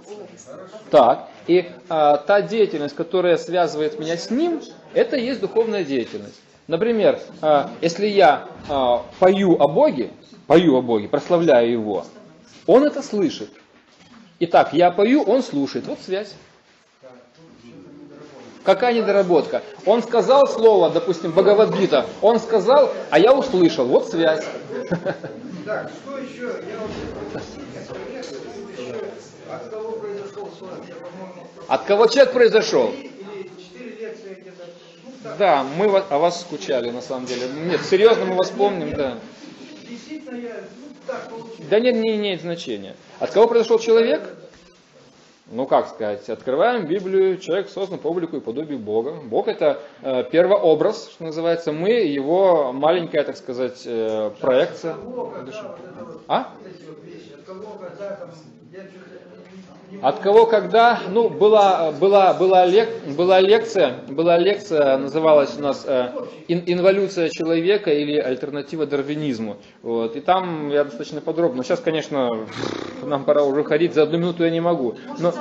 Так, 0.91 1.29
и 1.47 1.69
а, 1.89 2.17
та 2.17 2.41
деятельность, 2.41 2.95
которая 2.95 3.37
связывает 3.37 3.99
меня 3.99 4.15
с 4.15 4.29
ним, 4.29 4.61
это 4.93 5.17
и 5.17 5.25
есть 5.25 5.41
духовная 5.41 5.83
деятельность. 5.83 6.39
Например, 6.67 7.19
а, 7.41 7.71
если 7.81 8.07
я 8.07 8.47
а, 8.69 9.03
пою 9.19 9.57
о 9.59 9.67
Боге, 9.67 10.11
пою 10.47 10.77
о 10.77 10.81
Боге, 10.81 11.07
прославляю 11.07 11.71
Его, 11.71 12.05
он 12.65 12.83
это 12.83 13.01
слышит. 13.01 13.49
Итак, 14.39 14.73
я 14.73 14.91
пою, 14.91 15.23
он 15.23 15.43
слушает. 15.43 15.87
Вот 15.87 15.99
связь. 15.99 16.33
Какая 18.63 18.93
недоработка? 18.93 19.61
Он 19.85 20.01
сказал 20.01 20.47
слово, 20.47 20.89
допустим, 20.89 21.31
Бхагавадгита, 21.31 22.05
он 22.21 22.39
сказал, 22.39 22.91
а 23.09 23.19
я 23.19 23.33
услышал. 23.33 23.85
Вот 23.85 24.09
связь. 24.09 24.45
Так, 25.65 25.91
что 25.91 26.17
еще? 26.17 26.43
Я 26.43 26.79
вот 26.79 27.41
от 29.53 29.69
кого 29.69 29.91
произошел 29.91 30.45
по-моему, 30.47 31.47
От 31.67 31.83
кого 31.83 32.07
человек 32.07 32.33
произошел? 32.33 32.93
Ну, 35.13 35.29
Да, 35.37 35.63
мы 35.77 35.85
о 35.85 36.17
вас 36.17 36.41
скучали, 36.41 36.89
на 36.89 37.01
самом 37.01 37.25
деле. 37.25 37.47
Нет, 37.47 37.81
серьезно, 37.85 38.25
мы 38.25 38.35
вас 38.35 38.49
помним, 38.49 38.93
да. 38.93 39.19
Действительно, 39.93 40.35
я, 40.37 40.55
ну, 40.77 40.87
так. 41.07 41.29
Да 41.69 41.79
нет, 41.79 41.95
не 41.95 42.15
имеет 42.15 42.41
значения. 42.41 42.95
От 43.19 43.31
кого 43.31 43.47
произошел 43.47 43.79
человек? 43.79 44.21
ну 45.47 45.67
как 45.67 45.87
сказать, 45.87 46.27
открываем 46.29 46.87
Библию, 46.87 47.37
человек 47.37 47.69
создан 47.69 47.99
по 47.99 48.07
облику 48.07 48.37
и 48.37 48.39
подобию 48.39 48.79
Бога. 48.79 49.11
Бог 49.23 49.47
это 49.47 49.79
э, 50.01 50.23
первообраз, 50.23 51.09
что 51.11 51.25
называется, 51.25 51.71
мы 51.71 51.89
его 51.91 52.73
маленькая, 52.73 53.23
так 53.23 53.37
сказать, 53.37 53.83
э, 53.85 54.31
проекция. 54.39 54.93
От 54.93 55.01
кого, 55.01 55.25
когда 55.27 55.51
вот 55.51 55.77
это 55.79 56.05
вот, 56.05 56.21
А? 56.27 56.49
вот 56.59 56.67
эти 56.73 56.87
вот 56.87 57.03
вещи, 57.03 57.33
от 57.37 57.41
кого, 57.45 57.77
когда 57.77 58.15
там, 58.15 58.31
я 58.71 58.79
что-то 58.81 59.09
не- 59.09 59.19
не 59.19 59.22
От 60.01 60.19
кого, 60.19 60.45
когда, 60.45 60.99
ну, 61.09 61.29
была, 61.29 61.91
была, 61.91 62.33
была, 62.33 62.65
лек, 62.65 62.89
была 63.15 63.39
лекция, 63.39 64.01
была 64.09 64.37
лекция, 64.37 64.97
называлась 64.97 65.57
у 65.57 65.61
нас 65.61 65.85
э, 65.87 66.09
«Ин- 66.49 66.63
«Инволюция 66.65 67.29
человека» 67.29 67.91
или 67.91 68.17
«Альтернатива 68.17 68.85
дарвинизму». 68.85 69.57
Вот, 69.81 70.15
и 70.15 70.19
там 70.19 70.69
я 70.71 70.83
достаточно 70.83 71.21
подробно, 71.21 71.63
сейчас, 71.63 71.79
конечно, 71.79 72.29
нам 73.01 73.23
пора 73.23 73.43
уже 73.43 73.63
ходить, 73.63 73.93
за 73.93 74.03
одну 74.03 74.17
минуту 74.17 74.43
я 74.43 74.49
не 74.49 74.59
могу. 74.59 74.95
Но 75.19 75.33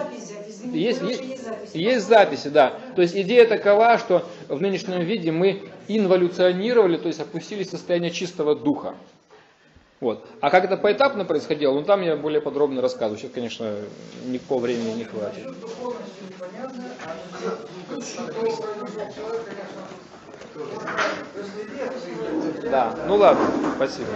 есть, 0.72 1.02
есть, 1.02 1.20
запись. 1.20 1.74
есть 1.74 2.08
записи, 2.08 2.48
да. 2.48 2.74
То 2.94 3.02
есть 3.02 3.16
идея 3.16 3.46
такова, 3.46 3.98
что 3.98 4.22
в 4.48 4.60
нынешнем 4.60 5.00
виде 5.00 5.32
мы 5.32 5.62
инволюционировали, 5.88 6.98
то 6.98 7.08
есть 7.08 7.20
опустились 7.20 7.68
в 7.68 7.70
состояние 7.72 8.12
чистого 8.12 8.54
духа. 8.54 8.94
Вот. 10.02 10.26
А 10.40 10.50
как 10.50 10.64
это 10.64 10.76
поэтапно 10.76 11.24
происходило, 11.24 11.72
ну 11.74 11.84
там 11.84 12.02
я 12.02 12.16
более 12.16 12.40
подробно 12.40 12.82
рассказываю. 12.82 13.20
Сейчас, 13.20 13.30
конечно, 13.30 13.72
никакого 14.24 14.58
времени 14.58 14.94
не 14.94 15.04
хватит. 15.04 15.46
Да, 22.68 22.96
ну 23.06 23.14
ладно, 23.14 23.46
спасибо. 23.76 24.08